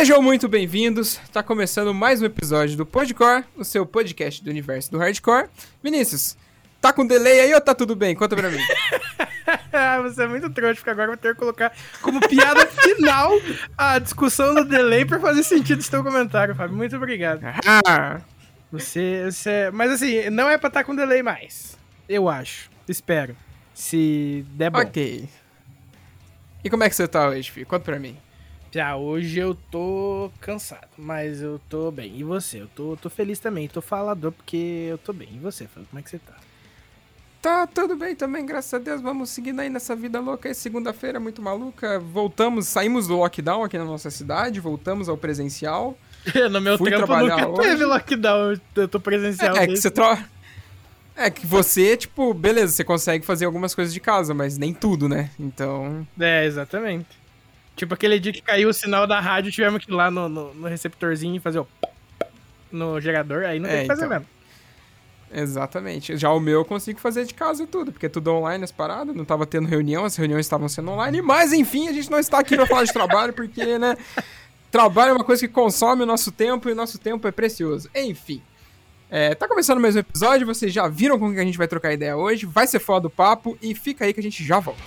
Sejam 0.00 0.22
muito 0.22 0.48
bem-vindos. 0.48 1.20
Tá 1.30 1.42
começando 1.42 1.92
mais 1.92 2.22
um 2.22 2.24
episódio 2.24 2.74
do 2.74 2.86
Podcore, 2.86 3.44
o 3.54 3.62
seu 3.62 3.84
podcast 3.84 4.42
do 4.42 4.48
universo 4.48 4.90
do 4.90 4.96
hardcore. 4.96 5.50
Vinícius, 5.82 6.38
tá 6.80 6.90
com 6.90 7.06
delay 7.06 7.40
aí 7.40 7.52
ou 7.52 7.60
tá 7.60 7.74
tudo 7.74 7.94
bem? 7.94 8.14
Conta 8.14 8.34
pra 8.34 8.48
mim. 8.48 8.62
Você 10.04 10.22
é 10.22 10.26
muito 10.26 10.48
trouxa, 10.48 10.76
porque 10.76 10.88
agora 10.88 11.08
eu 11.08 11.12
vou 11.12 11.16
ter 11.18 11.34
que 11.34 11.38
colocar 11.38 11.70
como 12.00 12.18
piada 12.26 12.66
final 12.66 13.30
a 13.76 13.98
discussão 13.98 14.54
do 14.54 14.64
delay 14.64 15.04
pra 15.04 15.20
fazer 15.20 15.42
sentido 15.42 15.80
esse 15.80 15.90
teu 15.90 16.02
comentário, 16.02 16.54
Fábio. 16.54 16.74
Muito 16.74 16.96
obrigado. 16.96 17.42
Ah, 17.66 18.22
Você, 18.72 19.24
você... 19.30 19.70
Mas 19.70 19.90
assim, 19.90 20.30
não 20.30 20.48
é 20.48 20.56
pra 20.56 20.68
estar 20.68 20.82
com 20.82 20.96
delay 20.96 21.22
mais. 21.22 21.76
Eu 22.08 22.26
acho. 22.26 22.70
Espero. 22.88 23.36
Se 23.74 24.46
der 24.52 24.70
bom. 24.70 24.78
ok. 24.78 25.28
E 26.64 26.70
como 26.70 26.84
é 26.84 26.88
que 26.88 26.96
você 26.96 27.06
tá 27.06 27.28
hoje, 27.28 27.50
filho? 27.50 27.66
Conta 27.66 27.84
pra 27.84 27.98
mim. 27.98 28.16
Já 28.72 28.94
hoje 28.96 29.38
eu 29.40 29.54
tô 29.70 30.30
cansado, 30.40 30.86
mas 30.96 31.42
eu 31.42 31.60
tô 31.68 31.90
bem. 31.90 32.16
E 32.16 32.22
você? 32.22 32.60
Eu 32.62 32.68
tô, 32.68 32.96
tô 32.96 33.10
feliz 33.10 33.38
também. 33.40 33.66
Tô 33.66 33.80
falador 33.82 34.30
porque 34.30 34.86
eu 34.90 34.98
tô 34.98 35.12
bem. 35.12 35.28
E 35.34 35.38
você, 35.38 35.66
Fábio? 35.66 35.88
Como 35.90 35.98
é 35.98 36.02
que 36.02 36.10
você 36.10 36.18
tá? 36.18 36.34
Tá 37.42 37.66
tudo 37.66 37.96
bem 37.96 38.14
também, 38.14 38.44
graças 38.46 38.72
a 38.74 38.78
Deus. 38.78 39.00
Vamos 39.00 39.30
seguindo 39.30 39.60
aí 39.60 39.68
nessa 39.70 39.96
vida 39.96 40.20
louca 40.20 40.48
aí. 40.48 40.54
Segunda-feira 40.54 41.18
muito 41.18 41.40
maluca. 41.42 41.98
Voltamos, 41.98 42.68
saímos 42.68 43.08
do 43.08 43.16
lockdown 43.16 43.64
aqui 43.64 43.76
na 43.78 43.84
nossa 43.84 44.10
cidade, 44.10 44.60
voltamos 44.60 45.08
ao 45.08 45.16
presencial. 45.16 45.98
no 46.50 46.60
meu 46.60 46.76
Fui 46.78 46.90
trampo 46.90 47.16
nunca 47.16 47.48
hoje. 47.48 47.62
teve 47.70 47.84
lockdown. 47.84 48.54
Eu 48.76 48.88
tô 48.88 49.00
presencial. 49.00 49.56
É, 49.56 49.60
que 49.60 49.66
desde- 49.68 49.82
você 49.82 49.90
troca. 49.90 50.28
É 51.16 51.28
que 51.30 51.46
você, 51.46 51.96
tipo, 51.96 52.32
beleza, 52.32 52.72
você 52.72 52.84
consegue 52.84 53.24
fazer 53.26 53.44
algumas 53.46 53.74
coisas 53.74 53.92
de 53.92 54.00
casa, 54.00 54.32
mas 54.32 54.56
nem 54.56 54.72
tudo, 54.72 55.08
né? 55.08 55.30
Então. 55.40 56.06
É, 56.18 56.46
exatamente. 56.46 57.19
Tipo 57.80 57.94
aquele 57.94 58.20
dia 58.20 58.30
que 58.30 58.42
caiu 58.42 58.68
o 58.68 58.74
sinal 58.74 59.06
da 59.06 59.18
rádio, 59.20 59.50
tivemos 59.50 59.82
que 59.82 59.90
ir 59.90 59.94
lá 59.94 60.10
no, 60.10 60.28
no, 60.28 60.52
no 60.52 60.68
receptorzinho 60.68 61.36
e 61.36 61.40
fazer 61.40 61.60
o 61.60 61.66
no 62.70 63.00
gerador, 63.00 63.44
aí 63.44 63.58
não 63.58 63.66
É, 63.66 63.72
tem 63.72 63.80
que 63.80 63.86
fazer 63.86 64.04
então. 64.04 64.18
mesmo. 64.18 64.26
Exatamente. 65.32 66.14
Já 66.14 66.30
o 66.30 66.38
meu 66.38 66.58
eu 66.58 66.64
consigo 66.66 67.00
fazer 67.00 67.24
de 67.24 67.32
casa 67.32 67.62
e 67.62 67.66
tudo, 67.66 67.90
porque 67.90 68.04
é 68.04 68.08
tudo 68.10 68.34
online 68.34 68.62
as 68.62 68.70
paradas, 68.70 69.16
não 69.16 69.24
tava 69.24 69.46
tendo 69.46 69.66
reunião, 69.66 70.04
as 70.04 70.14
reuniões 70.14 70.44
estavam 70.44 70.68
sendo 70.68 70.90
online, 70.90 71.22
mas 71.22 71.54
enfim, 71.54 71.88
a 71.88 71.92
gente 71.94 72.10
não 72.10 72.18
está 72.18 72.38
aqui 72.38 72.54
pra 72.54 72.66
falar 72.66 72.84
de 72.84 72.92
trabalho, 72.92 73.32
porque, 73.32 73.78
né, 73.78 73.96
trabalho 74.70 75.12
é 75.12 75.12
uma 75.14 75.24
coisa 75.24 75.40
que 75.48 75.50
consome 75.50 76.02
o 76.02 76.06
nosso 76.06 76.30
tempo 76.30 76.68
e 76.68 76.72
o 76.72 76.76
nosso 76.76 76.98
tempo 76.98 77.26
é 77.26 77.30
precioso. 77.32 77.88
Enfim. 77.94 78.42
É, 79.10 79.34
tá 79.34 79.48
começando 79.48 79.80
mais 79.80 79.96
um 79.96 80.00
episódio, 80.00 80.46
vocês 80.46 80.70
já 80.70 80.86
viram 80.86 81.18
com 81.18 81.32
que 81.32 81.40
a 81.40 81.44
gente 81.44 81.56
vai 81.56 81.66
trocar 81.66 81.94
ideia 81.94 82.14
hoje, 82.14 82.44
vai 82.44 82.66
ser 82.66 82.78
foda 82.78 83.06
o 83.06 83.10
papo 83.10 83.56
e 83.62 83.74
fica 83.74 84.04
aí 84.04 84.12
que 84.12 84.20
a 84.20 84.22
gente 84.22 84.44
já 84.44 84.60
volta. 84.60 84.82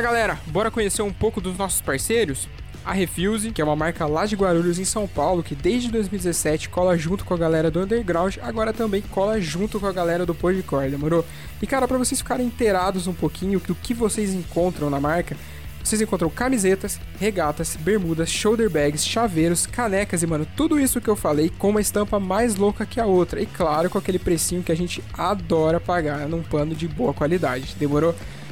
Fala 0.00 0.12
galera, 0.12 0.40
bora 0.46 0.70
conhecer 0.70 1.02
um 1.02 1.12
pouco 1.12 1.42
dos 1.42 1.58
nossos 1.58 1.82
parceiros? 1.82 2.48
A 2.82 2.94
Refuse, 2.94 3.50
que 3.50 3.60
é 3.60 3.64
uma 3.64 3.76
marca 3.76 4.06
lá 4.06 4.24
de 4.24 4.34
Guarulhos 4.34 4.78
em 4.78 4.84
São 4.86 5.06
Paulo, 5.06 5.42
que 5.42 5.54
desde 5.54 5.90
2017 5.90 6.70
cola 6.70 6.96
junto 6.96 7.22
com 7.22 7.34
a 7.34 7.36
galera 7.36 7.70
do 7.70 7.80
Underground, 7.80 8.38
agora 8.40 8.72
também 8.72 9.02
cola 9.02 9.38
junto 9.38 9.78
com 9.78 9.86
a 9.86 9.92
galera 9.92 10.24
do 10.24 10.34
Podcore, 10.34 10.88
demorou? 10.88 11.22
E 11.60 11.66
cara, 11.66 11.86
pra 11.86 11.98
vocês 11.98 12.18
ficarem 12.18 12.46
inteirados 12.46 13.06
um 13.06 13.12
pouquinho 13.12 13.60
do 13.60 13.74
que 13.74 13.92
vocês 13.92 14.32
encontram 14.32 14.88
na 14.88 14.98
marca, 14.98 15.36
vocês 15.84 16.00
encontram 16.00 16.30
camisetas, 16.30 16.98
regatas, 17.18 17.76
bermudas, 17.76 18.30
shoulder 18.30 18.70
bags, 18.70 19.06
chaveiros, 19.06 19.66
canecas 19.66 20.22
e, 20.22 20.26
mano, 20.26 20.46
tudo 20.56 20.80
isso 20.80 20.98
que 20.98 21.08
eu 21.08 21.16
falei 21.16 21.52
com 21.58 21.68
uma 21.68 21.80
estampa 21.82 22.18
mais 22.18 22.56
louca 22.56 22.86
que 22.86 22.98
a 22.98 23.04
outra. 23.04 23.42
E 23.42 23.44
claro, 23.44 23.90
com 23.90 23.98
aquele 23.98 24.18
precinho 24.18 24.62
que 24.62 24.72
a 24.72 24.76
gente 24.76 25.04
adora 25.12 25.78
pagar 25.78 26.26
num 26.26 26.42
pano 26.42 26.74
de 26.74 26.88
boa 26.88 27.12
qualidade. 27.12 27.76
Demorou? 27.78 28.14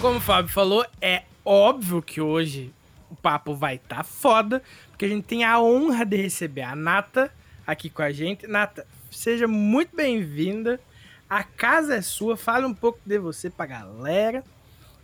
Como 0.00 0.16
o 0.16 0.20
Fábio 0.20 0.50
falou, 0.50 0.86
é 0.98 1.24
óbvio 1.44 2.00
que 2.00 2.22
hoje 2.22 2.72
o 3.10 3.14
papo 3.14 3.54
vai 3.54 3.74
estar 3.74 3.96
tá 3.96 4.02
foda, 4.02 4.62
porque 4.88 5.04
a 5.04 5.08
gente 5.08 5.24
tem 5.24 5.44
a 5.44 5.60
honra 5.60 6.06
de 6.06 6.16
receber 6.16 6.62
a 6.62 6.74
Nata 6.74 7.30
aqui 7.66 7.90
com 7.90 8.00
a 8.00 8.10
gente. 8.10 8.46
Nata, 8.46 8.86
seja 9.10 9.46
muito 9.46 9.94
bem-vinda. 9.94 10.80
A 11.28 11.44
casa 11.44 11.96
é 11.96 12.00
sua, 12.00 12.34
fale 12.34 12.64
um 12.64 12.72
pouco 12.72 12.98
de 13.04 13.18
você 13.18 13.50
pra 13.50 13.66
galera. 13.66 14.42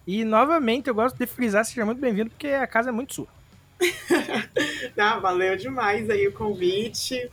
E 0.07 0.25
novamente 0.25 0.89
eu 0.89 0.95
gosto 0.95 1.19
de 1.19 1.27
frisar, 1.27 1.67
seja 1.67 1.85
muito 1.85 2.01
bem-vindo, 2.01 2.31
porque 2.31 2.49
a 2.49 2.67
casa 2.67 2.89
é 2.89 2.93
muito 2.93 3.15
sua. 3.15 3.29
Ah, 4.99 5.19
valeu 5.19 5.59
demais 5.59 6.09
aí 6.09 6.27
o 6.27 6.33
convite. 6.33 7.31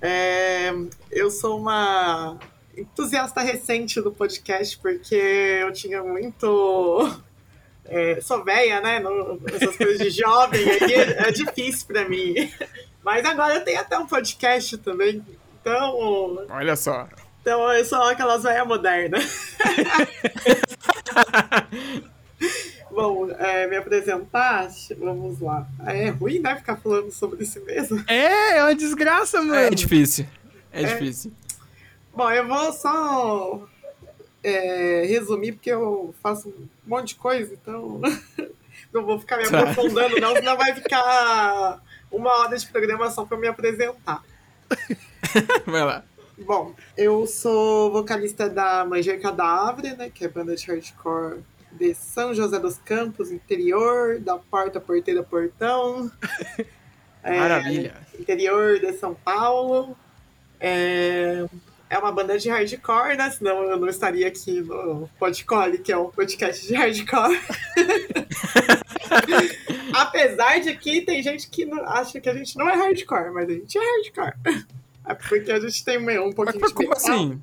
É, 0.00 0.72
eu 1.10 1.30
sou 1.30 1.60
uma 1.60 2.38
entusiasta 2.76 3.40
recente 3.40 4.00
do 4.00 4.12
podcast, 4.12 4.78
porque 4.78 5.14
eu 5.14 5.72
tinha 5.72 6.02
muito. 6.02 7.20
é, 7.84 8.20
sou 8.20 8.42
velha, 8.44 8.80
né? 8.80 8.98
no- 9.00 9.40
essas 9.52 9.76
coisas 9.76 9.98
de 9.98 10.10
jovem 10.10 10.60
aí 10.68 10.94
é 10.94 11.30
difícil 11.30 11.86
pra 11.86 12.08
mim. 12.08 12.34
Mas 13.02 13.24
agora 13.26 13.54
eu 13.56 13.64
tenho 13.64 13.80
até 13.80 13.98
um 13.98 14.06
podcast 14.06 14.78
também. 14.78 15.22
Então, 15.60 16.46
Olha 16.50 16.76
só. 16.76 17.08
então 17.40 17.70
eu 17.72 17.84
sou 17.84 18.02
aquelas 18.02 18.42
velhas 18.42 18.66
modernas. 18.66 19.24
Bom, 22.90 23.28
é, 23.32 23.66
me 23.66 23.76
apresentar, 23.76 24.68
vamos 24.98 25.40
lá. 25.40 25.66
É 25.86 26.10
ruim, 26.10 26.38
né, 26.38 26.54
ficar 26.56 26.76
falando 26.76 27.10
sobre 27.10 27.44
si 27.44 27.58
mesmo. 27.60 28.02
É, 28.06 28.58
é 28.58 28.62
uma 28.62 28.74
desgraça, 28.74 29.38
mano. 29.42 29.54
É 29.54 29.70
difícil. 29.70 30.26
É, 30.72 30.82
É. 30.82 30.86
difícil. 30.86 31.32
Bom, 32.14 32.30
eu 32.30 32.46
vou 32.46 32.72
só 32.72 33.62
é, 34.42 35.04
resumir, 35.06 35.52
porque 35.52 35.70
eu 35.70 36.14
faço 36.22 36.48
um 36.48 36.68
monte 36.86 37.08
de 37.08 37.14
coisa, 37.16 37.52
então 37.54 38.00
não 38.92 39.04
vou 39.04 39.18
ficar 39.18 39.38
me 39.38 39.48
Tá. 39.50 39.60
aprofundando, 39.60 40.20
não, 40.20 40.34
senão 40.34 40.56
vai 40.56 40.74
ficar 40.74 41.82
uma 42.10 42.30
hora 42.40 42.56
de 42.56 42.66
programação 42.68 43.26
para 43.26 43.36
me 43.38 43.48
apresentar. 43.48 44.22
Vai 45.66 45.84
lá. 45.84 46.04
Bom, 46.38 46.74
eu 46.96 47.26
sou 47.26 47.92
vocalista 47.92 48.48
da 48.48 48.84
Manger 48.84 49.20
Cadáver, 49.20 49.96
né, 49.96 50.10
que 50.12 50.24
é 50.24 50.28
banda 50.28 50.54
de 50.56 50.66
hardcore 50.66 51.42
de 51.72 51.94
São 51.94 52.32
José 52.34 52.58
dos 52.58 52.78
Campos, 52.78 53.30
interior, 53.30 54.18
da 54.20 54.36
Porta 54.38 54.80
Porteira 54.80 55.22
Portão. 55.22 56.10
É, 57.26 57.38
Maravilha. 57.38 57.94
interior 58.20 58.78
de 58.78 58.92
São 58.98 59.14
Paulo. 59.14 59.96
É, 60.60 61.46
é 61.90 61.98
uma 61.98 62.12
banda 62.12 62.38
de 62.38 62.48
hardcore, 62.48 63.16
né? 63.16 63.30
Senão 63.30 63.62
eu 63.64 63.78
não 63.78 63.88
estaria 63.88 64.26
aqui 64.26 64.60
no 64.60 65.08
Podcore, 65.18 65.78
que 65.78 65.92
é 65.92 65.96
um 65.96 66.10
podcast 66.10 66.66
de 66.66 66.74
hardcore. 66.74 67.40
Apesar 69.92 70.60
de 70.60 70.74
que 70.76 71.02
tem 71.02 71.22
gente 71.22 71.48
que 71.48 71.64
não- 71.64 71.84
acha 71.86 72.20
que 72.20 72.28
a 72.28 72.34
gente 72.34 72.56
não 72.56 72.68
é 72.68 72.74
hardcore, 72.74 73.32
mas 73.32 73.48
a 73.48 73.52
gente 73.52 73.78
é 73.78 73.80
hardcore. 73.80 74.64
É 75.06 75.14
porque 75.14 75.52
a 75.52 75.60
gente 75.60 75.84
tem 75.84 75.98
um 76.18 76.32
pouquinho 76.32 76.60
Mas 76.60 76.70
de 76.70 76.74
como 76.74 76.88
metal. 76.88 77.14
assim? 77.14 77.42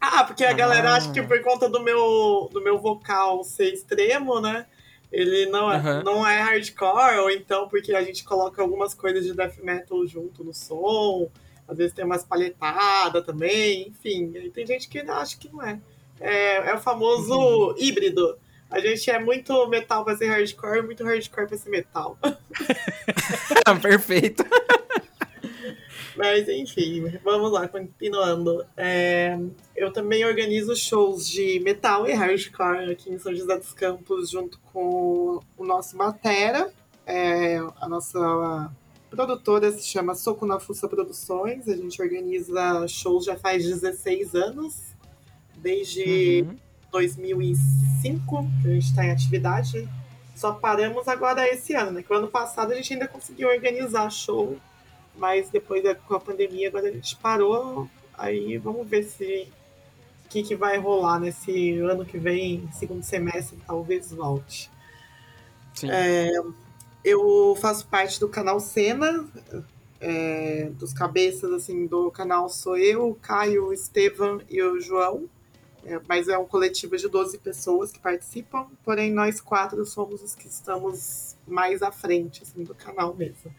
Ah, 0.00 0.24
porque 0.24 0.44
a 0.44 0.52
galera 0.52 0.92
Ah. 0.92 0.96
acha 0.96 1.12
que 1.12 1.20
por 1.22 1.40
conta 1.42 1.68
do 1.68 1.82
meu, 1.82 2.48
do 2.52 2.62
meu 2.62 2.78
vocal 2.78 3.42
ser 3.42 3.72
extremo, 3.74 4.40
né? 4.40 4.66
Ele 5.10 5.46
não 5.46 5.72
é, 5.72 5.76
Aham. 5.76 6.02
não 6.04 6.26
é 6.26 6.40
hardcore, 6.40 7.18
ou 7.18 7.30
então 7.30 7.68
porque 7.68 7.94
a 7.94 8.02
gente 8.02 8.24
coloca 8.24 8.62
algumas 8.62 8.94
coisas 8.94 9.24
de 9.24 9.34
death 9.34 9.56
metal 9.62 10.06
junto 10.06 10.44
no 10.44 10.54
som, 10.54 11.28
às 11.68 11.76
vezes 11.76 11.92
tem 11.92 12.04
umas 12.04 12.24
palhetadas 12.24 13.24
também, 13.24 13.88
enfim. 13.88 14.32
Aí 14.34 14.50
tem 14.50 14.66
gente 14.66 14.88
que 14.88 14.98
acha 15.00 15.36
que 15.38 15.48
não 15.52 15.62
é. 15.62 15.78
É, 16.20 16.70
é 16.70 16.74
o 16.74 16.78
famoso 16.80 17.32
Uhum. 17.34 17.74
híbrido. 17.78 18.36
A 18.70 18.80
gente 18.80 19.08
é 19.10 19.18
muito 19.18 19.66
metal 19.68 20.04
pra 20.04 20.16
ser 20.16 20.26
hardcore, 20.28 20.82
muito 20.82 21.04
hardcore 21.04 21.46
pra 21.46 21.56
ser 21.56 21.70
metal. 21.70 22.18
Perfeito. 23.82 24.44
Mas 26.16 26.48
enfim, 26.48 27.16
vamos 27.22 27.52
lá, 27.52 27.68
continuando. 27.68 28.64
É, 28.76 29.38
eu 29.76 29.92
também 29.92 30.24
organizo 30.24 30.74
shows 30.74 31.28
de 31.28 31.60
metal 31.60 32.08
e 32.08 32.12
hardcore 32.12 32.90
aqui 32.90 33.10
em 33.10 33.18
São 33.18 33.32
José 33.34 33.56
dos 33.56 33.72
Campos, 33.72 34.30
junto 34.30 34.58
com 34.72 35.40
o 35.56 35.64
nosso 35.64 35.96
Matera. 35.96 36.72
É, 37.06 37.58
a 37.80 37.88
nossa 37.88 38.70
produtora 39.10 39.70
se 39.72 39.82
chama 39.86 40.14
Soco 40.14 40.44
na 40.46 40.58
Fuça 40.60 40.88
Produções. 40.88 41.68
A 41.68 41.76
gente 41.76 42.00
organiza 42.00 42.86
shows 42.88 43.24
já 43.24 43.36
faz 43.36 43.64
16 43.64 44.34
anos, 44.34 44.76
desde 45.56 46.44
Uhum. 46.48 46.56
2005 46.90 48.46
que 48.62 48.68
a 48.68 48.72
gente 48.72 48.84
está 48.86 49.04
em 49.04 49.10
atividade. 49.10 49.88
Só 50.34 50.52
paramos 50.52 51.08
agora 51.08 51.48
esse 51.48 51.74
ano, 51.74 51.90
né? 51.92 52.02
Que 52.02 52.12
o 52.12 52.16
ano 52.16 52.28
passado 52.28 52.72
a 52.72 52.76
gente 52.76 52.92
ainda 52.92 53.08
conseguiu 53.08 53.48
organizar 53.48 54.08
show, 54.10 54.56
mas 55.16 55.48
depois 55.50 55.82
da- 55.82 55.94
com 55.94 56.14
a 56.14 56.20
pandemia 56.20 56.68
agora 56.68 56.88
a 56.88 56.92
gente 56.92 57.16
parou. 57.16 57.88
Aí 58.16 58.56
vamos 58.58 58.86
ver 58.88 59.02
se 59.04 59.48
o 60.24 60.28
que, 60.28 60.42
que 60.42 60.54
vai 60.54 60.78
rolar 60.78 61.18
nesse 61.18 61.78
ano 61.78 62.04
que 62.04 62.18
vem, 62.18 62.68
segundo 62.72 63.02
semestre, 63.02 63.58
talvez 63.66 64.12
volte. 64.12 64.70
Sim. 65.74 65.88
Eu 67.04 67.56
faço 67.60 67.86
parte 67.86 68.18
do 68.20 68.28
canal 68.28 68.60
Cena, 68.60 69.26
é, 70.00 70.70
dos 70.74 70.92
cabeças 70.92 71.52
assim 71.52 71.86
do 71.86 72.10
canal 72.10 72.48
sou 72.48 72.76
eu, 72.76 73.08
o 73.10 73.14
Caio, 73.14 73.66
o 73.68 73.72
Estevam 73.72 74.40
e 74.48 74.62
o 74.62 74.80
João. 74.80 75.28
É, 75.84 75.98
mas 76.08 76.28
é 76.28 76.36
um 76.36 76.44
coletivo 76.44 76.96
de 76.96 77.08
12 77.08 77.38
pessoas 77.38 77.90
que 77.92 77.98
participam, 78.00 78.66
porém 78.84 79.12
nós 79.12 79.40
quatro 79.40 79.86
somos 79.86 80.22
os 80.22 80.34
que 80.34 80.46
estamos 80.46 81.36
mais 81.46 81.82
à 81.82 81.90
frente 81.90 82.42
assim, 82.42 82.62
do 82.64 82.74
canal 82.74 83.14
mesmo. 83.14 83.54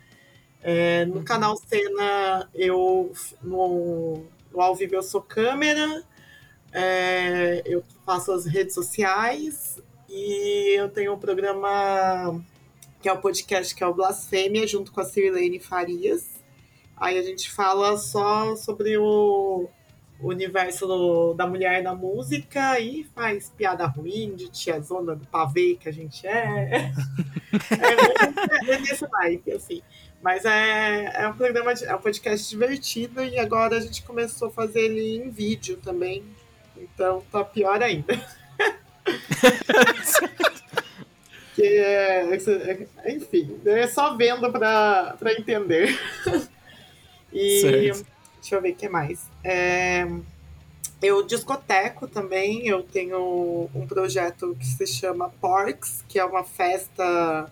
É, 0.61 1.05
no 1.05 1.15
Uhum. 1.15 1.23
canal 1.23 1.55
Cena, 1.57 2.49
eu 2.53 3.11
no, 3.41 4.25
no 4.51 4.61
ao 4.61 4.75
vivo 4.75 4.95
eu 4.95 5.01
sou 5.01 5.21
câmera, 5.21 6.03
é, 6.71 7.63
eu 7.65 7.83
faço 8.05 8.31
as 8.31 8.45
redes 8.45 8.75
sociais 8.75 9.81
e 10.07 10.77
eu 10.77 10.89
tenho 10.89 11.13
um 11.13 11.19
programa 11.19 12.43
que 13.01 13.07
é 13.09 13.13
o 13.13 13.17
podcast 13.17 13.73
que 13.73 13.83
é 13.83 13.87
o 13.87 13.93
Blasfêmia, 13.93 14.67
junto 14.67 14.91
com 14.91 15.01
a 15.01 15.05
Cirilene 15.05 15.59
Farias. 15.59 16.43
Aí 16.97 17.17
a 17.17 17.21
gente 17.21 17.49
fala 17.49 17.97
só 17.97 18.55
sobre 18.57 18.97
o, 18.97 19.69
universo 20.21 20.85
do- 20.85 21.33
da 21.33 21.47
mulher 21.47 21.81
na 21.81 21.95
música 21.95 22.77
e 22.79 23.05
faz 23.15 23.49
piada 23.55 23.85
ruim 23.85 24.35
de 24.35 24.49
tiazona 24.49 25.15
do 25.15 25.25
pavê 25.27 25.77
que 25.79 25.87
a 25.87 25.93
gente 25.93 26.27
é. 26.27 26.91
é, 28.67 28.71
é 28.73 28.79
nesse 28.79 29.07
naipe, 29.09 29.51
assim. 29.53 29.81
Mas 30.21 30.43
é, 30.43 31.05
é 31.23 31.27
um 31.29 31.33
programa, 31.33 31.73
de- 31.73 31.85
é 31.85 31.95
um 31.95 31.99
podcast 32.01 32.49
divertido 32.49 33.23
e 33.23 33.39
agora 33.39 33.77
a 33.77 33.79
gente 33.79 34.03
começou 34.03 34.49
a 34.49 34.51
fazer 34.51 34.81
ele 34.81 35.15
em 35.23 35.29
vídeo 35.29 35.77
também. 35.77 36.23
Então 36.75 37.23
tá 37.31 37.43
pior 37.45 37.81
ainda. 37.81 38.13
que 41.59 41.67
é, 41.67 42.87
é- 43.03 43.11
enfim, 43.13 43.59
é 43.65 43.87
só 43.87 44.15
vendo 44.15 44.51
pra, 44.51 45.15
pra 45.19 45.33
entender. 45.33 45.89
e 47.33 47.61
Certo. 47.61 48.05
deixa 48.41 48.55
eu 48.55 48.61
ver 48.61 48.71
o 48.71 48.75
que 48.75 48.87
mais. 48.87 49.27
É, 49.43 50.07
eu 51.01 51.23
discoteco 51.23 52.07
também, 52.07 52.67
eu 52.67 52.83
tenho 52.83 53.69
um 53.75 53.85
projeto 53.85 54.55
que 54.59 54.65
se 54.65 54.87
chama 54.87 55.29
Porks, 55.41 56.03
que 56.07 56.17
é 56.17 56.25
uma 56.25 56.43
festa 56.43 57.51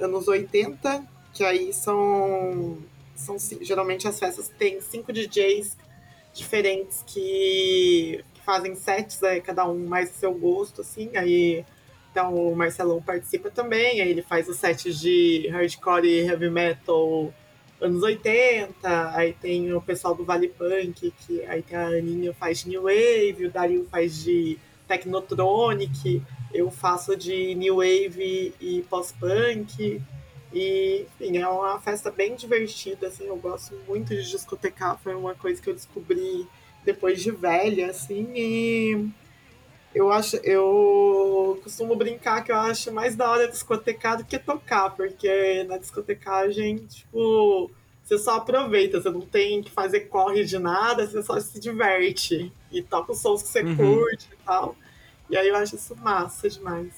anos 0.00 0.28
80, 0.28 1.04
que 1.34 1.44
aí 1.44 1.72
são, 1.72 2.78
são 3.16 3.36
geralmente 3.60 4.06
as 4.06 4.18
festas 4.18 4.48
têm 4.58 4.80
cinco 4.80 5.12
DJs 5.12 5.76
diferentes 6.32 7.02
que, 7.06 8.24
fazem 8.48 8.74
sets, 8.74 9.22
aí 9.22 9.42
cada 9.42 9.68
um 9.68 9.86
mais 9.86 10.08
do 10.08 10.16
seu 10.16 10.32
gosto, 10.32 10.80
assim, 10.80 11.14
aí 11.14 11.66
então 12.18 12.34
o 12.34 12.56
Marcelão 12.56 13.00
participa 13.00 13.48
também, 13.48 14.00
aí 14.00 14.10
ele 14.10 14.22
faz 14.22 14.48
os 14.48 14.56
sets 14.56 14.98
de 14.98 15.46
hardcore 15.52 16.04
e 16.04 16.26
heavy 16.26 16.50
metal 16.50 17.32
anos 17.80 18.02
80, 18.02 19.14
aí 19.14 19.32
tem 19.34 19.72
o 19.72 19.80
pessoal 19.80 20.16
do 20.16 20.24
Vale 20.24 20.48
Punk, 20.48 21.12
que 21.20 21.44
aí 21.44 21.62
tem 21.62 21.78
a 21.78 21.86
Aninha 21.86 22.34
faz 22.34 22.64
de 22.64 22.70
New 22.70 22.82
Wave, 22.82 23.46
o 23.46 23.50
Dario 23.52 23.86
faz 23.88 24.24
de 24.24 24.58
Technotronic, 24.88 26.20
eu 26.52 26.72
faço 26.72 27.14
de 27.16 27.54
New 27.54 27.76
Wave 27.76 28.52
e 28.60 28.84
pós-punk. 28.90 30.02
E, 30.52 31.06
enfim, 31.20 31.36
é 31.36 31.46
uma 31.46 31.78
festa 31.78 32.10
bem 32.10 32.34
divertida, 32.34 33.06
assim, 33.06 33.26
eu 33.26 33.36
gosto 33.36 33.76
muito 33.86 34.08
de 34.08 34.28
discotecar, 34.28 34.98
foi 34.98 35.14
uma 35.14 35.34
coisa 35.34 35.62
que 35.62 35.70
eu 35.70 35.74
descobri 35.74 36.48
depois 36.84 37.22
de 37.22 37.30
velha, 37.30 37.90
assim, 37.90 38.26
e 38.34 39.08
eu 39.94 40.10
acho, 40.12 40.36
eu 40.38 41.60
costumo 41.62 41.96
brincar 41.96 42.44
que 42.44 42.52
eu 42.52 42.56
acho 42.56 42.92
mais 42.92 43.16
da 43.16 43.30
hora 43.30 43.48
discotecar 43.48 44.18
do 44.18 44.24
que 44.24 44.38
tocar, 44.38 44.90
porque 44.90 45.64
na 45.64 45.78
discotecagem, 45.78 46.86
tipo, 46.86 47.70
você 48.04 48.18
só 48.18 48.36
aproveita, 48.36 49.00
você 49.00 49.10
não 49.10 49.20
tem 49.22 49.62
que 49.62 49.70
fazer 49.70 50.02
corre 50.02 50.44
de 50.44 50.58
nada, 50.58 51.06
você 51.06 51.22
só 51.22 51.38
se 51.40 51.58
diverte 51.60 52.52
e 52.70 52.82
toca 52.82 53.12
os 53.12 53.20
sons 53.20 53.42
que 53.42 53.48
você 53.48 53.64
Uhum. 53.64 53.76
curte 53.76 54.28
e 54.32 54.36
tal. 54.44 54.76
E 55.30 55.36
aí 55.36 55.48
eu 55.48 55.56
acho 55.56 55.76
isso 55.76 55.96
massa 55.96 56.48
demais. 56.48 56.92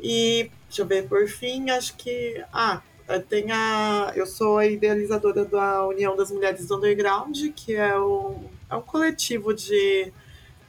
E 0.00 0.50
deixa 0.68 0.82
eu 0.82 0.86
ver, 0.86 1.08
por 1.08 1.26
fim, 1.28 1.70
acho 1.70 1.96
que. 1.96 2.42
Ah, 2.52 2.82
tem 3.28 3.50
a. 3.52 4.12
Eu 4.14 4.26
sou 4.26 4.58
a 4.58 4.66
idealizadora 4.66 5.44
da 5.44 5.86
União 5.86 6.16
das 6.16 6.30
Mulheres 6.30 6.66
do 6.66 6.76
Underground, 6.76 7.36
que 7.54 7.74
é 7.74 7.98
um, 7.98 8.48
é 8.70 8.76
um 8.76 8.82
coletivo 8.82 9.54
de, 9.54 10.12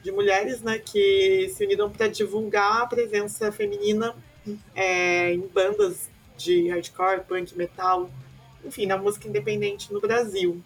de 0.05 0.11
mulheres 0.11 0.61
né, 0.61 0.77
que 0.77 1.49
se 1.49 1.65
uniram 1.65 1.89
para 1.89 2.07
divulgar 2.07 2.83
a 2.83 2.85
presença 2.85 3.51
feminina 3.51 4.15
é, 4.75 5.33
em 5.33 5.39
bandas 5.47 6.07
de 6.37 6.69
hardcore, 6.69 7.21
punk, 7.27 7.57
metal, 7.57 8.07
enfim, 8.63 8.85
na 8.85 8.97
música 8.99 9.27
independente 9.27 9.91
no 9.91 9.99
Brasil. 9.99 10.61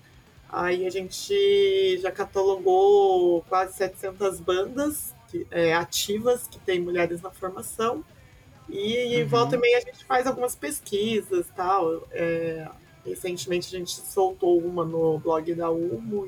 Aí 0.52 0.86
a 0.86 0.90
gente 0.90 1.98
já 2.02 2.12
catalogou 2.12 3.42
quase 3.48 3.78
700 3.78 4.42
bandas 4.42 5.16
que- 5.30 5.48
é, 5.50 5.74
ativas 5.74 6.46
que 6.46 6.60
tem 6.60 6.82
mulheres 6.82 7.22
na 7.22 7.30
formação. 7.32 8.04
E 8.68 9.22
Uhum. 9.22 9.28
volta 9.30 9.56
e 9.56 9.60
meia 9.60 9.78
a 9.78 9.82
gente 9.82 10.04
faz 10.04 10.28
algumas 10.28 10.54
pesquisas 10.54 11.46
tal. 11.56 12.06
É, 12.12 12.68
recentemente 13.06 13.74
a 13.74 13.80
gente 13.80 13.92
soltou 13.92 14.60
uma 14.60 14.84
no 14.84 15.18
blog 15.18 15.54
da 15.56 15.72
UMO, 15.72 16.28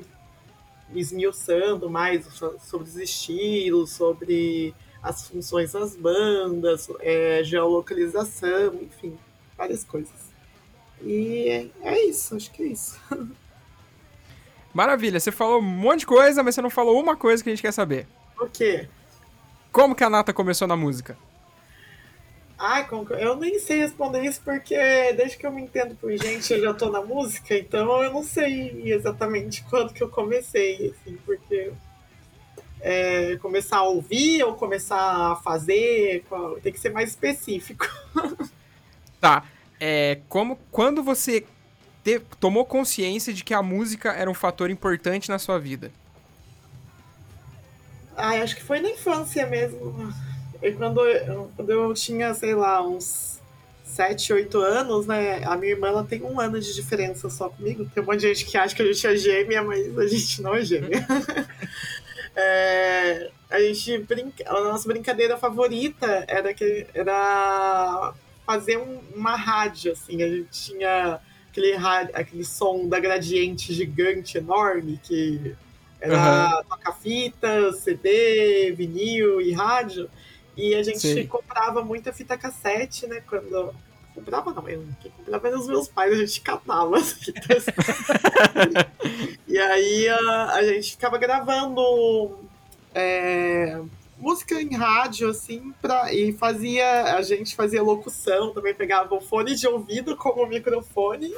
esmiuçando 0.94 1.88
mais 1.90 2.24
so- 2.26 2.56
sobre 2.60 2.88
os 2.88 2.96
estilos, 2.96 3.90
sobre 3.90 4.74
as 5.02 5.28
funções 5.28 5.72
das 5.72 5.96
bandas, 5.96 6.88
é, 7.00 7.42
geolocalização, 7.44 8.74
enfim, 8.82 9.18
várias 9.56 9.82
coisas. 9.84 10.12
E 11.00 11.48
é, 11.48 11.70
é 11.82 12.04
isso, 12.06 12.36
acho 12.36 12.50
que 12.52 12.62
é 12.62 12.66
isso. 12.66 13.00
Maravilha, 14.72 15.20
você 15.20 15.30
falou 15.30 15.58
um 15.58 15.62
monte 15.62 16.00
de 16.00 16.06
coisa, 16.06 16.42
mas 16.42 16.54
você 16.54 16.62
não 16.62 16.70
falou 16.70 16.98
uma 17.00 17.16
coisa 17.16 17.42
que 17.42 17.50
a 17.50 17.52
gente 17.52 17.60
quer 17.62 17.72
saber. 17.72 18.06
O 18.40 18.46
quê? 18.46 18.88
Como 19.70 19.94
que 19.94 20.04
a 20.04 20.08
Nata 20.10 20.32
começou 20.32 20.66
na 20.66 20.76
música? 20.76 21.16
Ai, 22.64 22.86
eu 23.18 23.34
nem 23.34 23.58
sei 23.58 23.80
responder 23.80 24.22
isso 24.22 24.40
porque 24.44 24.76
desde 25.14 25.36
que 25.36 25.44
eu 25.44 25.50
me 25.50 25.62
entendo 25.62 25.96
por 25.96 26.16
gente 26.16 26.52
eu 26.52 26.60
já 26.60 26.72
tô 26.72 26.90
na 26.90 27.02
música, 27.02 27.56
então 27.58 28.00
eu 28.00 28.12
não 28.12 28.22
sei 28.22 28.92
exatamente 28.92 29.64
quando 29.68 29.92
que 29.92 30.00
eu 30.00 30.08
comecei, 30.08 30.94
assim, 30.94 31.18
porque 31.26 31.72
é, 32.80 33.36
começar 33.42 33.78
a 33.78 33.82
ouvir 33.82 34.44
ou 34.44 34.54
começar 34.54 35.32
a 35.32 35.36
fazer, 35.42 36.24
tem 36.62 36.72
que 36.72 36.78
ser 36.78 36.90
mais 36.90 37.10
específico. 37.10 37.84
Tá, 39.20 39.44
é, 39.78 40.18
como, 40.28 40.58
quando 40.72 41.00
você 41.00 41.46
te- 42.02 42.18
tomou 42.40 42.64
consciência 42.64 43.32
de 43.32 43.44
que 43.44 43.54
a 43.54 43.62
música 43.62 44.10
era 44.10 44.28
um 44.28 44.34
fator 44.34 44.68
importante 44.68 45.28
na 45.28 45.38
sua 45.38 45.60
vida? 45.60 45.92
Ai, 48.16 48.42
acho 48.42 48.56
que 48.56 48.64
foi 48.64 48.80
na 48.80 48.90
infância 48.90 49.46
mesmo. 49.46 50.12
E 50.62 50.72
quando 50.72 51.00
eu, 51.00 51.50
quando 51.56 51.70
eu 51.70 51.92
tinha, 51.94 52.32
sei 52.34 52.54
lá, 52.54 52.86
uns 52.86 53.40
sete, 53.92 54.32
oito 54.32 54.58
anos, 54.58 55.06
né? 55.06 55.44
A 55.44 55.56
minha 55.56 55.72
irmã 55.72 55.88
ela 55.88 56.04
tem 56.04 56.22
um 56.22 56.40
ano 56.40 56.58
de 56.58 56.74
diferença 56.74 57.28
só 57.28 57.48
comigo. 57.48 57.84
Tem 57.94 58.02
um 58.02 58.06
monte 58.06 58.20
de 58.20 58.28
gente 58.28 58.46
que 58.46 58.56
acha 58.56 58.74
que 58.74 58.82
a 58.82 58.86
gente 58.86 59.06
é 59.06 59.16
gêmea, 59.16 59.62
mas 59.62 59.98
a 59.98 60.06
gente 60.06 60.40
não 60.40 60.54
é 60.54 60.64
gêmea. 60.64 61.06
é, 62.34 63.30
a 63.50 63.60
gente 63.60 63.98
brinca, 63.98 64.44
a 64.46 64.52
nossa 64.64 64.88
brincadeira 64.88 65.36
favorita 65.36 66.24
era 66.26 66.54
que 66.54 66.86
era 66.94 68.14
fazer 68.46 68.78
um, 68.78 69.00
uma 69.14 69.36
rádio, 69.36 69.92
assim. 69.92 70.22
A 70.22 70.28
gente 70.28 70.48
tinha 70.50 71.20
aquele, 71.50 71.74
rádio, 71.74 72.12
aquele 72.14 72.44
som 72.44 72.88
da 72.88 72.98
gradiente 72.98 73.74
gigante, 73.74 74.38
enorme, 74.38 74.98
que 75.02 75.54
era 76.00 76.56
uhum. 76.56 76.64
toca-fita, 76.64 77.72
CD, 77.72 78.72
vinil 78.72 79.40
e 79.40 79.52
rádio. 79.52 80.08
E 80.56 80.74
a 80.74 80.82
gente 80.82 81.00
Sim. 81.00 81.26
comprava 81.26 81.82
muita 81.82 82.12
fita 82.12 82.36
cassete, 82.36 83.06
né? 83.06 83.22
Quando. 83.26 83.74
Comprava 84.14 84.52
não, 84.52 84.68
eu, 84.68 84.86
quem 85.00 85.10
comprava 85.10 85.48
eram 85.48 85.58
os 85.58 85.66
meus 85.66 85.88
pais, 85.88 86.12
a 86.12 86.16
gente 86.16 86.42
catava 86.42 86.98
as 86.98 87.14
fitas. 87.14 87.64
e 89.48 89.58
aí 89.58 90.06
a, 90.06 90.46
a 90.52 90.62
gente 90.64 90.90
ficava 90.90 91.16
gravando 91.16 92.38
é, 92.94 93.80
música 94.18 94.60
em 94.60 94.74
rádio, 94.74 95.30
assim, 95.30 95.72
pra, 95.80 96.12
e 96.12 96.32
fazia. 96.32 97.16
A 97.16 97.22
gente 97.22 97.56
fazia 97.56 97.82
locução, 97.82 98.52
também 98.52 98.74
pegava 98.74 99.14
o 99.14 99.20
fone 99.20 99.54
de 99.54 99.66
ouvido 99.66 100.14
como 100.16 100.46
microfone. 100.46 101.34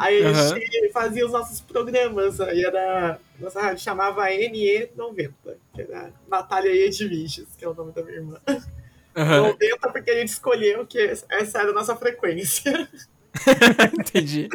Aí 0.00 0.24
a 0.24 0.32
gente 0.32 0.86
uhum. 0.86 0.92
fazia 0.94 1.26
os 1.26 1.32
nossos 1.32 1.60
programas. 1.60 2.40
Aí 2.40 2.64
era. 2.64 3.20
Nossa 3.38 3.60
rádio 3.60 3.84
chamava 3.84 4.26
NE90, 4.30 5.30
que 5.74 5.82
era 5.82 6.10
Natália 6.26 6.86
Edviges, 6.86 7.48
que 7.56 7.64
é 7.66 7.68
o 7.68 7.74
nome 7.74 7.92
da 7.92 8.02
minha 8.02 8.16
irmã. 8.16 8.40
Uhum. 8.48 9.48
90 9.48 9.90
porque 9.92 10.10
a 10.10 10.14
gente 10.14 10.28
escolheu 10.28 10.86
que 10.86 10.98
essa 10.98 11.58
era 11.58 11.70
a 11.70 11.74
nossa 11.74 11.94
frequência. 11.96 12.88
Entendi. 13.92 14.48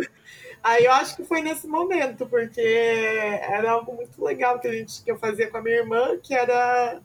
Aí 0.64 0.86
eu 0.86 0.92
acho 0.94 1.16
que 1.16 1.24
foi 1.24 1.42
nesse 1.42 1.68
momento, 1.68 2.26
porque 2.26 2.60
era 2.60 3.70
algo 3.70 3.94
muito 3.94 4.24
legal 4.26 4.60
que, 4.60 4.68
a 4.68 4.72
gente, 4.72 5.04
que 5.04 5.12
eu 5.12 5.20
fazia 5.20 5.48
com 5.48 5.58
a 5.58 5.62
minha 5.62 5.76
irmã, 5.76 6.18
que 6.18 6.34
era 6.34 7.00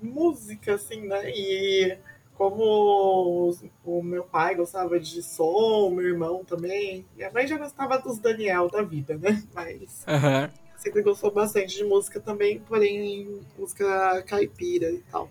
música, 0.00 0.76
assim, 0.76 1.02
né? 1.02 1.28
E 1.28 1.98
como 2.38 3.52
o 3.84 4.00
meu 4.00 4.22
pai 4.22 4.54
gostava 4.54 5.00
de 5.00 5.24
som, 5.24 5.90
meu 5.90 6.06
irmão 6.06 6.44
também. 6.44 7.04
Minha 7.16 7.32
mãe 7.32 7.48
já 7.48 7.58
gostava 7.58 7.98
dos 7.98 8.18
Daniel 8.20 8.68
da 8.68 8.80
vida, 8.80 9.18
né? 9.18 9.42
Mas 9.52 10.04
uhum. 10.06 10.48
sempre 10.76 11.02
gostou 11.02 11.32
bastante 11.32 11.76
de 11.76 11.82
música 11.82 12.20
também, 12.20 12.60
porém 12.60 13.40
música 13.58 14.22
caipira 14.22 14.88
e 14.88 15.00
tal. 15.10 15.28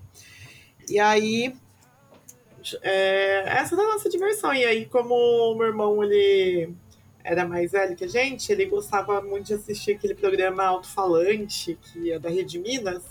E 0.89 0.99
aí, 0.99 1.55
é, 2.81 3.43
essa 3.47 3.75
era 3.75 3.83
a 3.85 3.93
nossa 3.93 4.09
diversão. 4.09 4.53
E 4.53 4.65
aí, 4.65 4.85
como 4.85 5.15
o 5.15 5.55
meu 5.55 5.67
irmão 5.67 6.03
ele 6.03 6.75
era 7.23 7.47
mais 7.47 7.71
velho 7.71 7.95
que 7.95 8.03
a 8.03 8.09
gente, 8.09 8.51
ele 8.51 8.65
gostava 8.65 9.21
muito 9.21 9.47
de 9.47 9.53
assistir 9.53 9.93
aquele 9.93 10.13
programa 10.13 10.65
Alto-Falante, 10.65 11.79
que 11.81 12.11
é 12.11 12.19
da 12.19 12.29
Rede 12.29 12.59
Minas. 12.59 13.03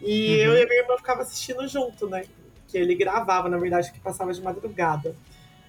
E 0.00 0.32
uhum. 0.32 0.44
eu 0.44 0.54
e 0.56 0.62
a 0.62 0.66
minha 0.66 0.80
irmã 0.80 0.96
ficava 0.96 1.20
assistindo 1.20 1.68
junto, 1.68 2.08
né? 2.08 2.24
Que 2.74 2.78
ele 2.78 2.96
gravava, 2.96 3.48
na 3.48 3.56
verdade, 3.56 3.92
que 3.92 4.00
passava 4.00 4.32
de 4.32 4.42
madrugada. 4.42 5.14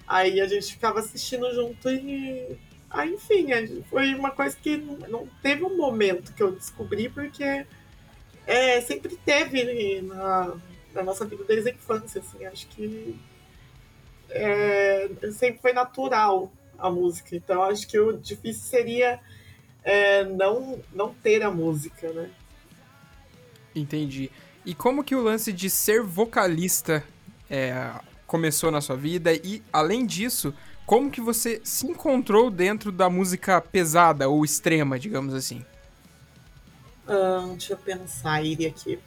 Aí 0.08 0.40
a 0.40 0.48
gente 0.48 0.72
ficava 0.72 0.98
assistindo 0.98 1.48
junto 1.54 1.88
e. 1.88 2.58
Aí, 2.90 3.14
enfim, 3.14 3.46
foi 3.88 4.12
uma 4.14 4.32
coisa 4.32 4.56
que 4.60 4.76
não 4.76 5.28
teve 5.40 5.62
um 5.62 5.76
momento 5.76 6.32
que 6.34 6.42
eu 6.42 6.50
descobri, 6.50 7.08
porque 7.08 7.64
é, 8.44 8.80
sempre 8.80 9.16
teve 9.24 10.02
na, 10.02 10.56
na 10.92 11.02
nossa 11.04 11.24
vida 11.24 11.44
desde 11.44 11.70
a 11.70 11.72
infância, 11.72 12.20
assim, 12.20 12.44
acho 12.44 12.66
que 12.68 13.16
é, 14.30 15.08
sempre 15.32 15.60
foi 15.60 15.72
natural 15.72 16.52
a 16.76 16.90
música. 16.90 17.36
Então 17.36 17.62
acho 17.62 17.86
que 17.86 17.98
o 18.00 18.16
difícil 18.16 18.62
seria 18.62 19.20
é, 19.84 20.24
não, 20.24 20.80
não 20.92 21.14
ter 21.14 21.42
a 21.42 21.50
música, 21.50 22.12
né? 22.12 22.30
Entendi. 23.74 24.30
E 24.66 24.74
como 24.74 25.04
que 25.04 25.14
o 25.14 25.22
lance 25.22 25.52
de 25.52 25.70
ser 25.70 26.02
vocalista 26.02 27.04
é, 27.48 27.88
começou 28.26 28.72
na 28.72 28.80
sua 28.80 28.96
vida? 28.96 29.32
E, 29.32 29.62
além 29.72 30.04
disso, 30.04 30.52
como 30.84 31.08
que 31.08 31.20
você 31.20 31.60
se 31.62 31.86
encontrou 31.86 32.50
dentro 32.50 32.90
da 32.90 33.08
música 33.08 33.60
pesada 33.60 34.28
ou 34.28 34.44
extrema, 34.44 34.98
digamos 34.98 35.34
assim? 35.34 35.64
Ah, 37.06 37.46
deixa 37.52 37.74
eu 37.74 37.76
pensar, 37.76 38.42
iria 38.44 38.68
aqui. 38.68 38.98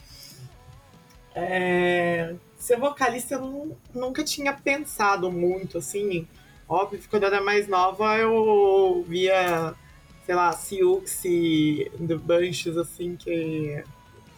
É, 1.36 2.36
ser 2.58 2.80
vocalista 2.80 3.36
eu 3.36 3.78
nunca 3.94 4.24
tinha 4.24 4.54
pensado 4.54 5.30
muito, 5.30 5.78
assim. 5.78 6.26
Óbvio, 6.70 7.02
quando 7.10 7.24
eu 7.24 7.28
era 7.28 7.42
mais 7.42 7.68
nova, 7.68 8.18
eu 8.18 9.04
via, 9.06 9.76
sei 10.26 10.36
lá, 10.36 10.54
Siux 10.54 11.26
e 11.26 11.92
The 12.08 12.16
Bunches, 12.16 12.78
assim, 12.78 13.18
que 13.18 13.84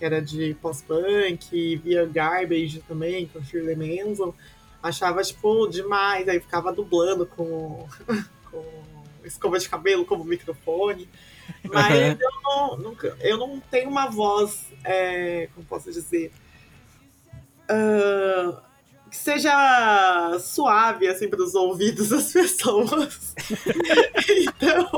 que 0.01 0.05
era 0.05 0.19
de 0.19 0.55
post-punk, 0.55 1.75
via 1.75 2.07
Garbage 2.07 2.83
também, 2.87 3.27
com 3.27 3.43
Shirley 3.43 3.75
Manson. 3.75 4.33
Achava, 4.81 5.21
tipo, 5.21 5.67
demais. 5.67 6.27
Aí 6.27 6.39
ficava 6.39 6.73
dublando 6.73 7.27
com, 7.27 7.87
com 8.49 8.65
escova 9.23 9.59
de 9.59 9.69
cabelo 9.69 10.03
como 10.03 10.23
microfone. 10.23 11.07
Mas 11.63 12.19
eu, 12.19 12.29
não, 12.43 12.77
nunca, 12.77 13.15
eu 13.19 13.37
não 13.37 13.59
tenho 13.59 13.91
uma 13.91 14.09
voz, 14.09 14.65
é, 14.83 15.49
como 15.53 15.67
posso 15.67 15.91
dizer, 15.91 16.31
uh, 17.69 18.57
que 19.07 19.17
seja 19.17 20.39
suave, 20.39 21.07
assim, 21.07 21.27
para 21.27 21.43
os 21.43 21.53
ouvidos 21.53 22.09
das 22.09 22.33
pessoas. 22.33 23.35
então, 24.27 24.89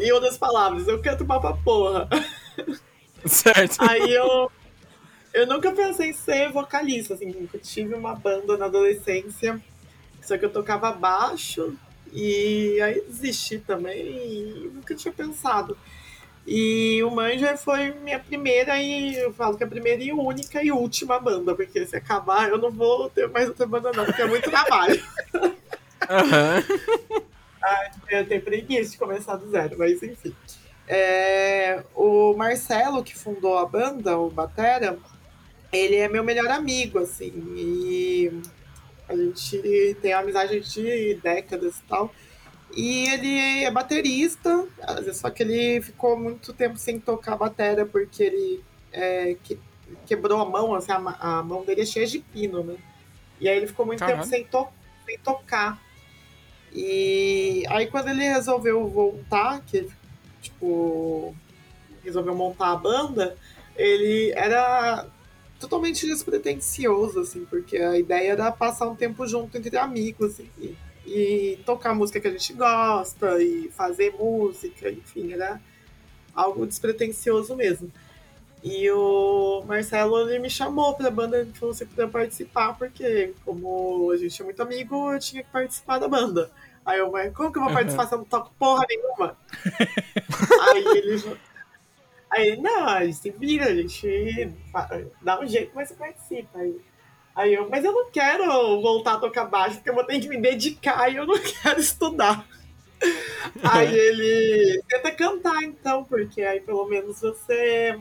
em 0.00 0.10
outras 0.10 0.36
palavras, 0.36 0.88
eu 0.88 1.00
canto 1.00 1.22
uma 1.22 1.56
porra. 1.58 2.08
Certo. 3.26 3.76
Aí 3.80 4.12
eu. 4.12 4.50
Eu 5.32 5.46
nunca 5.46 5.70
pensei 5.70 6.10
em 6.10 6.12
ser 6.12 6.50
vocalista, 6.50 7.14
assim, 7.14 7.48
eu 7.52 7.60
tive 7.60 7.94
uma 7.94 8.16
banda 8.16 8.56
na 8.56 8.64
adolescência, 8.64 9.60
só 10.20 10.36
que 10.36 10.44
eu 10.44 10.50
tocava 10.50 10.90
baixo 10.90 11.78
e 12.12 12.80
aí 12.82 13.00
desisti 13.06 13.60
também 13.60 14.08
e 14.08 14.70
nunca 14.74 14.92
tinha 14.92 15.14
pensado. 15.14 15.78
E 16.44 17.00
o 17.04 17.10
Manja 17.10 17.56
foi 17.56 17.92
minha 17.92 18.18
primeira 18.18 18.80
e 18.82 19.14
eu 19.16 19.32
falo 19.32 19.56
que 19.56 19.62
é 19.62 19.66
a 19.66 19.70
primeira 19.70 20.02
e 20.02 20.12
única 20.12 20.64
e 20.64 20.72
última 20.72 21.20
banda, 21.20 21.54
porque 21.54 21.86
se 21.86 21.94
acabar 21.94 22.48
eu 22.48 22.58
não 22.58 22.72
vou 22.72 23.08
ter 23.08 23.28
mais 23.28 23.48
outra 23.48 23.66
banda 23.66 23.92
não, 23.92 24.04
porque 24.04 24.22
é 24.22 24.26
muito 24.26 24.50
trabalho. 24.50 25.00
Uhum. 26.10 26.78
eu 28.08 28.26
tenho 28.26 28.42
preguiça 28.42 28.90
de 28.90 28.98
começar 28.98 29.36
do 29.36 29.48
zero, 29.48 29.76
mas 29.78 30.02
enfim. 30.02 30.34
É, 30.92 31.84
o 31.94 32.34
Marcelo, 32.34 33.04
que 33.04 33.16
fundou 33.16 33.56
a 33.56 33.64
banda, 33.64 34.18
o 34.18 34.28
Batera, 34.28 34.98
ele 35.72 35.94
é 35.94 36.08
meu 36.08 36.24
melhor 36.24 36.48
amigo, 36.48 36.98
assim, 36.98 37.32
e 37.56 38.42
a 39.08 39.14
gente 39.14 39.96
tem 40.02 40.12
uma 40.12 40.22
amizade 40.22 40.58
de 40.58 41.14
décadas 41.22 41.78
e 41.78 41.82
tal. 41.82 42.12
E 42.74 43.08
ele 43.08 43.62
é 43.62 43.70
baterista, 43.70 44.66
só 45.14 45.30
que 45.30 45.44
ele 45.44 45.80
ficou 45.80 46.18
muito 46.18 46.52
tempo 46.52 46.76
sem 46.76 46.98
tocar 46.98 47.36
bateria 47.36 47.86
porque 47.86 48.24
ele 48.24 48.64
é, 48.92 49.36
que, 49.44 49.60
quebrou 50.06 50.40
a 50.40 50.44
mão, 50.44 50.74
assim, 50.74 50.90
a, 50.90 50.96
a, 51.20 51.42
mão 51.44 51.64
dele 51.64 51.82
é 51.82 51.86
cheia 51.86 52.06
de 52.06 52.18
pino, 52.18 52.64
né? 52.64 52.76
E 53.40 53.48
aí 53.48 53.56
ele 53.56 53.68
ficou 53.68 53.86
muito 53.86 54.00
Caramba. 54.00 54.24
tempo 54.24 54.28
sem, 54.28 54.44
to, 54.44 54.66
sem 55.06 55.18
tocar. 55.18 55.80
E 56.72 57.62
aí 57.68 57.86
quando 57.86 58.08
ele 58.08 58.24
resolveu 58.24 58.88
voltar, 58.88 59.60
que 59.60 59.76
ele 59.76 59.99
tipo, 60.40 61.34
resolveu 62.02 62.34
montar 62.34 62.72
a 62.72 62.76
banda, 62.76 63.36
ele 63.76 64.32
era 64.32 65.06
totalmente 65.58 66.06
despretensioso, 66.06 67.20
assim, 67.20 67.44
porque 67.44 67.76
a 67.76 67.98
ideia 67.98 68.32
era 68.32 68.50
passar 68.50 68.88
um 68.88 68.96
tempo 68.96 69.26
junto 69.26 69.56
entre 69.56 69.76
amigos, 69.76 70.32
assim, 70.32 70.50
e, 70.58 70.76
e 71.06 71.58
tocar 71.64 71.94
música 71.94 72.20
que 72.20 72.28
a 72.28 72.30
gente 72.30 72.52
gosta, 72.54 73.42
e 73.42 73.70
fazer 73.70 74.14
música, 74.18 74.90
enfim, 74.90 75.32
era 75.32 75.60
algo 76.34 76.66
despretensioso 76.66 77.54
mesmo. 77.54 77.90
E 78.62 78.90
o 78.90 79.62
Marcelo 79.66 80.28
ele 80.28 80.38
me 80.38 80.50
chamou 80.50 80.94
pra 80.94 81.10
banda, 81.10 81.38
ele 81.38 81.52
falou 81.52 81.74
se 81.74 81.86
puder 81.86 82.08
participar, 82.08 82.74
porque 82.74 83.32
como 83.44 84.10
a 84.10 84.16
gente 84.16 84.40
é 84.40 84.44
muito 84.44 84.62
amigo, 84.62 85.12
eu 85.12 85.18
tinha 85.18 85.42
que 85.42 85.50
participar 85.50 85.98
da 85.98 86.08
banda. 86.08 86.50
Aí 86.84 86.98
eu, 86.98 87.10
mas 87.10 87.32
como 87.34 87.52
que 87.52 87.58
eu 87.58 87.64
vou 87.64 87.72
participar 87.72 88.06
se 88.06 88.14
eu 88.14 88.18
não 88.18 88.24
toco 88.24 88.52
porra 88.58 88.84
nenhuma? 88.88 89.36
aí 90.72 90.84
ele. 90.98 91.38
Aí 92.30 92.48
ele, 92.48 92.62
não, 92.62 92.88
a 92.88 93.04
gente 93.04 93.16
se 93.16 93.30
vira, 93.30 93.66
a 93.66 93.74
gente 93.74 94.52
dá 95.20 95.40
um 95.40 95.46
jeito, 95.46 95.72
mas 95.74 95.88
você 95.88 95.94
participa. 95.94 96.58
Aí, 96.58 96.80
aí 97.34 97.54
eu, 97.54 97.68
mas 97.68 97.84
eu 97.84 97.92
não 97.92 98.10
quero 98.10 98.46
voltar 98.80 99.14
a 99.14 99.18
tocar 99.18 99.44
baixo, 99.44 99.76
porque 99.76 99.90
eu 99.90 99.94
vou 99.94 100.04
ter 100.04 100.20
que 100.20 100.28
me 100.28 100.40
dedicar 100.40 101.10
e 101.12 101.16
eu 101.16 101.26
não 101.26 101.38
quero 101.62 101.80
estudar. 101.80 102.46
aí 103.62 103.98
ele 103.98 104.82
tenta 104.88 105.10
cantar, 105.10 105.62
então, 105.62 106.04
porque 106.04 106.42
aí 106.42 106.60
pelo 106.60 106.86
menos 106.86 107.20
você 107.20 107.98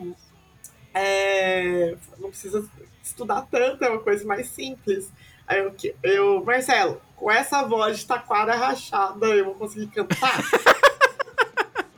é, 0.94 1.96
não 2.18 2.30
precisa 2.30 2.68
estudar 3.04 3.48
tanto, 3.50 3.84
é 3.84 3.90
uma 3.90 4.00
coisa 4.00 4.26
mais 4.26 4.48
simples. 4.50 5.12
Aí 5.50 5.58
eu, 5.58 5.76
eu, 6.04 6.46
Marcelo, 6.46 7.02
com 7.16 7.32
essa 7.32 7.64
voz 7.64 7.98
de 7.98 8.06
taquara 8.06 8.56
rachada, 8.56 9.26
eu 9.26 9.46
vou 9.46 9.56
conseguir 9.56 9.88
cantar? 9.88 10.40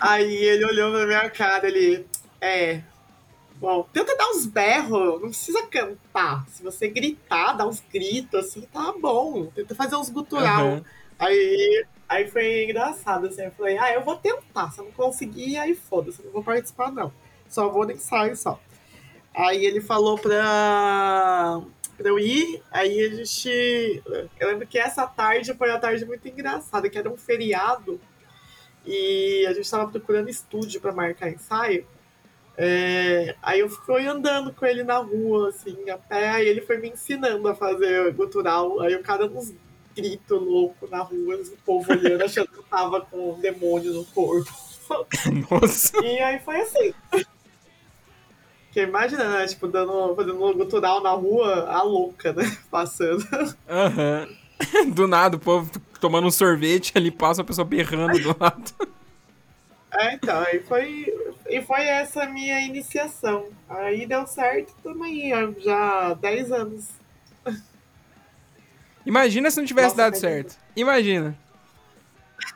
Aí 0.00 0.32
ele 0.32 0.64
olhou 0.64 0.90
pra 0.90 1.06
minha 1.06 1.28
cara, 1.28 1.68
ele, 1.68 2.06
é, 2.40 2.80
bom, 3.56 3.86
tenta 3.92 4.16
dar 4.16 4.30
uns 4.30 4.46
berros, 4.46 5.20
não 5.20 5.28
precisa 5.28 5.66
cantar. 5.66 6.48
Se 6.48 6.62
você 6.62 6.88
gritar, 6.88 7.52
dar 7.52 7.66
uns 7.66 7.84
gritos, 7.92 8.40
assim, 8.40 8.62
tá 8.62 8.94
bom. 8.98 9.44
Tenta 9.54 9.74
fazer 9.74 9.96
uns 9.96 10.08
gutural. 10.08 10.64
Uhum. 10.64 10.84
Aí, 11.18 11.84
aí 12.08 12.26
foi 12.26 12.64
engraçado, 12.64 13.26
assim, 13.26 13.42
eu 13.42 13.50
falei, 13.50 13.76
ah, 13.76 13.92
eu 13.92 14.02
vou 14.02 14.16
tentar, 14.16 14.70
se 14.70 14.78
eu 14.78 14.86
não 14.86 14.92
conseguir, 14.92 15.58
aí 15.58 15.74
foda-se, 15.74 16.22
não 16.22 16.32
vou 16.32 16.42
participar, 16.42 16.90
não. 16.90 17.12
Só 17.46 17.68
vou 17.68 17.84
no 17.84 17.92
ensaio, 17.92 18.34
só. 18.34 18.58
Aí 19.34 19.62
ele 19.62 19.82
falou 19.82 20.16
pra 20.16 21.60
pra 22.00 22.08
eu 22.08 22.18
ir. 22.18 22.62
Aí 22.70 23.02
a 23.02 23.14
gente. 23.14 24.02
Eu 24.38 24.48
lembro 24.48 24.66
que 24.66 24.78
essa 24.78 25.06
tarde 25.06 25.52
foi 25.52 25.68
uma 25.68 25.78
tarde 25.78 26.06
muito 26.06 26.26
engraçada, 26.26 26.88
que 26.88 26.96
era 26.96 27.10
um 27.10 27.16
feriado. 27.16 28.00
E 28.86 29.44
a 29.46 29.52
gente 29.52 29.66
estava 29.66 29.90
procurando 29.90 30.30
estúdio 30.30 30.80
para 30.80 30.92
marcar 30.92 31.28
ensaio. 31.28 31.86
É, 32.56 33.36
aí 33.42 33.60
eu 33.60 33.68
fui 33.68 34.06
andando 34.06 34.52
com 34.52 34.64
ele 34.64 34.82
na 34.82 34.98
rua, 34.98 35.50
assim, 35.50 35.88
a 35.88 35.96
pé, 35.96 36.28
aí 36.28 36.48
ele 36.48 36.60
foi 36.60 36.78
me 36.78 36.90
ensinando 36.90 37.46
a 37.48 37.54
fazer 37.54 38.12
gutural. 38.14 38.80
Aí 38.80 38.94
o 38.94 39.02
cara 39.02 39.28
nos 39.28 39.52
gritos 39.94 40.40
louco 40.40 40.88
na 40.88 41.02
rua, 41.02 41.36
o 41.36 41.56
povo 41.64 41.92
olhando, 41.92 42.22
achando 42.22 42.48
que 42.48 42.58
eu 42.58 42.64
tava 42.64 43.02
com 43.02 43.34
um 43.34 43.40
demônio 43.40 43.92
no 43.92 44.04
corpo. 44.06 44.50
Nossa! 45.50 46.02
E 46.02 46.18
aí 46.18 46.40
foi 46.40 46.60
assim. 46.62 46.94
Porque 48.70 48.82
imagina, 48.82 49.28
né? 49.28 49.46
Tipo, 49.48 49.66
dando, 49.66 50.14
fazendo 50.14 50.44
um 50.44 50.52
gutural 50.54 51.02
na 51.02 51.10
rua, 51.10 51.68
a 51.68 51.82
louca, 51.82 52.32
né? 52.32 52.56
Passando. 52.70 53.26
Aham. 53.68 54.28
Uhum. 54.28 54.40
Do 54.94 55.08
nada, 55.08 55.36
o 55.36 55.40
povo 55.40 55.70
tomando 56.00 56.28
um 56.28 56.30
sorvete 56.30 56.92
ali, 56.94 57.10
passa 57.10 57.42
a 57.42 57.44
pessoa 57.44 57.64
berrando 57.64 58.18
do 58.18 58.36
lado. 58.38 58.72
É, 59.92 60.14
então, 60.14 60.38
aí 60.38 60.60
foi, 60.60 61.06
e 61.48 61.62
foi 61.62 61.82
essa 61.82 62.26
minha 62.26 62.60
iniciação. 62.60 63.48
Aí 63.68 64.06
deu 64.06 64.26
certo 64.26 64.72
também, 64.82 65.30
já 65.60 66.14
10 66.14 66.52
anos. 66.52 66.88
Imagina 69.04 69.50
se 69.50 69.56
não 69.58 69.66
tivesse 69.66 69.96
Nossa, 69.96 70.10
dado 70.10 70.16
certo. 70.16 70.56
Imagina. 70.76 71.36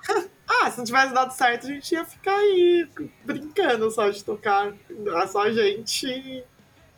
Ah, 0.64 0.70
se 0.70 0.78
não 0.78 0.84
tivesse 0.84 1.12
dado 1.12 1.30
certo, 1.30 1.66
a 1.66 1.70
gente 1.70 1.92
ia 1.92 2.06
ficar 2.06 2.36
aí 2.36 2.88
brincando 3.22 3.90
só 3.90 4.08
de 4.08 4.24
tocar. 4.24 4.72
Só 5.30 5.42
a 5.42 5.52
gente. 5.52 6.42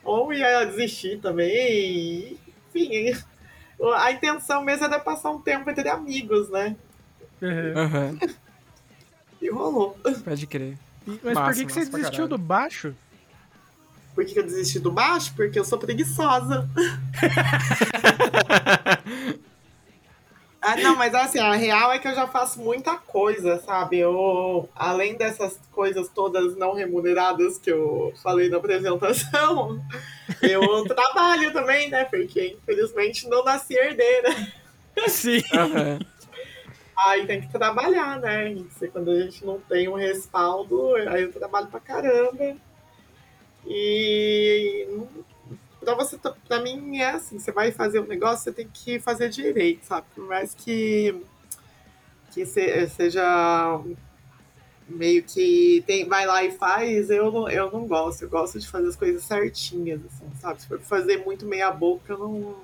Ou 0.04 0.32
ia 0.32 0.64
desistir 0.64 1.18
também. 1.20 2.38
Enfim, 2.68 3.12
a 3.96 4.12
intenção 4.12 4.62
mesmo 4.62 4.84
era 4.84 5.00
passar 5.00 5.30
um 5.30 5.40
tempo 5.40 5.68
entre 5.68 5.88
amigos, 5.88 6.48
né? 6.48 6.76
Uhum. 7.42 8.18
E 9.42 9.50
rolou. 9.50 9.98
Pode 10.24 10.46
crer. 10.46 10.78
Mas 11.04 11.34
massa, 11.34 11.46
por 11.46 11.54
que, 11.54 11.66
que 11.66 11.72
você 11.72 11.86
desistiu 11.86 12.28
do 12.28 12.38
baixo? 12.38 12.94
Por 14.14 14.24
que 14.24 14.38
eu 14.38 14.44
desisti 14.44 14.78
do 14.78 14.92
baixo? 14.92 15.34
Porque 15.34 15.58
eu 15.58 15.64
sou 15.64 15.78
preguiçosa. 15.78 16.68
Ah, 20.66 20.74
não, 20.74 20.96
mas 20.96 21.14
assim, 21.14 21.38
a 21.38 21.54
real 21.54 21.92
é 21.92 21.98
que 22.00 22.08
eu 22.08 22.14
já 22.14 22.26
faço 22.26 22.60
muita 22.60 22.96
coisa, 22.96 23.60
sabe? 23.60 24.00
Eu, 24.00 24.68
além 24.74 25.14
dessas 25.14 25.60
coisas 25.70 26.08
todas 26.08 26.56
não 26.56 26.74
remuneradas 26.74 27.56
que 27.56 27.70
eu 27.70 28.12
falei 28.20 28.48
na 28.48 28.56
apresentação, 28.56 29.80
eu 30.42 30.84
trabalho 30.84 31.52
também, 31.52 31.88
né? 31.88 32.04
Porque 32.04 32.58
infelizmente 32.60 33.28
não 33.28 33.44
nasci 33.44 33.74
herdeira. 33.74 34.34
Sim. 35.06 35.38
Uhum. 35.52 36.00
Aí 37.06 37.24
tem 37.26 37.42
que 37.42 37.52
trabalhar, 37.52 38.18
né? 38.18 38.56
Quando 38.90 39.12
a 39.12 39.20
gente 39.20 39.44
não 39.46 39.60
tem 39.60 39.86
um 39.86 39.94
respaldo, 39.94 40.96
aí 40.96 41.24
eu 41.24 41.32
trabalho 41.32 41.66
pra 41.66 41.78
caramba. 41.78 42.56
E 43.66 44.88
para 45.86 45.94
você, 45.94 46.18
para 46.18 46.60
mim 46.60 46.98
é 46.98 47.10
assim, 47.10 47.38
você 47.38 47.52
vai 47.52 47.70
fazer 47.70 48.00
um 48.00 48.06
negócio, 48.06 48.42
você 48.42 48.52
tem 48.52 48.68
que 48.68 48.98
fazer 48.98 49.28
direito, 49.28 49.84
sabe? 49.84 50.04
Por 50.14 50.26
mais 50.26 50.52
que 50.52 51.14
que 52.32 52.44
seja 52.44 53.80
meio 54.88 55.22
que 55.22 55.82
tem, 55.86 56.06
vai 56.06 56.26
lá 56.26 56.44
e 56.44 56.50
faz, 56.50 57.08
eu 57.08 57.30
não, 57.30 57.48
eu 57.48 57.70
não 57.70 57.86
gosto. 57.86 58.22
Eu 58.22 58.28
gosto 58.28 58.58
de 58.58 58.68
fazer 58.68 58.88
as 58.88 58.96
coisas 58.96 59.24
certinhas, 59.24 60.00
assim, 60.04 60.30
sabe? 60.40 60.60
Se 60.60 60.68
for 60.68 60.80
fazer 60.80 61.24
muito 61.24 61.46
meia 61.46 61.70
boca, 61.70 62.12
eu 62.12 62.18
não 62.18 62.56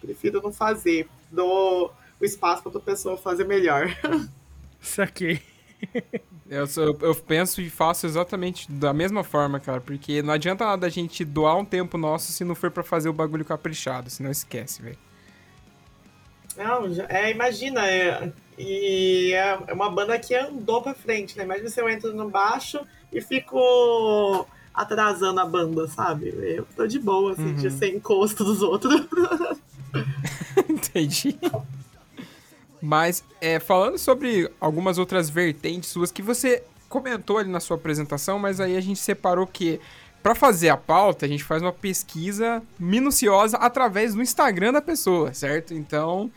prefiro 0.00 0.40
não 0.40 0.52
fazer. 0.52 1.08
Dou 1.30 1.92
o 2.20 2.24
espaço 2.24 2.62
para 2.62 2.70
outra 2.70 2.80
pessoa 2.80 3.16
fazer 3.18 3.44
melhor. 3.44 3.88
Saquei. 4.80 5.42
Eu, 6.50 6.66
sou, 6.66 6.98
eu 7.00 7.14
penso 7.14 7.60
e 7.60 7.70
faço 7.70 8.06
exatamente 8.06 8.68
da 8.72 8.92
mesma 8.92 9.22
forma, 9.22 9.60
cara, 9.60 9.80
porque 9.80 10.20
não 10.20 10.34
adianta 10.34 10.64
nada 10.64 10.84
a 10.84 10.90
gente 10.90 11.24
doar 11.24 11.56
um 11.56 11.64
tempo 11.64 11.96
nosso 11.96 12.32
se 12.32 12.42
não 12.42 12.56
for 12.56 12.72
para 12.72 12.82
fazer 12.82 13.08
o 13.08 13.12
bagulho 13.12 13.44
caprichado, 13.44 14.10
senão 14.10 14.32
esquece, 14.32 14.82
velho. 14.82 14.98
Não, 16.56 16.86
é, 17.08 17.30
imagina, 17.30 17.88
é, 17.88 18.32
e 18.58 19.32
é, 19.32 19.60
é 19.68 19.72
uma 19.72 19.88
banda 19.92 20.18
que 20.18 20.34
andou 20.34 20.82
pra 20.82 20.92
frente, 20.92 21.38
né? 21.38 21.44
Imagina 21.44 21.68
se 21.68 21.80
eu 21.80 21.88
entro 21.88 22.12
no 22.12 22.28
baixo 22.28 22.80
e 23.12 23.20
fico 23.20 24.44
atrasando 24.74 25.38
a 25.38 25.46
banda, 25.46 25.86
sabe? 25.86 26.34
Eu 26.36 26.66
tô 26.74 26.84
de 26.84 26.98
boa, 26.98 27.30
assim, 27.30 27.44
uhum. 27.44 27.54
de 27.54 27.70
ser 27.70 27.94
encosto 27.94 28.42
dos 28.42 28.60
outros. 28.60 29.06
Entendi. 30.68 31.38
Mas, 32.82 33.22
é, 33.40 33.58
falando 33.58 33.98
sobre 33.98 34.50
algumas 34.60 34.98
outras 34.98 35.28
vertentes 35.28 35.90
suas 35.90 36.10
que 36.10 36.22
você 36.22 36.62
comentou 36.88 37.38
ali 37.38 37.50
na 37.50 37.60
sua 37.60 37.76
apresentação, 37.76 38.38
mas 38.38 38.58
aí 38.58 38.76
a 38.76 38.80
gente 38.80 38.98
separou 38.98 39.46
que 39.46 39.80
para 40.22 40.34
fazer 40.34 40.68
a 40.68 40.76
pauta, 40.76 41.24
a 41.24 41.28
gente 41.28 41.44
faz 41.44 41.62
uma 41.62 41.72
pesquisa 41.72 42.62
minuciosa 42.78 43.56
através 43.56 44.14
do 44.14 44.20
Instagram 44.20 44.72
da 44.72 44.82
pessoa, 44.82 45.32
certo? 45.32 45.72
Então, 45.72 46.30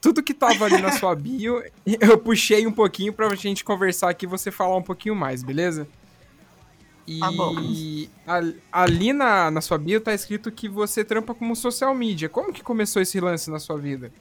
tudo 0.00 0.22
que 0.22 0.34
tava 0.34 0.66
ali 0.66 0.80
na 0.80 0.92
sua 0.92 1.14
bio, 1.14 1.62
eu 2.00 2.18
puxei 2.18 2.66
um 2.66 2.72
pouquinho 2.72 3.12
pra 3.12 3.34
gente 3.34 3.64
conversar 3.64 4.10
aqui 4.10 4.26
e 4.26 4.28
você 4.28 4.50
falar 4.50 4.76
um 4.76 4.82
pouquinho 4.82 5.14
mais, 5.14 5.42
beleza? 5.42 5.88
E 7.62 8.10
tá 8.24 8.40
ali 8.70 9.12
na, 9.12 9.50
na 9.50 9.60
sua 9.60 9.78
bio 9.78 10.00
tá 10.00 10.14
escrito 10.14 10.52
que 10.52 10.68
você 10.68 11.04
trampa 11.04 11.34
como 11.34 11.56
social 11.56 11.94
media. 11.94 12.28
Como 12.28 12.52
que 12.52 12.62
começou 12.62 13.02
esse 13.02 13.18
lance 13.18 13.50
na 13.50 13.58
sua 13.58 13.76
vida? 13.76 14.12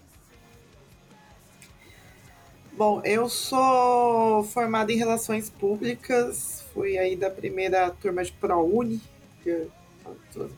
Bom, 2.80 3.02
eu 3.04 3.28
sou 3.28 4.42
formada 4.46 4.89
em 4.89 4.96
Relações 4.96 5.50
Públicas, 5.50 6.63
fui 6.74 6.98
aí 6.98 7.13
da 7.13 7.30
primeira 7.30 7.89
turma 7.92 8.24
de 8.24 8.32
ProUni. 8.32 9.02
Eu 9.46 9.70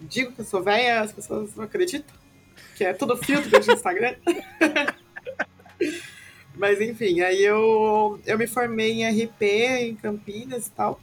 digo 0.02 0.32
que 0.32 0.42
eu 0.42 0.46
sou 0.46 0.62
velha, 0.62 1.02
as 1.02 1.12
pessoas 1.12 1.56
não 1.56 1.64
acreditam, 1.64 2.16
que 2.76 2.84
é 2.84 2.94
tudo 2.94 3.18
filtro 3.18 3.60
de 3.60 3.72
Instagram. 3.72 4.14
Mas 6.54 6.80
enfim, 6.80 7.22
aí 7.22 7.44
eu, 7.44 8.20
eu 8.24 8.38
me 8.38 8.46
formei 8.46 9.02
em 9.02 9.24
RP 9.24 9.42
em 9.42 9.96
Campinas 9.96 10.68
e 10.68 10.72
tal. 10.74 11.02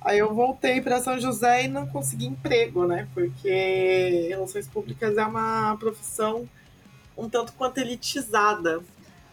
Aí 0.00 0.18
eu 0.18 0.34
voltei 0.34 0.80
para 0.80 0.98
São 0.98 1.16
José 1.20 1.66
e 1.66 1.68
não 1.68 1.86
consegui 1.86 2.26
emprego, 2.26 2.88
né? 2.88 3.06
Porque 3.14 4.26
relações 4.30 4.66
públicas 4.66 5.16
é 5.16 5.24
uma 5.24 5.76
profissão 5.76 6.48
um 7.16 7.28
tanto 7.28 7.52
quanto 7.52 7.78
elitizada. 7.78 8.82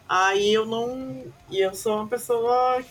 Aí 0.08 0.54
eu 0.54 0.66
não. 0.66 1.24
E 1.50 1.60
eu 1.60 1.74
sou 1.74 1.96
uma 1.96 2.08
pessoa 2.08 2.84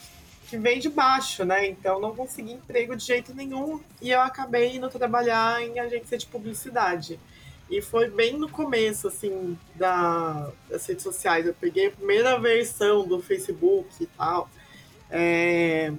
que 0.48 0.57
vem 0.57 0.79
de 0.79 0.88
baixo, 0.88 1.44
né? 1.44 1.66
Então 1.66 2.01
não 2.01 2.14
consegui 2.14 2.53
emprego 2.53 2.94
de 2.94 3.05
jeito 3.05 3.35
nenhum 3.35 3.81
e 4.01 4.11
eu 4.11 4.20
acabei 4.20 4.77
indo 4.77 4.88
trabalhar 4.90 5.62
em 5.62 5.79
agência 5.79 6.18
de 6.18 6.27
publicidade. 6.27 7.18
E 7.70 7.81
foi 7.81 8.11
bem 8.11 8.37
no 8.37 8.51
começo, 8.51 9.09
assim, 9.09 9.57
da, 9.75 10.51
das 10.68 10.85
redes 10.85 11.03
sociais. 11.03 11.46
Eu 11.46 11.55
peguei 11.55 11.87
a 11.87 11.90
primeira 11.90 12.38
versão 12.38 13.07
do 13.07 13.22
Facebook 13.22 13.88
e 13.98 14.07
tal. 14.07 14.51
É, 15.11 15.90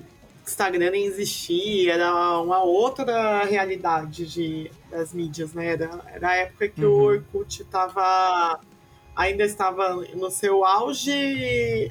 Instagram 0.46 0.92
nem 0.92 1.06
existia, 1.06 1.94
era 1.94 2.40
uma 2.42 2.62
outra 2.62 3.44
realidade 3.46 4.28
de, 4.28 4.72
das 4.92 5.14
mídias, 5.14 5.54
né? 5.54 5.68
Era, 5.68 6.02
era 6.14 6.30
a 6.30 6.36
época 6.36 6.68
que 6.68 6.86
uhum. 6.86 6.92
o 6.92 7.04
Orkut 7.06 7.64
tava 7.66 8.60
ainda 9.16 9.44
estava 9.44 9.96
no 10.16 10.32
seu 10.32 10.66
auge, 10.66 11.90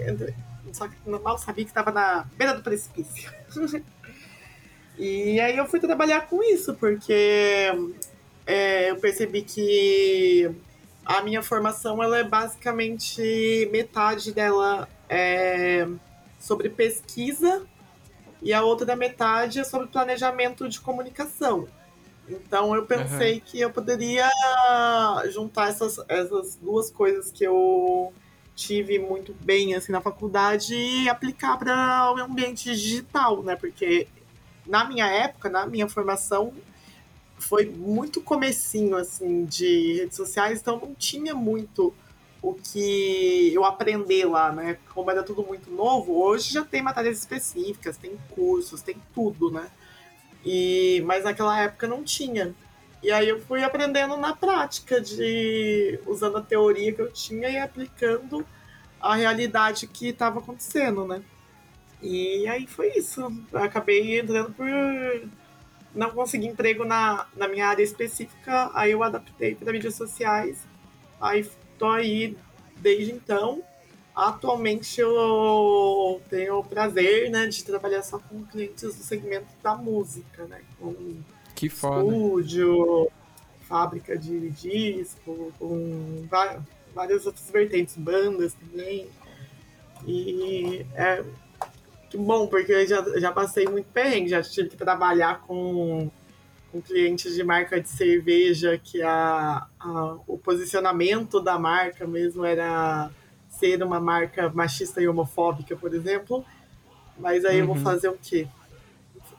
só 0.73 0.89
que 0.89 0.97
mal 1.07 1.39
sabia 1.39 1.65
que 1.65 1.71
estava 1.71 1.91
na 1.91 2.27
beira 2.37 2.55
do 2.55 2.63
precipício. 2.63 3.33
e 4.99 5.41
aí 5.41 5.57
eu 5.57 5.67
fui 5.67 5.81
trabalhar 5.81 6.23
com 6.23 6.43
isso, 6.43 6.75
porque 6.75 7.71
é, 8.47 8.91
eu 8.91 8.97
percebi 8.97 9.43
que 9.43 10.51
a 11.05 11.23
minha 11.23 11.43
formação 11.43 12.03
ela 12.03 12.19
é 12.19 12.25
basicamente 12.25 13.69
metade 13.71 14.33
dela 14.33 14.89
é 15.09 15.87
sobre 16.39 16.69
pesquisa 16.69 17.67
e 18.41 18.53
a 18.53 18.63
outra 18.63 18.97
metade 18.97 19.61
é 19.61 19.65
sobre 19.65 19.87
planejamento 19.89 20.69
de 20.69 20.81
comunicação. 20.81 21.69
Então 22.29 22.75
eu 22.75 22.87
pensei 22.87 23.35
uhum. 23.35 23.41
que 23.45 23.61
eu 23.61 23.71
poderia 23.71 24.31
juntar 25.31 25.69
essas, 25.69 25.99
essas 26.09 26.57
duas 26.57 26.91
coisas 26.91 27.31
que 27.31 27.45
eu 27.45 28.13
tive 28.55 28.99
muito 28.99 29.35
bem 29.41 29.75
assim 29.75 29.93
na 29.93 30.01
faculdade 30.01 30.75
e 30.75 31.09
aplicar 31.09 31.57
para 31.57 32.13
o 32.13 32.19
ambiente 32.19 32.65
digital, 32.65 33.43
né? 33.43 33.57
Porque 33.57 34.07
na 34.67 34.85
minha 34.85 35.07
época, 35.07 35.49
na 35.49 35.67
minha 35.67 35.89
formação, 35.89 36.53
foi 37.37 37.67
muito 37.67 38.21
comecinho 38.21 38.97
assim 38.97 39.45
de 39.45 39.95
redes 39.99 40.17
sociais, 40.17 40.61
então 40.61 40.79
não 40.79 40.95
tinha 40.95 41.35
muito 41.35 41.93
o 42.41 42.55
que 42.55 43.53
eu 43.55 43.65
aprender 43.65 44.25
lá, 44.27 44.53
né? 44.53 44.79
Como 44.95 45.11
era 45.11 45.23
tudo 45.23 45.43
muito 45.45 45.71
novo, 45.71 46.21
hoje 46.21 46.53
já 46.53 46.65
tem 46.65 46.83
matérias 46.83 47.19
específicas, 47.19 47.97
tem 47.97 48.17
cursos, 48.35 48.83
tem 48.83 48.97
tudo, 49.15 49.51
né? 49.51 49.71
E 50.45 51.03
mas 51.07 51.25
naquela 51.25 51.59
época 51.61 51.87
não 51.87 52.03
tinha. 52.03 52.55
E 53.03 53.11
aí 53.11 53.29
eu 53.29 53.41
fui 53.41 53.63
aprendendo 53.65 54.17
na 54.17 54.35
prática, 54.35 55.01
de 55.01 55.99
usando 56.07 56.39
a 56.39 56.43
teoria 56.43 56.93
que 56.93 57.03
eu 57.03 57.13
tinha 57.13 57.49
e 57.49 57.59
aplicando 57.59 58.47
a 59.01 59.17
realidade 59.17 59.89
que 59.89 60.09
estava 60.09 60.39
acontecendo, 60.39 61.05
né? 61.07 61.23
E 62.01 62.47
aí 62.47 62.67
foi 62.67 62.93
isso. 62.97 63.21
Eu 63.53 63.59
acabei 63.59 64.21
entrando 64.21 64.53
por 64.53 64.67
não 65.95 66.11
conseguir 66.11 66.47
emprego 66.47 66.85
na, 66.85 67.27
na 67.37 67.49
minha 67.49 67.67
área 67.67 67.83
específica, 67.83 68.71
aí 68.75 68.93
eu 68.93 69.03
adaptei 69.03 69.55
para 69.55 69.73
mídias 69.73 69.95
sociais. 69.97 70.65
Aí 71.21 71.49
tô 71.79 71.89
aí 71.91 72.37
desde 72.77 73.13
então. 73.13 73.63
Atualmente 74.15 75.01
eu 75.01 76.21
tenho 76.29 76.59
o 76.59 76.65
prazer 76.65 77.31
né, 77.31 77.47
de 77.47 77.65
trabalhar 77.65 78.03
só 78.03 78.19
com 78.19 78.45
clientes 78.45 78.83
do 78.83 78.93
segmento 78.93 79.47
da 79.63 79.75
música, 79.75 80.45
né? 80.45 80.61
Com 80.79 80.95
que 81.55 81.69
foda. 81.69 82.05
Estúdio, 82.05 83.11
fábrica 83.63 84.19
de 84.19 84.51
disco, 84.51 85.53
com 85.59 86.27
várias 86.95 87.25
outras 87.25 87.51
vertentes, 87.51 87.97
bandas 87.97 88.55
também. 88.55 89.09
E 90.07 90.85
é 90.95 91.25
que 92.13 92.19
bom, 92.19 92.47
porque 92.47 92.71
eu 92.71 92.87
já, 92.87 93.03
já 93.19 93.33
passei 93.33 93.65
muito 93.65 93.87
perrengue, 93.87 94.29
já 94.29 94.43
tive 94.43 94.69
que 94.69 94.77
trabalhar 94.77 95.41
com, 95.47 96.11
com 96.71 96.83
clientes 96.83 97.35
de 97.35 97.43
marca 97.43 97.81
de 97.81 97.89
cerveja, 97.89 98.77
que 98.77 99.01
a, 99.01 99.67
a, 99.81 100.19
o 100.27 100.37
posicionamento 100.37 101.41
da 101.41 101.59
marca 101.59 102.07
mesmo 102.07 102.45
era 102.45 103.11
ser 103.63 103.83
uma 103.83 104.01
marca 104.01 104.51
machista 104.51 105.01
e 105.01 105.07
homofóbica, 105.07 105.77
por 105.77 105.95
exemplo. 105.95 106.45
Mas 107.19 107.45
aí 107.45 107.57
uhum. 107.57 107.61
eu 107.61 107.67
vou 107.67 107.77
uhum. 107.77 107.83
fazer 107.83 108.09
o 108.09 108.19
quê? 108.21 108.49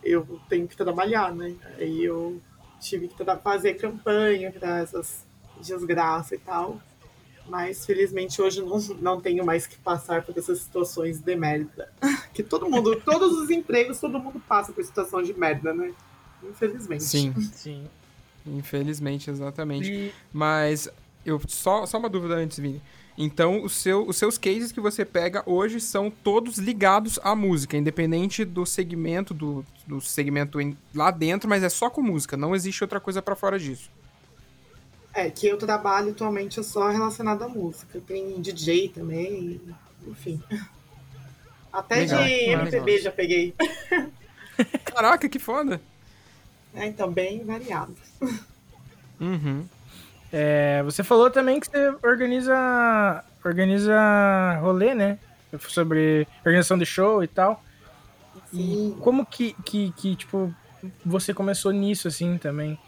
eu 0.04 0.40
tenho 0.50 0.68
que 0.68 0.76
trabalhar, 0.76 1.34
né? 1.34 1.56
Aí 1.78 2.04
eu 2.04 2.42
tive 2.80 3.08
que 3.08 3.16
fazer 3.42 3.76
campanha 3.76 4.52
para 4.52 4.80
essas 4.80 5.26
desgraças 5.62 6.34
e 6.34 6.38
tal. 6.38 6.82
Mas 7.48 7.86
felizmente 7.86 8.42
hoje 8.42 8.62
não, 8.62 8.80
não 9.02 9.22
tenho 9.22 9.46
mais 9.46 9.68
que 9.68 9.78
passar 9.78 10.24
por 10.24 10.38
essas 10.38 10.60
situações 10.60 11.20
de 11.20 11.36
merda. 11.36 11.92
Que 12.34 12.42
todo 12.42 12.68
mundo, 12.68 13.00
todos 13.06 13.32
os 13.38 13.52
empregos, 13.52 14.00
todo 14.00 14.18
mundo 14.18 14.42
passa 14.48 14.74
por 14.74 14.84
situação 14.84 15.22
de 15.22 15.32
merda, 15.36 15.72
né? 15.72 15.94
Infelizmente. 16.42 17.04
Sim, 17.04 17.32
sim. 17.40 17.88
Infelizmente, 18.44 19.30
exatamente. 19.30 19.92
E... 19.92 20.14
Mas 20.34 20.90
eu 21.24 21.40
só, 21.48 21.86
só 21.86 22.00
uma 22.00 22.10
dúvida 22.10 22.34
antes, 22.34 22.58
Vini. 22.58 22.82
Então, 23.18 23.64
o 23.64 23.70
seu, 23.70 24.08
os 24.08 24.18
seus 24.18 24.38
cases 24.38 24.72
que 24.72 24.82
você 24.82 25.06
pega 25.06 25.44
hoje 25.46 25.80
são 25.80 26.10
todos 26.10 26.58
ligados 26.58 27.20
à 27.24 27.36
música, 27.36 27.78
independente 27.78 28.44
do 28.44 28.66
segmento, 28.66 29.34
do, 29.34 29.64
do 29.86 30.02
segmento 30.02 30.60
em, 30.60 30.76
lá 30.96 31.12
dentro, 31.12 31.48
mas 31.48 31.62
é 31.64 31.70
só 31.70 31.90
com 31.90 32.02
música, 32.02 32.36
não 32.36 32.56
existe 32.56 32.84
outra 32.84 33.00
coisa 33.00 33.22
para 33.22 33.36
fora 33.36 33.60
disso. 33.60 33.90
É, 35.14 35.30
que 35.30 35.46
eu 35.46 35.58
trabalho 35.58 36.10
atualmente 36.10 36.60
é 36.60 36.64
só 36.64 36.90
relacionado 36.90 37.44
à 37.44 37.48
música. 37.48 38.02
Tem 38.02 38.42
DJ 38.42 38.90
também, 38.90 39.62
enfim. 40.08 40.42
Até 41.72 41.98
legal, 41.98 42.24
de 42.24 42.32
MPB 42.32 42.98
já 43.00 43.12
peguei. 43.12 43.54
Caraca, 44.84 45.30
que 45.30 45.38
foda! 45.38 45.80
É, 46.74 46.88
então, 46.88 47.12
bem 47.12 47.44
variado. 47.44 47.96
Uhum. 49.20 49.66
É, 50.36 50.82
você 50.82 51.04
falou 51.04 51.30
também 51.30 51.60
que 51.60 51.68
você 51.68 51.94
organiza, 52.02 53.24
organiza 53.46 54.58
rolê, 54.60 54.96
né? 54.96 55.20
Sobre 55.60 56.28
organização 56.44 56.76
de 56.76 56.88
show 56.88 57.24
e 57.24 57.28
tal. 57.28 57.64
Sim. 58.50 58.96
E 58.98 59.02
como 59.02 59.24
que, 59.28 59.56
que, 59.64 59.94
que, 59.96 60.16
tipo, 60.16 60.52
você 61.06 61.36
começou 61.36 61.72
nisso, 61.72 62.08
assim, 62.08 62.40
também? 62.40 62.80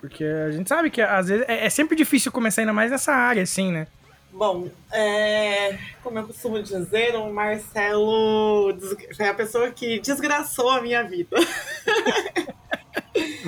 Porque 0.00 0.24
a 0.24 0.50
gente 0.50 0.70
sabe 0.70 0.88
que, 0.88 1.02
às 1.02 1.28
vezes, 1.28 1.44
é, 1.46 1.66
é 1.66 1.70
sempre 1.70 1.94
difícil 1.94 2.32
começar 2.32 2.62
ainda 2.62 2.72
mais 2.72 2.90
nessa 2.90 3.12
área, 3.12 3.42
assim, 3.42 3.70
né? 3.70 3.86
Bom, 4.32 4.70
é, 4.90 5.78
como 6.02 6.18
eu 6.18 6.26
costumo 6.26 6.62
dizer, 6.62 7.14
o 7.14 7.30
Marcelo 7.30 8.74
é 9.18 9.28
a 9.28 9.34
pessoa 9.34 9.70
que 9.70 10.00
desgraçou 10.00 10.70
a 10.70 10.80
minha 10.80 11.02
vida. 11.02 11.36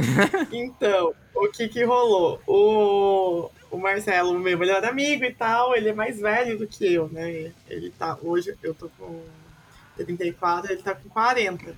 então, 0.53 1.15
o 1.35 1.49
que 1.49 1.69
que 1.69 1.85
rolou? 1.85 2.41
O, 2.47 3.51
o 3.71 3.79
Marcelo, 3.79 4.39
meu 4.39 4.59
melhor 4.59 4.85
amigo 4.85 5.25
e 5.25 5.33
tal, 5.33 5.75
ele 5.75 5.91
é 5.91 5.93
mais 5.93 6.21
velho 6.21 6.59
do 6.59 6.67
que 6.67 6.93
eu, 6.95 7.09
né? 7.09 7.53
Ele 7.69 7.91
tá, 7.91 8.17
hoje 8.23 8.55
eu 8.63 8.75
tô 8.75 8.89
com 8.99 9.23
34, 9.97 10.73
ele 10.73 10.83
tá 10.83 10.95
com 10.95 11.09
40. 11.09 11.75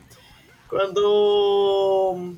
Quando 0.69 2.35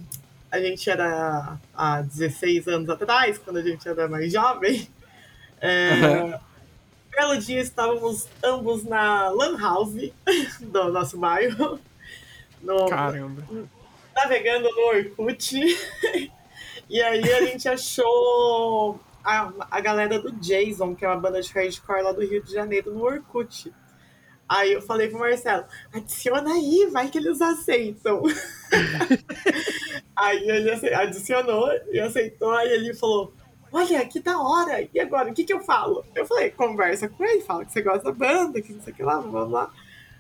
a 0.51 0.59
gente 0.59 0.89
era 0.89 1.59
há 1.75 2.03
16 2.03 2.69
anos 2.69 2.89
atrás, 2.89 3.39
quando 3.39 3.59
a 3.59 3.63
gente 3.63 3.87
era 3.89 4.09
mais 4.09 4.33
jovem, 4.33 4.89
é, 5.61 6.39
belo 7.11 7.37
dia 7.39 7.61
estávamos 7.61 8.29
ambos 8.43 8.85
na 8.85 9.29
Lan 9.31 9.59
House 9.59 10.13
do 10.61 10.93
nosso 10.93 11.19
bairro. 11.19 11.79
No, 12.63 12.87
Caramba 12.87 13.43
navegando 14.15 14.69
no 14.71 14.83
Orkut. 14.89 15.57
e 16.89 17.03
aí 17.03 17.33
a 17.33 17.47
gente 17.47 17.69
achou 17.69 19.01
a, 19.25 19.53
a 19.71 19.81
galera 19.81 20.19
do 20.19 20.33
Jason, 20.33 20.95
que 20.95 21.05
é 21.05 21.09
uma 21.09 21.21
banda 21.21 21.41
de 21.41 21.53
hardcore 21.53 22.03
lá 22.03 22.13
do 22.13 22.21
Rio 22.21 22.43
de 22.43 22.53
Janeiro, 22.53 22.93
no 22.93 23.05
Orkut. 23.05 23.73
Aí 24.49 24.73
eu 24.73 24.83
falei 24.83 25.09
pro 25.09 25.19
Marcelo, 25.19 25.65
adiciona 25.95 26.53
aí, 26.53 26.87
vai 26.93 27.09
que 27.09 27.17
eles 27.17 27.41
aceitam. 27.41 28.23
aí 30.15 30.47
ele 30.47 30.95
adicionou 30.95 31.71
e 31.91 31.99
aceitou, 31.99 32.51
aí 32.51 32.69
ele 32.69 32.93
falou, 32.93 33.33
olha, 33.73 34.05
que 34.05 34.21
da 34.21 34.39
hora, 34.39 34.87
e 34.93 35.01
agora, 35.01 35.31
o 35.31 35.35
que 35.35 35.45
que 35.45 35.55
eu 35.55 35.61
falo? 35.61 36.05
Eu 36.15 36.27
falei, 36.27 36.51
conversa 36.51 37.09
com 37.09 37.25
ele, 37.25 37.41
fala 37.41 37.65
que 37.65 37.73
você 37.73 37.81
gosta 37.81 38.05
da 38.05 38.13
banda, 38.13 38.61
que 38.61 38.75
não 38.75 38.83
sei 38.83 38.93
o 38.93 38.97
que 38.97 39.03
lá, 39.03 39.21
blá 39.23 39.47
blá. 39.47 39.71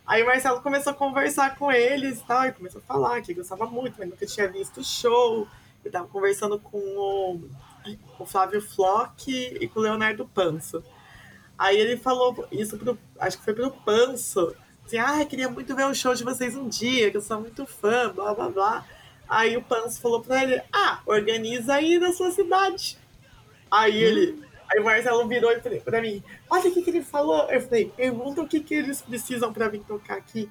Aí 0.06 0.22
o 0.22 0.26
Marcelo 0.26 0.60
começou 0.60 0.92
a 0.92 0.96
conversar 0.96 1.56
com 1.56 1.70
eles 1.70 2.20
e 2.20 2.24
tal, 2.24 2.44
e 2.44 2.52
começou 2.52 2.80
a 2.80 2.84
falar 2.84 3.22
que 3.22 3.34
gostava 3.34 3.66
muito, 3.66 3.94
mas 3.98 4.08
nunca 4.08 4.26
tinha 4.26 4.48
visto 4.48 4.80
o 4.80 4.84
show. 4.84 5.46
E 5.84 5.90
tava 5.90 6.06
conversando 6.06 6.58
com 6.58 6.78
o, 6.78 7.40
o 8.18 8.26
Flávio 8.26 8.60
Flock 8.60 9.30
e 9.30 9.68
com 9.68 9.80
o 9.80 9.82
Leonardo 9.82 10.28
Panso. 10.28 10.82
Aí 11.58 11.76
ele 11.76 11.96
falou 11.96 12.46
isso 12.50 12.76
pro. 12.78 12.98
Acho 13.18 13.38
que 13.38 13.44
foi 13.44 13.54
pro 13.54 13.70
Panso. 13.70 14.54
Assim, 14.84 14.98
ah, 14.98 15.24
queria 15.24 15.48
muito 15.48 15.74
ver 15.74 15.86
o 15.86 15.94
show 15.94 16.14
de 16.14 16.24
vocês 16.24 16.56
um 16.56 16.68
dia, 16.68 17.10
que 17.10 17.16
eu 17.16 17.20
sou 17.20 17.40
muito 17.40 17.64
fã, 17.66 18.10
blá 18.10 18.34
blá 18.34 18.48
blá. 18.48 18.86
Aí 19.28 19.56
o 19.56 19.62
Panso 19.62 20.00
falou 20.00 20.20
pra 20.20 20.42
ele, 20.42 20.60
ah, 20.72 21.00
organiza 21.06 21.74
aí 21.74 21.98
na 21.98 22.12
sua 22.12 22.30
cidade. 22.30 22.98
Aí 23.70 23.96
ele, 23.96 24.42
Aí 24.72 24.80
o 24.80 24.84
Marcelo 24.84 25.28
virou 25.28 25.52
pra 25.84 26.00
mim, 26.00 26.22
olha 26.48 26.70
o 26.70 26.72
que, 26.72 26.82
que 26.82 26.90
ele 26.90 27.02
falou. 27.02 27.42
Eu 27.50 27.60
falei, 27.60 27.92
pergunta 27.94 28.40
o 28.40 28.48
que, 28.48 28.60
que 28.60 28.74
eles 28.74 29.02
precisam 29.02 29.52
pra 29.52 29.68
vir 29.68 29.80
tocar 29.80 30.16
aqui. 30.16 30.50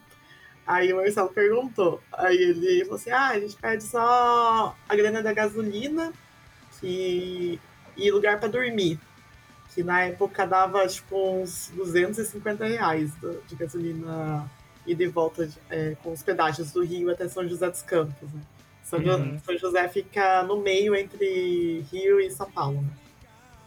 Aí 0.65 0.93
o 0.93 0.97
Marcelo 0.97 1.29
perguntou. 1.29 1.99
Aí 2.13 2.37
ele 2.37 2.81
falou 2.83 2.95
assim, 2.95 3.09
ah, 3.09 3.29
a 3.29 3.39
gente 3.39 3.55
pede 3.55 3.83
só 3.83 4.75
a 4.87 4.95
grana 4.95 5.23
da 5.23 5.33
gasolina 5.33 6.13
que... 6.79 7.59
e 7.97 8.11
lugar 8.11 8.39
pra 8.39 8.47
dormir. 8.47 8.99
Que 9.73 9.83
na 9.83 10.03
época 10.03 10.45
dava, 10.45 10.87
tipo, 10.87 11.41
uns 11.41 11.71
250 11.75 12.65
reais 12.65 13.11
de 13.47 13.55
gasolina 13.55 14.49
e 14.85 14.93
de 14.93 15.07
volta 15.07 15.47
de, 15.47 15.57
é, 15.69 15.95
com 16.03 16.11
os 16.11 16.21
pedágios 16.21 16.71
do 16.71 16.83
Rio 16.83 17.09
até 17.09 17.27
São 17.27 17.47
José 17.47 17.69
dos 17.69 17.81
Campos. 17.81 18.31
Né? 18.31 18.41
São, 18.83 18.99
uhum. 18.99 19.39
São 19.39 19.57
José 19.57 19.87
fica 19.87 20.43
no 20.43 20.57
meio 20.57 20.95
entre 20.95 21.85
Rio 21.91 22.19
e 22.19 22.29
São 22.29 22.51
Paulo. 22.51 22.81
Né? 22.81 23.00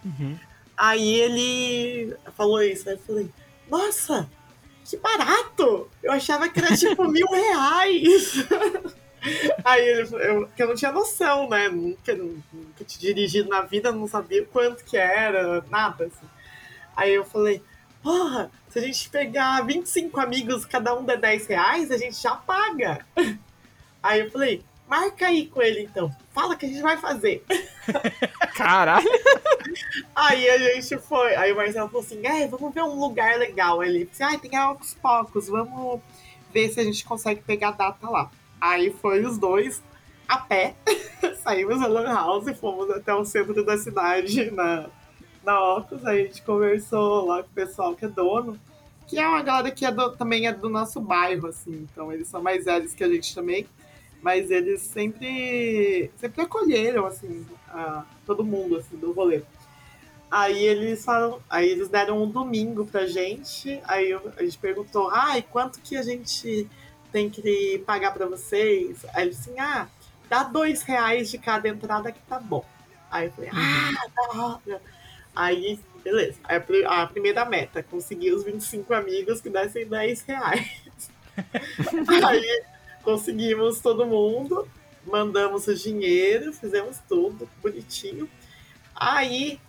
Uhum. 0.04 0.38
Aí 0.76 1.20
ele 1.20 2.16
falou 2.36 2.62
isso, 2.62 2.88
aí 2.88 2.96
eu 2.96 3.00
falei, 3.00 3.30
nossa, 3.70 4.28
que 4.84 4.96
barato! 4.96 5.88
Eu 6.02 6.12
achava 6.12 6.48
que 6.48 6.58
era 6.58 6.76
tipo 6.76 7.04
mil 7.08 7.26
reais. 7.28 8.44
Aí 9.64 9.82
ele 9.82 10.08
eu, 10.16 10.46
que 10.48 10.62
eu 10.62 10.68
não 10.68 10.74
tinha 10.74 10.92
noção, 10.92 11.48
né? 11.48 11.68
Nunca, 11.70 12.14
nunca 12.14 12.84
te 12.84 12.98
dirigido 12.98 13.48
na 13.48 13.62
vida, 13.62 13.90
não 13.90 14.06
sabia 14.06 14.44
quanto 14.44 14.84
que 14.84 14.98
era, 14.98 15.64
nada. 15.70 16.04
Assim. 16.04 16.26
Aí 16.94 17.14
eu 17.14 17.24
falei, 17.24 17.62
porra, 18.02 18.50
se 18.68 18.78
a 18.78 18.82
gente 18.82 19.08
pegar 19.08 19.64
25 19.64 20.20
amigos, 20.20 20.66
cada 20.66 20.94
um 20.94 21.04
der 21.04 21.18
10 21.18 21.46
reais, 21.46 21.90
a 21.90 21.96
gente 21.96 22.20
já 22.20 22.36
paga. 22.36 23.06
Aí 24.02 24.20
eu 24.20 24.30
falei, 24.30 24.62
marca 24.86 25.26
aí 25.26 25.46
com 25.46 25.62
ele 25.62 25.84
então. 25.84 26.14
Fala 26.34 26.56
que 26.56 26.66
a 26.66 26.68
gente 26.68 26.82
vai 26.82 26.98
fazer. 26.98 27.42
Caralho! 28.54 29.08
Aí 30.14 30.48
a 30.48 30.58
gente 30.58 30.98
foi. 30.98 31.34
Aí 31.34 31.52
o 31.52 31.56
Marcelo 31.56 31.88
falou 31.88 32.02
assim: 32.02 32.24
é, 32.26 32.46
vamos 32.46 32.72
ver 32.74 32.82
um 32.82 32.98
lugar 32.98 33.38
legal. 33.38 33.82
Ele 33.82 34.04
disse: 34.04 34.22
ah, 34.22 34.38
tem 34.38 34.56
aos 34.56 34.94
poucos, 34.94 35.48
vamos 35.48 36.00
ver 36.52 36.68
se 36.70 36.80
a 36.80 36.84
gente 36.84 37.04
consegue 37.04 37.42
pegar 37.42 37.68
a 37.68 37.72
data 37.72 38.08
lá. 38.08 38.30
Aí 38.60 38.90
foi 38.90 39.24
os 39.24 39.38
dois 39.38 39.82
a 40.28 40.38
pé, 40.38 40.74
saímos 41.42 41.80
da 41.80 41.86
Lan 41.86 42.12
House 42.12 42.46
e 42.46 42.54
fomos 42.54 42.90
até 42.90 43.14
o 43.14 43.24
centro 43.24 43.64
da 43.64 43.76
cidade, 43.76 44.50
na, 44.50 44.86
na 45.44 45.76
Ocus. 45.76 46.04
Aí 46.04 46.22
a 46.22 46.24
gente 46.24 46.42
conversou 46.42 47.26
lá 47.26 47.42
com 47.42 47.50
o 47.50 47.54
pessoal 47.54 47.94
que 47.94 48.04
é 48.04 48.08
dono, 48.08 48.58
que 49.06 49.18
é 49.18 49.26
uma 49.26 49.42
galera 49.42 49.70
que 49.70 49.84
é 49.84 49.92
do, 49.92 50.10
também 50.12 50.46
é 50.46 50.52
do 50.52 50.68
nosso 50.68 51.00
bairro, 51.00 51.48
assim. 51.48 51.86
Então 51.90 52.12
eles 52.12 52.28
são 52.28 52.42
mais 52.42 52.64
velhos 52.64 52.94
que 52.94 53.04
a 53.04 53.08
gente 53.08 53.34
também. 53.34 53.66
Mas 54.22 54.50
eles 54.50 54.80
sempre, 54.80 56.10
sempre 56.16 56.40
acolheram, 56.40 57.04
assim, 57.04 57.46
a, 57.68 58.04
todo 58.24 58.42
mundo, 58.42 58.76
assim, 58.76 58.96
do 58.96 59.12
rolê. 59.12 59.42
Aí 60.34 60.64
eles 60.64 61.04
falam, 61.04 61.40
aí 61.48 61.68
eles 61.68 61.88
deram 61.88 62.20
um 62.20 62.28
domingo 62.28 62.84
pra 62.84 63.06
gente. 63.06 63.80
Aí 63.84 64.12
a 64.12 64.42
gente 64.42 64.58
perguntou, 64.58 65.08
ai, 65.08 65.38
ah, 65.38 65.42
quanto 65.48 65.80
que 65.80 65.96
a 65.96 66.02
gente 66.02 66.68
tem 67.12 67.30
que 67.30 67.80
pagar 67.86 68.12
para 68.12 68.26
vocês? 68.26 69.06
Aí 69.14 69.26
eles 69.26 69.38
assim, 69.38 69.56
ah, 69.60 69.86
dá 70.28 70.42
dois 70.42 70.82
reais 70.82 71.30
de 71.30 71.38
cada 71.38 71.68
entrada 71.68 72.10
que 72.10 72.18
tá 72.22 72.40
bom. 72.40 72.64
Aí 73.08 73.26
eu 73.26 73.32
falei, 73.32 73.50
ah, 73.52 74.08
da 74.12 74.42
hora. 74.42 74.82
Aí, 75.36 75.78
beleza. 76.02 76.36
Aí 76.42 76.60
a 76.84 77.06
primeira 77.06 77.44
meta, 77.44 77.80
conseguir 77.84 78.32
os 78.32 78.42
25 78.42 78.92
amigos 78.92 79.40
que 79.40 79.48
dessem 79.48 79.86
10 79.86 80.22
reais. 80.22 81.10
Aí 82.26 82.64
conseguimos 83.04 83.78
todo 83.78 84.04
mundo, 84.04 84.66
mandamos 85.06 85.68
o 85.68 85.74
dinheiro, 85.76 86.52
fizemos 86.52 86.98
tudo 87.08 87.48
bonitinho. 87.62 88.28
Aí 88.96 89.60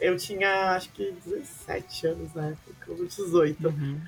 eu 0.00 0.16
tinha 0.16 0.72
acho 0.72 0.90
que 0.90 1.12
17 1.24 2.06
anos 2.06 2.34
na 2.34 2.48
época, 2.48 2.92
ou 2.92 3.04
18. 3.04 3.68
Uhum. 3.68 4.00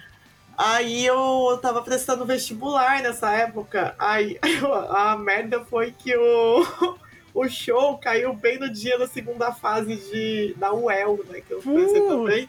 Aí 0.57 1.07
eu 1.07 1.59
tava 1.63 1.83
prestando 1.83 2.27
vestibular 2.27 3.03
nessa 3.03 3.33
época. 3.33 3.95
Aí 3.99 4.39
a 4.91 5.17
merda 5.17 5.65
foi 5.65 5.93
que 5.93 6.15
o, 6.17 6.99
o 7.35 7.49
show 7.49 7.97
caiu 7.99 8.35
bem 8.35 8.59
no 8.59 8.71
dia 8.71 8.99
da 8.99 9.07
segunda 9.07 9.53
fase 9.53 9.97
de, 9.97 10.55
da 10.59 10.73
UEL, 10.73 11.25
né? 11.29 11.41
Que 11.41 11.55
eu 11.55 11.63
pensei 11.63 12.03
também. 12.03 12.49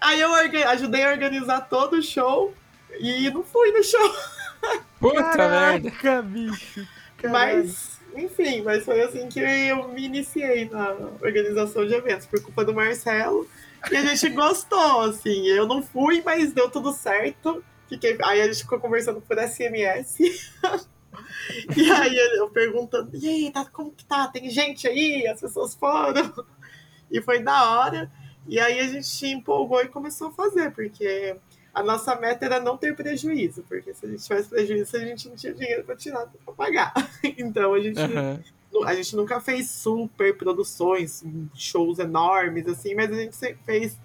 Aí 0.00 0.20
eu 0.20 0.34
ajudei 0.68 1.04
a 1.04 1.10
organizar 1.10 1.62
todo 1.62 1.94
o 1.94 2.02
show 2.02 2.54
e 2.98 3.30
não 3.30 3.44
fui 3.44 3.70
no 3.72 3.82
show. 3.82 4.14
Puta 4.98 5.22
Caraca, 5.22 5.80
merda. 5.80 6.22
bicho. 6.22 6.86
Mas, 7.30 7.93
enfim, 8.16 8.62
mas 8.62 8.84
foi 8.84 9.00
assim 9.02 9.28
que 9.28 9.40
eu 9.40 9.88
me 9.88 10.04
iniciei 10.04 10.68
na 10.68 10.92
organização 11.20 11.86
de 11.86 11.94
eventos, 11.94 12.26
por 12.26 12.42
culpa 12.42 12.64
do 12.64 12.74
Marcelo. 12.74 13.48
E 13.90 13.96
a 13.96 14.02
gente 14.02 14.28
gostou, 14.34 15.02
assim. 15.02 15.46
Eu 15.46 15.66
não 15.66 15.82
fui, 15.82 16.22
mas 16.24 16.52
deu 16.52 16.70
tudo 16.70 16.92
certo. 16.92 17.62
Fiquei... 17.88 18.16
Aí 18.22 18.40
a 18.40 18.46
gente 18.46 18.62
ficou 18.62 18.78
conversando 18.78 19.20
por 19.20 19.38
SMS. 19.38 20.18
e 21.76 21.90
aí 21.90 22.16
eu 22.36 22.48
perguntando, 22.50 23.10
e 23.14 23.28
aí, 23.28 23.50
tá, 23.50 23.64
como 23.64 23.92
que 23.92 24.04
tá? 24.04 24.28
Tem 24.28 24.48
gente 24.50 24.88
aí? 24.88 25.26
As 25.26 25.40
pessoas 25.40 25.74
foram? 25.74 26.32
E 27.10 27.20
foi 27.20 27.42
da 27.42 27.70
hora. 27.70 28.10
E 28.46 28.58
aí 28.58 28.80
a 28.80 28.88
gente 28.88 29.26
empolgou 29.26 29.80
e 29.82 29.88
começou 29.88 30.28
a 30.28 30.32
fazer, 30.32 30.70
porque 30.72 31.36
a 31.74 31.82
nossa 31.82 32.14
meta 32.16 32.44
era 32.44 32.60
não 32.60 32.76
ter 32.76 32.94
prejuízo, 32.94 33.64
porque 33.68 33.92
se 33.92 34.06
a 34.06 34.08
gente 34.08 34.22
tivesse 34.22 34.48
prejuízo, 34.48 34.96
a 34.96 35.00
gente 35.00 35.28
não 35.28 35.36
tinha 35.36 35.52
dinheiro 35.52 35.84
para 35.84 35.96
tirar 35.96 36.26
para 36.44 36.54
pagar. 36.54 36.92
Então 37.36 37.74
a 37.74 37.80
gente 37.80 38.00
uhum 38.00 38.38
a 38.82 38.94
gente 38.94 39.14
nunca 39.14 39.40
fez 39.40 39.70
super 39.70 40.36
produções, 40.36 41.22
shows 41.54 41.98
enormes, 41.98 42.66
assim, 42.66 42.94
mas 42.94 43.12
a 43.12 43.14
gente 43.14 43.36
sempre 43.36 43.60
fez 43.64 43.98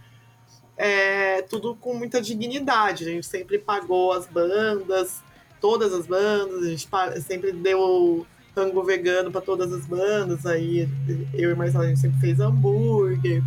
é, 0.77 1.41
tudo 1.43 1.75
com 1.75 1.93
muita 1.95 2.21
dignidade. 2.21 3.05
A 3.05 3.09
gente 3.09 3.25
sempre 3.25 3.57
pagou 3.57 4.11
as 4.13 4.27
bandas, 4.27 5.23
todas 5.59 5.93
as 5.93 6.05
bandas, 6.05 6.63
a 6.63 6.69
gente 6.69 6.87
sempre 7.21 7.51
deu 7.51 8.27
tango 8.53 8.83
vegano 8.83 9.31
para 9.31 9.41
todas 9.41 9.71
as 9.73 9.85
bandas. 9.85 10.45
Aí 10.45 10.87
eu 11.33 11.51
e 11.51 11.55
Marcelo 11.55 11.85
a 11.85 11.87
gente 11.87 11.99
sempre 11.99 12.19
fez 12.19 12.39
hambúrguer. 12.39 13.41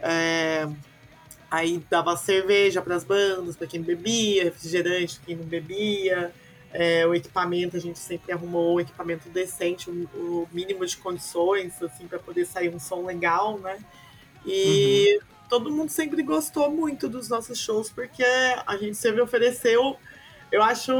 É, 0.00 0.68
aí 1.50 1.82
dava 1.88 2.16
cerveja 2.16 2.82
para 2.82 2.94
as 2.94 3.04
bandas, 3.04 3.56
para 3.56 3.66
quem 3.66 3.82
bebia, 3.82 4.44
refrigerante 4.44 5.16
para 5.16 5.26
quem 5.26 5.36
não 5.36 5.44
bebia. 5.44 6.32
É, 6.72 7.06
o 7.06 7.14
equipamento, 7.14 7.76
a 7.76 7.80
gente 7.80 7.98
sempre 7.98 8.30
arrumou 8.30 8.76
um 8.76 8.80
equipamento 8.80 9.28
decente, 9.30 9.88
o 9.88 9.92
um, 9.92 10.46
mínimo 10.52 10.84
de 10.84 10.96
condições, 10.98 11.82
assim, 11.82 12.06
para 12.06 12.18
poder 12.18 12.44
sair 12.44 12.68
um 12.68 12.78
som 12.78 13.06
legal, 13.06 13.58
né? 13.58 13.78
E 14.44 15.18
uhum. 15.18 15.26
todo 15.48 15.70
mundo 15.70 15.88
sempre 15.88 16.22
gostou 16.22 16.70
muito 16.70 17.08
dos 17.08 17.28
nossos 17.28 17.58
shows, 17.58 17.90
porque 17.90 18.24
a 18.66 18.76
gente 18.76 18.96
sempre 18.96 19.22
ofereceu. 19.22 19.96
Eu 20.52 20.62
acho 20.62 20.92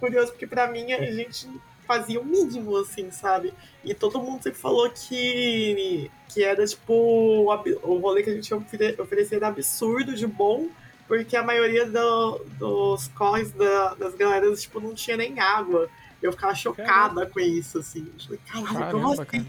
curioso, 0.00 0.32
porque 0.32 0.46
para 0.46 0.66
mim 0.68 0.92
a 0.92 1.10
gente 1.12 1.46
fazia 1.86 2.20
o 2.20 2.24
mínimo, 2.24 2.76
assim, 2.76 3.10
sabe? 3.10 3.54
E 3.84 3.94
todo 3.94 4.20
mundo 4.20 4.42
sempre 4.42 4.58
falou 4.58 4.90
que, 4.90 6.10
que 6.28 6.42
era, 6.42 6.66
tipo, 6.66 6.92
o, 6.92 7.48
o 7.82 7.98
rolê 7.98 8.22
que 8.22 8.30
a 8.30 8.34
gente 8.34 8.52
oferecia 8.52 9.36
era 9.36 9.48
absurdo 9.48 10.14
de 10.14 10.26
bom 10.26 10.68
porque 11.08 11.36
a 11.36 11.42
maioria 11.42 11.86
do, 11.86 12.38
dos 12.58 13.08
corres 13.08 13.52
da, 13.52 13.94
das 13.94 14.14
galeras, 14.14 14.62
tipo, 14.62 14.80
não 14.80 14.94
tinha 14.94 15.16
nem 15.16 15.38
água. 15.38 15.88
Eu 16.20 16.32
ficava 16.32 16.54
chocada 16.54 17.14
Caramba. 17.14 17.26
com 17.26 17.40
isso, 17.40 17.78
assim. 17.78 18.10
Falei, 18.24 18.40
caralho, 18.46 18.92
como 18.92 19.12
assim? 19.12 19.46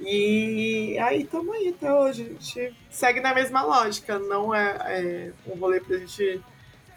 E 0.00 0.96
aí 0.98 1.22
estamos 1.22 1.54
aí 1.54 1.68
até 1.68 1.92
hoje. 1.92 2.22
A 2.22 2.26
gente 2.26 2.76
segue 2.90 3.20
na 3.20 3.34
mesma 3.34 3.62
lógica. 3.62 4.18
Não 4.18 4.54
é, 4.54 4.76
é 4.86 5.32
um 5.46 5.58
rolê 5.58 5.80
pra 5.80 5.96
gente 5.96 6.40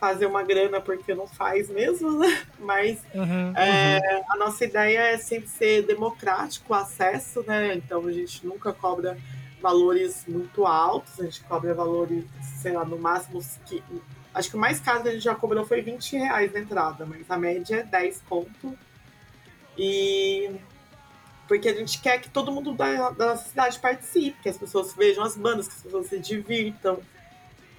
fazer 0.01 0.25
uma 0.25 0.41
grana 0.41 0.81
porque 0.81 1.13
não 1.13 1.27
faz 1.27 1.69
mesmo, 1.69 2.17
né? 2.17 2.43
Mas 2.57 2.97
uhum, 3.13 3.55
é, 3.55 3.99
uhum. 3.99 4.23
a 4.29 4.35
nossa 4.35 4.65
ideia 4.65 4.99
é 5.11 5.17
sempre 5.19 5.47
ser 5.47 5.83
democrático 5.83 6.73
o 6.73 6.75
acesso, 6.75 7.43
né? 7.45 7.75
Então 7.75 8.07
a 8.07 8.11
gente 8.11 8.43
nunca 8.43 8.73
cobra 8.73 9.15
valores 9.61 10.25
muito 10.27 10.65
altos, 10.65 11.19
a 11.19 11.25
gente 11.25 11.43
cobra 11.43 11.75
valores, 11.75 12.25
sei 12.59 12.71
lá, 12.71 12.83
no 12.83 12.97
máximo 12.97 13.39
que. 13.67 13.83
Acho 14.33 14.49
que 14.49 14.55
o 14.55 14.59
mais 14.59 14.79
caro 14.79 15.03
que 15.03 15.09
a 15.09 15.11
gente 15.11 15.23
já 15.23 15.35
cobrou 15.35 15.63
foi 15.65 15.81
20 15.81 16.17
reais 16.17 16.51
na 16.51 16.61
entrada, 16.61 17.05
mas 17.05 17.29
a 17.29 17.37
média 17.37 17.75
é 17.75 17.83
10 17.83 18.23
ponto. 18.27 18.75
E 19.77 20.49
porque 21.47 21.69
a 21.69 21.75
gente 21.75 22.01
quer 22.01 22.19
que 22.19 22.29
todo 22.29 22.51
mundo 22.51 22.73
da, 22.73 23.11
da 23.11 23.35
cidade 23.35 23.77
participe, 23.77 24.41
que 24.41 24.49
as 24.49 24.57
pessoas 24.57 24.95
vejam 24.95 25.23
as 25.23 25.35
bandas, 25.35 25.67
que 25.67 25.75
as 25.75 25.83
pessoas 25.83 26.07
se 26.07 26.17
divirtam. 26.17 26.99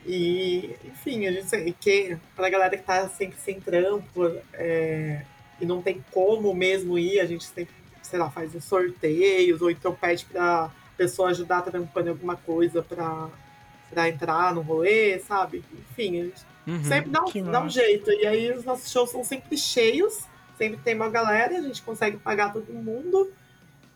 E, 0.04 0.74
enfim, 0.84 1.26
a 1.26 1.32
gente 1.32 1.72
que 1.80 2.16
para 2.34 2.46
a 2.48 2.50
galera 2.50 2.76
que 2.76 2.82
tá 2.82 3.08
sempre 3.08 3.38
sem 3.38 3.60
trampo 3.60 4.24
é, 4.52 5.22
e 5.60 5.66
não 5.66 5.80
tem 5.80 6.04
como 6.10 6.52
mesmo 6.52 6.98
ir, 6.98 7.20
a 7.20 7.26
gente 7.26 7.44
sempre, 7.44 7.74
sei 8.02 8.18
lá, 8.18 8.28
faz 8.30 8.52
sorteios, 8.64 9.62
ou 9.62 9.70
então 9.70 9.94
pede 9.94 10.24
para 10.24 10.70
pessoa 10.96 11.30
ajudar 11.30 11.62
trampando 11.62 12.10
alguma 12.10 12.36
coisa 12.36 12.82
pra, 12.82 13.28
pra 13.90 14.08
entrar 14.08 14.54
no 14.54 14.60
rolê, 14.60 15.18
sabe? 15.20 15.64
Enfim, 15.72 16.20
a 16.20 16.24
gente 16.24 16.42
uhum, 16.66 16.84
sempre 16.84 17.10
dá 17.10 17.22
um, 17.22 17.50
dá 17.50 17.62
um 17.62 17.68
jeito. 17.68 18.10
E 18.10 18.26
aí 18.26 18.52
os 18.52 18.64
nossos 18.64 18.90
shows 18.90 19.10
são 19.10 19.22
sempre 19.22 19.56
cheios, 19.56 20.26
sempre 20.58 20.78
tem 20.78 20.94
uma 20.94 21.08
galera, 21.08 21.58
a 21.58 21.62
gente 21.62 21.80
consegue 21.82 22.16
pagar 22.16 22.52
todo 22.52 22.72
mundo. 22.72 23.30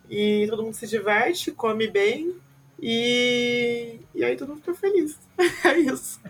E 0.09 0.47
todo 0.49 0.63
mundo 0.63 0.75
se 0.75 0.87
diverte, 0.87 1.51
come 1.51 1.89
bem. 1.89 2.37
E, 2.81 4.01
e 4.15 4.25
aí 4.25 4.37
todo 4.37 4.51
mundo 4.51 4.61
fica 4.61 4.75
feliz. 4.75 5.19
é 5.65 5.79
isso. 5.79 6.21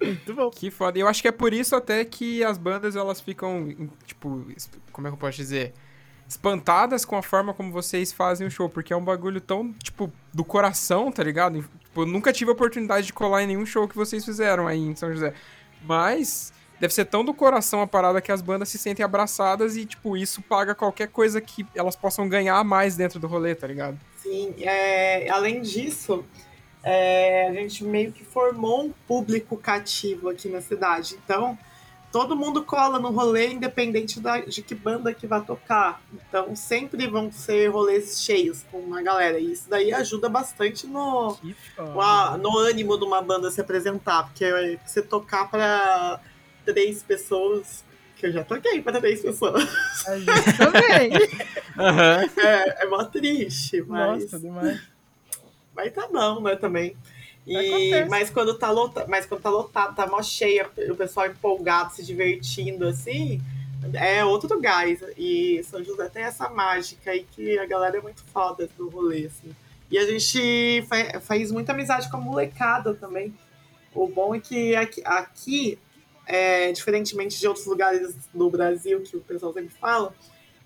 Muito 0.00 0.34
bom. 0.34 0.50
Que 0.50 0.70
foda. 0.70 0.98
E 0.98 1.00
eu 1.00 1.08
acho 1.08 1.22
que 1.22 1.28
é 1.28 1.32
por 1.32 1.52
isso 1.52 1.74
até 1.74 2.04
que 2.04 2.44
as 2.44 2.58
bandas 2.58 2.96
elas 2.96 3.20
ficam, 3.20 3.90
tipo, 4.04 4.46
como 4.92 5.06
é 5.06 5.10
que 5.10 5.14
eu 5.14 5.18
posso 5.18 5.36
dizer? 5.36 5.74
espantadas 6.28 7.04
com 7.04 7.16
a 7.16 7.22
forma 7.22 7.54
como 7.54 7.70
vocês 7.70 8.12
fazem 8.12 8.46
o 8.46 8.50
show, 8.50 8.68
porque 8.68 8.92
é 8.92 8.96
um 8.96 9.04
bagulho 9.04 9.40
tão, 9.40 9.72
tipo, 9.74 10.12
do 10.32 10.44
coração, 10.44 11.12
tá 11.12 11.22
ligado? 11.22 11.62
Tipo, 11.62 12.02
eu 12.02 12.06
nunca 12.06 12.32
tive 12.32 12.50
a 12.50 12.54
oportunidade 12.54 13.06
de 13.06 13.12
colar 13.12 13.42
em 13.42 13.46
nenhum 13.46 13.64
show 13.64 13.86
que 13.86 13.96
vocês 13.96 14.24
fizeram 14.24 14.66
aí 14.66 14.78
em 14.78 14.94
São 14.96 15.12
José. 15.12 15.32
Mas 15.84 16.52
deve 16.80 16.92
ser 16.92 17.04
tão 17.04 17.24
do 17.24 17.32
coração 17.32 17.80
a 17.80 17.86
parada 17.86 18.20
que 18.20 18.32
as 18.32 18.42
bandas 18.42 18.68
se 18.68 18.78
sentem 18.78 19.04
abraçadas 19.04 19.76
e, 19.76 19.86
tipo, 19.86 20.16
isso 20.16 20.42
paga 20.42 20.74
qualquer 20.74 21.08
coisa 21.08 21.40
que 21.40 21.64
elas 21.74 21.94
possam 21.94 22.28
ganhar 22.28 22.62
mais 22.64 22.96
dentro 22.96 23.20
do 23.20 23.26
rolê, 23.26 23.54
tá 23.54 23.66
ligado? 23.66 23.98
Sim, 24.26 24.54
é, 24.58 25.28
além 25.30 25.62
disso, 25.62 26.24
é, 26.82 27.46
a 27.46 27.52
gente 27.52 27.84
meio 27.84 28.10
que 28.10 28.24
formou 28.24 28.86
um 28.86 28.92
público 29.06 29.56
cativo 29.56 30.28
aqui 30.28 30.48
na 30.48 30.60
cidade. 30.60 31.16
Então, 31.24 31.56
todo 32.10 32.34
mundo 32.34 32.64
cola 32.64 32.98
no 32.98 33.12
rolê, 33.12 33.52
independente 33.52 34.18
da, 34.18 34.40
de 34.40 34.62
que 34.62 34.74
banda 34.74 35.14
que 35.14 35.28
vai 35.28 35.44
tocar. 35.44 36.02
Então 36.12 36.56
sempre 36.56 37.06
vão 37.06 37.30
ser 37.30 37.68
rolês 37.68 38.20
cheios 38.20 38.64
com 38.68 38.78
uma 38.78 39.00
galera. 39.00 39.38
E 39.38 39.52
isso 39.52 39.70
daí 39.70 39.92
ajuda 39.92 40.28
bastante 40.28 40.88
no, 40.88 41.38
no, 41.78 42.36
no, 42.38 42.58
ânimo 42.58 42.98
de 42.98 43.04
uma 43.04 43.22
banda 43.22 43.48
se 43.48 43.60
apresentar. 43.60 44.24
Porque 44.24 44.76
você 44.84 45.02
tocar 45.02 45.48
para 45.48 46.20
três 46.64 47.00
pessoas 47.00 47.84
que 48.16 48.26
eu 48.26 48.32
já 48.32 48.42
toquei 48.44 48.80
para 48.82 48.98
três 49.00 49.20
pessoas. 49.20 49.62
A 50.06 50.18
gente 50.18 50.56
também. 50.56 51.10
Aham. 51.78 52.24
É, 52.38 52.84
é 52.84 52.86
mó 52.86 53.04
triste, 53.04 53.82
mas. 53.82 54.22
Nossa, 54.22 54.38
demais. 54.40 54.80
Mas 55.74 55.92
tá 55.92 56.08
bom, 56.08 56.40
né, 56.40 56.56
também. 56.56 56.96
E, 57.46 58.04
mas 58.08 58.28
quando 58.30 58.58
tá 58.58 58.70
lotado, 58.70 59.08
mas 59.08 59.24
quando 59.26 59.42
tá 59.42 59.50
lotado, 59.50 59.94
tá 59.94 60.06
mó 60.06 60.20
cheia, 60.22 60.68
o 60.90 60.96
pessoal 60.96 61.26
empolgado, 61.26 61.94
se 61.94 62.02
divertindo, 62.04 62.88
assim, 62.88 63.40
é 63.94 64.24
outro 64.24 64.58
gás. 64.60 65.00
E 65.16 65.62
São 65.64 65.84
José 65.84 66.08
tem 66.08 66.24
essa 66.24 66.48
mágica 66.48 67.10
aí 67.12 67.24
que 67.30 67.56
a 67.58 67.66
galera 67.66 67.98
é 67.98 68.00
muito 68.00 68.24
foda 68.32 68.68
do 68.76 68.88
rolê, 68.88 69.26
assim. 69.26 69.54
E 69.88 69.96
a 69.98 70.04
gente 70.06 70.84
fa- 70.88 71.20
faz 71.20 71.52
muita 71.52 71.72
amizade 71.72 72.10
com 72.10 72.16
a 72.16 72.20
molecada 72.20 72.94
também. 72.94 73.32
O 73.94 74.08
bom 74.08 74.34
é 74.34 74.40
que 74.40 74.74
aqui, 74.74 75.00
aqui 75.04 75.78
é, 76.26 76.72
diferentemente 76.72 77.38
de 77.38 77.46
outros 77.46 77.66
lugares 77.66 78.14
do 78.34 78.50
Brasil 78.50 79.00
que 79.02 79.16
o 79.16 79.20
pessoal 79.20 79.52
sempre 79.52 79.74
fala, 79.74 80.12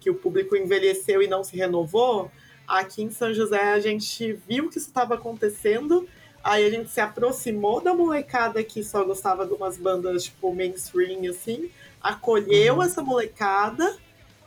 que 0.00 0.10
o 0.10 0.14
público 0.14 0.56
envelheceu 0.56 1.22
e 1.22 1.28
não 1.28 1.44
se 1.44 1.56
renovou, 1.56 2.30
aqui 2.66 3.02
em 3.02 3.10
São 3.10 3.34
José 3.34 3.60
a 3.60 3.78
gente 3.78 4.32
viu 4.48 4.70
que 4.70 4.78
isso 4.78 4.88
estava 4.88 5.14
acontecendo, 5.14 6.08
aí 6.42 6.64
a 6.64 6.70
gente 6.70 6.90
se 6.90 7.00
aproximou 7.00 7.80
da 7.80 7.92
molecada 7.92 8.64
que 8.64 8.82
só 8.82 9.04
gostava 9.04 9.46
de 9.46 9.52
umas 9.52 9.76
bandas 9.76 10.24
tipo 10.24 10.54
mainstream, 10.54 11.28
assim, 11.28 11.70
acolheu 12.00 12.82
essa 12.82 13.02
molecada, 13.02 13.98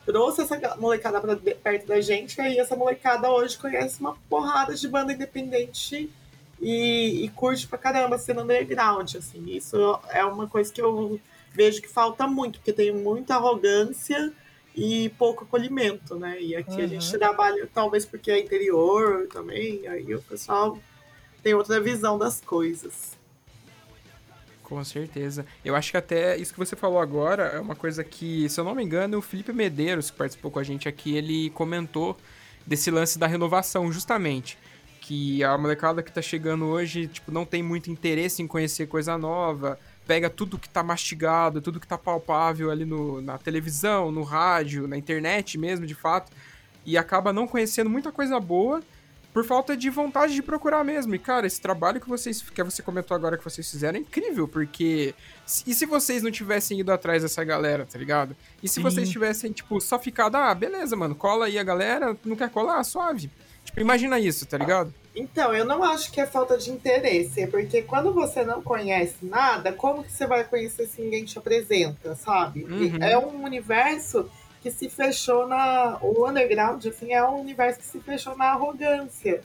trouxe 0.06 0.42
essa 0.42 0.76
molecada 0.78 1.22
para 1.22 1.36
perto 1.36 1.86
da 1.86 2.02
gente, 2.02 2.42
aí 2.42 2.58
essa 2.58 2.76
molecada 2.76 3.30
hoje 3.32 3.58
conhece 3.58 4.00
uma 4.00 4.18
porrada 4.28 4.74
de 4.74 4.88
banda 4.88 5.14
independente 5.14 6.10
e, 6.64 7.26
e 7.26 7.30
curte 7.30 7.68
pra 7.68 7.78
caramba 7.78 8.18
sendo 8.18 8.42
underground, 8.42 9.16
assim. 9.16 9.44
Isso 9.48 9.76
é 10.10 10.24
uma 10.24 10.48
coisa 10.48 10.72
que 10.72 10.82
eu 10.82 11.20
vejo 11.52 11.82
que 11.82 11.88
falta 11.90 12.26
muito, 12.26 12.60
porque 12.60 12.74
tem 12.74 12.92
muita 12.94 13.36
arrogância 13.36 14.32
e 14.76 15.10
pouco 15.20 15.44
acolhimento, 15.44 16.16
né? 16.16 16.42
E 16.42 16.56
aqui 16.56 16.80
a 16.82 16.84
Uhum. 16.86 16.88
gente 16.88 17.18
trabalha, 17.20 17.70
talvez 17.72 18.06
porque 18.06 18.32
é 18.32 18.40
interior 18.40 19.28
também, 19.28 19.88
aí 19.88 20.16
o 20.16 20.22
pessoal 20.22 20.80
tem 21.44 21.54
outra 21.54 21.80
visão 21.80 22.18
das 22.18 22.42
coisas. 22.42 23.16
Com 24.64 24.84
certeza. 24.84 25.46
Eu 25.64 25.76
acho 25.76 25.92
que 25.92 25.98
até 25.98 26.38
isso 26.38 26.54
que 26.54 26.58
você 26.60 26.76
falou 26.76 27.00
agora 27.00 27.44
é 27.44 27.60
uma 27.60 27.76
coisa 27.76 28.04
que, 28.04 28.48
se 28.50 28.60
eu 28.60 28.64
não 28.64 28.74
me 28.74 28.84
engano, 28.84 29.18
o 29.18 29.22
Felipe 29.22 29.52
Medeiros, 29.54 30.10
que 30.10 30.18
participou 30.18 30.50
com 30.50 30.58
a 30.58 30.64
gente 30.64 30.88
aqui, 30.88 31.16
ele 31.16 31.50
comentou 31.52 32.18
desse 32.66 32.90
lance 32.90 33.20
da 33.20 33.28
renovação, 33.28 33.92
justamente. 33.92 34.58
Que 35.06 35.44
a 35.44 35.58
molecada 35.58 36.02
que 36.02 36.10
tá 36.10 36.22
chegando 36.22 36.64
hoje, 36.64 37.08
tipo, 37.08 37.30
não 37.30 37.44
tem 37.44 37.62
muito 37.62 37.92
interesse 37.92 38.42
em 38.42 38.48
conhecer 38.48 38.88
coisa 38.88 39.18
nova, 39.18 39.78
pega 40.08 40.30
tudo 40.30 40.58
que 40.58 40.70
tá 40.70 40.82
mastigado, 40.82 41.62
tudo 41.62 41.78
que 41.78 41.86
tá 41.86 41.98
palpável 41.98 42.72
ali 42.72 42.86
no, 42.86 43.20
na 43.20 43.38
televisão, 43.38 44.14
no 44.14 44.24
rádio, 44.24 44.88
na 44.88 44.98
internet 44.98 45.58
mesmo, 45.58 45.86
de 45.86 45.94
fato, 45.94 46.32
e 46.86 46.98
acaba 46.98 47.34
não 47.34 47.46
conhecendo 47.46 47.90
muita 47.90 48.14
coisa 48.14 48.40
boa 48.40 48.82
por 49.34 49.44
falta 49.44 49.76
de 49.76 49.90
vontade 49.90 50.34
de 50.34 50.42
procurar 50.42 50.86
mesmo. 50.86 51.14
E, 51.14 51.20
cara, 51.20 51.46
esse 51.46 51.60
trabalho 51.60 52.00
que 52.00 52.08
vocês 52.08 52.42
que 52.42 52.64
você 52.64 52.82
comentou 52.82 53.14
agora 53.14 53.38
que 53.38 53.44
vocês 53.44 53.70
fizeram 53.70 53.98
é 53.98 54.02
incrível, 54.02 54.48
porque. 54.48 55.14
E 55.68 55.74
se 55.74 55.86
vocês 55.86 56.24
não 56.24 56.32
tivessem 56.32 56.80
ido 56.80 56.94
atrás 56.94 57.24
dessa 57.24 57.44
galera, 57.44 57.86
tá 57.86 58.00
ligado? 58.00 58.38
E 58.62 58.70
se 58.70 58.76
Sim. 58.76 58.84
vocês 58.84 59.10
tivessem, 59.10 59.52
tipo, 59.52 59.82
só 59.82 60.00
ficado, 60.00 60.36
ah, 60.36 60.56
beleza, 60.56 60.96
mano, 60.96 61.14
cola 61.14 61.48
aí 61.48 61.60
a 61.60 61.64
galera, 61.64 62.16
não 62.24 62.38
quer 62.38 62.50
colar, 62.50 62.82
suave. 62.86 63.30
Tipo, 63.64 63.80
imagina 63.80 64.20
isso, 64.20 64.46
tá 64.46 64.58
ligado? 64.58 64.94
Então, 65.16 65.54
eu 65.54 65.64
não 65.64 65.84
acho 65.84 66.12
que 66.12 66.20
é 66.20 66.26
falta 66.26 66.58
de 66.58 66.72
interesse, 66.72 67.42
é 67.42 67.48
porque 67.48 67.84
quando 67.84 68.14
você 68.14 68.44
não 68.44 68.62
conhece 68.62 69.24
nada, 69.24 69.72
como 69.72 70.04
que 70.04 70.12
você 70.12 70.26
vai 70.26 70.44
conhecer 70.44 70.88
se 70.88 71.02
ninguém 71.02 71.24
te 71.24 71.38
apresenta, 71.38 72.16
sabe? 72.16 72.64
Uhum. 72.64 72.98
É 73.02 73.18
um 73.18 73.44
universo 73.44 74.30
que 74.62 74.72
se 74.72 74.90
fechou 74.90 75.46
na. 75.46 76.00
O 76.02 76.28
underground, 76.28 76.84
assim, 76.86 77.14
é 77.14 77.24
um 77.24 77.42
universo 77.42 77.80
que 77.80 77.86
se 77.86 78.00
fechou 78.00 78.36
na 78.36 78.46
arrogância. 78.46 79.42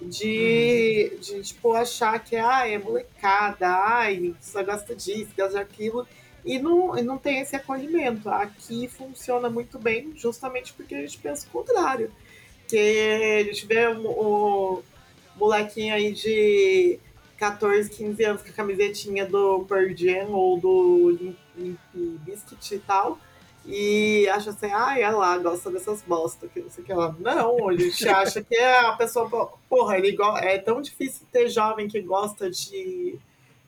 De, 0.00 1.16
de 1.20 1.42
tipo, 1.42 1.74
achar 1.74 2.18
que 2.18 2.34
ah, 2.34 2.66
é 2.66 2.76
molecada, 2.76 3.68
ai, 3.68 4.34
só 4.40 4.60
gosta 4.64 4.96
disso, 4.96 5.30
gosta 5.36 5.58
daquilo. 5.58 6.04
E 6.44 6.58
não, 6.58 6.98
e 6.98 7.02
não 7.02 7.18
tem 7.18 7.38
esse 7.38 7.54
acolhimento. 7.54 8.28
Aqui 8.28 8.88
funciona 8.88 9.48
muito 9.48 9.78
bem, 9.78 10.12
justamente 10.16 10.72
porque 10.72 10.96
a 10.96 11.00
gente 11.02 11.18
pensa 11.18 11.46
o 11.46 11.50
contrário. 11.50 12.10
Que 12.76 13.40
a 13.40 13.44
gente 13.44 13.66
vê 13.66 13.86
o, 13.88 14.00
o 14.06 14.82
molequinho 15.36 15.94
aí 15.94 16.12
de 16.12 16.98
14, 17.38 17.90
15 17.90 18.24
anos 18.24 18.42
com 18.42 18.48
a 18.48 18.52
camisetinha 18.52 19.26
do 19.26 19.64
Pearl 19.68 19.94
Jam 19.94 20.30
ou 20.30 20.58
do 20.58 21.10
Limp 21.56 21.76
Bizkit 21.94 22.74
e 22.74 22.78
tal. 22.78 23.18
E 23.66 24.26
acha 24.28 24.50
assim, 24.50 24.70
ah, 24.72 24.98
é 24.98 25.08
lá, 25.10 25.38
gosta 25.38 25.70
dessas 25.70 26.02
bosta, 26.02 26.48
que 26.48 26.60
não 26.60 26.70
sei 26.70 26.82
o 26.82 26.86
que 26.86 26.92
lá. 26.92 27.14
Não, 27.20 27.68
a 27.68 27.76
gente 27.76 28.08
acha 28.08 28.42
que 28.42 28.56
é 28.56 28.80
a 28.80 28.92
pessoa, 28.92 29.28
porra, 29.68 29.98
ele 29.98 30.16
é 30.40 30.58
tão 30.58 30.80
difícil 30.82 31.26
ter 31.30 31.48
jovem 31.48 31.86
que 31.86 32.00
gosta 32.00 32.50
de, 32.50 33.18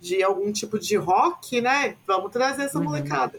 de 0.01 0.23
algum 0.23 0.51
tipo 0.51 0.79
de 0.81 0.97
rock, 0.97 1.61
né? 1.61 1.97
Vamos 2.07 2.33
trazer 2.33 2.63
essa 2.65 2.79
Uhum. 2.79 2.85
molecada. 2.85 3.39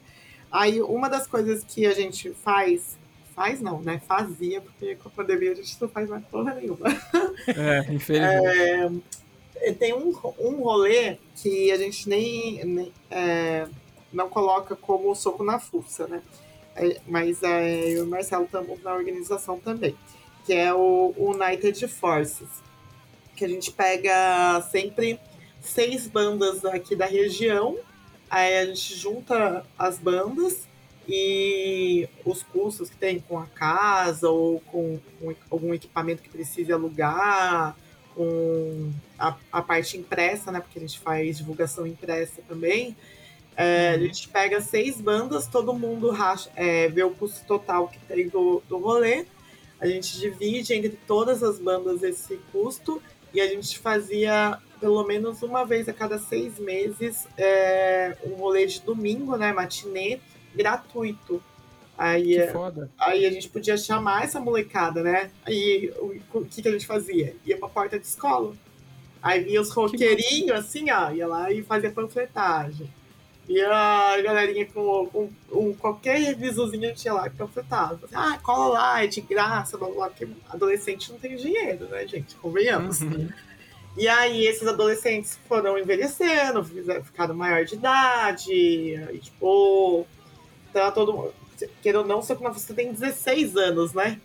Aí, 0.49 0.81
uma 0.81 1.09
das 1.09 1.27
coisas 1.27 1.63
que 1.63 1.85
a 1.85 1.93
gente 1.93 2.31
faz, 2.33 2.97
faz 3.35 3.61
não, 3.61 3.81
né? 3.81 4.01
Fazia, 4.07 4.61
porque 4.61 4.95
com 4.95 5.09
a 5.09 5.11
pandemia 5.11 5.51
a 5.51 5.55
gente 5.55 5.77
não 5.79 5.89
faz 5.89 6.09
mais 6.09 6.23
porra 6.25 6.53
nenhuma. 6.53 6.87
É, 7.47 7.93
infelizmente. 7.93 9.03
É, 9.57 9.73
tem 9.73 9.93
um, 9.93 10.13
um 10.39 10.61
rolê 10.61 11.17
que 11.35 11.71
a 11.71 11.77
gente 11.77 12.07
nem, 12.07 12.63
nem, 12.65 12.93
é, 13.11 13.67
não 14.11 14.29
coloca 14.29 14.75
como 14.75 15.13
soco 15.15 15.43
na 15.43 15.59
fuça, 15.59 16.07
né? 16.07 16.21
É, 16.75 16.99
mas 17.07 17.41
é, 17.43 17.89
eu 17.89 17.97
e 17.97 18.01
o 18.01 18.07
Marcelo 18.07 18.45
estamos 18.45 18.81
na 18.83 18.93
organização 18.93 19.59
também, 19.59 19.95
que 20.45 20.53
é 20.53 20.73
o 20.73 21.13
United 21.17 21.87
Forces, 21.87 22.49
que 23.35 23.43
a 23.43 23.47
gente 23.47 23.71
pega 23.71 24.61
sempre 24.71 25.19
seis 25.61 26.07
bandas 26.07 26.63
aqui 26.65 26.95
da 26.95 27.05
região, 27.05 27.77
aí 28.29 28.57
a 28.57 28.65
gente 28.65 28.95
junta 28.95 29.65
as 29.77 29.97
bandas 29.97 30.64
e 31.07 32.07
os 32.25 32.43
custos 32.43 32.89
que 32.89 32.97
tem 32.97 33.19
com 33.19 33.37
a 33.39 33.45
casa 33.45 34.29
ou 34.29 34.59
com, 34.61 34.99
com 35.19 35.35
algum 35.49 35.73
equipamento 35.73 36.21
que 36.21 36.29
precise 36.29 36.71
alugar, 36.71 37.75
com 38.15 38.91
a, 39.19 39.35
a 39.51 39.61
parte 39.61 39.97
impressa, 39.97 40.51
né? 40.51 40.59
Porque 40.59 40.79
a 40.79 40.81
gente 40.81 40.99
faz 40.99 41.37
divulgação 41.37 41.85
impressa 41.85 42.41
também. 42.47 42.95
É, 43.57 43.91
A 43.91 43.97
gente 43.97 44.27
pega 44.29 44.59
seis 44.59 44.99
bandas, 44.99 45.47
todo 45.47 45.73
mundo 45.73 46.09
racha, 46.11 46.49
é, 46.55 46.87
vê 46.89 47.03
o 47.03 47.11
custo 47.11 47.45
total 47.45 47.87
que 47.87 47.99
tem 47.99 48.27
do, 48.27 48.61
do 48.67 48.77
rolê. 48.77 49.25
A 49.79 49.87
gente 49.87 50.17
divide 50.19 50.73
entre 50.73 50.97
todas 51.05 51.43
as 51.43 51.59
bandas 51.59 52.01
esse 52.03 52.37
custo 52.51 53.01
e 53.33 53.39
a 53.41 53.47
gente 53.47 53.77
fazia 53.79 54.57
pelo 54.79 55.03
menos 55.03 55.41
uma 55.41 55.65
vez 55.65 55.87
a 55.87 55.93
cada 55.93 56.17
seis 56.17 56.59
meses 56.59 57.27
é, 57.37 58.15
um 58.25 58.35
rolê 58.35 58.65
de 58.65 58.81
domingo, 58.81 59.35
né? 59.37 59.53
Matinê, 59.53 60.19
gratuito. 60.55 61.41
Aí, 61.97 62.35
Que 62.35 62.47
foda. 62.47 62.89
Aí 62.99 63.25
a 63.25 63.31
gente 63.31 63.49
podia 63.49 63.77
chamar 63.77 64.23
essa 64.23 64.39
molecada, 64.39 65.01
né? 65.01 65.31
Aí 65.45 65.91
o, 65.97 66.39
o 66.39 66.45
que, 66.45 66.61
que 66.61 66.67
a 66.67 66.71
gente 66.71 66.85
fazia? 66.85 67.35
Ia 67.45 67.57
pra 67.57 67.69
porta 67.69 67.97
de 67.97 68.05
escola. 68.05 68.53
Aí 69.21 69.43
via 69.43 69.61
os 69.61 69.71
roqueirinhos, 69.71 70.51
assim, 70.51 70.91
ó, 70.91 71.09
ia 71.11 71.25
lá 71.25 71.51
e 71.51 71.63
fazia 71.63 71.89
panfletagem. 71.91 72.87
E 73.47 73.61
a 73.61 74.21
galerinha 74.21 74.65
com, 74.65 75.07
com, 75.07 75.29
com 75.49 75.73
qualquer 75.75 76.19
revisozinho 76.19 76.93
tinha 76.95 77.13
lá 77.13 77.29
que 77.29 77.35
panfletava. 77.35 77.99
Ah, 78.13 78.39
cola 78.41 78.73
lá, 78.73 79.03
é 79.03 79.07
de 79.07 79.21
graça, 79.21 79.77
blá 79.77 79.87
blá, 79.89 80.09
porque 80.09 80.27
adolescente 80.49 81.11
não 81.11 81.19
tem 81.19 81.35
dinheiro, 81.35 81.85
né, 81.87 82.07
gente? 82.07 82.35
Convenhamos. 82.35 83.01
Uhum. 83.01 83.29
E 83.97 84.07
aí 84.07 84.45
esses 84.45 84.67
adolescentes 84.67 85.39
foram 85.47 85.77
envelhecendo, 85.77 86.63
ficaram 87.03 87.33
maior 87.33 87.63
de 87.63 87.75
idade, 87.75 88.51
e, 88.51 89.19
tipo, 89.19 90.05
tá 90.81 90.91
todo 90.91 91.13
mundo. 91.13 91.33
Querendo 91.81 92.01
ou 92.01 92.07
não, 92.07 92.21
só 92.21 92.35
que 92.35 92.43
na 92.43 92.49
você 92.49 92.73
tem 92.73 92.91
16 92.91 93.55
anos, 93.55 93.93
né? 93.93 94.19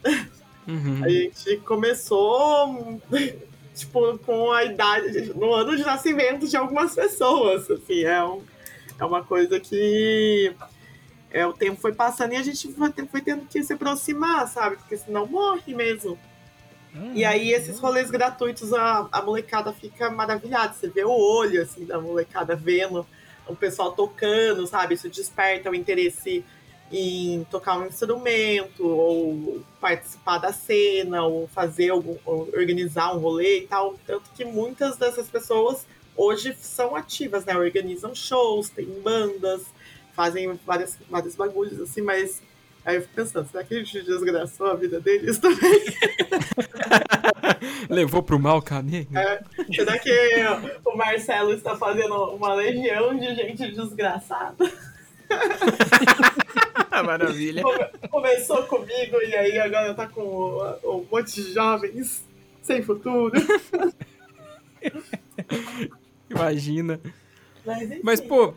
Uhum. 0.67 1.05
A 1.05 1.09
gente 1.09 1.57
começou, 1.59 3.01
tipo, 3.75 4.19
com 4.19 4.51
a 4.51 4.65
idade, 4.65 5.33
no 5.35 5.53
ano 5.53 5.77
de 5.77 5.85
nascimento 5.85 6.49
de 6.49 6.57
algumas 6.57 6.95
pessoas, 6.95 7.71
assim, 7.71 8.05
é, 8.05 8.23
um, 8.25 8.43
é 8.99 9.05
uma 9.05 9.23
coisa 9.23 9.59
que 9.61 10.55
é, 11.31 11.47
o 11.47 11.53
tempo 11.53 11.81
foi 11.81 11.93
passando 11.93 12.33
e 12.33 12.37
a 12.37 12.43
gente 12.43 12.73
foi, 12.73 12.93
foi 13.11 13.21
tendo 13.21 13.47
que 13.47 13.63
se 13.63 13.73
aproximar, 13.73 14.49
sabe? 14.49 14.77
Porque 14.77 14.97
senão 14.97 15.27
morre 15.27 15.75
mesmo. 15.75 16.19
Hum, 16.95 17.13
E 17.15 17.25
aí, 17.25 17.53
esses 17.53 17.79
rolês 17.79 18.11
gratuitos, 18.11 18.73
a, 18.73 19.09
a 19.13 19.23
molecada 19.23 19.73
fica 19.73 20.11
maravilhada. 20.11 20.75
Você 20.75 20.89
vê 20.89 21.05
o 21.05 21.11
olho, 21.11 21.63
assim, 21.63 21.85
da 21.85 22.01
molecada 22.01 22.57
vendo 22.57 23.07
o 23.51 23.57
pessoal 23.57 23.93
tocando, 23.93 24.67
sabe? 24.67 24.95
Isso 24.95 25.09
desperta 25.09 25.71
o 25.71 25.75
interesse 25.75 26.45
em 26.93 27.45
tocar 27.51 27.79
um 27.79 27.87
instrumento, 27.87 28.87
ou 28.87 29.63
participar 29.81 30.39
da 30.39 30.53
cena, 30.53 31.23
ou 31.25 31.47
fazer 31.49 31.91
algum, 31.91 32.17
ou 32.25 32.49
organizar 32.53 33.15
um 33.15 33.21
rolê 33.21 33.61
e 33.61 33.67
tal. 33.67 33.95
Tanto 34.07 34.31
que 34.35 34.45
muitas 34.45 34.97
dessas 34.97 35.29
pessoas 35.29 35.87
hoje 36.17 36.55
são 36.61 36.97
ativas, 36.97 37.45
né? 37.45 37.57
Organizam 37.57 38.15
shows, 38.15 38.69
tem 38.71 38.87
bandas, 38.87 39.67
fazem 40.15 40.59
várias, 40.67 40.99
vários 41.09 41.37
bagulhos, 41.37 41.81
assim, 41.81 42.03
mas 42.03 42.43
Aí 42.85 42.97
eu 42.97 43.03
fico 43.03 43.15
pensando, 43.15 43.49
será 43.51 43.63
que 43.63 43.75
a 43.75 43.79
gente 43.79 44.03
desgraçou 44.03 44.67
a 44.67 44.75
vida 44.75 45.01
deles 45.01 45.39
também? 45.39 45.85
Levou 47.91 48.23
pro 48.23 48.39
mal 48.39 48.63
caminho? 48.63 49.07
É, 49.17 49.43
será 49.75 49.99
que 49.99 50.11
o 50.85 50.97
Marcelo 50.97 51.53
está 51.53 51.77
fazendo 51.77 52.15
uma 52.35 52.55
legião 52.55 53.15
de 53.17 53.35
gente 53.35 53.71
desgraçada? 53.73 54.71
Maravilha. 57.05 57.63
Come, 57.63 58.09
começou 58.11 58.63
comigo 58.65 59.17
e 59.23 59.35
aí 59.35 59.59
agora 59.59 59.95
tá 59.95 60.07
com 60.07 60.77
um 60.85 61.07
monte 61.11 61.43
de 61.43 61.53
jovens 61.53 62.25
sem 62.63 62.83
futuro. 62.83 63.33
Imagina. 66.31 67.01
Mas, 67.65 68.03
Mas 68.03 68.21
pô, 68.21 68.55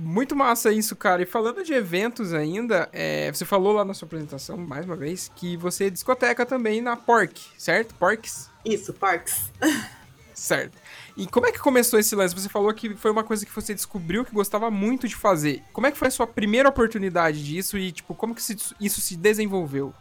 muito 0.00 0.34
massa 0.34 0.72
isso, 0.72 0.96
cara. 0.96 1.22
E 1.22 1.26
falando 1.26 1.62
de 1.62 1.74
eventos 1.74 2.32
ainda, 2.32 2.88
é, 2.92 3.30
você 3.30 3.44
falou 3.44 3.72
lá 3.74 3.84
na 3.84 3.92
sua 3.92 4.06
apresentação, 4.06 4.56
mais 4.56 4.86
uma 4.86 4.96
vez, 4.96 5.30
que 5.36 5.56
você 5.56 5.84
é 5.84 5.90
discoteca 5.90 6.46
também 6.46 6.80
na 6.80 6.96
Pork, 6.96 7.40
certo? 7.58 7.94
Porks? 7.94 8.50
Isso, 8.64 8.94
Parks. 8.94 9.52
certo. 10.34 10.76
E 11.16 11.26
como 11.26 11.46
é 11.46 11.52
que 11.52 11.58
começou 11.58 11.98
esse 11.98 12.14
lance? 12.16 12.34
Você 12.34 12.48
falou 12.48 12.72
que 12.72 12.94
foi 12.96 13.10
uma 13.10 13.22
coisa 13.22 13.44
que 13.44 13.54
você 13.54 13.74
descobriu 13.74 14.24
que 14.24 14.32
gostava 14.32 14.70
muito 14.70 15.06
de 15.06 15.14
fazer. 15.14 15.62
Como 15.72 15.86
é 15.86 15.92
que 15.92 15.98
foi 15.98 16.08
a 16.08 16.10
sua 16.10 16.26
primeira 16.26 16.68
oportunidade 16.68 17.44
disso 17.44 17.76
e, 17.76 17.92
tipo, 17.92 18.14
como 18.14 18.34
que 18.34 18.40
isso 18.80 19.00
se 19.00 19.16
desenvolveu? 19.16 19.92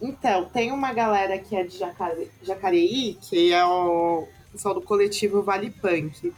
Então, 0.00 0.46
tem 0.46 0.72
uma 0.72 0.92
galera 0.92 1.38
que 1.38 1.54
é 1.54 1.62
de 1.62 1.78
Jacare... 1.78 2.30
Jacareí, 2.42 3.16
que 3.20 3.52
é 3.52 3.64
o 3.64 4.26
pessoal 4.50 4.74
do 4.74 4.80
coletivo 4.80 5.42
Vale 5.42 5.70
Punk 5.70 6.32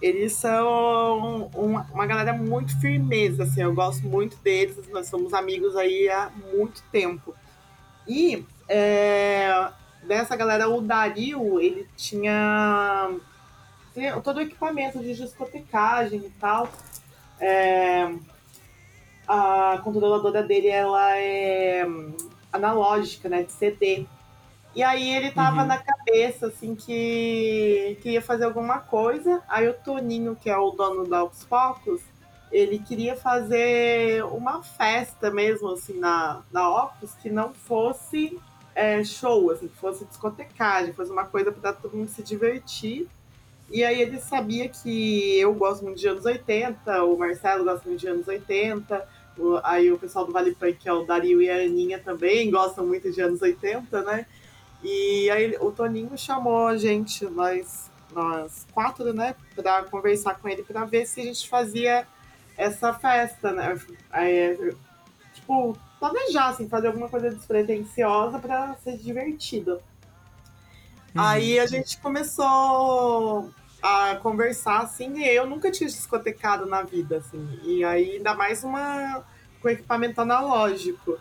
eles 0.00 0.34
são 0.34 1.50
uma, 1.54 1.82
uma 1.92 2.06
galera 2.06 2.32
muito 2.32 2.78
firmeza, 2.80 3.44
assim, 3.44 3.62
eu 3.62 3.74
gosto 3.74 4.06
muito 4.06 4.36
deles, 4.38 4.76
nós 4.90 5.08
somos 5.08 5.32
amigos 5.32 5.74
aí 5.76 6.08
há 6.08 6.30
muito 6.52 6.82
tempo. 6.92 7.34
E 8.06 8.44
é, 8.68 9.70
dessa 10.02 10.36
galera, 10.36 10.68
o 10.68 10.80
Dario, 10.80 11.60
ele 11.60 11.88
tinha, 11.96 13.10
tinha 13.94 14.20
todo 14.20 14.36
o 14.36 14.42
equipamento 14.42 14.98
de 15.00 15.14
discotecagem 15.14 16.20
e 16.20 16.30
tal. 16.38 16.68
É, 17.40 18.12
a 19.26 19.80
controladora 19.82 20.42
dele, 20.42 20.68
ela 20.68 21.16
é 21.18 21.84
analógica, 22.52 23.28
né, 23.28 23.42
de 23.42 23.52
CD. 23.52 24.06
E 24.76 24.82
aí 24.82 25.08
ele 25.16 25.30
tava 25.30 25.62
uhum. 25.62 25.66
na 25.66 25.78
cabeça, 25.78 26.48
assim, 26.48 26.74
que 26.74 27.96
queria 28.02 28.20
fazer 28.20 28.44
alguma 28.44 28.78
coisa. 28.78 29.42
Aí 29.48 29.66
o 29.66 29.72
Toninho, 29.72 30.36
que 30.36 30.50
é 30.50 30.58
o 30.58 30.70
dono 30.70 31.08
da 31.08 31.24
Ops 31.24 31.44
Focus, 31.44 32.02
ele 32.52 32.78
queria 32.78 33.16
fazer 33.16 34.22
uma 34.26 34.62
festa 34.62 35.30
mesmo, 35.30 35.70
assim, 35.70 35.98
na, 35.98 36.42
na 36.52 36.68
Opus, 36.68 37.14
que 37.22 37.30
não 37.30 37.54
fosse 37.54 38.38
é, 38.74 39.02
show, 39.02 39.50
assim, 39.50 39.66
que 39.66 39.76
fosse 39.78 40.04
discotecagem, 40.04 40.92
fosse 40.92 41.10
uma 41.10 41.24
coisa 41.24 41.50
para 41.50 41.72
todo 41.72 41.96
mundo 41.96 42.10
se 42.10 42.22
divertir. 42.22 43.08
E 43.70 43.82
aí 43.82 44.02
ele 44.02 44.20
sabia 44.20 44.68
que 44.68 45.40
eu 45.40 45.54
gosto 45.54 45.84
muito 45.84 45.98
de 45.98 46.06
anos 46.06 46.26
80, 46.26 47.02
o 47.02 47.16
Marcelo 47.16 47.64
gosta 47.64 47.88
muito 47.88 48.00
de 48.00 48.08
anos 48.08 48.28
80, 48.28 49.08
aí 49.64 49.90
o 49.90 49.98
pessoal 49.98 50.26
do 50.26 50.32
Vale 50.32 50.54
Punk, 50.54 50.74
que 50.74 50.88
é 50.88 50.92
o 50.92 51.04
Dario 51.04 51.40
e 51.40 51.48
a 51.48 51.56
Aninha 51.56 51.98
também, 51.98 52.50
gostam 52.50 52.86
muito 52.86 53.10
de 53.10 53.22
anos 53.22 53.40
80, 53.40 54.02
né? 54.02 54.26
E 54.88 55.28
aí 55.30 55.56
o 55.60 55.72
Toninho 55.72 56.16
chamou 56.16 56.68
a 56.68 56.76
gente, 56.76 57.24
nós, 57.24 57.90
nós 58.12 58.64
quatro, 58.72 59.12
né, 59.12 59.34
para 59.56 59.82
conversar 59.82 60.36
com 60.36 60.48
ele 60.48 60.62
para 60.62 60.84
ver 60.84 61.06
se 61.06 61.20
a 61.20 61.24
gente 61.24 61.48
fazia 61.48 62.06
essa 62.56 62.94
festa, 62.94 63.50
né? 63.50 63.76
Aí, 64.12 64.72
tipo, 65.34 65.76
planejar, 65.98 66.50
assim, 66.50 66.68
fazer 66.68 66.86
alguma 66.86 67.08
coisa 67.08 67.30
despretensiosa 67.30 68.38
para 68.38 68.76
ser 68.76 68.96
divertido. 68.96 69.72
Uhum. 69.72 71.20
Aí 71.20 71.58
a 71.58 71.66
gente 71.66 71.98
começou 71.98 73.50
a 73.82 74.14
conversar, 74.22 74.82
assim, 74.82 75.18
e 75.18 75.34
eu 75.34 75.48
nunca 75.48 75.68
tinha 75.68 75.88
discotecado 75.88 76.64
na 76.64 76.82
vida, 76.82 77.16
assim, 77.16 77.58
e 77.64 77.84
aí 77.84 78.12
ainda 78.12 78.34
mais 78.34 78.62
uma 78.62 79.24
com 79.60 79.68
equipamento 79.68 80.20
analógico. 80.20 81.18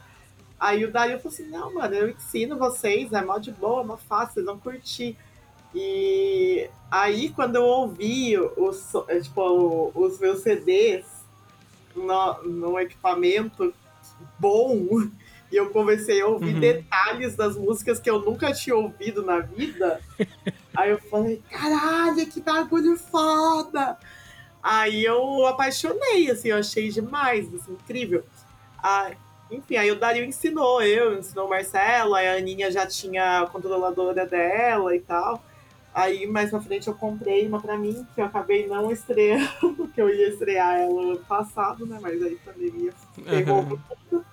Aí 0.59 0.85
o 0.85 0.91
Dario 0.91 1.19
falou 1.19 1.33
assim: 1.33 1.47
não, 1.49 1.73
mano, 1.73 1.93
eu 1.95 2.09
ensino 2.09 2.57
vocês, 2.57 3.11
é 3.11 3.23
mó 3.23 3.37
de 3.37 3.51
boa, 3.51 3.83
mó 3.83 3.97
fácil, 3.97 4.35
vocês 4.35 4.45
vão 4.45 4.57
curtir. 4.57 5.17
E 5.73 6.69
aí, 6.89 7.29
quando 7.29 7.57
eu 7.57 7.63
ouvi 7.63 8.37
os, 8.39 8.93
é, 9.09 9.19
tipo, 9.19 9.91
os 9.93 10.17
meus 10.19 10.39
CDs 10.41 11.05
no, 11.93 12.43
no 12.43 12.79
equipamento 12.79 13.73
bom, 14.39 14.87
e 15.51 15.55
eu 15.55 15.69
comecei 15.71 16.21
a 16.21 16.27
ouvir 16.27 16.53
uhum. 16.53 16.59
detalhes 16.61 17.35
das 17.35 17.57
músicas 17.57 17.99
que 17.99 18.09
eu 18.09 18.21
nunca 18.21 18.53
tinha 18.53 18.75
ouvido 18.75 19.21
na 19.21 19.39
vida, 19.39 19.99
aí 20.73 20.91
eu 20.91 20.99
falei: 20.99 21.41
caralho, 21.49 22.25
que 22.27 22.39
bagulho 22.39 22.97
foda! 22.97 23.97
Aí 24.63 25.05
eu 25.05 25.45
apaixonei, 25.45 26.31
assim, 26.31 26.47
eu 26.47 26.57
achei 26.57 26.89
demais, 26.89 27.53
assim, 27.53 27.73
incrível. 27.73 28.23
Ah, 28.81 29.11
enfim, 29.49 29.77
aí 29.77 29.91
o 29.91 29.99
Dario 29.99 30.25
ensinou 30.25 30.81
eu, 30.81 31.17
ensinou 31.17 31.45
o 31.45 31.49
Marcelo, 31.49 32.15
aí 32.15 32.27
a 32.27 32.37
Aninha 32.37 32.71
já 32.71 32.85
tinha 32.85 33.41
a 33.41 33.47
controladora 33.47 34.25
dela 34.25 34.95
e 34.95 34.99
tal. 34.99 35.43
Aí 35.93 36.27
mais 36.27 36.49
pra 36.49 36.59
frente 36.59 36.87
eu 36.87 36.93
comprei 36.93 37.47
uma 37.47 37.61
pra 37.61 37.77
mim, 37.77 38.05
que 38.13 38.21
eu 38.21 38.25
acabei 38.25 38.67
não 38.67 38.91
estreando, 38.91 39.87
que 39.93 40.01
eu 40.01 40.09
ia 40.09 40.29
estrear 40.29 40.79
ela 40.79 41.01
ano 41.01 41.19
passado, 41.19 41.85
né? 41.85 41.97
Mas 42.01 42.21
aí 42.21 42.35
pandemia 42.43 42.91
pegou 43.23 43.59
uhum. 43.59 43.79
tudo. 44.09 44.25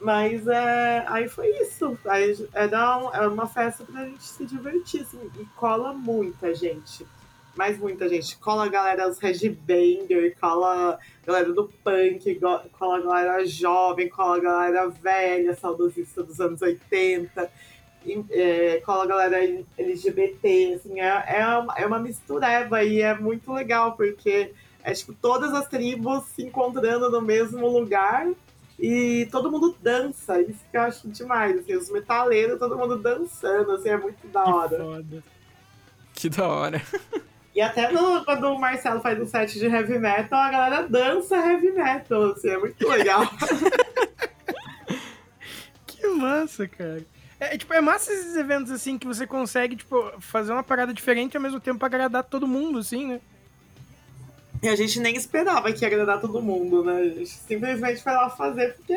Mas 0.00 0.48
é, 0.48 1.04
aí 1.06 1.28
foi 1.28 1.48
isso. 1.60 1.96
Aí 2.04 2.36
era, 2.52 2.98
um, 2.98 3.14
era 3.14 3.28
uma 3.28 3.46
festa 3.46 3.84
pra 3.84 4.04
gente 4.04 4.24
se 4.24 4.44
divertir, 4.44 5.02
assim, 5.02 5.30
e 5.38 5.44
cola 5.54 5.92
muita 5.92 6.52
gente 6.52 7.06
mais 7.56 7.78
muita 7.78 8.08
gente. 8.08 8.36
Cola 8.36 8.64
a 8.64 8.68
galera 8.68 9.08
dos 9.08 9.18
Regbanger, 9.18 10.36
cola 10.40 10.94
a 10.94 11.26
galera 11.26 11.52
do 11.52 11.70
punk, 11.84 12.40
cola 12.78 12.98
a 12.98 13.00
galera 13.00 13.46
jovem, 13.46 14.08
cola 14.08 14.36
a 14.36 14.40
galera 14.40 14.88
velha, 14.88 15.54
saudosista 15.54 16.22
dos 16.22 16.40
anos 16.40 16.62
80, 16.62 17.50
e, 18.04 18.24
é, 18.30 18.82
cola 18.84 19.04
a 19.04 19.06
galera 19.06 19.64
LGBT, 19.78 20.74
assim, 20.74 21.00
é, 21.00 21.24
é, 21.28 21.46
uma, 21.56 21.74
é 21.76 21.86
uma 21.86 21.98
mistureba 21.98 22.82
e 22.82 23.00
é 23.00 23.14
muito 23.14 23.52
legal, 23.52 23.92
porque 23.92 24.52
é 24.82 24.92
tipo 24.92 25.12
todas 25.12 25.52
as 25.52 25.68
tribos 25.68 26.24
se 26.34 26.42
encontrando 26.42 27.10
no 27.10 27.20
mesmo 27.20 27.68
lugar 27.68 28.28
e 28.78 29.28
todo 29.30 29.50
mundo 29.50 29.76
dança, 29.80 30.40
isso 30.40 30.58
que 30.70 30.76
eu 30.76 30.80
acho 30.80 31.08
demais, 31.08 31.56
assim, 31.58 31.76
os 31.76 31.90
metaleiros, 31.90 32.58
todo 32.58 32.76
mundo 32.76 32.98
dançando, 32.98 33.72
assim, 33.72 33.90
é 33.90 33.96
muito 33.96 34.26
da 34.28 34.44
hora. 34.44 34.76
Que 34.76 34.82
foda. 34.82 35.24
Que 36.14 36.28
da 36.28 36.48
hora. 36.48 36.82
E 37.54 37.60
até 37.60 37.92
no, 37.92 38.24
quando 38.24 38.44
o 38.44 38.58
Marcelo 38.58 39.00
faz 39.00 39.20
um 39.20 39.26
set 39.26 39.58
de 39.58 39.66
heavy 39.66 39.98
metal, 39.98 40.38
a 40.38 40.50
galera 40.50 40.88
dança 40.88 41.36
heavy 41.36 41.72
metal, 41.72 42.32
assim, 42.32 42.48
é 42.48 42.58
muito 42.58 42.88
legal. 42.88 43.28
que 45.86 46.06
massa, 46.08 46.66
cara. 46.66 47.04
É, 47.38 47.58
tipo, 47.58 47.74
é 47.74 47.80
massa 47.80 48.12
esses 48.12 48.36
eventos, 48.36 48.70
assim, 48.70 48.96
que 48.96 49.06
você 49.06 49.26
consegue, 49.26 49.76
tipo, 49.76 50.12
fazer 50.20 50.52
uma 50.52 50.62
parada 50.62 50.94
diferente 50.94 51.36
ao 51.36 51.42
mesmo 51.42 51.60
tempo 51.60 51.84
agradar 51.84 52.24
todo 52.24 52.46
mundo, 52.46 52.78
assim, 52.78 53.06
né? 53.06 53.20
E 54.62 54.68
a 54.68 54.76
gente 54.76 55.00
nem 55.00 55.16
esperava 55.16 55.72
que 55.72 55.84
ia 55.84 55.88
agradar 55.88 56.20
todo 56.20 56.40
mundo, 56.40 56.84
né? 56.84 57.00
A 57.00 57.08
gente 57.08 57.30
simplesmente 57.30 58.00
foi 58.00 58.12
lá 58.12 58.30
fazer 58.30 58.74
porque 58.74 58.94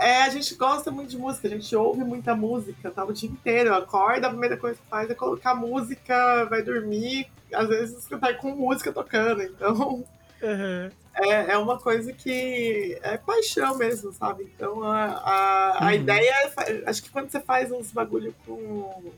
é, 0.00 0.22
a 0.22 0.30
gente 0.30 0.54
gosta 0.54 0.90
muito 0.90 1.10
de 1.10 1.18
música, 1.18 1.46
a 1.46 1.50
gente 1.50 1.76
ouve 1.76 2.02
muita 2.02 2.34
música, 2.34 2.90
tá 2.90 3.04
o 3.04 3.12
dia 3.12 3.28
inteiro. 3.28 3.74
Acorda, 3.74 4.26
a 4.26 4.30
primeira 4.30 4.56
coisa 4.56 4.78
que 4.80 4.88
faz 4.88 5.10
é 5.10 5.14
colocar 5.14 5.54
música, 5.54 6.46
vai 6.46 6.62
dormir, 6.62 7.30
às 7.52 7.68
vezes 7.68 8.06
tá 8.06 8.32
com 8.32 8.54
música 8.54 8.90
tocando, 8.92 9.42
então. 9.42 10.02
Uhum. 10.42 10.90
É, 11.12 11.52
é 11.52 11.58
uma 11.58 11.78
coisa 11.78 12.14
que 12.14 12.98
é 13.02 13.18
paixão 13.18 13.76
mesmo, 13.76 14.10
sabe? 14.10 14.50
Então 14.54 14.82
a, 14.82 15.04
a, 15.04 15.78
a 15.78 15.84
uhum. 15.88 15.92
ideia 15.92 16.32
é, 16.56 16.82
acho 16.86 17.02
que 17.02 17.10
quando 17.10 17.30
você 17.30 17.40
faz 17.40 17.70
uns 17.70 17.92
bagulho 17.92 18.34
com 18.46 19.12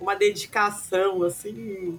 uma 0.00 0.16
dedicação, 0.16 1.22
assim, 1.22 1.96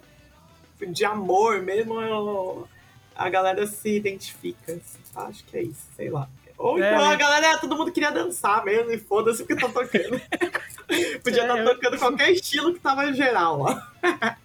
de 0.88 1.04
amor 1.06 1.62
mesmo, 1.62 2.68
a 3.16 3.30
galera 3.30 3.66
se 3.66 3.96
identifica. 3.96 4.74
Assim, 4.74 4.98
acho 5.14 5.44
que 5.44 5.56
é 5.56 5.62
isso, 5.62 5.88
sei 5.96 6.10
lá. 6.10 6.28
Ou 6.56 6.82
é, 6.82 6.94
então 6.94 7.04
a 7.04 7.16
galera, 7.16 7.58
todo 7.58 7.76
mundo 7.76 7.92
queria 7.92 8.10
dançar 8.10 8.64
mesmo, 8.64 8.90
e 8.90 8.98
foda-se 8.98 9.42
o 9.42 9.46
que 9.46 9.56
tá 9.56 9.68
tocando. 9.68 10.20
Podia 11.22 11.42
estar 11.42 11.58
é, 11.58 11.64
tá 11.64 11.74
tocando 11.74 11.94
eu... 11.94 11.98
qualquer 11.98 12.30
estilo 12.30 12.72
que 12.72 12.80
tava 12.80 13.12
geral 13.12 13.62
lá. 13.62 13.92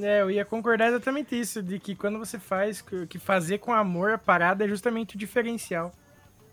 É, 0.00 0.20
eu 0.20 0.30
ia 0.30 0.44
concordar 0.44 0.86
exatamente 0.86 1.38
isso, 1.38 1.60
de 1.60 1.80
que 1.80 1.92
quando 1.92 2.20
você 2.20 2.38
faz, 2.38 2.80
que 2.80 3.18
fazer 3.18 3.58
com 3.58 3.72
amor 3.72 4.12
a 4.12 4.18
parada 4.18 4.64
é 4.64 4.68
justamente 4.68 5.16
o 5.16 5.18
diferencial. 5.18 5.92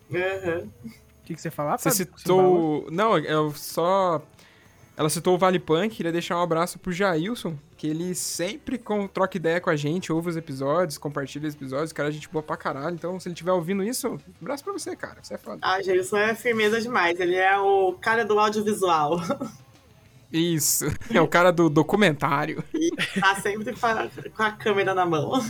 Uhum. 0.10 0.68
O 0.84 1.26
que, 1.26 1.36
que 1.36 1.42
você 1.42 1.52
falar? 1.52 1.78
Você 1.78 1.92
citou. 1.92 2.88
Não, 2.90 3.18
eu 3.20 3.52
só 3.52 4.20
Ela 4.98 5.10
citou 5.10 5.36
o 5.36 5.38
Vale 5.38 5.60
Punk, 5.60 5.93
queria 5.93 6.12
deixar 6.12 6.38
um 6.38 6.41
abraço 6.41 6.80
pro 6.80 6.91
Jailson, 6.91 7.58
que 7.76 7.86
ele 7.86 8.16
sempre 8.16 8.78
com, 8.78 9.08
troca 9.08 9.36
ideia 9.36 9.60
com 9.60 9.70
a 9.70 9.76
gente, 9.76 10.12
ouve 10.12 10.30
os 10.30 10.38
episódios, 10.38 10.98
compartilha 10.98 11.50
os 11.50 11.54
episódios, 11.54 11.91
cara, 11.91 12.08
a 12.08 12.12
gente 12.12 12.30
boa 12.30 12.41
pra 12.41 12.56
caralho. 12.56 12.96
Então, 12.96 13.20
se 13.20 13.28
ele 13.28 13.34
estiver 13.34 13.52
ouvindo 13.52 13.84
isso, 13.84 14.08
um 14.08 14.20
abraço 14.41 14.64
pra 14.64 14.72
você, 14.72 14.96
cara. 14.96 15.18
Você 15.22 15.34
é 15.34 15.38
foda. 15.38 15.60
Ah, 15.62 15.82
Jailson 15.82 16.18
é 16.18 16.34
firmeza 16.34 16.80
demais. 16.80 17.20
Ele 17.20 17.36
é 17.36 17.58
o 17.58 17.93
cara 17.93 18.24
do 18.24 18.39
audiovisual. 18.39 19.20
Isso, 20.34 20.86
é 21.14 21.22
o 21.22 21.28
cara 21.28 21.52
do 21.52 21.70
documentário. 21.70 22.62
E 22.74 22.91
tá 23.22 23.36
sempre 23.36 23.74
com 23.74 24.43
a 24.43 24.52
câmera 24.52 24.93
na 24.93 25.06
mão. 25.06 25.32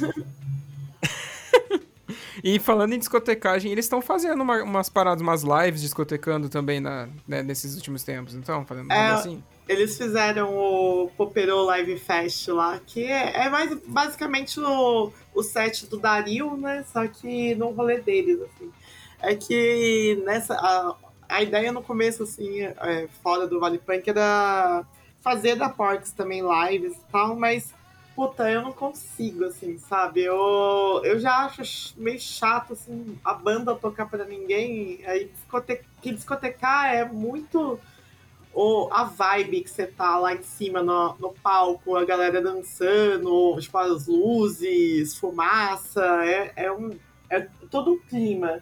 E 2.44 2.60
falando 2.60 2.94
em 2.94 3.00
discotecagem, 3.00 3.72
eles 3.72 3.86
estão 3.86 4.02
fazendo 4.02 4.42
uma, 4.42 4.64
umas 4.64 4.90
paradas, 4.90 5.22
umas 5.22 5.44
lives 5.44 5.82
discotecando 5.82 6.50
também 6.50 6.80
na, 6.80 7.08
né, 7.28 7.44
nesses 7.44 7.76
últimos 7.76 8.04
tempos, 8.04 8.36
então? 8.36 8.66
Fazendo 8.66 8.92
é, 8.92 9.08
assim? 9.10 9.44
Eles 9.68 9.98
fizeram 9.98 10.56
o 10.56 11.10
Popero 11.18 11.64
Live 11.64 11.98
Fest 11.98 12.48
lá, 12.50 12.80
que 12.86 13.04
é, 13.06 13.46
é 13.46 13.50
mais 13.50 13.74
basicamente 13.88 14.60
o, 14.60 15.12
o 15.34 15.44
set 15.44 15.88
do 15.88 15.98
Dario, 15.98 16.56
né? 16.58 16.86
Só 16.92 17.08
que 17.08 17.56
no 17.56 17.72
rolê 17.72 18.00
deles, 18.00 18.40
assim. 18.42 18.72
É 19.22 19.36
que 19.36 20.22
nessa. 20.26 20.56
A, 20.56 20.96
a 21.28 21.42
ideia 21.42 21.72
no 21.72 21.82
começo, 21.82 22.24
assim, 22.24 22.62
é, 22.62 23.08
fora 23.24 23.48
do 23.48 23.60
Vale 23.60 23.80
Punk, 23.80 24.08
era 24.08 24.86
fazer 25.22 25.56
da 25.56 25.70
Porks 25.70 26.12
também 26.12 26.44
lives 26.44 26.94
e 26.94 27.12
tal, 27.12 27.36
mas 27.36 27.74
puta, 28.16 28.50
eu 28.50 28.62
não 28.62 28.72
consigo, 28.72 29.44
assim, 29.44 29.78
sabe? 29.78 30.24
Eu, 30.24 31.02
eu 31.04 31.20
já 31.20 31.46
acho 31.46 31.62
meio 31.98 32.20
chato, 32.20 32.74
assim, 32.74 33.20
a 33.24 33.34
banda 33.34 33.76
tocar 33.76 34.06
para 34.06 34.24
ninguém. 34.24 35.02
Aí 35.06 35.26
discote... 35.26 35.82
que 36.02 36.14
discotecar 36.14 36.94
é 36.96 37.04
muito 37.04 37.80
o, 38.54 38.88
a 38.90 39.04
vibe 39.04 39.62
que 39.62 39.70
você 39.70 39.86
tá 39.86 40.18
lá 40.18 40.34
em 40.34 40.42
cima 40.42 40.82
no, 40.82 41.16
no 41.20 41.34
palco, 41.34 41.98
a 41.98 42.06
galera 42.06 42.42
dançando, 42.42 43.60
tipo, 43.60 43.78
as 43.78 44.08
luzes, 44.08 45.18
fumaça, 45.18 46.06
é, 46.26 46.54
é, 46.56 46.72
um, 46.72 46.98
é 47.30 47.42
todo 47.70 47.92
um 47.92 48.00
clima. 48.00 48.62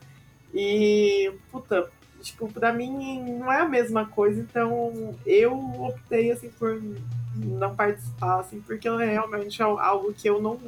E, 0.51 1.31
puta, 1.51 1.91
tipo, 2.23 2.51
pra 2.51 2.71
mim 2.73 3.21
não 3.39 3.51
é 3.51 3.61
a 3.61 3.67
mesma 3.67 4.05
coisa, 4.05 4.39
então 4.39 5.15
eu 5.25 5.53
optei, 5.53 6.31
assim, 6.31 6.49
por 6.49 6.81
não 7.35 7.75
participar, 7.75 8.39
assim, 8.39 8.61
porque 8.61 8.87
é 8.87 9.05
realmente 9.11 9.61
algo 9.61 10.13
que 10.13 10.27
eu 10.29 10.41
não 10.41 10.59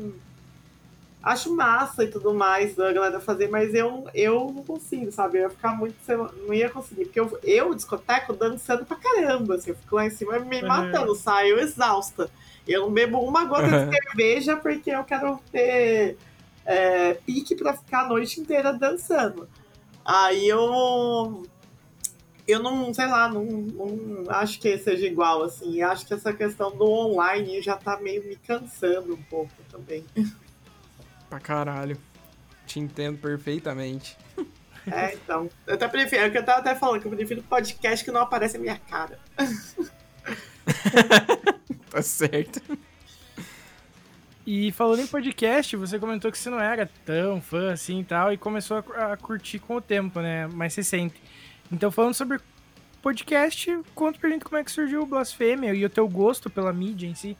acho 1.25 1.55
massa 1.55 2.03
e 2.03 2.07
tudo 2.07 2.35
mais 2.35 2.75
da 2.75 2.93
galera 2.93 3.19
fazer, 3.19 3.49
mas 3.49 3.73
eu, 3.73 4.07
eu 4.13 4.51
não 4.53 4.63
consigo, 4.63 5.11
sabe? 5.11 5.39
Eu 5.39 5.43
ia 5.43 5.49
ficar 5.49 5.75
muito. 5.75 5.95
Não 6.45 6.53
ia 6.53 6.69
conseguir. 6.69 7.05
Porque 7.05 7.19
eu, 7.19 7.39
eu 7.43 7.73
discoteco, 7.73 8.33
dançando 8.33 8.85
pra 8.85 8.95
caramba. 8.95 9.55
Assim, 9.55 9.71
eu 9.71 9.75
fico 9.75 9.95
lá 9.95 10.05
em 10.05 10.11
cima 10.11 10.37
me 10.37 10.61
uhum. 10.61 10.67
matando, 10.67 11.15
saio 11.15 11.59
exausta. 11.59 12.29
Eu 12.67 12.81
não 12.81 12.91
bebo 12.91 13.19
uma 13.19 13.43
gota 13.45 13.63
uhum. 13.63 13.89
de 13.89 13.97
cerveja 13.97 14.55
porque 14.55 14.91
eu 14.91 15.03
quero 15.03 15.39
ter 15.51 16.15
é, 16.63 17.15
pique 17.25 17.55
pra 17.55 17.73
ficar 17.73 18.01
a 18.01 18.07
noite 18.07 18.39
inteira 18.39 18.71
dançando. 18.71 19.49
Aí 20.05 20.47
eu 20.47 21.43
eu 22.47 22.61
não, 22.61 22.93
sei 22.93 23.07
lá, 23.07 23.27
não, 23.27 23.43
não 23.43 24.29
acho 24.29 24.59
que 24.59 24.77
seja 24.77 25.07
igual, 25.07 25.43
assim. 25.43 25.81
Acho 25.81 26.05
que 26.05 26.13
essa 26.13 26.31
questão 26.31 26.75
do 26.75 26.85
online 26.85 27.59
já 27.61 27.75
tá 27.75 27.99
meio 27.99 28.23
me 28.23 28.35
cansando 28.35 29.15
um 29.15 29.23
pouco 29.23 29.51
também. 29.69 30.05
Pra 31.27 31.39
caralho. 31.39 31.97
Te 32.67 32.79
entendo 32.79 33.17
perfeitamente. 33.17 34.15
É, 34.91 35.15
então. 35.15 35.49
Eu 35.65 35.73
até 35.73 35.87
prefiro, 35.87 36.21
é 36.21 36.27
o 36.27 36.31
que 36.31 36.37
eu 36.37 36.45
tava 36.45 36.59
até 36.59 36.75
falando, 36.75 37.01
que 37.01 37.07
eu 37.07 37.11
prefiro 37.11 37.41
podcast 37.43 38.05
que 38.05 38.11
não 38.11 38.21
aparece 38.21 38.57
a 38.57 38.59
minha 38.59 38.77
cara. 38.77 39.19
tá 41.89 42.01
certo. 42.03 42.61
E 44.45 44.71
falando 44.71 44.99
em 44.99 45.07
podcast, 45.07 45.75
você 45.75 45.97
comentou 45.97 46.31
que 46.31 46.37
você 46.37 46.51
não 46.51 46.59
era 46.59 46.87
tão 47.03 47.41
fã 47.41 47.71
assim 47.73 48.01
e 48.01 48.03
tal, 48.03 48.31
e 48.31 48.37
começou 48.37 48.83
a, 48.95 49.13
a 49.13 49.17
curtir 49.17 49.57
com 49.57 49.77
o 49.77 49.81
tempo, 49.81 50.19
né? 50.19 50.45
Mais 50.47 50.75
recente. 50.75 51.19
Então, 51.71 51.89
falando 51.89 52.13
sobre 52.13 52.39
podcast, 53.01 53.79
conta 53.95 54.19
pra 54.19 54.29
gente 54.29 54.45
como 54.45 54.57
é 54.57 54.63
que 54.63 54.71
surgiu 54.71 55.01
o 55.01 55.05
Blasfêmia 55.05 55.73
e 55.73 55.83
o 55.83 55.89
teu 55.89 56.07
gosto 56.07 56.47
pela 56.47 56.71
mídia 56.71 57.07
em 57.07 57.15
si. 57.15 57.35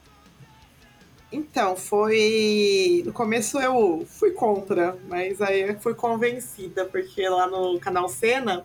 Então, 1.30 1.76
foi. 1.76 3.02
No 3.04 3.12
começo 3.12 3.58
eu 3.60 4.04
fui 4.08 4.32
contra, 4.32 4.96
mas 5.08 5.40
aí 5.40 5.76
fui 5.78 5.94
convencida, 5.94 6.84
porque 6.86 7.28
lá 7.28 7.46
no 7.46 7.78
canal 7.78 8.08
Cena, 8.08 8.64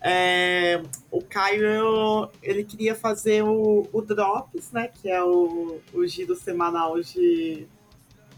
é... 0.00 0.82
o 1.10 1.22
Caio 1.22 2.30
ele 2.42 2.64
queria 2.64 2.94
fazer 2.94 3.42
o, 3.44 3.88
o 3.90 4.02
Drops, 4.02 4.72
né? 4.72 4.88
Que 4.88 5.10
é 5.10 5.22
o, 5.22 5.80
o 5.92 6.06
giro 6.06 6.34
semanal 6.34 7.00
de, 7.00 7.66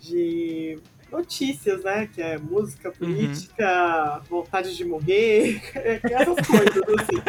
de 0.01 0.78
notícias, 1.11 1.82
né? 1.84 2.09
Que 2.12 2.22
é 2.22 2.38
música, 2.38 2.88
uhum. 2.88 2.94
política, 2.94 4.16
uhum. 4.16 4.22
vontade 4.42 4.74
de 4.76 4.84
morrer, 4.84 5.61
essas 6.05 6.46
coisas, 6.46 6.82
assim. 6.98 7.22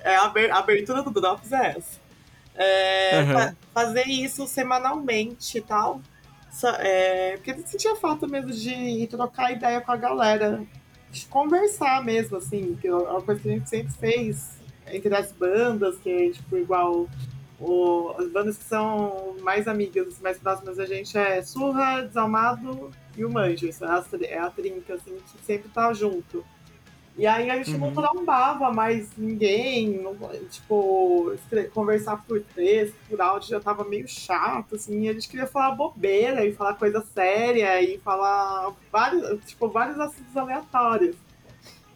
É, 0.00 0.16
a 0.16 0.58
abertura 0.58 1.02
do 1.02 1.10
Drops 1.10 1.52
é 1.52 1.76
essa. 1.76 2.00
É, 2.54 3.22
uhum. 3.22 3.56
fazer 3.72 4.08
isso 4.08 4.46
semanalmente 4.46 5.58
e 5.58 5.60
tal. 5.60 6.00
É, 6.80 7.36
porque 7.36 7.52
eu 7.52 7.62
sentia 7.64 7.94
falta 7.94 8.26
mesmo 8.26 8.50
de 8.50 9.06
trocar 9.08 9.52
ideia 9.52 9.80
com 9.80 9.92
a 9.92 9.96
galera. 9.96 10.62
De 11.10 11.24
conversar 11.26 12.04
mesmo, 12.04 12.36
assim, 12.36 12.76
que 12.80 12.86
é 12.86 12.94
uma 12.94 13.22
coisa 13.22 13.40
que 13.40 13.48
a 13.48 13.52
gente 13.52 13.68
sempre 13.68 13.92
fez 13.94 14.58
entre 14.92 15.14
as 15.14 15.32
bandas, 15.32 15.96
que 15.98 16.10
é 16.10 16.30
tipo 16.30 16.56
igual 16.56 17.08
o, 17.60 18.14
as 18.18 18.28
bandas 18.28 18.56
que 18.56 18.64
são 18.64 19.36
mais 19.42 19.66
amigas, 19.66 20.20
mais 20.20 20.38
próximas 20.38 20.76
da 20.76 20.86
gente 20.86 21.16
é 21.18 21.42
Surra, 21.42 22.02
Desalmado 22.02 22.90
e 23.16 23.24
o 23.24 23.30
Manjos. 23.30 23.80
É 24.22 24.38
a 24.38 24.50
trinca, 24.50 24.94
assim, 24.94 25.16
que 25.16 25.44
sempre 25.44 25.68
tá 25.68 25.92
junto. 25.92 26.44
E 27.16 27.26
aí 27.26 27.50
a 27.50 27.56
gente 27.56 27.72
uhum. 27.72 27.78
não 27.78 27.92
trombava 27.92 28.72
mais 28.72 29.10
ninguém, 29.18 30.00
não, 30.00 30.16
tipo, 30.48 31.34
conversar 31.74 32.24
por 32.24 32.40
texto, 32.54 32.94
por 33.10 33.20
áudio 33.20 33.48
já 33.48 33.58
tava 33.58 33.82
meio 33.82 34.06
chato, 34.06 34.76
assim, 34.76 35.02
e 35.02 35.08
a 35.08 35.12
gente 35.12 35.28
queria 35.28 35.48
falar 35.48 35.74
bobeira 35.74 36.46
e 36.46 36.54
falar 36.54 36.74
coisa 36.74 37.04
séria 37.12 37.82
e 37.82 37.98
falar 37.98 38.72
vários, 38.92 39.44
tipo, 39.44 39.68
vários 39.68 39.98
assuntos 39.98 40.36
aleatórios. 40.36 41.16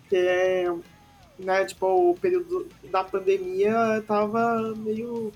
Que 0.08 0.16
é, 0.16 0.74
né, 1.38 1.64
tipo, 1.66 1.86
o 1.86 2.16
período 2.16 2.66
da 2.90 3.04
pandemia 3.04 4.02
tava 4.04 4.74
meio 4.76 5.32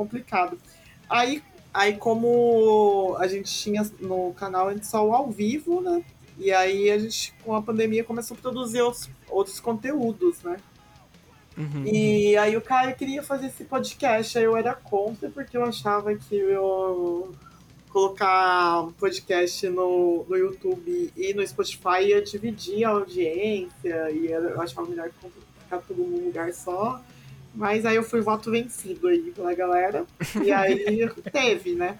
complicado. 0.00 0.58
Aí, 1.08 1.42
aí 1.74 1.96
como 1.96 3.16
a 3.18 3.26
gente 3.26 3.52
tinha 3.52 3.82
no 4.00 4.32
canal 4.32 4.68
antes 4.68 4.88
só 4.88 5.06
o 5.06 5.12
ao 5.12 5.30
vivo, 5.30 5.82
né? 5.82 6.02
E 6.38 6.50
aí 6.50 6.90
a 6.90 6.98
gente, 6.98 7.34
com 7.44 7.54
a 7.54 7.60
pandemia, 7.60 8.02
começou 8.02 8.34
a 8.34 8.40
produzir 8.40 8.80
outros, 8.80 9.10
outros 9.28 9.60
conteúdos, 9.60 10.40
né? 10.42 10.56
Uhum. 11.58 11.84
E 11.84 12.34
aí 12.38 12.56
o 12.56 12.62
cara 12.62 12.92
queria 12.92 13.22
fazer 13.22 13.48
esse 13.48 13.64
podcast, 13.64 14.38
aí 14.38 14.44
eu 14.44 14.56
era 14.56 14.74
contra, 14.74 15.28
porque 15.28 15.56
eu 15.56 15.64
achava 15.64 16.14
que 16.14 16.34
eu 16.34 17.34
colocar 17.90 18.86
podcast 18.98 19.68
no, 19.68 20.24
no 20.26 20.36
YouTube 20.36 21.12
e 21.14 21.34
no 21.34 21.46
Spotify 21.46 22.04
ia 22.06 22.22
dividir 22.22 22.84
a 22.84 22.90
audiência, 22.90 24.10
e 24.10 24.30
eu 24.30 24.62
achava 24.62 24.88
melhor 24.88 25.10
ficar 25.58 25.78
tudo 25.78 26.02
num 26.02 26.24
lugar 26.26 26.54
só. 26.54 27.02
Mas 27.54 27.84
aí 27.84 27.96
eu 27.96 28.02
fui 28.02 28.20
voto 28.20 28.50
vencido 28.50 29.08
aí 29.08 29.32
pela 29.32 29.54
galera. 29.54 30.04
E 30.42 30.52
aí 30.52 31.08
teve, 31.32 31.74
né? 31.74 31.98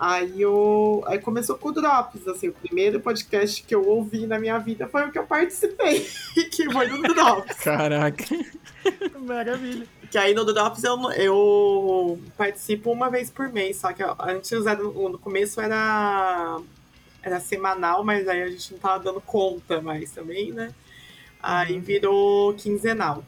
Aí, 0.00 0.40
eu, 0.40 1.04
aí 1.06 1.18
começou 1.18 1.58
com 1.58 1.68
o 1.68 1.72
Drops, 1.72 2.26
assim, 2.26 2.48
o 2.48 2.54
primeiro 2.54 3.00
podcast 3.00 3.62
que 3.62 3.74
eu 3.74 3.86
ouvi 3.86 4.26
na 4.26 4.38
minha 4.38 4.58
vida 4.58 4.88
foi 4.88 5.06
o 5.06 5.12
que 5.12 5.18
eu 5.18 5.26
participei, 5.26 6.08
que 6.50 6.72
foi 6.72 6.86
no 6.86 7.02
Drops. 7.02 7.58
Caraca. 7.58 8.24
Maravilha. 9.20 9.86
Que 10.10 10.16
aí 10.16 10.32
no 10.32 10.46
Drops 10.46 10.84
eu, 10.84 10.98
eu 11.12 12.18
participo 12.34 12.90
uma 12.90 13.10
vez 13.10 13.28
por 13.30 13.52
mês, 13.52 13.76
só 13.76 13.92
que 13.92 14.02
antes 14.20 14.50
era, 14.64 14.82
no 14.82 15.18
começo 15.18 15.60
era, 15.60 16.58
era 17.22 17.38
semanal, 17.38 18.02
mas 18.02 18.26
aí 18.26 18.40
a 18.40 18.48
gente 18.48 18.72
não 18.72 18.80
tava 18.80 19.04
dando 19.04 19.20
conta 19.20 19.82
mais 19.82 20.10
também, 20.12 20.50
né? 20.50 20.72
Aí 21.42 21.74
uhum. 21.74 21.80
virou 21.82 22.54
quinzenal. 22.54 23.22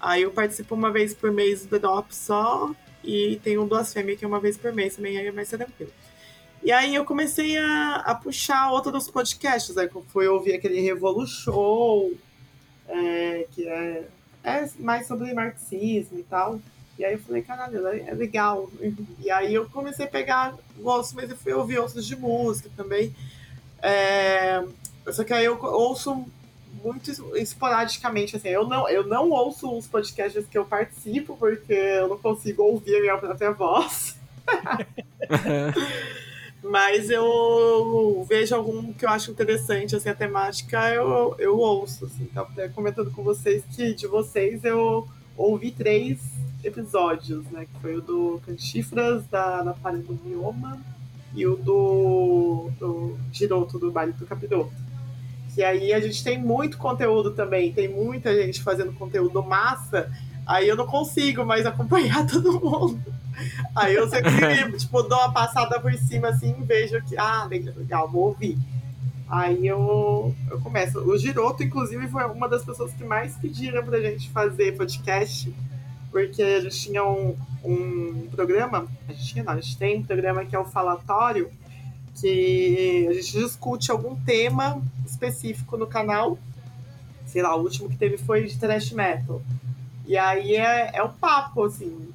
Aí 0.00 0.22
eu 0.22 0.30
participo 0.30 0.74
uma 0.74 0.90
vez 0.90 1.14
por 1.14 1.32
mês 1.32 1.66
do 1.66 1.78
DOP 1.78 2.14
só, 2.14 2.70
e 3.02 3.40
tem 3.42 3.56
um 3.56 3.66
Blasfêmia 3.66 4.16
que 4.16 4.24
é 4.24 4.28
uma 4.28 4.40
vez 4.40 4.56
por 4.56 4.72
mês 4.72 4.96
também, 4.96 5.16
aí 5.16 5.26
é 5.26 5.32
mais 5.32 5.48
tranquilo. 5.48 5.92
E 6.62 6.72
aí 6.72 6.94
eu 6.94 7.04
comecei 7.04 7.56
a, 7.56 7.96
a 8.04 8.14
puxar 8.14 8.70
outros 8.72 9.08
podcasts, 9.10 9.76
aí 9.78 9.88
eu 9.92 10.04
fui 10.08 10.26
ouvir 10.26 10.54
aquele 10.54 10.80
Revolu 10.80 11.26
Show, 11.26 12.12
é, 12.88 13.46
que 13.52 13.68
é, 13.68 14.04
é 14.42 14.68
mais 14.80 15.06
sobre 15.06 15.32
marxismo 15.32 16.18
e 16.18 16.24
tal. 16.24 16.60
E 16.98 17.04
aí 17.04 17.12
eu 17.12 17.18
falei, 17.18 17.42
caralho, 17.42 17.86
é 17.86 18.12
legal. 18.14 18.70
E 19.20 19.30
aí 19.30 19.54
eu 19.54 19.68
comecei 19.68 20.06
a 20.06 20.08
pegar 20.08 20.54
gosto, 20.78 21.14
mas 21.14 21.30
eu 21.30 21.36
fui 21.36 21.52
ouvir 21.52 21.78
outros 21.78 22.06
de 22.06 22.16
música 22.16 22.70
também. 22.76 23.14
É, 23.82 24.64
só 25.12 25.22
que 25.22 25.32
aí 25.32 25.44
eu 25.44 25.62
ouço 25.62 26.26
muito 26.86 27.10
esporadicamente, 27.36 28.36
assim, 28.36 28.48
eu 28.48 28.66
não, 28.66 28.88
eu 28.88 29.06
não 29.06 29.30
ouço 29.30 29.76
os 29.76 29.88
podcasts 29.88 30.46
que 30.46 30.56
eu 30.56 30.64
participo, 30.64 31.36
porque 31.36 31.72
eu 31.72 32.08
não 32.08 32.18
consigo 32.18 32.62
ouvir 32.62 32.96
a 32.96 33.00
minha 33.00 33.18
própria 33.18 33.50
voz. 33.50 34.16
Mas 36.62 37.10
eu 37.10 38.24
vejo 38.28 38.54
algum 38.54 38.92
que 38.92 39.04
eu 39.04 39.10
acho 39.10 39.30
interessante, 39.30 39.94
assim, 39.94 40.08
a 40.08 40.14
temática 40.14 40.90
eu, 40.90 41.34
eu 41.38 41.58
ouço, 41.58 42.06
assim, 42.06 42.26
tá 42.26 42.42
até 42.42 42.68
comentando 42.68 43.10
com 43.10 43.22
vocês 43.22 43.64
que 43.74 43.94
de 43.94 44.06
vocês 44.06 44.64
eu 44.64 45.06
ouvi 45.36 45.70
três 45.70 46.18
episódios, 46.64 47.44
né, 47.46 47.66
que 47.72 47.80
foi 47.80 47.96
o 47.96 48.00
do 48.00 48.40
Canchifras, 48.44 49.26
da 49.26 49.62
Natália 49.62 50.00
do 50.00 50.18
Mioma 50.24 50.80
e 51.34 51.46
o 51.46 51.56
do, 51.56 52.70
do 52.78 53.16
Giroto, 53.32 53.78
do 53.78 53.92
Baile 53.92 54.12
do 54.12 54.26
Capiroto. 54.26 54.85
Que 55.56 55.64
aí 55.64 55.90
a 55.94 56.00
gente 56.00 56.22
tem 56.22 56.36
muito 56.36 56.76
conteúdo 56.76 57.30
também, 57.30 57.72
tem 57.72 57.88
muita 57.88 58.30
gente 58.34 58.62
fazendo 58.62 58.92
conteúdo 58.92 59.42
massa, 59.42 60.12
aí 60.46 60.68
eu 60.68 60.76
não 60.76 60.86
consigo 60.86 61.46
mais 61.46 61.64
acompanhar 61.64 62.26
todo 62.26 62.60
mundo. 62.60 63.00
Aí 63.74 63.94
eu 63.94 64.06
sempre, 64.06 64.30
tipo, 64.76 65.02
dou 65.02 65.16
uma 65.16 65.32
passada 65.32 65.80
por 65.80 65.94
cima 65.94 66.28
assim 66.28 66.54
e 66.60 66.62
vejo 66.62 67.02
que, 67.04 67.16
ah, 67.16 67.48
legal, 67.48 68.06
vou 68.06 68.24
ouvir. 68.24 68.58
Aí 69.26 69.66
eu, 69.66 70.34
eu 70.50 70.60
começo. 70.60 70.98
O 70.98 71.16
Giroto, 71.16 71.62
inclusive, 71.62 72.06
foi 72.08 72.26
uma 72.26 72.50
das 72.50 72.62
pessoas 72.62 72.92
que 72.92 73.02
mais 73.02 73.34
pediram 73.36 73.82
pra 73.82 73.98
gente 73.98 74.28
fazer 74.28 74.76
podcast, 74.76 75.50
porque 76.10 76.42
a 76.42 76.60
gente 76.60 76.78
tinha 76.78 77.02
um, 77.02 77.34
um 77.64 78.28
programa, 78.30 78.86
a 79.08 79.12
gente 79.14 79.26
tinha, 79.26 79.42
não, 79.42 79.54
a 79.54 79.56
gente 79.58 79.78
tem 79.78 80.00
um 80.00 80.02
programa 80.02 80.44
que 80.44 80.54
é 80.54 80.58
o 80.58 80.66
Falatório, 80.66 81.50
que 82.20 83.06
a 83.08 83.12
gente 83.14 83.32
discute 83.32 83.90
algum 83.90 84.16
tema 84.16 84.82
específico 85.06 85.76
no 85.76 85.86
canal. 85.86 86.38
Sei 87.26 87.42
lá, 87.42 87.54
o 87.56 87.62
último 87.62 87.88
que 87.88 87.96
teve 87.96 88.16
foi 88.16 88.44
de 88.44 88.58
thrash 88.58 88.92
metal. 88.92 89.42
E 90.06 90.16
aí 90.16 90.54
é, 90.54 90.90
é 90.94 91.02
o 91.02 91.08
papo, 91.08 91.64
assim, 91.64 92.08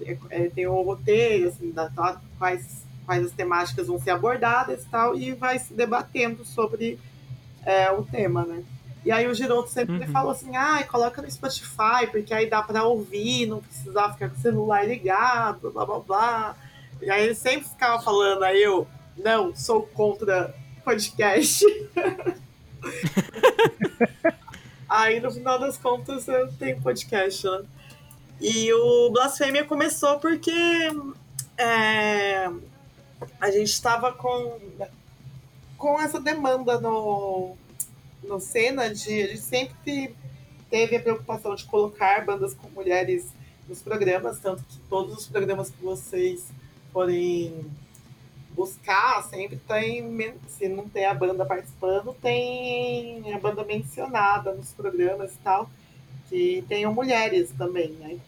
é, 0.00 0.16
é, 0.30 0.48
tem 0.48 0.66
um 0.66 0.82
roteiro, 0.82 1.48
assim, 1.48 1.70
da, 1.70 1.90
quais, 2.38 2.84
quais 3.04 3.26
as 3.26 3.32
temáticas 3.32 3.86
vão 3.86 4.00
ser 4.00 4.10
abordadas 4.10 4.82
e 4.82 4.86
tal, 4.86 5.16
e 5.16 5.32
vai 5.32 5.58
se 5.58 5.74
debatendo 5.74 6.44
sobre 6.44 6.98
é, 7.64 7.90
o 7.90 8.02
tema, 8.02 8.44
né? 8.44 8.62
E 9.04 9.12
aí 9.12 9.26
o 9.26 9.34
Giroto 9.34 9.68
sempre 9.68 9.96
uhum. 9.96 10.12
falou 10.12 10.32
assim, 10.32 10.56
ah, 10.56 10.82
coloca 10.84 11.20
no 11.20 11.30
Spotify, 11.30 12.06
porque 12.10 12.32
aí 12.32 12.48
dá 12.48 12.62
para 12.62 12.84
ouvir, 12.84 13.46
não 13.46 13.60
precisar 13.60 14.12
ficar 14.14 14.30
com 14.30 14.36
o 14.36 14.40
celular 14.40 14.88
ligado, 14.88 15.70
blá 15.70 15.84
blá 15.84 15.98
blá. 15.98 16.56
E 17.02 17.10
aí 17.10 17.24
ele 17.24 17.34
sempre 17.34 17.68
ficava 17.68 18.02
falando, 18.02 18.42
aí 18.42 18.62
eu, 18.62 18.86
não, 19.16 19.54
sou 19.54 19.82
contra 19.82 20.54
podcast. 20.84 21.64
aí 24.88 25.20
no 25.20 25.30
final 25.30 25.58
das 25.58 25.76
contas 25.76 26.28
eu 26.28 26.52
tenho 26.52 26.80
podcast, 26.80 27.46
né? 27.46 27.64
E 28.40 28.72
o 28.72 29.10
Blasfêmia 29.10 29.64
começou 29.64 30.18
porque 30.18 30.52
é, 31.56 32.50
a 33.40 33.50
gente 33.50 33.70
estava 33.70 34.12
com, 34.12 34.58
com 35.78 36.00
essa 36.00 36.20
demanda 36.20 36.80
no, 36.80 37.56
no 38.22 38.40
cena 38.40 38.92
de. 38.92 39.22
A 39.22 39.26
gente 39.28 39.40
sempre 39.40 40.14
teve 40.68 40.96
a 40.96 41.00
preocupação 41.00 41.54
de 41.54 41.64
colocar 41.64 42.24
bandas 42.24 42.54
com 42.54 42.68
mulheres 42.70 43.26
nos 43.68 43.80
programas, 43.80 44.40
tanto 44.40 44.62
que 44.64 44.78
todos 44.90 45.16
os 45.16 45.26
programas 45.26 45.70
que 45.70 45.82
vocês 45.82 46.46
forem 46.92 47.64
buscar, 48.54 49.22
sempre 49.24 49.56
tem, 49.56 50.34
se 50.46 50.68
não 50.68 50.88
tem 50.88 51.06
a 51.06 51.14
banda 51.14 51.44
participando, 51.44 52.14
tem 52.14 53.32
a 53.32 53.38
banda 53.38 53.64
mencionada 53.64 54.52
nos 54.52 54.72
programas 54.72 55.34
e 55.34 55.38
tal 55.38 55.68
que 56.28 56.64
tenham 56.68 56.92
mulheres 56.92 57.52
também, 57.56 57.90
né? 57.92 58.18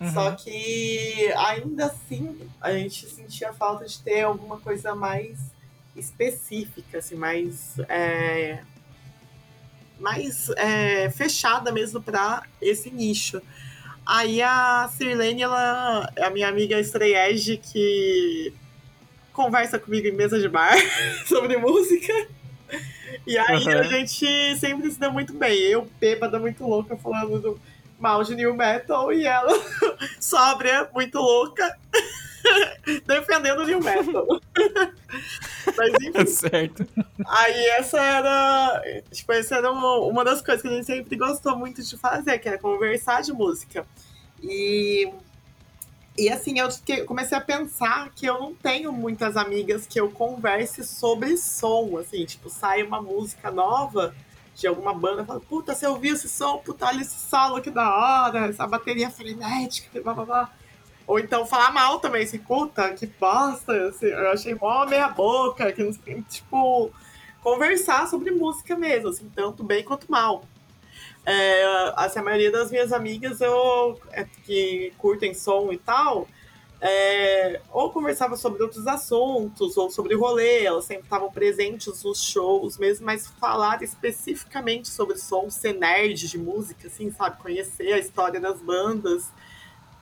Uhum. 0.00 0.12
Só 0.12 0.30
que 0.32 1.32
ainda 1.36 1.86
assim 1.86 2.38
a 2.60 2.72
gente 2.72 3.08
sentia 3.08 3.52
falta 3.52 3.84
de 3.86 3.98
ter 4.00 4.22
alguma 4.22 4.58
coisa 4.58 4.94
mais 4.94 5.38
específica, 5.94 6.98
assim, 6.98 7.14
mais 7.14 7.78
é, 7.88 8.62
mais 9.98 10.50
é, 10.50 11.08
fechada 11.10 11.72
mesmo 11.72 12.02
para 12.02 12.42
esse 12.60 12.90
nicho. 12.90 13.40
Aí 14.04 14.42
a 14.42 14.88
Sirlene, 14.94 15.42
ela 15.42 16.12
a 16.20 16.30
minha 16.30 16.48
amiga 16.48 16.78
Estreiege 16.78 17.56
que 17.56 18.52
conversa 19.36 19.78
comigo 19.78 20.08
em 20.08 20.12
mesa 20.12 20.40
de 20.40 20.48
bar 20.48 20.74
sobre 21.28 21.56
música. 21.58 22.12
E 23.26 23.36
aí 23.36 23.64
uhum. 23.64 23.78
a 23.78 23.82
gente 23.82 24.56
sempre 24.56 24.90
se 24.90 24.98
deu 24.98 25.12
muito 25.12 25.34
bem. 25.34 25.58
Eu, 25.58 25.88
bêbada, 26.00 26.38
muito 26.38 26.66
louca, 26.66 26.96
falando 26.96 27.38
do, 27.38 27.60
mal 27.98 28.22
de 28.24 28.34
new 28.34 28.54
metal, 28.54 29.12
e 29.12 29.26
ela, 29.26 29.52
sóbria, 30.18 30.88
muito 30.94 31.18
louca, 31.18 31.76
defendendo 33.06 33.60
o 33.60 33.66
new 33.66 33.80
metal. 33.80 34.26
Mas 35.76 35.92
enfim. 36.02 36.26
Certo. 36.26 36.86
Aí 37.26 37.66
essa 37.70 38.00
era. 38.00 38.82
Tipo, 39.10 39.32
essa 39.32 39.56
era 39.56 39.70
uma, 39.70 39.98
uma 39.98 40.24
das 40.24 40.40
coisas 40.40 40.62
que 40.62 40.68
a 40.68 40.72
gente 40.72 40.86
sempre 40.86 41.16
gostou 41.16 41.56
muito 41.56 41.82
de 41.82 41.96
fazer, 41.96 42.38
que 42.38 42.48
era 42.48 42.58
conversar 42.58 43.22
de 43.22 43.32
música. 43.32 43.86
E. 44.42 45.10
E 46.18 46.30
assim, 46.30 46.54
eu 46.58 46.68
comecei 47.04 47.36
a 47.36 47.40
pensar 47.40 48.10
que 48.14 48.24
eu 48.24 48.40
não 48.40 48.54
tenho 48.54 48.90
muitas 48.90 49.36
amigas 49.36 49.86
que 49.86 50.00
eu 50.00 50.10
converse 50.10 50.82
sobre 50.82 51.36
som, 51.36 51.98
assim, 51.98 52.24
tipo, 52.24 52.48
sai 52.48 52.82
uma 52.82 53.02
música 53.02 53.50
nova 53.50 54.14
de 54.54 54.66
alguma 54.66 54.94
banda, 54.94 55.26
fala, 55.26 55.40
puta, 55.40 55.74
você 55.74 55.86
ouviu 55.86 56.14
esse 56.14 56.26
som, 56.26 56.56
puta, 56.56 56.86
olha 56.86 57.02
esse 57.02 57.28
solo 57.28 57.60
que 57.60 57.70
da 57.70 57.94
hora, 57.94 58.46
essa 58.46 58.66
bateria 58.66 59.10
frenética, 59.10 60.00
blá 60.00 60.14
blá 60.14 60.24
blá. 60.24 60.52
Ou 61.06 61.18
então 61.18 61.44
falar 61.44 61.70
mal 61.70 62.00
também, 62.00 62.24
assim, 62.24 62.38
puta, 62.38 62.94
que 62.94 63.06
bosta, 63.06 63.88
assim, 63.88 64.06
eu 64.06 64.30
achei 64.30 64.54
mó 64.54 64.86
meia 64.86 65.08
boca, 65.08 65.70
que 65.70 65.84
não 65.84 65.92
sei, 65.92 66.22
tipo, 66.22 66.90
conversar 67.42 68.08
sobre 68.08 68.30
música 68.30 68.74
mesmo, 68.74 69.10
assim, 69.10 69.30
tanto 69.34 69.62
bem 69.62 69.84
quanto 69.84 70.10
mal. 70.10 70.44
É, 71.26 71.92
assim, 71.96 72.20
a 72.20 72.22
maioria 72.22 72.52
das 72.52 72.70
minhas 72.70 72.92
amigas 72.92 73.40
eu, 73.40 74.00
é, 74.12 74.24
que 74.44 74.92
curtem 74.96 75.34
som 75.34 75.72
e 75.72 75.76
tal, 75.76 76.28
é, 76.80 77.60
ou 77.72 77.90
conversava 77.90 78.36
sobre 78.36 78.62
outros 78.62 78.86
assuntos, 78.86 79.76
ou 79.76 79.90
sobre 79.90 80.14
rolê, 80.14 80.62
elas 80.62 80.84
sempre 80.84 81.02
estavam 81.02 81.28
presentes 81.32 82.04
nos 82.04 82.22
shows 82.22 82.78
mesmo, 82.78 83.06
mas 83.06 83.26
falar 83.26 83.82
especificamente 83.82 84.88
sobre 84.88 85.18
som, 85.18 85.50
ser 85.50 85.72
nerd 85.72 86.28
de 86.28 86.38
música, 86.38 86.86
assim, 86.86 87.10
sabe? 87.10 87.42
Conhecer 87.42 87.92
a 87.92 87.98
história 87.98 88.38
das 88.38 88.60
bandas 88.60 89.28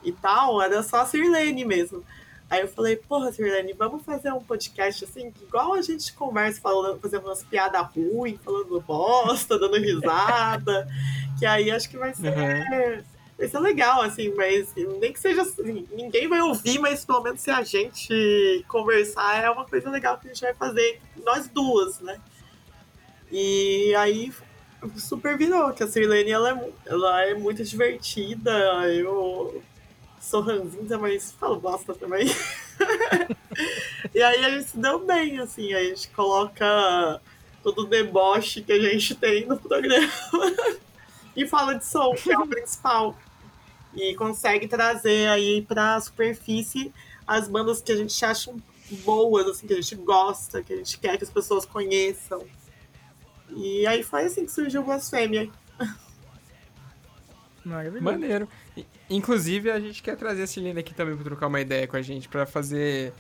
e 0.03 0.13
tal, 0.13 0.61
era 0.61 0.83
só 0.83 0.99
a 0.99 1.07
Sirlene 1.07 1.65
mesmo. 1.65 2.05
Aí 2.51 2.61
eu 2.61 2.69
falei, 2.69 2.97
porra, 2.97 3.33
Sirlene, 3.33 3.73
vamos 3.73 4.05
fazer 4.05 4.33
um 4.33 4.41
podcast 4.41 5.05
assim, 5.05 5.33
igual 5.43 5.75
a 5.75 5.83
gente 5.83 6.13
conversa, 6.13 6.61
falando, 6.61 7.01
fazendo 7.01 7.25
umas 7.25 7.43
piadas 7.43 7.87
ruins, 7.95 8.39
falando 8.45 8.81
bosta, 8.81 9.59
dando 9.59 9.77
risada, 9.77 10.87
que 11.39 11.47
aí 11.47 11.71
acho 11.71 11.89
que 11.89 11.97
vai 11.97 12.15
ser. 12.15 12.29
Uhum 12.29 13.15
vai 13.37 13.49
ser 13.49 13.59
legal, 13.59 14.03
assim, 14.03 14.33
mas 14.35 14.73
nem 14.75 15.13
que 15.13 15.21
seja 15.21 15.43
assim, 15.43 15.87
ninguém 15.93 16.29
vai 16.29 16.41
ouvir, 16.41 16.79
mas 16.79 17.05
pelo 17.05 17.23
menos 17.23 17.41
se 17.41 17.51
a 17.51 17.63
gente 17.63 18.65
conversar 18.69 19.43
é 19.43 19.51
uma 19.51 19.65
coisa 19.65 19.91
legal 19.91 20.19
que 20.19 20.29
a 20.29 20.33
gente 20.33 20.41
vai 20.41 20.55
fazer, 20.55 21.01
nós 21.25 21.49
duas, 21.49 22.01
né? 22.01 22.21
E 23.31 23.95
aí 23.97 24.33
super 24.97 25.37
virou, 25.37 25.73
que 25.73 25.83
a 25.83 25.89
Sirlene 25.89 26.31
ela 26.31 26.51
é, 26.51 26.73
ela 26.87 27.23
é 27.23 27.35
muito 27.35 27.65
divertida, 27.65 28.53
eu 28.93 29.63
sou 30.25 30.41
ranzinza, 30.41 30.99
mas 30.99 31.33
falo 31.33 31.61
bosta 31.61 31.95
também. 31.95 32.27
e 34.15 34.23
aí 34.23 34.45
a 34.45 34.51
gente 34.51 34.71
se 34.71 34.79
deu 34.79 35.05
bem, 35.05 35.39
assim, 35.39 35.73
a 35.75 35.83
gente 35.83 36.09
coloca 36.09 37.21
todo 37.63 37.83
o 37.83 37.87
deboche 37.87 38.63
que 38.63 38.73
a 38.73 38.81
gente 38.81 39.15
tem 39.15 39.47
no 39.47 39.57
programa. 39.57 40.13
e 41.37 41.47
fala 41.47 41.75
de 41.75 41.85
som, 41.85 42.15
que 42.15 42.33
é 42.33 42.39
o 42.39 42.47
principal 42.47 43.17
e 43.97 44.15
consegue 44.15 44.67
trazer 44.67 45.29
aí 45.29 45.63
para 45.63 45.95
a 45.97 46.01
superfície 46.01 46.93
as 47.27 47.49
bandas 47.49 47.81
que 47.81 47.93
a 47.93 47.97
gente 47.97 48.25
acha 48.25 48.53
boas, 49.05 49.47
assim, 49.47 49.67
que 49.67 49.73
a 49.73 49.81
gente 49.81 49.95
gosta, 49.97 50.63
que 50.63 50.73
a 50.73 50.77
gente 50.77 50.99
quer 50.99 51.17
que 51.17 51.25
as 51.25 51.31
pessoas 51.31 51.65
conheçam. 51.65 52.45
E 53.51 53.87
aí 53.87 54.03
foi 54.03 54.25
assim 54.25 54.45
que 54.45 54.53
surgiu 54.53 54.83
o 54.83 54.85
Blasfêmia. 54.85 55.51
Maneiro. 58.03 58.49
Inclusive, 59.09 59.71
a 59.71 59.79
gente 59.79 60.03
quer 60.03 60.17
trazer 60.17 60.45
a 60.45 60.47
Celina 60.47 60.81
aqui 60.81 60.95
também 60.95 61.15
para 61.15 61.25
trocar 61.25 61.47
uma 61.47 61.61
ideia 61.61 61.87
com 61.87 61.97
a 61.97 62.03
gente, 62.03 62.29
para 62.29 62.47
fazer 62.47 63.13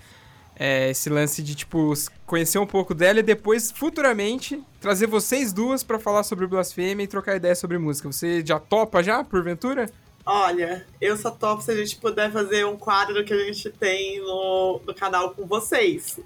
é, 0.56 0.90
esse 0.90 1.10
lance 1.10 1.42
de, 1.42 1.54
tipo, 1.54 1.92
conhecer 2.26 2.58
um 2.58 2.66
pouco 2.66 2.94
dela 2.94 3.20
e 3.20 3.22
depois, 3.22 3.70
futuramente, 3.70 4.62
trazer 4.80 5.06
vocês 5.06 5.52
duas 5.52 5.82
para 5.82 5.98
falar 5.98 6.22
sobre 6.22 6.46
Blasfêmia 6.46 7.04
e 7.04 7.08
trocar 7.08 7.36
ideia 7.36 7.54
sobre 7.54 7.78
música. 7.78 8.10
Você 8.10 8.44
já 8.44 8.58
topa 8.58 9.02
já, 9.02 9.22
porventura? 9.22 9.90
Olha, 10.26 10.86
eu 11.00 11.16
só 11.18 11.30
topo 11.30 11.62
se 11.62 11.70
a 11.70 11.76
gente 11.76 11.96
puder 11.96 12.32
fazer 12.32 12.64
um 12.64 12.78
quadro 12.78 13.22
que 13.24 13.34
a 13.34 13.44
gente 13.44 13.68
tem 13.70 14.20
no, 14.20 14.80
no 14.86 14.94
canal 14.94 15.34
com 15.34 15.46
vocês. 15.46 16.18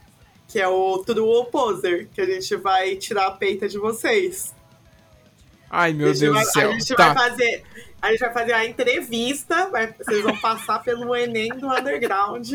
Que 0.46 0.60
é 0.60 0.68
o 0.68 0.98
True 1.04 1.40
Opposer, 1.40 2.08
que 2.14 2.20
a 2.20 2.24
gente 2.24 2.56
vai 2.56 2.96
tirar 2.96 3.26
a 3.26 3.30
peita 3.32 3.68
de 3.68 3.76
vocês. 3.76 4.54
Ai, 5.70 5.92
meu 5.92 6.12
Deus 6.12 6.34
vai, 6.34 6.44
do 6.44 6.50
céu. 6.50 6.70
A 6.70 6.72
gente 6.72 6.94
tá. 6.94 7.12
vai 7.12 7.30
fazer. 7.30 7.64
A 8.00 8.10
gente 8.10 8.20
vai 8.20 8.32
fazer 8.32 8.52
a 8.52 8.64
entrevista, 8.64 9.68
vai, 9.70 9.92
vocês 9.92 10.22
vão 10.22 10.36
passar 10.38 10.82
pelo 10.82 11.14
Enem 11.16 11.48
do 11.50 11.66
Underground. 11.68 12.52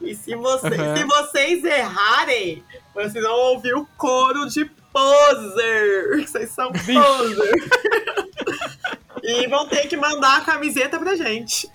E 0.00 0.14
se, 0.16 0.34
você, 0.34 0.66
Uhum. 0.66 0.96
se 0.96 1.04
vocês 1.04 1.64
errarem, 1.64 2.64
vocês 2.92 3.22
vão 3.24 3.36
ouvir 3.52 3.74
o 3.74 3.86
coro 3.96 4.46
de 4.48 4.64
poser. 4.92 6.26
Vocês 6.26 6.50
são 6.50 6.72
poser. 6.72 7.54
e 9.22 9.46
vão 9.46 9.68
ter 9.68 9.86
que 9.86 9.96
mandar 9.96 10.38
a 10.38 10.40
camiseta 10.40 10.98
pra 10.98 11.14
gente. 11.14 11.70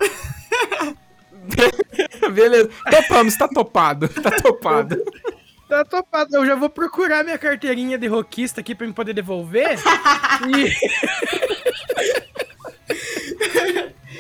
Beleza. 2.33 2.69
Topamos, 2.91 3.37
tá 3.37 3.47
topado. 3.47 4.09
Tá 4.09 4.31
topado. 4.31 5.01
Tá 5.67 5.83
topado. 5.83 6.35
Eu 6.35 6.45
já 6.45 6.55
vou 6.55 6.69
procurar 6.69 7.23
minha 7.23 7.37
carteirinha 7.37 7.97
de 7.97 8.07
roquista 8.07 8.61
aqui 8.61 8.73
pra 8.73 8.87
me 8.87 8.93
poder 8.93 9.13
devolver. 9.13 9.77
e... 10.47 10.73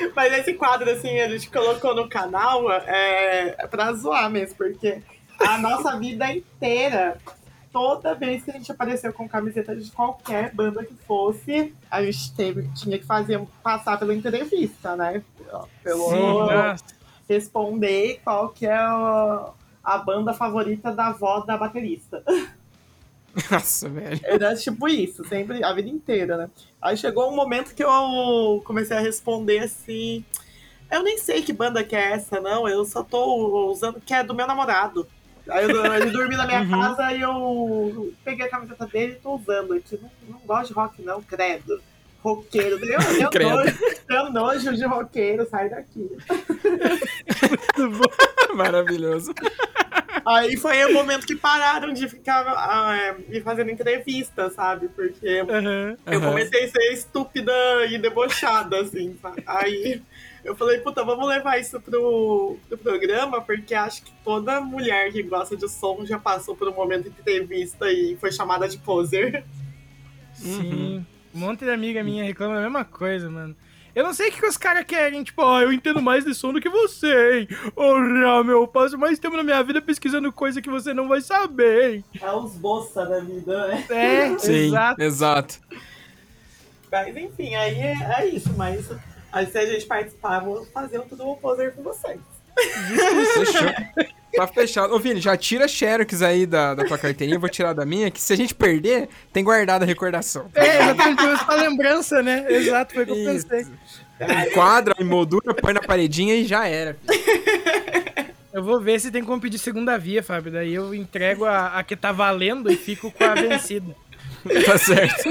Mas 0.15 0.33
esse 0.33 0.53
quadro, 0.53 0.89
assim, 0.89 1.19
a 1.19 1.29
gente 1.29 1.49
colocou 1.49 1.95
no 1.95 2.09
canal 2.09 2.71
é, 2.71 3.55
é 3.57 3.67
pra 3.67 3.93
zoar 3.93 4.29
mesmo, 4.29 4.55
porque 4.57 5.01
a 5.39 5.57
nossa 5.57 5.97
vida 5.97 6.31
inteira, 6.31 7.17
toda 7.71 8.15
vez 8.15 8.43
que 8.43 8.51
a 8.51 8.53
gente 8.55 8.71
apareceu 8.71 9.13
com 9.13 9.29
camiseta 9.29 9.75
de 9.75 9.89
qualquer 9.91 10.53
banda 10.53 10.83
que 10.83 10.95
fosse, 11.07 11.73
a 11.89 12.03
gente 12.03 12.33
teve, 12.33 12.67
tinha 12.73 12.97
que 12.97 13.05
fazer 13.05 13.39
passar 13.63 13.97
pela 13.99 14.13
entrevista, 14.13 14.95
né? 14.95 15.21
Pelo 15.83 16.09
Sim, 16.09 16.83
responder 17.29 18.19
qual 18.23 18.49
que 18.49 18.65
é 18.65 18.75
a, 18.75 19.51
a 19.87 19.97
banda 19.97 20.33
favorita 20.33 20.91
da 20.91 21.07
avó 21.07 21.39
da 21.39 21.55
baterista. 21.57 22.21
Nossa, 23.49 23.87
velho. 23.87 24.19
Era 24.23 24.53
tipo 24.55 24.87
isso, 24.89 25.23
sempre, 25.27 25.63
a 25.63 25.71
vida 25.71 25.87
inteira, 25.87 26.35
né? 26.35 26.49
Aí 26.81 26.97
chegou 26.97 27.31
um 27.31 27.35
momento 27.35 27.73
que 27.73 27.83
eu 27.83 28.61
comecei 28.65 28.97
a 28.97 28.99
responder 28.99 29.59
assim. 29.59 30.25
Eu 30.91 31.03
nem 31.03 31.17
sei 31.17 31.41
que 31.41 31.53
banda 31.53 31.83
que 31.83 31.95
é 31.95 32.11
essa, 32.13 32.41
não. 32.41 32.67
Eu 32.67 32.83
só 32.83 33.01
tô 33.03 33.69
usando 33.71 34.01
que 34.01 34.13
é 34.13 34.23
do 34.23 34.33
meu 34.35 34.45
namorado. 34.47 35.07
Aí 35.49 35.63
eu- 35.63 35.93
ele 35.95 36.09
dormiu 36.11 36.37
na 36.37 36.45
minha 36.45 36.61
Uhum. 36.63 36.71
casa 36.71 37.13
e 37.13 37.21
eu 37.21 38.13
peguei 38.25 38.45
a 38.47 38.49
camiseta 38.49 38.85
dele 38.87 39.13
e 39.13 39.15
tô 39.15 39.35
usando. 39.35 39.73
Eu 39.75 39.79
disse, 39.81 39.97
não, 40.01 40.09
não 40.29 40.39
gosto 40.45 40.67
de 40.69 40.73
rock, 40.73 41.01
não, 41.01 41.21
credo. 41.21 41.81
Roqueiro. 42.21 42.77
Eu, 42.83 42.99
eu, 43.21 43.29
Credo. 43.31 43.49
nojo, 43.55 43.77
eu 44.09 44.31
nojo 44.33 44.75
de 44.75 44.85
roqueiro, 44.85 45.47
sai 45.49 45.69
daqui. 45.69 46.09
Maravilhoso. 48.55 49.33
Aí 50.25 50.57
foi 50.57 50.83
o 50.85 50.93
momento 50.93 51.25
que 51.25 51.35
pararam 51.35 51.93
de 51.93 52.07
ficar 52.09 52.45
é, 52.97 53.15
me 53.29 53.39
fazendo 53.39 53.71
entrevista, 53.71 54.49
sabe? 54.49 54.89
Porque 54.89 55.45
Aham. 55.49 55.97
Eu 56.05 56.19
Aham. 56.19 56.29
comecei 56.29 56.65
a 56.65 56.69
ser 56.69 56.93
estúpida 56.93 57.53
e 57.89 57.97
debochada, 57.97 58.81
assim, 58.81 59.17
sabe? 59.21 59.41
Aí 59.45 60.01
eu 60.43 60.55
falei, 60.55 60.79
puta, 60.79 61.03
vamos 61.03 61.27
levar 61.27 61.59
isso 61.59 61.79
pro, 61.79 62.57
pro 62.67 62.77
programa, 62.77 63.41
porque 63.41 63.73
acho 63.73 64.03
que 64.03 64.11
toda 64.23 64.59
mulher 64.59 65.11
que 65.11 65.23
gosta 65.23 65.55
de 65.55 65.69
som 65.69 66.05
já 66.05 66.19
passou 66.19 66.55
por 66.55 66.67
um 66.67 66.73
momento 66.73 67.09
de 67.09 67.19
entrevista 67.19 67.91
e 67.91 68.17
foi 68.17 68.31
chamada 68.31 68.67
de 68.67 68.77
poser. 68.77 69.45
Sim. 70.33 71.05
Um 71.33 71.39
monte 71.39 71.65
de 71.65 71.71
amiga 71.71 72.03
minha 72.03 72.23
reclama 72.23 72.57
a 72.57 72.61
mesma 72.61 72.85
coisa, 72.85 73.29
mano. 73.29 73.55
Eu 73.97 74.03
não 74.03 74.13
sei 74.13 74.29
o 74.29 74.31
que, 74.31 74.39
que 74.39 74.45
os 74.45 74.57
caras 74.57 74.85
querem, 74.85 75.23
tipo, 75.23 75.41
ó, 75.41 75.59
eu 75.59 75.73
entendo 75.73 75.99
mais 75.99 76.23
de 76.23 76.35
som 76.35 76.53
do 76.53 76.61
que 76.61 76.69
você, 76.69 77.39
hein? 77.39 77.47
Porra, 77.73 78.43
meu, 78.43 78.61
eu 78.61 78.67
passo 78.67 78.95
mais 78.95 79.17
tempo 79.17 79.35
na 79.35 79.41
minha 79.41 79.63
vida 79.63 79.81
pesquisando 79.81 80.31
coisa 80.31 80.61
que 80.61 80.69
você 80.69 80.93
não 80.93 81.07
vai 81.07 81.19
saber, 81.19 81.95
hein? 81.95 82.05
É 82.21 82.31
os 82.31 82.53
boça 82.53 83.03
da 83.07 83.19
vida, 83.19 83.67
né? 83.67 83.83
É, 83.89 84.37
Sim, 84.37 84.67
exato. 84.67 85.01
exato. 85.01 85.59
Mas 86.91 87.17
enfim, 87.17 87.55
aí 87.55 87.75
é, 87.75 87.95
é 88.19 88.25
isso, 88.27 88.53
mas 88.55 88.87
aí 89.31 89.47
se 89.47 89.57
a 89.57 89.65
gente 89.65 89.87
participar, 89.87 90.43
eu 90.43 90.45
vou 90.45 90.65
fazer 90.67 90.99
um 90.99 91.07
tudo 91.07 91.35
poser 91.37 91.73
com 91.73 91.81
vocês. 91.81 92.19
Fechou. 92.55 94.07
Tá 94.35 94.45
fechado. 94.45 94.93
Ô, 94.93 94.99
Vini, 94.99 95.19
já 95.19 95.35
tira 95.35 95.65
a 95.65 95.67
Xerox 95.67 96.21
aí 96.21 96.45
da, 96.45 96.75
da 96.75 96.85
tua 96.85 96.97
carteirinha, 96.97 97.37
eu 97.37 97.41
vou 97.41 97.49
tirar 97.49 97.73
da 97.73 97.85
minha, 97.85 98.11
que 98.11 98.21
se 98.21 98.33
a 98.33 98.35
gente 98.35 98.53
perder, 98.53 99.09
tem 99.33 99.43
guardado 99.43 99.83
a 99.83 99.85
recordação. 99.85 100.49
É, 100.53 100.83
exatamente, 100.83 101.25
usa 101.25 101.45
pra 101.45 101.55
lembrança, 101.55 102.21
né? 102.21 102.45
Exato, 102.49 102.93
foi 102.93 103.03
o 103.03 103.05
que 103.07 103.11
eu 103.13 103.35
Isso. 103.35 103.47
pensei. 103.47 103.73
Enquadra, 104.47 104.93
emoldura, 104.99 105.53
põe 105.53 105.73
na 105.73 105.81
paredinha 105.81 106.35
e 106.35 106.45
já 106.45 106.67
era. 106.67 106.97
Eu 108.51 108.63
vou 108.63 108.81
ver 108.81 108.99
se 108.99 109.11
tem 109.11 109.23
como 109.23 109.39
pedir 109.39 109.59
segunda 109.59 109.97
via, 109.97 110.23
Fábio. 110.23 110.51
Daí 110.51 110.73
eu 110.73 110.93
entrego 110.93 111.45
a, 111.45 111.77
a 111.77 111.83
que 111.83 111.95
tá 111.95 112.11
valendo 112.11 112.71
e 112.71 112.75
fico 112.75 113.11
com 113.11 113.23
a 113.23 113.35
vencida. 113.35 113.95
Tá 114.65 114.77
certo. 114.77 115.29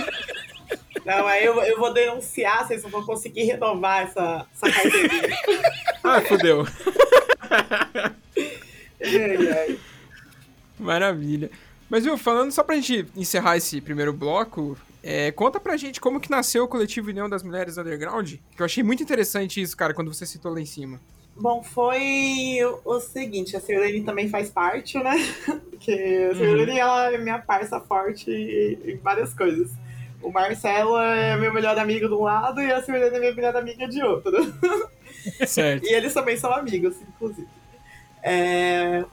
Não, 1.05 1.27
aí 1.27 1.45
eu, 1.45 1.61
eu 1.63 1.79
vou 1.79 1.93
denunciar, 1.93 2.67
vocês 2.67 2.83
não 2.83 2.91
vão 2.91 3.03
conseguir 3.05 3.45
renovar 3.45 4.03
essa, 4.05 4.47
essa 4.55 4.73
carteirinha. 4.73 5.37
Ah, 6.05 6.21
fodeu. 6.21 6.67
Ai, 9.07 9.49
ai. 9.49 9.79
Maravilha. 10.79 11.51
Mas, 11.89 12.05
viu, 12.05 12.19
falando 12.19 12.51
só 12.51 12.63
pra 12.63 12.77
gente 12.77 13.07
encerrar 13.17 13.57
esse 13.57 13.81
primeiro 13.81 14.13
bloco, 14.13 14.77
é, 15.03 15.31
conta 15.31 15.61
pra 15.61 15.77
gente 15.77 16.01
como 16.01 16.21
que 16.21 16.31
nasceu 16.31 16.65
o 16.65 16.69
coletivo 16.69 17.11
União 17.11 17.29
das 17.29 17.43
Mulheres 17.43 17.79
Underground, 17.79 18.35
que 18.57 18.61
eu 18.61 18.67
achei 18.67 18.83
muito 18.83 19.03
interessante 19.03 19.63
isso, 19.63 19.77
cara, 19.77 19.95
quando 19.95 20.13
você 20.13 20.27
citou 20.27 20.53
lá 20.53 20.61
em 20.61 20.67
cima. 20.67 21.01
Bom, 21.39 21.63
foi 21.63 22.59
o, 22.85 22.99
seguinte, 22.99 23.57
a 23.57 23.61
Sirlene 23.61 24.03
também 24.03 24.29
faz 24.29 24.51
parte, 24.51 24.99
né? 24.99 25.15
Porque 25.71 26.31
a 26.33 26.35
Sirlene, 26.35 26.79
ela 26.79 27.13
é 27.13 27.19
minha 27.19 27.39
parça 27.39 27.79
forte 27.79 28.31
em, 28.31 28.93
em 28.93 28.97
várias 28.97 29.35
coisas. 29.35 29.71
O 30.23 30.33
Marcelo 30.33 30.99
é 30.99 31.37
meu 31.37 31.53
melhor 31.53 31.79
amigo 31.79 32.09
de 32.09 32.15
um 32.15 32.23
lado 32.23 32.61
e 32.61 32.73
a 32.73 32.83
Sirlene 32.83 33.17
é 33.17 33.21
minha 33.21 33.35
melhor 33.35 33.55
amiga 33.55 33.87
de 33.87 34.03
outro. 34.03 34.33
Certo. 35.47 35.85
E 35.87 35.93
eles 35.93 36.15
também 36.15 36.37
são 36.37 36.53
amigos, 36.53 36.97
inclusive. 37.03 37.47
É, 38.29 39.05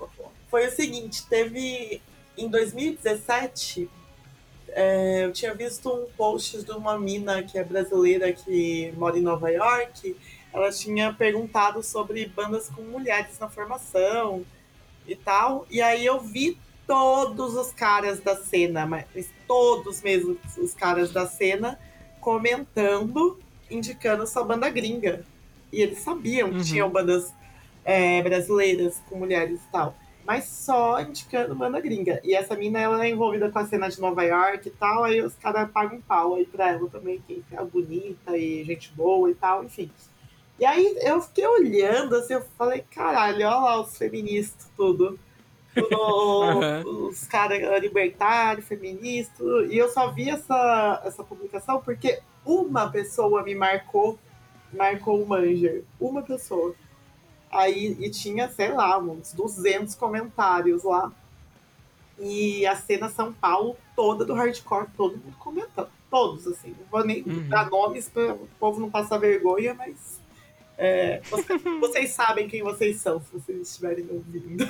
foi 0.50 0.66
o 0.68 0.72
seguinte, 0.72 1.28
teve 1.28 2.02
em 2.36 2.48
2017, 2.48 3.88
é, 4.70 5.26
eu 5.26 5.32
tinha 5.32 5.54
visto 5.54 5.88
um 5.88 6.08
post 6.18 6.64
de 6.64 6.72
uma 6.72 6.98
mina 6.98 7.44
que 7.44 7.60
é 7.60 7.64
brasileira 7.64 8.34
que 8.34 8.92
mora 8.98 9.16
em 9.16 9.22
Nova 9.22 9.52
York. 9.52 10.16
Ela 10.52 10.72
tinha 10.72 11.14
perguntado 11.14 11.84
sobre 11.84 12.26
bandas 12.26 12.70
com 12.70 12.82
mulheres 12.82 13.38
na 13.40 13.48
formação 13.48 14.44
e 15.08 15.16
tal. 15.16 15.68
E 15.70 15.80
aí 15.80 16.04
eu 16.04 16.20
vi 16.20 16.58
todos 16.88 17.56
os 17.56 17.72
caras 17.72 18.20
da 18.20 18.36
cena, 18.36 18.86
mas 18.88 19.06
todos 19.48 20.02
mesmo 20.02 20.38
os 20.58 20.74
caras 20.74 21.12
da 21.12 21.28
cena 21.28 21.80
comentando, 22.20 23.40
indicando 23.70 24.26
sua 24.26 24.44
banda 24.44 24.70
gringa. 24.70 25.24
E 25.72 25.82
eles 25.82 26.00
sabiam 26.00 26.50
que 26.50 26.58
Uhum. 26.58 26.64
tinham 26.64 26.90
bandas 26.90 27.32
é, 27.84 28.22
brasileiras 28.22 29.02
com 29.10 29.18
mulheres 29.18 29.60
e 29.60 29.72
tal. 29.72 29.96
Mas 30.26 30.46
só 30.46 31.02
indicando 31.02 31.54
banda 31.54 31.82
gringa. 31.82 32.22
E 32.24 32.34
essa 32.34 32.56
mina, 32.56 32.80
ela 32.80 33.06
é 33.06 33.10
envolvida 33.10 33.52
com 33.52 33.60
a 33.60 33.66
cena 33.66 33.90
de 33.90 34.00
Nova 34.00 34.24
York 34.24 34.68
e 34.68 34.72
tal, 34.72 35.04
aí 35.04 35.22
os 35.22 35.36
caras 35.36 35.70
pagam 35.70 35.98
um 35.98 36.02
pau 36.02 36.36
aí 36.36 36.46
pra 36.46 36.70
ela 36.70 36.90
também, 36.90 37.22
que 37.28 37.44
é 37.52 37.64
bonita 37.64 38.38
e 38.38 38.64
gente 38.64 38.92
boa 38.94 39.30
e 39.30 39.36
tal, 39.36 39.64
enfim. 39.64 39.92
E 40.60 40.66
aí 40.66 40.98
eu 41.02 41.20
fiquei 41.22 41.46
olhando, 41.46 42.16
assim, 42.16 42.36
eu 42.36 42.42
falei, 42.58 42.86
caralho, 42.90 43.36
olha 43.38 43.50
lá 43.50 43.82
os 43.82 43.98
feministas, 43.98 44.70
tudo. 44.78 45.20
Tudo, 45.74 46.54
Aham. 46.54 46.84
Os 47.10 47.26
caras 47.26 47.60
libertários, 47.82 48.66
feministas. 48.66 49.70
E 49.70 49.78
eu 49.78 49.90
só 49.90 50.12
vi 50.12 50.30
essa, 50.30 51.02
essa 51.04 51.24
publicação 51.24 51.82
porque 51.82 52.20
uma 52.46 52.90
pessoa 52.90 53.44
me 53.44 53.56
marcou, 53.56 54.18
marcou 54.72 55.22
o 55.22 55.28
Manger. 55.28 55.84
Uma 56.00 56.22
pessoa. 56.22 56.76
Aí, 57.54 57.96
e 58.00 58.10
tinha, 58.10 58.50
sei 58.50 58.72
lá, 58.74 58.98
uns 58.98 59.34
200 59.34 59.96
comentários 59.96 60.84
lá. 60.84 61.12
E 62.20 62.66
a 62.66 62.76
cena 62.76 63.10
São 63.10 63.34
Paulo 63.34 63.76
toda 63.96 64.24
do 64.24 64.34
hardcore, 64.34 64.88
todo 64.96 65.18
mundo 65.18 65.36
comentando. 65.40 65.90
Todos, 66.10 66.46
assim. 66.48 66.70
Não 66.80 66.86
vou 66.92 67.04
nem 67.06 67.24
Uhum. 67.24 67.50
dar 67.50 67.70
nomes 67.70 68.08
para 68.08 68.34
o 68.34 68.48
povo 68.60 68.80
não 68.80 68.90
passar 68.90 69.18
vergonha, 69.18 69.74
mas. 69.74 70.22
é, 70.78 71.22
você- 71.30 71.58
vocês 71.80 72.12
sabem 72.12 72.48
quem 72.48 72.64
vocês 72.64 72.98
são, 72.98 73.20
se 73.20 73.28
vocês 73.32 73.68
estiverem 73.70 74.08
ouvindo. 74.10 74.68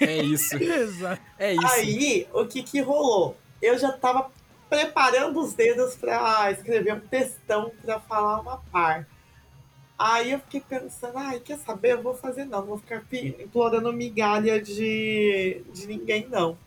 É 0.00 0.16
isso. 0.22 0.56
É 1.38 1.54
isso. 1.54 1.66
Aí, 1.66 2.26
o 2.32 2.44
que 2.46 2.62
que 2.62 2.80
rolou? 2.80 3.36
Eu 3.62 3.78
já 3.78 3.92
tava 3.92 4.30
preparando 4.68 5.40
os 5.40 5.52
dedos 5.54 5.94
pra 5.96 6.50
escrever 6.50 6.94
um 6.94 7.00
textão 7.00 7.70
pra 7.82 8.00
falar 8.00 8.40
uma 8.40 8.56
par. 8.72 9.06
Aí 9.98 10.32
eu 10.32 10.40
fiquei 10.40 10.60
pensando, 10.60 11.16
ai, 11.16 11.38
quer 11.38 11.58
saber? 11.58 11.92
Eu 11.92 12.02
vou 12.02 12.14
fazer 12.14 12.44
não, 12.44 12.60
não 12.60 12.66
vou 12.66 12.78
ficar 12.78 13.04
implorando 13.12 13.92
migalha 13.92 14.60
de, 14.60 15.62
de 15.72 15.86
ninguém, 15.86 16.26
não. 16.28 16.58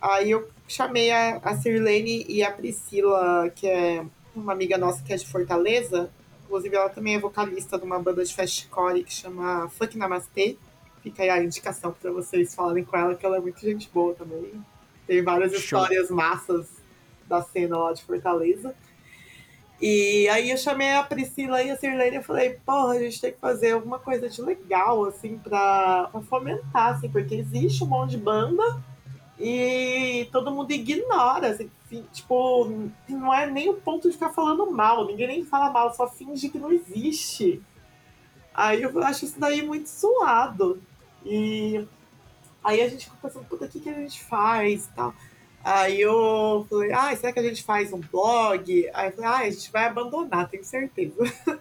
Aí 0.00 0.30
eu 0.30 0.48
chamei 0.68 1.10
a, 1.10 1.38
a 1.38 1.56
Sirlene 1.56 2.24
e 2.28 2.42
a 2.42 2.52
Priscila, 2.52 3.50
que 3.50 3.66
é 3.66 4.04
uma 4.34 4.52
amiga 4.52 4.78
nossa 4.78 5.02
que 5.02 5.12
é 5.12 5.16
de 5.16 5.26
Fortaleza. 5.26 6.10
Inclusive, 6.44 6.76
ela 6.76 6.88
também 6.88 7.16
é 7.16 7.18
vocalista 7.18 7.78
de 7.78 7.84
uma 7.84 7.98
banda 7.98 8.24
de 8.24 8.34
fastcore 8.34 9.04
que 9.04 9.12
chama 9.12 9.68
Funk 9.70 9.96
Namastê. 9.98 10.56
Fica 11.02 11.22
aí 11.22 11.30
a 11.30 11.42
indicação 11.42 11.92
pra 11.92 12.12
vocês 12.12 12.54
falarem 12.54 12.84
com 12.84 12.96
ela, 12.96 13.14
que 13.14 13.26
ela 13.26 13.38
é 13.38 13.40
muito 13.40 13.60
gente 13.60 13.88
boa 13.92 14.14
também. 14.14 14.52
Tem 15.06 15.22
várias 15.22 15.52
Show. 15.52 15.60
histórias 15.60 16.10
massas 16.10 16.68
da 17.26 17.42
cena 17.42 17.76
lá 17.76 17.92
de 17.92 18.04
Fortaleza. 18.04 18.74
E 19.82 20.28
aí 20.28 20.48
eu 20.48 20.56
chamei 20.56 20.92
a 20.92 21.02
Priscila 21.02 21.60
e 21.60 21.68
a 21.68 21.76
Sirlene 21.76 22.18
e 22.18 22.22
falei, 22.22 22.50
porra, 22.64 22.92
a 22.92 22.98
gente 23.00 23.20
tem 23.20 23.32
que 23.32 23.40
fazer 23.40 23.72
alguma 23.72 23.98
coisa 23.98 24.28
de 24.28 24.40
legal, 24.40 25.04
assim, 25.06 25.36
pra, 25.38 26.08
pra 26.12 26.20
fomentar, 26.20 26.94
assim, 26.94 27.08
porque 27.08 27.34
existe 27.34 27.82
um 27.82 27.88
monte 27.88 28.12
de 28.12 28.18
banda 28.18 28.62
e 29.40 30.28
todo 30.30 30.52
mundo 30.52 30.70
ignora, 30.70 31.48
assim, 31.48 31.68
tipo, 32.12 32.70
não 33.08 33.34
é 33.34 33.50
nem 33.50 33.70
o 33.70 33.74
ponto 33.74 34.06
de 34.06 34.14
ficar 34.14 34.30
falando 34.30 34.70
mal, 34.70 35.04
ninguém 35.04 35.26
nem 35.26 35.44
fala 35.44 35.68
mal, 35.68 35.92
só 35.92 36.06
finge 36.06 36.48
que 36.48 36.60
não 36.60 36.70
existe. 36.70 37.60
Aí 38.54 38.82
eu 38.82 39.02
acho 39.02 39.24
isso 39.24 39.40
daí 39.40 39.62
muito 39.62 39.88
suado. 39.88 40.80
E 41.24 41.84
aí 42.62 42.80
a 42.80 42.88
gente 42.88 43.06
ficou 43.06 43.18
pensando, 43.20 43.46
puta, 43.46 43.64
o 43.64 43.68
que, 43.68 43.80
que 43.80 43.88
a 43.88 43.94
gente 43.94 44.22
faz 44.22 44.86
e 44.86 44.90
tal. 44.90 45.12
Aí 45.64 46.00
eu 46.00 46.66
falei, 46.68 46.92
ah, 46.92 47.14
será 47.14 47.32
que 47.32 47.38
a 47.38 47.42
gente 47.42 47.62
faz 47.62 47.92
um 47.92 48.00
blog? 48.00 48.90
Aí 48.92 49.08
eu 49.08 49.12
falei, 49.12 49.30
ah, 49.30 49.38
a 49.38 49.50
gente 49.50 49.70
vai 49.70 49.84
abandonar, 49.86 50.48
tenho 50.48 50.64
certeza. 50.64 51.14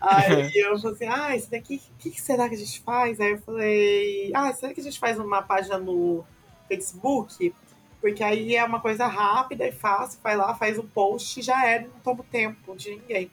Aí 0.00 0.50
eu 0.56 0.78
falei 0.78 0.94
assim, 0.94 1.06
ah, 1.06 1.36
isso 1.36 1.50
daqui, 1.50 1.76
o 1.76 1.98
que, 1.98 2.10
que, 2.10 2.20
será 2.20 2.48
que 2.48 2.54
a 2.54 2.58
gente 2.58 2.80
faz? 2.80 3.20
Aí 3.20 3.32
eu 3.32 3.38
falei, 3.38 4.32
ah, 4.34 4.52
será 4.52 4.74
que 4.74 4.80
a 4.80 4.84
gente 4.84 4.98
faz 4.98 5.18
uma 5.18 5.42
página 5.42 5.78
no 5.78 6.24
Facebook? 6.68 7.54
Porque 8.00 8.24
aí 8.24 8.56
é 8.56 8.64
uma 8.64 8.80
coisa 8.80 9.06
rápida 9.06 9.64
e 9.64 9.70
fácil, 9.70 10.18
vai 10.24 10.36
lá, 10.36 10.56
faz 10.56 10.76
o 10.76 10.82
um 10.82 10.86
post 10.88 11.38
e 11.38 11.42
já 11.42 11.64
é, 11.68 11.82
não 11.82 12.00
toma 12.02 12.24
tempo 12.28 12.74
de 12.74 12.90
ninguém. 12.90 13.30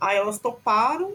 Aí 0.00 0.16
elas 0.16 0.38
toparam, 0.38 1.12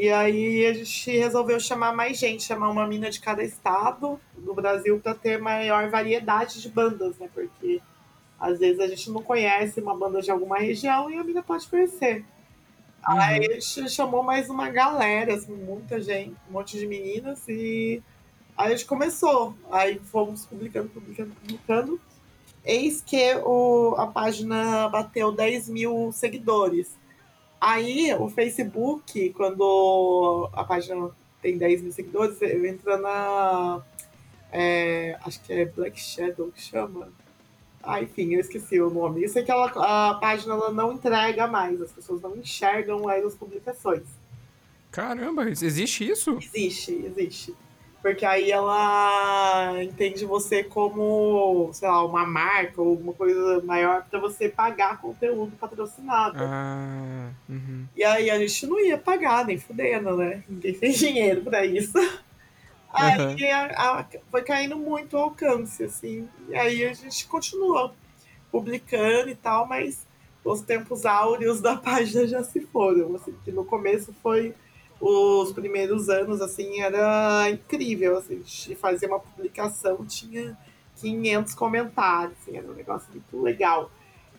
e 0.00 0.08
aí 0.08 0.64
a 0.64 0.72
gente 0.72 1.10
resolveu 1.10 1.60
chamar 1.60 1.94
mais 1.94 2.18
gente, 2.18 2.42
chamar 2.42 2.70
uma 2.70 2.86
mina 2.86 3.10
de 3.10 3.20
cada 3.20 3.44
estado 3.44 4.18
do 4.34 4.54
Brasil 4.54 4.98
para 4.98 5.14
ter 5.14 5.38
maior 5.38 5.90
variedade 5.90 6.62
de 6.62 6.70
bandas, 6.70 7.18
né? 7.18 7.28
Porque 7.34 7.82
às 8.38 8.58
vezes 8.58 8.80
a 8.80 8.88
gente 8.88 9.10
não 9.10 9.22
conhece 9.22 9.78
uma 9.78 9.94
banda 9.94 10.22
de 10.22 10.30
alguma 10.30 10.56
região 10.56 11.10
e 11.10 11.18
a 11.18 11.22
mina 11.22 11.42
pode 11.42 11.68
conhecer. 11.68 12.24
Uhum. 13.06 13.20
Aí 13.20 13.44
a 13.44 13.60
gente 13.60 13.90
chamou 13.90 14.22
mais 14.22 14.48
uma 14.48 14.70
galera, 14.70 15.34
assim, 15.34 15.54
muita 15.54 16.00
gente, 16.00 16.34
um 16.48 16.52
monte 16.54 16.78
de 16.78 16.86
meninas, 16.86 17.46
e 17.46 18.02
aí 18.56 18.68
a 18.68 18.70
gente 18.70 18.86
começou. 18.86 19.54
Aí 19.70 19.98
fomos 19.98 20.46
publicando, 20.46 20.88
publicando, 20.88 21.34
publicando. 21.34 22.00
Eis 22.64 23.02
que 23.02 23.34
o, 23.44 23.94
a 23.98 24.06
página 24.06 24.88
bateu 24.88 25.30
10 25.30 25.68
mil 25.68 26.10
seguidores. 26.10 26.98
Aí, 27.60 28.14
o 28.14 28.28
Facebook, 28.28 29.30
quando 29.30 30.48
a 30.52 30.64
página 30.64 31.10
tem 31.42 31.58
10 31.58 31.82
mil 31.82 31.92
seguidores, 31.92 32.40
entra 32.40 32.96
na. 32.96 33.82
É, 34.50 35.18
acho 35.24 35.40
que 35.42 35.52
é 35.52 35.66
Black 35.66 36.00
Shadow 36.00 36.50
que 36.50 36.60
chama. 36.60 37.08
Ah, 37.82 38.02
enfim, 38.02 38.34
eu 38.34 38.40
esqueci 38.40 38.80
o 38.80 38.90
nome. 38.90 39.24
Isso 39.24 39.38
é 39.38 39.42
que 39.42 39.50
ela, 39.50 39.66
a 39.66 40.14
página 40.14 40.54
ela 40.54 40.70
não 40.70 40.92
entrega 40.92 41.46
mais, 41.46 41.80
as 41.80 41.92
pessoas 41.92 42.20
não 42.20 42.36
enxergam 42.36 43.02
mais 43.02 43.24
as 43.24 43.34
publicações. 43.34 44.04
Caramba, 44.90 45.48
existe 45.48 46.08
isso? 46.08 46.38
Existe, 46.40 46.92
existe. 46.92 47.54
Porque 48.02 48.24
aí 48.24 48.50
ela 48.50 49.82
entende 49.82 50.24
você 50.24 50.64
como, 50.64 51.70
sei 51.72 51.86
lá, 51.86 52.02
uma 52.04 52.24
marca 52.24 52.80
ou 52.80 52.90
alguma 52.90 53.12
coisa 53.12 53.60
maior 53.62 54.04
para 54.08 54.18
você 54.18 54.48
pagar 54.48 55.00
conteúdo 55.00 55.52
patrocinado. 55.58 56.38
Ah, 56.40 57.30
uhum. 57.46 57.86
E 57.94 58.02
aí 58.02 58.30
a 58.30 58.38
gente 58.38 58.66
não 58.66 58.80
ia 58.80 58.96
pagar, 58.96 59.44
nem 59.44 59.58
fudendo, 59.58 60.16
né? 60.16 60.42
Ninguém 60.48 60.74
tem 60.74 60.92
dinheiro 60.92 61.42
para 61.42 61.66
isso. 61.66 61.98
Aí 62.92 63.18
uhum. 63.20 63.52
a, 63.76 64.00
a, 64.00 64.06
foi 64.30 64.42
caindo 64.42 64.76
muito 64.76 65.14
o 65.14 65.20
alcance, 65.20 65.84
assim. 65.84 66.26
E 66.48 66.54
aí 66.54 66.84
a 66.84 66.94
gente 66.94 67.26
continuou 67.26 67.92
publicando 68.50 69.28
e 69.28 69.34
tal, 69.34 69.66
mas 69.66 70.06
os 70.42 70.62
tempos 70.62 71.04
áureos 71.04 71.60
da 71.60 71.76
página 71.78 72.26
já 72.26 72.42
se 72.42 72.60
foram. 72.60 73.14
Assim, 73.14 73.34
que 73.44 73.52
no 73.52 73.64
começo 73.64 74.14
foi 74.22 74.54
os 75.00 75.52
primeiros 75.52 76.08
anos, 76.10 76.40
assim, 76.40 76.80
era 76.80 77.48
incrível, 77.50 78.18
assim, 78.18 78.40
de 78.40 78.74
fazer 78.74 79.06
uma 79.06 79.18
publicação 79.18 80.04
tinha 80.04 80.56
500 80.96 81.54
comentários, 81.54 82.36
assim, 82.42 82.56
era 82.56 82.66
um 82.66 82.74
negócio 82.74 83.08
muito 83.10 83.40
legal. 83.40 83.90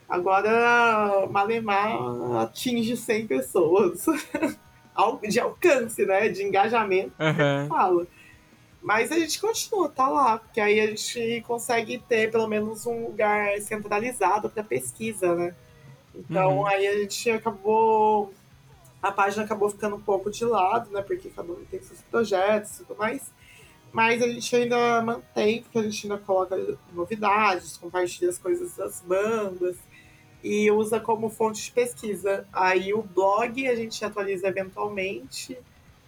Agora, 0.07 1.25
Malemar 1.31 1.97
atinge 2.41 2.95
100 2.95 3.27
pessoas 3.27 4.05
de 5.27 5.39
alcance, 5.39 6.05
né, 6.05 6.29
de 6.29 6.43
engajamento, 6.43 7.13
uhum. 7.19 7.67
fala. 7.67 8.07
Mas 8.83 9.11
a 9.11 9.17
gente 9.17 9.39
continua, 9.39 9.89
tá 9.89 10.07
lá, 10.07 10.37
porque 10.37 10.59
aí 10.59 10.79
a 10.79 10.87
gente 10.87 11.41
consegue 11.47 11.99
ter 12.09 12.31
pelo 12.31 12.47
menos 12.47 12.85
um 12.85 13.05
lugar 13.05 13.57
centralizado 13.61 14.49
para 14.49 14.63
pesquisa, 14.63 15.35
né? 15.35 15.55
Então 16.13 16.57
uhum. 16.57 16.67
aí 16.67 16.87
a 16.87 16.97
gente 16.97 17.29
acabou 17.29 18.33
a 19.01 19.11
página 19.11 19.43
acabou 19.43 19.69
ficando 19.69 19.95
um 19.95 20.01
pouco 20.01 20.29
de 20.29 20.45
lado, 20.45 20.91
né? 20.91 21.01
Porque 21.01 21.29
cada 21.29 21.51
um 21.51 21.65
tem 21.65 21.81
seus 21.81 22.01
projetos 22.01 22.79
e 22.79 22.85
tudo 22.85 22.97
mais. 22.97 23.31
Mas 23.91 24.21
a 24.21 24.27
gente 24.27 24.55
ainda 24.55 25.01
mantém, 25.01 25.63
porque 25.63 25.79
a 25.79 25.83
gente 25.83 26.05
ainda 26.05 26.17
coloca 26.17 26.55
novidades, 26.93 27.77
compartilha 27.77 28.29
as 28.29 28.37
coisas 28.37 28.75
das 28.75 29.01
bandas 29.01 29.77
e 30.43 30.71
usa 30.71 30.99
como 30.99 31.29
fonte 31.29 31.61
de 31.63 31.71
pesquisa. 31.71 32.47
Aí 32.53 32.93
o 32.93 33.01
blog 33.01 33.67
a 33.67 33.75
gente 33.75 34.03
atualiza 34.05 34.47
eventualmente. 34.47 35.57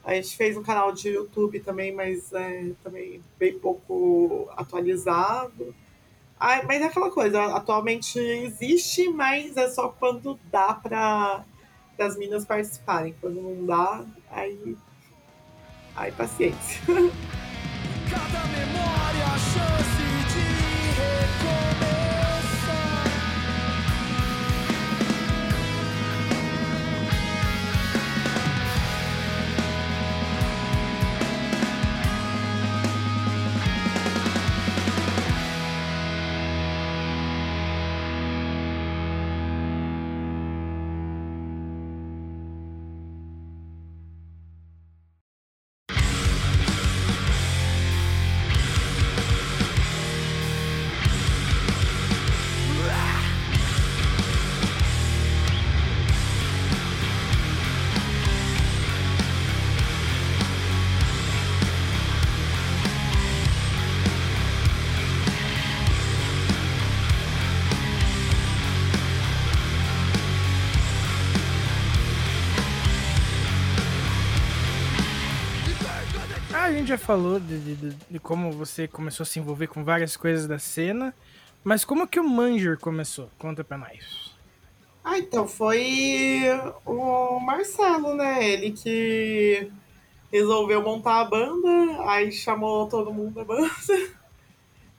A 0.03 0.13
gente 0.15 0.35
fez 0.35 0.55
um 0.55 0.63
canal 0.63 0.91
de 0.91 1.09
YouTube 1.09 1.59
também, 1.61 1.93
mas 1.93 2.31
é 2.33 2.71
também 2.83 3.21
bem 3.39 3.57
pouco 3.57 4.49
atualizado. 4.55 5.73
Ah, 6.39 6.61
mas 6.65 6.81
é 6.81 6.85
aquela 6.85 7.09
coisa, 7.09 7.41
atualmente 7.55 8.19
existe, 8.19 9.07
mas 9.09 9.55
é 9.55 9.69
só 9.69 9.87
quando 9.87 10.37
dá 10.51 10.73
para 10.73 11.45
das 11.97 12.17
minas 12.17 12.45
participarem. 12.45 13.15
Quando 13.19 13.41
não 13.41 13.65
dá, 13.65 14.05
aí. 14.31 14.77
Aí 15.95 16.11
paciência. 16.11 16.81
Cada 18.09 18.47
memória, 18.47 19.27
chance 19.39 20.02
já 76.93 76.97
falou 76.97 77.39
de, 77.39 77.59
de, 77.59 77.89
de, 77.89 78.19
como 78.19 78.51
você 78.51 78.87
começou 78.87 79.23
a 79.23 79.25
se 79.25 79.39
envolver 79.39 79.65
com 79.65 79.83
várias 79.83 80.15
coisas 80.15 80.45
da 80.45 80.59
cena, 80.59 81.13
mas 81.63 81.83
como 81.83 82.07
que 82.07 82.19
o 82.19 82.23
Manger 82.23 82.77
começou? 82.77 83.31
Conta 83.39 83.63
pra 83.63 83.79
nós. 83.79 84.35
Ah, 85.03 85.17
então 85.17 85.47
foi 85.47 86.43
o 86.85 87.39
Marcelo, 87.39 88.13
né? 88.13 88.47
Ele 88.47 88.71
que 88.71 89.71
resolveu 90.31 90.83
montar 90.83 91.21
a 91.21 91.25
banda, 91.25 92.09
aí 92.09 92.31
chamou 92.31 92.87
todo 92.87 93.13
mundo 93.13 93.35
da 93.35 93.43
banda. 93.43 93.69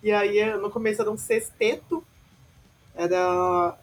E 0.03 0.13
aí 0.13 0.55
no 0.59 0.71
começo 0.71 1.01
era 1.01 1.11
um 1.11 1.17
sexteto. 1.17 2.05
Era 2.95 3.75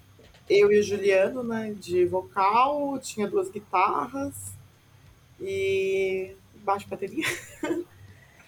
eu 0.48 0.72
e 0.72 0.80
o 0.80 0.84
Juliano, 0.84 1.42
né? 1.42 1.74
De 1.76 2.06
vocal, 2.06 3.00
tinha 3.00 3.28
duas 3.28 3.50
guitarras 3.50 4.54
e 5.40 6.36
baixo 6.64 6.88
bateria. 6.88 7.26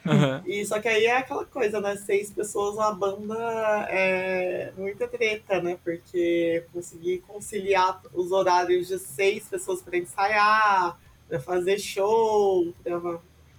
Uhum. 0.05 0.41
E 0.45 0.65
só 0.65 0.81
que 0.81 0.87
aí 0.87 1.05
é 1.05 1.17
aquela 1.17 1.45
coisa, 1.45 1.79
né? 1.79 1.95
Seis 1.95 2.29
pessoas 2.29 2.75
uma 2.75 2.93
banda 2.93 3.37
é 3.89 4.73
muita 4.77 5.07
treta, 5.07 5.61
né? 5.61 5.77
Porque 5.83 6.65
conseguir 6.73 7.19
conciliar 7.19 8.01
os 8.13 8.31
horários 8.31 8.87
de 8.87 8.99
seis 8.99 9.47
pessoas 9.47 9.81
para 9.81 9.97
ensaiar, 9.97 10.99
para 11.27 11.39
fazer 11.39 11.79
show, 11.79 12.73
pra, 12.83 12.99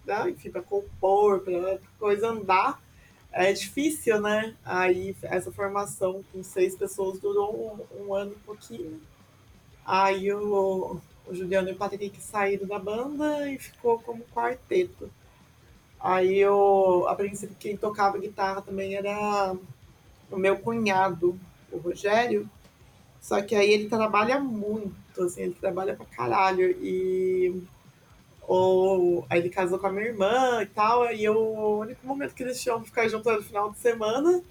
né? 0.05 0.31
enfim, 0.31 0.51
para 0.51 0.63
compor, 0.63 1.41
para 1.41 1.79
coisa 1.99 2.29
andar, 2.29 2.81
é 3.33 3.53
difícil, 3.53 4.21
né? 4.21 4.55
Aí 4.65 5.17
essa 5.23 5.51
formação 5.51 6.23
com 6.31 6.43
seis 6.43 6.77
pessoas 6.77 7.19
durou 7.19 7.89
um, 7.99 8.05
um 8.05 8.15
ano 8.15 8.33
e 8.33 8.45
pouquinho. 8.45 9.01
Aí 9.85 10.31
o, 10.33 11.01
o 11.27 11.35
Juliano 11.35 11.71
e 11.71 11.73
o 11.73 11.77
Patrick 11.77 12.21
saíram 12.21 12.67
da 12.67 12.79
banda 12.79 13.51
e 13.51 13.59
ficou 13.59 13.99
como 13.99 14.25
quarteto. 14.25 15.11
Aí 16.05 16.39
eu, 16.39 17.07
a 17.09 17.15
princípio, 17.15 17.57
quem 17.59 17.79
tocava 17.79 18.19
guitarra 18.19 18.61
também 18.61 18.95
era 18.95 19.57
o 20.31 20.37
meu 20.37 20.59
cunhado, 20.59 21.41
o 21.73 21.79
Rogério. 21.79 22.47
Só 23.23 23.41
que 23.41 23.55
aí 23.55 23.73
ele 23.73 23.89
trabalha 23.89 24.39
muito, 24.39 25.23
assim, 25.23 25.45
ele 25.45 25.57
trabalha 25.59 25.97
pra 25.97 26.05
caralho. 26.05 26.77
E 26.83 27.59
ou 28.43 29.25
aí 29.31 29.39
ele 29.41 29.49
casou 29.49 29.79
com 29.79 29.87
a 29.87 29.93
minha 29.93 30.05
irmã 30.05 30.61
e 30.61 30.67
tal, 30.67 31.11
e 31.11 31.25
eu, 31.25 31.39
o 31.39 31.79
único 31.81 32.07
momento 32.07 32.35
que 32.35 32.43
eles 32.43 32.63
tinham 32.63 32.85
ficar 32.85 33.09
juntos 33.09 33.27
era 33.27 33.39
no 33.39 33.43
final 33.43 33.71
de 33.71 33.79
semana. 33.79 34.43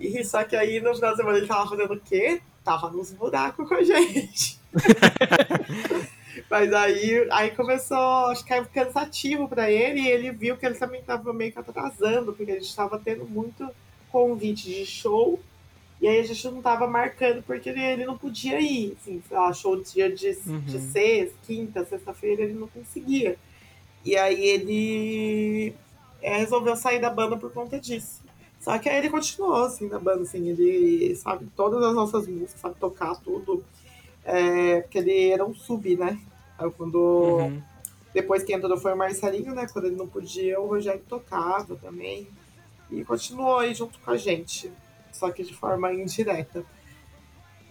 E 0.00 0.24
só 0.24 0.42
que 0.42 0.56
aí 0.56 0.80
no 0.80 0.94
final 0.94 1.10
de 1.10 1.16
semana 1.18 1.36
ele 1.36 1.46
tava 1.46 1.68
fazendo 1.68 1.92
o 1.92 2.00
quê? 2.00 2.40
Tava 2.64 2.90
nos 2.90 3.12
buracos 3.12 3.68
com 3.68 3.74
a 3.74 3.82
gente. 3.82 4.58
Mas 6.50 6.72
aí, 6.72 7.28
aí 7.30 7.50
começou 7.50 7.96
a 7.96 8.34
ficar 8.34 8.64
cansativo 8.66 9.48
para 9.48 9.70
ele 9.70 10.00
e 10.00 10.08
ele 10.08 10.30
viu 10.30 10.56
que 10.56 10.66
ele 10.66 10.74
também 10.74 11.00
estava 11.00 11.32
meio 11.32 11.52
que 11.52 11.58
atrasando, 11.58 12.32
porque 12.32 12.52
a 12.52 12.54
gente 12.54 12.68
estava 12.68 12.98
tendo 12.98 13.24
muito 13.24 13.68
convite 14.10 14.66
de 14.66 14.86
show 14.86 15.38
e 16.00 16.06
aí 16.06 16.20
a 16.20 16.24
gente 16.24 16.44
não 16.48 16.58
estava 16.58 16.86
marcando 16.86 17.42
porque 17.42 17.68
ele, 17.68 17.82
ele 17.82 18.06
não 18.06 18.16
podia 18.16 18.60
ir. 18.60 18.96
Assim, 19.00 19.22
sei 19.26 19.36
lá, 19.36 19.52
show 19.52 19.80
dia 19.80 20.10
de, 20.10 20.28
uhum. 20.46 20.60
de 20.60 20.80
sexta, 20.80 21.36
quinta, 21.46 21.84
sexta-feira, 21.84 22.42
ele 22.42 22.54
não 22.54 22.68
conseguia. 22.68 23.36
E 24.04 24.16
aí 24.16 24.40
ele 24.44 25.74
é, 26.22 26.38
resolveu 26.38 26.76
sair 26.76 27.00
da 27.00 27.10
banda 27.10 27.36
por 27.36 27.52
conta 27.52 27.80
disso. 27.80 28.22
Só 28.60 28.78
que 28.78 28.88
aí 28.88 28.98
ele 28.98 29.10
continuou, 29.10 29.64
assim, 29.64 29.88
na 29.88 29.98
banda, 29.98 30.22
assim, 30.22 30.48
ele 30.48 31.14
sabe 31.16 31.48
todas 31.56 31.82
as 31.82 31.94
nossas 31.94 32.28
músicas, 32.28 32.60
sabe 32.60 32.76
tocar 32.78 33.16
tudo. 33.16 33.64
É, 34.30 34.82
porque 34.82 34.98
ele 34.98 35.30
era 35.30 35.42
um 35.42 35.54
sub, 35.54 35.96
né? 35.96 36.20
Aí 36.58 36.70
quando. 36.72 36.98
Uhum. 36.98 37.62
Depois 38.12 38.42
que 38.42 38.52
entrou 38.52 38.76
foi 38.76 38.92
o 38.92 38.96
Marcelinho, 38.96 39.54
né? 39.54 39.66
Quando 39.72 39.86
ele 39.86 39.96
não 39.96 40.06
podia, 40.06 40.60
o 40.60 40.66
Rogério 40.66 41.02
tocava 41.08 41.76
também. 41.76 42.28
E 42.90 43.02
continuou 43.04 43.58
aí 43.58 43.72
junto 43.72 43.98
com 43.98 44.10
a 44.10 44.18
gente. 44.18 44.70
Só 45.12 45.30
que 45.30 45.42
de 45.42 45.54
forma 45.54 45.92
indireta. 45.94 46.62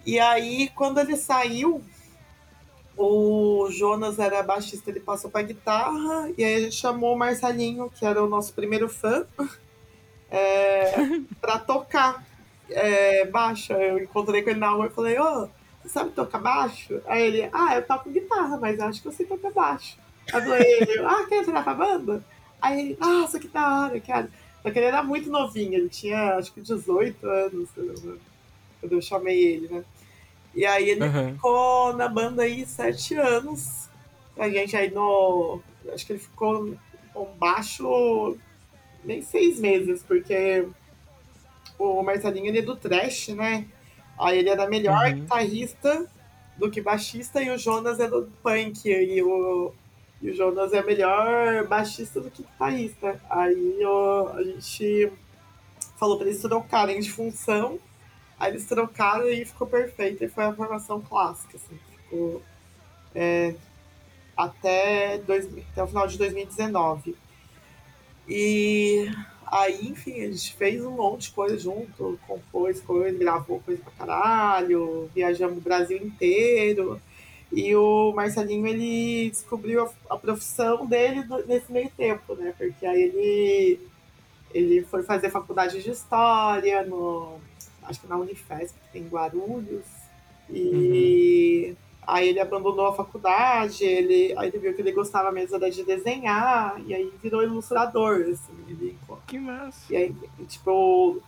E 0.03 0.19
aí, 0.19 0.69
quando 0.69 0.99
ele 0.99 1.15
saiu, 1.15 1.83
o 2.95 3.67
Jonas 3.69 4.17
era 4.17 4.41
baixista, 4.41 4.89
ele 4.89 4.99
passou 4.99 5.29
pra 5.29 5.43
guitarra, 5.43 6.31
e 6.37 6.43
aí 6.43 6.55
a 6.55 6.59
gente 6.61 6.75
chamou 6.75 7.13
o 7.13 7.17
Marcelinho, 7.17 7.91
que 7.91 8.05
era 8.05 8.23
o 8.23 8.29
nosso 8.29 8.53
primeiro 8.53 8.89
fã, 8.89 9.27
é, 10.31 10.93
pra 11.39 11.59
tocar 11.59 12.25
é, 12.69 13.25
baixo. 13.25 13.73
Eu 13.73 13.99
encontrei 13.99 14.41
com 14.41 14.49
ele 14.49 14.59
na 14.59 14.69
rua 14.69 14.87
e 14.87 14.91
falei, 14.91 15.19
ô, 15.19 15.43
oh, 15.43 15.56
sabe 15.87 16.11
tocar 16.11 16.39
baixo? 16.39 17.01
Aí 17.05 17.23
ele, 17.23 17.49
ah, 17.53 17.75
eu 17.75 17.85
toco 17.85 18.09
guitarra, 18.09 18.57
mas 18.57 18.79
acho 18.79 19.01
que 19.01 19.07
eu 19.07 19.11
sei 19.11 19.25
tocar 19.25 19.51
baixo. 19.51 19.97
Aí 20.33 20.41
falei, 20.41 20.99
ah, 21.05 21.25
quer 21.27 21.41
entrar 21.41 21.63
pra 21.63 21.73
banda? 21.73 22.23
Aí 22.61 22.79
ele, 22.79 22.97
nossa, 22.99 23.39
que 23.39 23.47
da 23.47 23.85
hora, 23.85 23.99
quero. 23.99 24.29
Só 24.61 24.71
que 24.71 24.79
ele 24.79 24.87
era 24.87 25.03
muito 25.03 25.29
novinho, 25.29 25.73
ele 25.73 25.89
tinha 25.89 26.35
acho 26.35 26.53
que 26.53 26.61
18 26.61 27.25
anos 27.25 27.69
quando 28.79 28.93
eu 28.93 29.01
chamei 29.01 29.39
ele, 29.39 29.67
né? 29.67 29.83
E 30.55 30.65
aí 30.65 30.89
ele 30.89 31.03
uhum. 31.03 31.33
ficou 31.33 31.93
na 31.93 32.07
banda 32.07 32.43
aí 32.43 32.65
sete 32.65 33.15
anos. 33.15 33.87
A 34.37 34.49
gente 34.49 34.75
aí 34.75 34.89
no. 34.91 35.61
Acho 35.93 36.05
que 36.05 36.13
ele 36.13 36.19
ficou 36.19 36.75
com 37.13 37.25
baixo 37.37 38.37
nem 39.03 39.21
seis 39.21 39.59
meses, 39.59 40.03
porque 40.03 40.67
o 41.77 42.01
Marcelinho 42.03 42.47
ele 42.47 42.59
é 42.59 42.61
do 42.61 42.75
trash, 42.75 43.29
né? 43.29 43.65
Aí 44.19 44.39
ele 44.39 44.49
era 44.49 44.67
melhor 44.67 45.07
uhum. 45.07 45.21
guitarrista 45.21 46.07
do 46.57 46.71
que 46.71 46.81
baixista 46.81 47.41
e 47.41 47.49
o 47.49 47.57
Jonas 47.57 47.99
é 47.99 48.07
do 48.07 48.31
punk. 48.41 48.89
E 48.89 49.21
o, 49.21 49.73
e 50.21 50.31
o 50.31 50.35
Jonas 50.35 50.73
é 50.73 50.83
melhor 50.83 51.67
baixista 51.67 52.19
do 52.19 52.31
que 52.31 52.43
guitarrista. 52.43 53.21
Aí 53.29 53.79
ó, 53.85 54.33
a 54.33 54.43
gente 54.43 55.11
falou 55.97 56.17
para 56.17 56.27
eles 56.27 56.41
trocarem 56.41 56.99
de 56.99 57.11
função. 57.11 57.79
Aí 58.39 58.51
eles 58.51 58.65
trocaram 58.65 59.29
e 59.29 59.45
ficou 59.45 59.67
perfeito. 59.67 60.23
E 60.23 60.27
foi 60.27 60.45
a 60.45 60.53
formação 60.53 61.01
clássica. 61.01 61.57
Assim, 61.57 61.79
ficou 61.95 62.41
é, 63.13 63.55
até, 64.35 65.17
dois, 65.19 65.47
até 65.71 65.83
o 65.83 65.87
final 65.87 66.07
de 66.07 66.17
2019. 66.17 67.15
E 68.27 69.09
Aí, 69.49 69.87
enfim, 69.87 70.21
a 70.21 70.27
gente 70.27 70.53
fez 70.55 70.83
um 70.83 70.91
monte 70.91 71.23
de 71.23 71.31
coisa 71.31 71.57
junto, 71.57 72.19
compôs 72.27 72.81
coisa, 72.81 73.17
gravou 73.17 73.61
coisa 73.61 73.81
pra 73.81 74.05
caralho, 74.05 75.09
viajamos 75.15 75.57
o 75.57 75.61
Brasil 75.61 75.97
inteiro. 75.97 77.01
E 77.51 77.73
o 77.73 78.11
Marcelinho, 78.13 78.67
ele 78.67 79.29
descobriu 79.29 79.85
a, 79.85 80.15
a 80.15 80.17
profissão 80.17 80.85
dele 80.85 81.23
nesse 81.47 81.71
meio 81.71 81.89
tempo, 81.95 82.35
né? 82.35 82.53
Porque 82.57 82.85
aí 82.85 83.03
ele, 83.03 83.79
ele 84.53 84.83
foi 84.83 85.03
fazer 85.03 85.29
faculdade 85.29 85.81
de 85.81 85.89
História, 85.91 86.85
no, 86.85 87.39
acho 87.83 88.01
que 88.01 88.07
na 88.07 88.17
Unifesp, 88.17 88.77
que 88.77 88.91
tem 88.91 89.03
em 89.03 89.07
Guarulhos. 89.07 89.85
E... 90.49 91.69
Uhum 91.69 91.86
Aí 92.07 92.29
ele 92.29 92.39
abandonou 92.39 92.87
a 92.87 92.95
faculdade, 92.95 93.83
ele, 93.83 94.33
aí 94.37 94.47
ele 94.47 94.59
viu 94.59 94.73
que 94.73 94.81
ele 94.81 94.93
gostava 94.93 95.29
mesmo 95.29 95.59
de 95.59 95.83
desenhar, 95.83 96.79
e 96.87 96.93
aí 96.93 97.11
virou 97.21 97.43
ilustrador, 97.43 98.21
assim. 98.31 98.53
Ele, 98.69 98.97
que 99.27 99.37
massa! 99.37 99.93
E 99.93 99.97
aí, 99.97 100.15
tipo, 100.47 101.21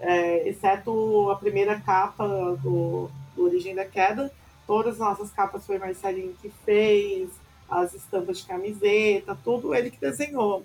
é, 0.00 0.48
exceto 0.48 1.30
a 1.30 1.36
primeira 1.36 1.78
capa 1.78 2.26
do, 2.62 3.10
do 3.36 3.44
Origem 3.44 3.74
da 3.74 3.84
Queda, 3.84 4.32
todas 4.66 4.94
as 4.94 5.00
nossas 5.00 5.30
capas 5.30 5.66
foi 5.66 5.78
Marcelinho 5.78 6.34
que 6.40 6.50
fez, 6.64 7.28
as 7.68 7.92
estampas 7.92 8.38
de 8.38 8.46
camiseta, 8.46 9.36
tudo 9.44 9.74
ele 9.74 9.90
que 9.90 10.00
desenhou. 10.00 10.64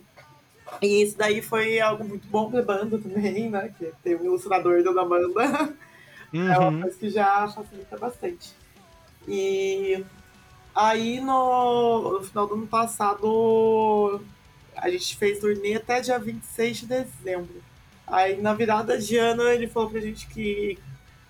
E 0.82 1.02
isso 1.02 1.18
daí 1.18 1.42
foi 1.42 1.80
algo 1.82 2.06
muito 2.06 2.28
bom 2.28 2.50
pra 2.50 2.62
banda 2.62 2.98
também, 2.98 3.50
né? 3.50 3.74
Que 3.78 3.92
tem 4.02 4.16
um 4.16 4.26
ilustrador 4.26 4.82
da 4.82 5.04
banda. 5.04 5.28
Uhum. 5.28 5.78
É 6.34 6.58
uma 6.58 6.68
uhum. 6.68 6.82
coisa 6.82 6.98
que 6.98 7.10
já 7.10 7.48
facilita 7.48 7.98
bastante. 7.98 8.54
E 9.28 10.04
aí 10.74 11.20
no, 11.20 12.14
no 12.14 12.24
final 12.24 12.48
do 12.48 12.54
ano 12.54 12.68
passado 12.68 14.22
a 14.76 14.90
gente 14.90 15.18
fez 15.18 15.40
turnê 15.40 15.76
até 15.76 16.00
dia 16.02 16.18
26 16.18 16.78
de 16.78 16.86
dezembro. 16.86 17.62
Aí 18.06 18.42
na 18.42 18.54
virada 18.54 18.98
de 18.98 19.18
ano 19.18 19.44
ele 19.44 19.68
falou 19.68 19.90
pra 19.90 20.00
gente 20.00 20.28
que 20.28 20.80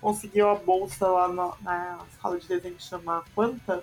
conseguiu 0.00 0.48
a 0.48 0.54
bolsa 0.54 1.08
lá 1.08 1.28
na, 1.28 1.52
na 1.62 1.98
escola 2.12 2.38
de 2.38 2.46
desenho 2.46 2.74
que 2.76 2.82
chama 2.82 3.24
Quanta, 3.34 3.82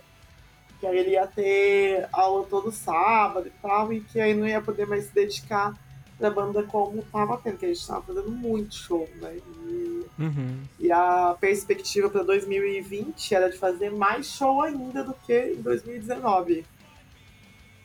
que 0.79 0.87
aí 0.87 0.97
ele 0.97 1.11
ia 1.11 1.27
ter 1.27 2.07
aula 2.11 2.45
todo 2.45 2.71
sábado 2.71 3.47
e 3.47 3.51
tal, 3.61 3.91
e 3.91 4.01
que 4.01 4.19
aí 4.19 4.33
não 4.33 4.47
ia 4.47 4.61
poder 4.61 4.87
mais 4.87 5.05
se 5.05 5.13
dedicar 5.13 5.73
pra 6.17 6.29
banda 6.29 6.63
como 6.63 7.01
tava 7.11 7.37
tendo, 7.37 7.57
que 7.57 7.65
a 7.65 7.73
gente 7.73 7.85
tava 7.85 8.01
fazendo 8.01 8.31
muito 8.31 8.75
show, 8.75 9.09
né? 9.15 9.35
E 9.35 9.94
Uhum. 10.17 10.63
E 10.79 10.91
a 10.91 11.35
perspectiva 11.39 12.09
para 12.09 12.23
2020 12.23 13.35
era 13.35 13.49
de 13.49 13.57
fazer 13.57 13.91
mais 13.91 14.27
show 14.27 14.61
ainda 14.61 15.03
do 15.03 15.13
que 15.13 15.53
em 15.57 15.61
2019. 15.61 16.65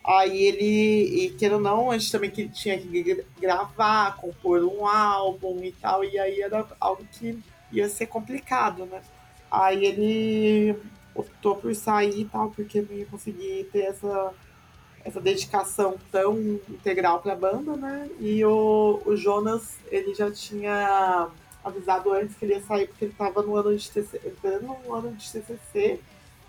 Aí 0.05 0.45
ele, 0.45 1.37
e 1.41 1.49
ou 1.53 1.61
não, 1.61 1.91
a 1.91 1.99
gente 1.99 2.11
também 2.11 2.31
que 2.31 2.49
tinha 2.49 2.79
que 2.79 3.25
gravar, 3.39 4.17
compor 4.17 4.65
um 4.65 4.87
álbum 4.87 5.63
e 5.63 5.73
tal, 5.73 6.03
e 6.03 6.19
aí 6.19 6.41
era 6.41 6.67
algo 6.81 7.05
que 7.13 7.39
ia 7.71 7.89
ser 7.89 8.07
complicado, 8.07 8.87
né? 8.87 9.03
Aí 9.51 9.85
ele 9.85 10.77
optou 11.15 11.57
por 11.57 11.75
sair 11.75 12.21
e 12.21 12.25
tal, 12.25 12.51
porque 12.51 12.81
não 12.81 12.97
ia 12.97 13.07
conseguir 13.07 13.69
ter 13.71 13.81
essa, 13.81 14.33
essa 15.05 15.21
dedicação 15.21 15.97
tão 16.11 16.39
integral 16.69 17.21
para 17.21 17.35
a 17.35 17.37
banda, 17.37 17.77
né? 17.77 18.09
E 18.19 18.43
o, 18.45 19.03
o 19.05 19.15
Jonas, 19.17 19.77
ele 19.91 20.15
já 20.15 20.31
tinha 20.31 21.29
avisado 21.65 22.13
antes 22.13 22.37
que 22.37 22.45
ele 22.45 22.55
ia 22.55 22.63
sair 22.63 22.87
porque 22.87 23.05
ele 23.05 23.13
estava 23.13 23.43
no 23.43 23.57
ano 23.57 23.77
de 23.77 23.91
TCC, 23.91 24.21
entrando 24.25 24.77
no 24.85 24.95
ano 24.95 25.13
de 25.13 25.31
TCC, 25.31 26.01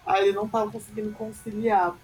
aí 0.05 0.27
ele 0.27 0.35
não 0.35 0.45
estava 0.45 0.71
conseguindo 0.71 1.11
conciliar 1.11 1.95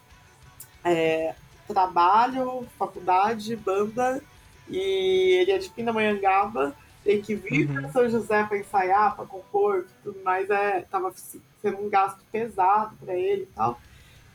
é, 0.83 1.35
trabalho, 1.67 2.67
faculdade, 2.77 3.55
banda, 3.55 4.21
e 4.69 5.39
ele 5.41 5.51
é 5.51 5.57
de 5.57 5.69
Pindamonhangaba, 5.69 6.75
tem 7.03 7.21
que 7.21 7.35
vir 7.35 7.69
uhum. 7.69 7.81
para 7.81 7.91
São 7.91 8.09
José 8.09 8.43
para 8.43 8.57
ensaiar, 8.57 9.15
para 9.15 9.25
compor, 9.25 9.85
tudo 10.03 10.21
mais, 10.23 10.49
é, 10.49 10.81
tava 10.81 11.13
sendo 11.61 11.81
um 11.81 11.89
gasto 11.89 12.19
pesado 12.31 12.95
para 12.97 13.13
ele 13.15 13.43
e 13.43 13.55
tal. 13.55 13.79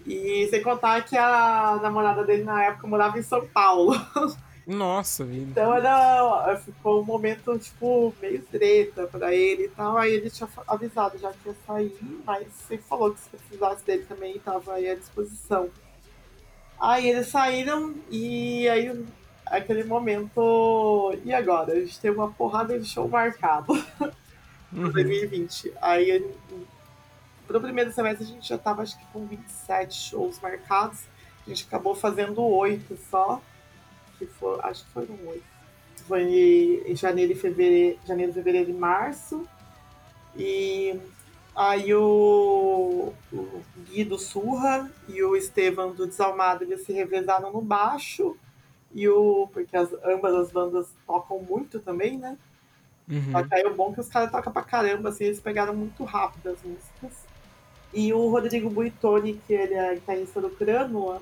E 0.06 0.48
sem 0.48 0.62
contar 0.62 1.04
que 1.04 1.16
a 1.16 1.78
namorada 1.80 2.24
dele 2.24 2.42
na 2.42 2.64
época 2.64 2.86
morava 2.86 3.18
em 3.18 3.22
São 3.22 3.46
Paulo. 3.46 3.94
Nossa, 4.66 5.24
vida. 5.24 5.50
Então 5.50 5.74
era, 5.74 6.56
ficou 6.64 7.00
um 7.00 7.04
momento, 7.04 7.58
tipo, 7.58 8.14
meio 8.20 8.42
treta 8.42 9.06
pra 9.06 9.34
ele 9.34 9.64
e 9.64 9.68
tal. 9.68 9.96
Aí 9.96 10.12
ele 10.12 10.30
tinha 10.30 10.48
avisado 10.66 11.18
já 11.18 11.32
que 11.32 11.48
ia 11.48 11.56
sair, 11.66 11.98
mas 12.24 12.46
sempre 12.68 12.86
falou 12.86 13.12
que 13.12 13.20
se 13.20 13.28
precisasse 13.30 13.84
dele 13.84 14.04
também 14.08 14.38
tava 14.38 14.74
aí 14.74 14.88
à 14.88 14.94
disposição. 14.94 15.68
Aí 16.80 17.08
eles 17.08 17.28
saíram 17.28 17.94
e 18.10 18.68
aí 18.68 19.04
aquele 19.46 19.84
momento. 19.84 21.16
E 21.24 21.32
agora? 21.32 21.72
A 21.72 21.80
gente 21.80 22.00
tem 22.00 22.10
uma 22.10 22.30
porrada 22.30 22.78
de 22.78 22.88
show 22.88 23.08
marcado. 23.08 23.72
Uhum. 24.72 24.90
2020. 24.90 25.70
Aí 25.82 26.34
pro 27.46 27.60
primeiro 27.60 27.92
semestre 27.92 28.24
a 28.24 28.26
gente 28.26 28.48
já 28.48 28.56
tava 28.56 28.80
acho 28.80 28.98
que 28.98 29.04
com 29.12 29.26
27 29.26 29.94
shows 29.94 30.40
marcados. 30.40 31.00
A 31.46 31.50
gente 31.50 31.66
acabou 31.66 31.94
fazendo 31.94 32.42
oito 32.42 32.98
só. 33.10 33.42
Que 34.26 34.34
foi, 34.34 34.58
acho 34.62 34.84
que 34.84 34.90
foram 34.90 35.18
oito. 35.26 35.44
Foi 36.06 36.22
em 36.86 36.94
janeiro 36.94 37.32
e 37.32 37.34
fevereiro, 37.34 37.98
janeiro, 38.06 38.32
fevereiro 38.32 38.70
e 38.70 38.74
março. 38.74 39.48
E 40.36 40.98
aí 41.54 41.92
o, 41.92 43.12
o 43.32 43.62
Gui 43.84 44.04
do 44.04 44.18
Surra 44.18 44.90
e 45.08 45.22
o 45.22 45.36
Estevam 45.36 45.92
do 45.92 46.06
Desalmado 46.06 46.64
eles 46.64 46.84
se 46.84 46.92
revezaram 46.92 47.52
no 47.52 47.60
baixo. 47.60 48.36
E 48.94 49.08
o. 49.08 49.48
Porque 49.52 49.76
as, 49.76 49.92
ambas 50.04 50.34
as 50.34 50.52
bandas 50.52 50.88
tocam 51.06 51.40
muito 51.40 51.80
também, 51.80 52.18
né? 52.18 52.36
Uhum. 53.08 53.32
Só 53.32 53.42
que 53.42 53.54
aí 53.54 53.64
o 53.64 53.74
bom 53.74 53.90
é 53.90 53.94
que 53.94 54.00
os 54.00 54.08
caras 54.08 54.30
tocam 54.30 54.52
pra 54.52 54.62
caramba, 54.62 55.08
assim, 55.08 55.24
eles 55.24 55.40
pegaram 55.40 55.74
muito 55.74 56.04
rápido 56.04 56.50
as 56.50 56.62
músicas. 56.62 57.26
E 57.92 58.12
o 58.12 58.28
Rodrigo 58.28 58.70
Buitoni, 58.70 59.40
que 59.46 59.52
ele 59.52 59.74
é 59.74 59.94
guitarrista 59.94 60.40
do 60.40 60.50
Crânua, 60.50 61.20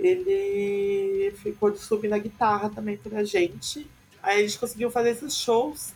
ele 0.00 1.32
ficou 1.36 1.70
de 1.70 1.78
sub 1.78 2.06
na 2.08 2.18
guitarra 2.18 2.70
também 2.70 2.96
pra 2.96 3.22
gente. 3.24 3.88
Aí 4.22 4.40
a 4.40 4.42
gente 4.42 4.58
conseguiu 4.58 4.90
fazer 4.90 5.10
esses 5.10 5.34
shows. 5.34 5.92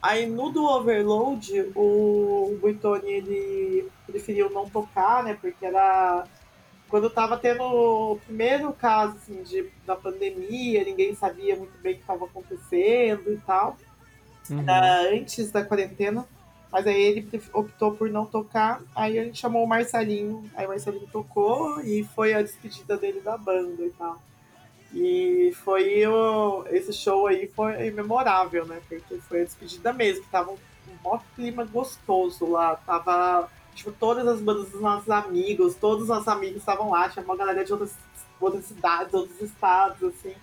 Aí 0.00 0.26
no 0.26 0.50
do 0.50 0.64
Overload, 0.64 1.72
o 1.74 2.56
Buitoni, 2.60 3.10
ele 3.10 3.88
preferiu 4.06 4.48
não 4.50 4.68
tocar, 4.68 5.24
né, 5.24 5.36
porque 5.40 5.66
era 5.66 6.24
quando 6.88 7.10
tava 7.10 7.36
tendo 7.36 7.62
o 7.62 8.18
primeiro 8.24 8.72
caso 8.72 9.16
assim, 9.16 9.42
de, 9.42 9.70
da 9.86 9.94
pandemia, 9.94 10.84
ninguém 10.84 11.14
sabia 11.14 11.54
muito 11.54 11.76
bem 11.82 11.92
o 11.92 11.96
que 11.96 12.00
estava 12.00 12.24
acontecendo 12.24 13.30
e 13.30 13.36
tal. 13.46 13.76
Uhum. 14.48 14.60
Era 14.62 15.10
antes 15.12 15.50
da 15.50 15.62
quarentena. 15.62 16.26
Mas 16.70 16.86
aí 16.86 17.00
ele 17.00 17.42
optou 17.52 17.92
por 17.92 18.10
não 18.10 18.26
tocar. 18.26 18.82
Aí 18.94 19.18
a 19.18 19.24
gente 19.24 19.38
chamou 19.38 19.64
o 19.64 19.68
Marcelinho. 19.68 20.48
Aí 20.54 20.66
o 20.66 20.68
Marcelinho 20.68 21.08
tocou 21.10 21.80
e 21.80 22.04
foi 22.14 22.34
a 22.34 22.42
despedida 22.42 22.96
dele 22.96 23.20
da 23.20 23.36
banda 23.36 23.82
e 23.82 23.90
tal. 23.90 24.20
E 24.92 25.52
foi 25.64 26.06
o, 26.06 26.64
esse 26.70 26.92
show 26.92 27.26
aí 27.26 27.46
foi 27.48 27.90
memorável, 27.90 28.64
né? 28.66 28.80
Porque 28.88 29.18
foi 29.20 29.42
a 29.42 29.44
despedida 29.44 29.92
mesmo, 29.92 30.24
tava 30.30 30.52
um 30.52 30.58
maior 31.04 31.22
clima 31.34 31.64
gostoso 31.64 32.46
lá. 32.46 32.76
Tava, 32.76 33.50
tipo, 33.74 33.92
todas 33.92 34.26
as 34.26 34.40
bandas 34.40 34.70
dos 34.70 34.80
nossos 34.80 35.10
amigos, 35.10 35.74
todos 35.74 36.02
os 36.02 36.08
nossos 36.08 36.28
amigos 36.28 36.58
estavam 36.58 36.90
lá, 36.90 37.08
tinha 37.08 37.24
uma 37.24 37.36
galera 37.36 37.64
de 37.64 37.72
outras, 37.72 37.94
outras 38.40 38.64
cidades, 38.64 39.12
outros 39.12 39.40
estados, 39.40 40.02
assim. 40.02 40.34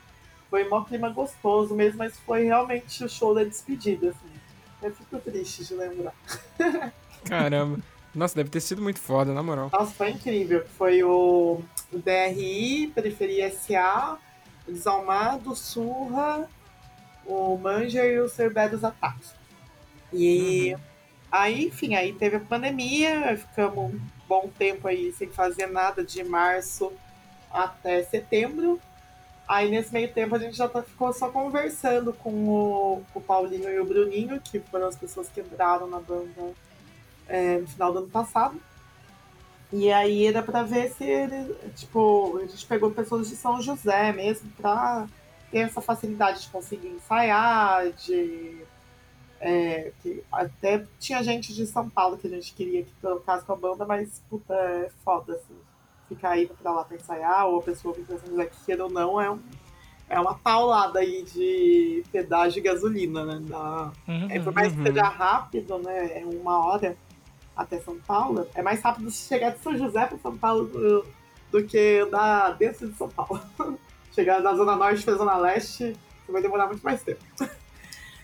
Foi 0.50 0.64
um 0.64 0.70
maior 0.70 0.86
clima 0.86 1.10
gostoso 1.10 1.74
mesmo, 1.74 1.98
mas 1.98 2.20
foi 2.20 2.44
realmente 2.44 3.04
o 3.04 3.10
show 3.10 3.34
da 3.34 3.44
despedida, 3.44 4.10
assim. 4.10 4.35
Eu 4.86 4.94
fico 4.94 5.18
triste 5.18 5.66
de 5.66 5.74
lembrar. 5.74 6.14
Caramba. 7.28 7.80
Nossa, 8.14 8.36
deve 8.36 8.52
ter 8.52 8.62
sido 8.62 8.84
muito 8.84 9.00
foda, 9.00 9.34
na 9.34 9.42
moral. 9.42 9.72
Nossa, 9.74 9.92
foi 9.92 10.12
incrível. 10.12 10.64
Foi 10.78 11.04
o, 11.04 11.60
DRI, 11.92 12.92
Periferia 12.94 13.52
SA, 13.52 14.20
Desalmado, 14.68 15.56
Surra, 15.56 16.48
o 17.26 17.58
Manger 17.58 18.06
e 18.06 18.20
o 18.20 18.30
Cerbé 18.30 18.70
dos 18.70 18.84
Ataques. 18.84 19.34
E 20.14 20.78
aí, 21.32 21.66
enfim, 21.66 21.96
aí 21.96 22.14
teve 22.14 22.36
a 22.36 22.40
pandemia, 22.40 23.36
ficamos 23.36 23.92
um 23.92 24.00
bom 24.30 24.48
tempo 24.56 24.88
aí 24.88 25.12
sem 25.14 25.30
fazer 25.32 25.66
nada 25.66 26.04
de 26.04 26.24
março 26.24 26.94
até 27.52 28.04
setembro. 28.04 28.80
Aí 29.48 29.70
nesse 29.70 29.94
meio 29.94 30.12
tempo 30.12 30.36
a 30.36 30.40
gente 30.40 30.58
já 30.58 30.68
tá- 30.68 30.82
ficou 30.82 31.14
só 31.14 31.30
conversando 31.30 32.12
com 32.14 32.32
o, 32.50 33.04
com 33.14 33.20
o 33.20 33.22
Paulinho 33.22 33.70
e 33.70 33.80
o 33.80 33.86
Bruninho, 33.86 34.42
que 34.42 34.60
foram 34.60 34.88
as 34.88 34.96
pessoas 34.96 35.30
que 35.30 35.40
entraram 35.42 35.88
na 35.88 36.00
banda 36.00 36.54
é, 37.28 37.60
no 37.60 37.68
final 37.68 37.92
do 37.94 38.00
ano 38.00 38.10
passado. 38.10 38.60
E 39.72 39.92
aí 39.92 40.26
era 40.28 40.42
pra 40.42 40.64
ver 40.64 40.92
se 40.92 41.04
ele, 41.04 41.54
tipo, 41.76 42.38
a 42.38 42.46
gente 42.48 42.66
pegou 42.66 42.92
pessoas 42.92 43.28
de 43.28 43.36
São 43.36 43.62
José 43.62 44.12
mesmo 44.14 44.50
pra 44.58 45.08
ter 45.52 45.60
essa 45.60 45.82
facilidade 45.82 46.42
de 46.44 46.50
conseguir 46.50 46.88
ensaiar, 46.90 47.92
de. 47.92 48.64
é, 49.40 49.92
que 50.02 50.24
até 50.32 50.86
tinha 51.00 51.22
gente 51.24 51.54
de 51.54 51.66
São 51.68 51.90
Paulo 51.90 52.18
que 52.18 52.28
a 52.28 52.30
gente 52.30 52.54
queria 52.54 52.84
que 52.84 52.92
tocasse 53.02 53.46
com 53.46 53.54
a 53.54 53.56
banda, 53.56 53.86
mas 53.86 54.22
puta, 54.30 54.54
é 54.54 54.90
foda, 55.04 55.34
assim. 55.36 55.56
Ficar 56.08 56.38
indo 56.40 56.54
pra 56.62 56.72
lá 56.72 56.84
pra 56.84 56.96
ensaiar, 56.98 57.48
ou 57.48 57.60
a 57.60 57.64
pessoa 57.64 57.94
vir 57.94 58.06
pra 58.06 58.18
São 58.18 58.30
José 58.30 58.46
que 58.46 58.66
queira 58.66 58.84
ou 58.84 58.92
não, 58.92 59.20
é, 59.20 59.30
um, 59.32 59.40
é 60.10 60.20
uma 60.20 60.36
paulada 60.36 61.00
aí 61.00 61.24
de 61.24 62.04
pedágio 62.12 62.60
e 62.60 62.62
gasolina, 62.62 63.26
né? 63.26 63.40
Da, 63.42 63.92
Uhum. 64.08 64.28
é, 64.30 64.40
por 64.40 64.54
mais 64.54 64.72
que 64.74 64.80
Uhum. 64.80 64.86
seja 64.86 65.04
rápido, 65.04 65.78
né? 65.80 66.22
É 66.22 66.26
uma 66.26 66.64
hora 66.66 66.96
até 67.56 67.80
São 67.80 67.98
Paulo. 68.00 68.48
É 68.54 68.62
mais 68.62 68.82
rápido 68.82 69.10
chegar 69.10 69.52
de 69.52 69.60
São 69.60 69.76
José 69.78 70.06
para 70.06 70.18
São 70.20 70.38
Paulo 70.38 70.66
do, 70.66 71.06
do 71.52 71.64
que 71.64 72.00
andar 72.06 72.52
dentro 72.58 72.88
de 72.88 72.96
São 72.98 73.10
Paulo. 73.10 73.42
chegar 74.14 74.42
da 74.42 74.54
Zona 74.54 74.76
Norte 74.76 75.04
para 75.04 75.16
Zona 75.16 75.38
Leste, 75.38 75.96
você 76.26 76.32
vai 76.32 76.42
demorar 76.42 76.68
muito 76.68 76.84
mais 76.84 77.02
tempo. 77.04 77.22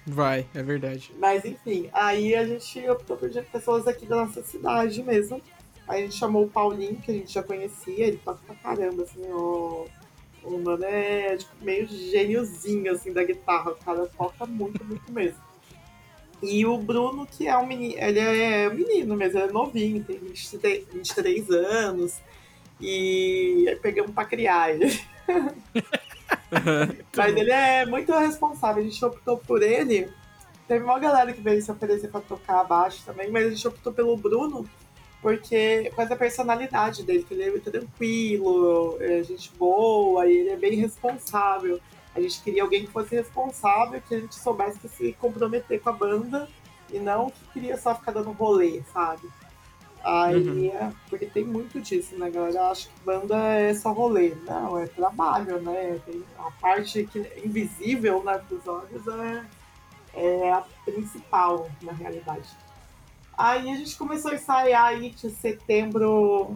Vai, 0.06 0.48
é 0.56 0.64
verdade. 0.64 1.14
Mas 1.20 1.46
enfim, 1.46 1.90
aí 1.94 2.34
a 2.36 2.46
gente 2.46 2.90
optou 2.90 3.16
por 3.18 3.30
pessoas 3.52 3.88
aqui 3.88 4.06
da 4.06 4.16
nossa 4.18 4.42
cidade 4.42 5.04
mesmo. 5.04 5.42
Aí 5.92 6.04
a 6.04 6.06
gente 6.06 6.16
chamou 6.16 6.46
o 6.46 6.50
Paulinho, 6.50 6.96
que 6.96 7.12
a 7.12 7.14
gente 7.14 7.34
já 7.34 7.44
conhecia, 7.44 8.08
ele 8.08 8.18
toca 8.24 8.40
pra 8.48 8.56
caramba, 8.56 9.04
assim, 9.04 9.30
o, 9.30 9.86
o 10.42 10.58
mano 10.58 10.86
é 10.86 11.36
tipo, 11.36 11.52
meio 11.62 11.86
gêniozinho 11.86 12.94
assim 12.94 13.12
da 13.12 13.22
guitarra, 13.26 13.72
o 13.72 13.76
cara 13.76 14.08
toca 14.18 14.46
muito, 14.46 14.82
muito 14.86 15.12
mesmo. 15.12 15.38
E 16.42 16.66
o 16.66 16.78
Bruno, 16.78 17.28
que 17.28 17.46
é 17.46 17.58
um 17.58 17.68
menino, 17.68 17.94
ele 18.00 18.20
é 18.20 18.70
um 18.70 18.74
menino 18.74 19.18
mesmo, 19.18 19.38
ele 19.38 19.50
é 19.50 19.52
novinho, 19.52 20.02
tem 20.02 20.18
23, 20.18 20.88
23 20.94 21.50
anos. 21.50 22.20
E 22.80 23.66
aí 23.68 23.76
pegamos 23.76 24.12
pra 24.12 24.24
criar 24.24 24.74
ele. 24.74 24.98
Mas 27.18 27.36
ele 27.36 27.52
é 27.52 27.86
muito 27.86 28.18
responsável, 28.18 28.82
a 28.82 28.86
gente 28.86 29.04
optou 29.04 29.38
por 29.40 29.62
ele. 29.62 30.10
Teve 30.70 30.86
uma 30.86 31.00
galera 31.00 31.34
que 31.34 31.42
veio 31.42 31.62
se 31.62 31.70
oferecer 31.70 32.08
pra 32.08 32.22
tocar 32.22 32.62
abaixo 32.62 33.04
também, 33.06 33.30
mas 33.30 33.46
a 33.46 33.50
gente 33.50 33.68
optou 33.68 33.92
pelo 33.92 34.16
Bruno, 34.16 34.66
porque 35.22 35.86
por 35.90 35.98
causa 35.98 36.10
da 36.10 36.16
personalidade 36.16 37.04
dele, 37.04 37.24
que 37.24 37.34
ele 37.34 37.44
é 37.44 37.52
muito 37.52 37.70
tranquilo, 37.70 38.98
é 39.00 39.24
gente 39.24 39.52
boa, 39.58 40.26
e 40.26 40.36
ele 40.36 40.50
é 40.50 40.58
bem 40.58 40.76
responsável. 40.76 41.80
A 42.16 42.20
gente 42.20 42.42
queria 42.42 42.64
alguém 42.64 42.86
que 42.86 42.92
fosse 42.92 43.16
responsável, 43.16 44.02
que 44.02 44.16
a 44.16 44.20
gente 44.20 44.36
soubesse 44.36 44.88
se 44.90 45.14
comprometer 45.14 45.80
com 45.80 45.90
a 45.90 45.94
banda 45.94 46.50
e 46.92 47.00
não 47.00 47.30
que 47.30 47.54
queria 47.54 47.78
só 47.78 47.96
ficar 47.96 48.12
dando 48.12 48.32
rolê, 48.32 48.82
sabe? 48.92 49.30
Aí, 50.04 50.70
é, 50.70 50.92
porque 51.10 51.28
tem 51.28 51.44
muito 51.44 51.80
disso, 51.80 52.18
né, 52.18 52.30
galera? 52.30 52.72
Acho 52.72 52.90
que 52.90 53.00
banda 53.06 53.38
é 53.38 53.74
só 53.74 53.92
rolê. 53.92 54.34
Não, 54.46 54.80
é 54.80 54.88
trabalho, 54.88 55.62
né? 55.62 56.00
Tem 56.06 56.24
a 56.40 56.50
parte 56.60 57.04
que 57.06 57.20
é 57.20 57.42
invisível 57.46 58.24
né, 58.24 58.42
dos 58.50 58.68
olhos 58.68 59.08
é, 59.08 59.46
é 60.14 60.52
a 60.52 60.64
principal, 60.84 61.70
na 61.84 61.92
realidade. 61.92 62.50
Aí 63.42 63.72
a 63.72 63.76
gente 63.76 63.98
começou 63.98 64.30
a 64.30 64.36
ensaiar 64.36 64.86
aí 64.86 65.10
de 65.10 65.32
setembro, 65.32 66.56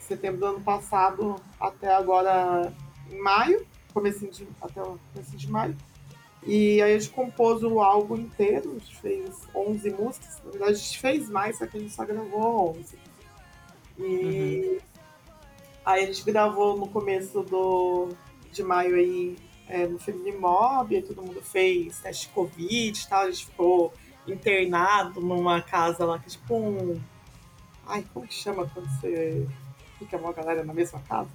setembro 0.00 0.40
do 0.40 0.46
ano 0.46 0.60
passado 0.62 1.40
até 1.60 1.94
agora 1.94 2.72
em 3.08 3.16
maio, 3.20 3.64
comecinho 3.92 4.32
de, 4.32 4.48
até 4.60 4.82
o 4.82 4.98
comecinho 5.12 5.38
de 5.38 5.48
maio. 5.48 5.76
E 6.44 6.82
aí 6.82 6.92
a 6.92 6.98
gente 6.98 7.12
compôs 7.12 7.62
o 7.62 7.80
álbum 7.80 8.16
inteiro, 8.16 8.72
a 8.72 8.78
gente 8.80 8.96
fez 8.96 9.48
11 9.54 9.90
músicas. 9.90 10.42
Na 10.44 10.50
verdade, 10.50 10.72
a 10.72 10.74
gente 10.74 10.98
fez 10.98 11.30
mais, 11.30 11.56
só 11.56 11.68
que 11.68 11.76
a 11.76 11.80
gente 11.80 11.94
só 11.94 12.04
gravou 12.04 12.76
11. 12.80 12.98
E 14.00 14.80
aí 15.86 16.02
a 16.02 16.06
gente 16.06 16.24
gravou 16.24 16.76
no 16.76 16.88
começo 16.88 17.44
do, 17.44 18.08
de 18.50 18.64
maio 18.64 18.96
aí 18.96 19.36
é, 19.68 19.86
no 19.86 20.00
Family 20.00 20.36
Mob, 20.36 20.96
aí 20.96 21.02
todo 21.02 21.22
mundo 21.22 21.40
fez 21.40 22.00
teste 22.00 22.26
de 22.26 22.32
Covid 22.32 23.00
e 23.00 23.08
tal, 23.08 23.22
a 23.22 23.30
gente 23.30 23.46
ficou 23.46 23.92
internado 24.26 25.20
numa 25.20 25.60
casa 25.60 26.04
lá 26.04 26.18
que 26.18 26.26
é 26.26 26.30
tipo 26.30 26.54
um. 26.56 27.00
Ai, 27.86 28.04
como 28.12 28.26
que 28.26 28.34
chama 28.34 28.68
quando 28.72 28.88
você 28.88 29.46
fica 29.98 30.16
uma 30.16 30.32
galera 30.32 30.64
na 30.64 30.72
mesma 30.72 31.00
casa? 31.00 31.28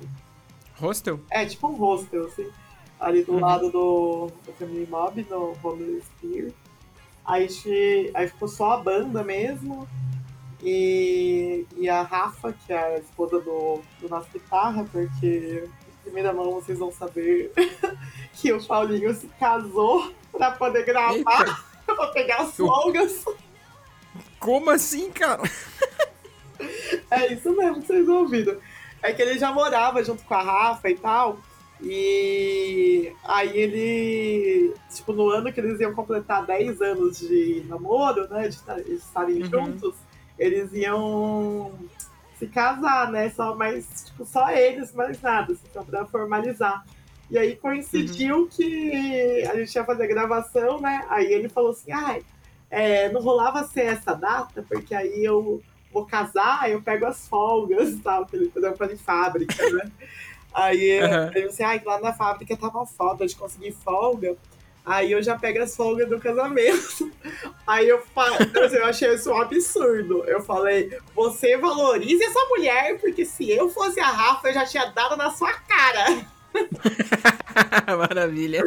Hostel? 0.79 1.19
É, 1.29 1.45
tipo 1.45 1.67
um 1.67 1.75
hostel, 1.75 2.25
assim. 2.25 2.49
Ali 2.99 3.23
do 3.23 3.33
Uhum. 3.33 3.39
lado 3.39 3.69
do, 3.71 4.31
do 4.45 4.53
Family 4.53 4.87
Mob, 4.89 5.25
no 5.29 5.55
Home 5.63 6.01
Spear. 6.01 6.51
Aí, 7.25 7.47
aí 8.13 8.27
ficou 8.27 8.47
só 8.47 8.71
a 8.73 8.77
banda 8.77 9.23
mesmo. 9.23 9.87
E, 10.61 11.65
e 11.77 11.87
a 11.87 12.01
Rafa, 12.01 12.51
que 12.51 12.73
é 12.73 12.95
a 12.95 12.99
esposa 12.99 13.39
do, 13.39 13.81
do 14.01 14.09
nosso 14.09 14.27
guitarra, 14.33 14.83
porque 14.91 15.63
em 15.65 16.03
primeira 16.03 16.33
mão 16.33 16.51
vocês 16.53 16.77
vão 16.79 16.91
saber 16.91 17.53
que 18.33 18.51
o 18.51 18.61
Paulinho 18.65 19.13
se 19.13 19.27
casou 19.39 20.11
pra 20.31 20.51
poder 20.51 20.83
gravar, 20.85 21.15
Eita, 21.15 21.63
pra 21.95 22.07
pegar 22.07 22.37
as 22.41 22.55
folgas. 22.55 23.23
como 24.39 24.69
assim, 24.69 25.11
cara? 25.11 25.41
É 27.11 27.33
isso 27.33 27.55
mesmo 27.55 27.81
que 27.81 27.87
vocês 27.87 28.07
ouviram. 28.07 28.57
É 29.01 29.13
que 29.13 29.21
ele 29.21 29.39
já 29.39 29.51
morava 29.51 30.03
junto 30.03 30.23
com 30.25 30.33
a 30.33 30.41
Rafa 30.43 30.89
e 30.89 30.95
tal. 30.95 31.39
E 31.81 33.13
aí 33.23 33.57
ele, 33.57 34.73
tipo, 34.93 35.13
no 35.13 35.29
ano 35.29 35.51
que 35.53 35.59
eles 35.59 35.79
iam 35.79 35.93
completar 35.93 36.45
10 36.45 36.81
anos 36.81 37.19
de 37.19 37.63
namoro, 37.69 38.27
né? 38.29 38.43
De, 38.49 38.55
estar- 38.55 38.81
de 38.81 38.93
estarem 38.95 39.41
Uhum. 39.41 39.49
juntos, 39.49 39.95
eles 40.37 40.73
iam 40.73 41.71
se 42.37 42.47
casar, 42.47 43.09
né? 43.09 43.29
Só, 43.29 43.55
mas, 43.55 44.05
tipo, 44.07 44.25
só 44.25 44.49
eles, 44.51 44.93
mais 44.93 45.21
nada, 45.21 45.53
assim, 45.53 45.85
pra 45.89 46.05
formalizar. 46.05 46.85
E 47.29 47.37
aí 47.37 47.55
coincidiu 47.55 48.37
uhum. 48.37 48.47
que 48.47 49.45
a 49.49 49.55
gente 49.55 49.73
ia 49.73 49.85
fazer 49.85 50.03
a 50.03 50.07
gravação, 50.07 50.81
né? 50.81 51.05
Aí 51.09 51.31
ele 51.31 51.47
falou 51.47 51.71
assim, 51.71 51.91
ai, 51.91 52.23
é, 52.69 53.09
não 53.09 53.21
rolava 53.21 53.63
ser 53.65 53.85
essa 53.85 54.13
data, 54.13 54.65
porque 54.67 54.95
aí 54.95 55.23
eu 55.23 55.61
vou 55.91 56.05
casar, 56.05 56.69
eu 56.69 56.81
pego 56.81 57.05
as 57.05 57.27
folgas 57.27 57.89
e 57.89 57.97
tal, 57.97 58.25
que 58.25 58.35
ele 58.35 58.49
trampa 58.49 58.87
de 58.87 58.97
fábrica, 58.97 59.69
né? 59.71 59.91
aí 60.53 60.99
uhum. 61.01 61.31
eu 61.35 61.49
assim, 61.49 61.63
ai, 61.63 61.81
lá 61.85 61.99
na 61.99 62.13
fábrica 62.13 62.57
tava 62.57 62.85
foda 62.85 63.27
de 63.27 63.35
conseguir 63.35 63.71
folga. 63.71 64.35
Aí 64.85 65.11
eu 65.11 65.21
já 65.21 65.37
pego 65.37 65.61
as 65.61 65.75
folgas 65.75 66.09
do 66.09 66.19
casamento. 66.19 67.11
Aí 67.67 67.87
eu 67.87 68.01
falei, 68.15 68.49
eu 68.73 68.85
achei 68.85 69.13
isso 69.13 69.31
um 69.31 69.39
absurdo. 69.39 70.23
Eu 70.25 70.41
falei, 70.41 70.97
você 71.13 71.55
valorize 71.57 72.23
essa 72.23 72.39
mulher, 72.47 72.97
porque 72.99 73.23
se 73.23 73.51
eu 73.51 73.69
fosse 73.69 73.99
a 73.99 74.07
Rafa, 74.07 74.47
eu 74.47 74.53
já 74.55 74.65
tinha 74.65 74.85
dado 74.85 75.15
na 75.15 75.29
sua 75.29 75.53
cara. 75.53 76.25
Maravilha. 77.97 78.63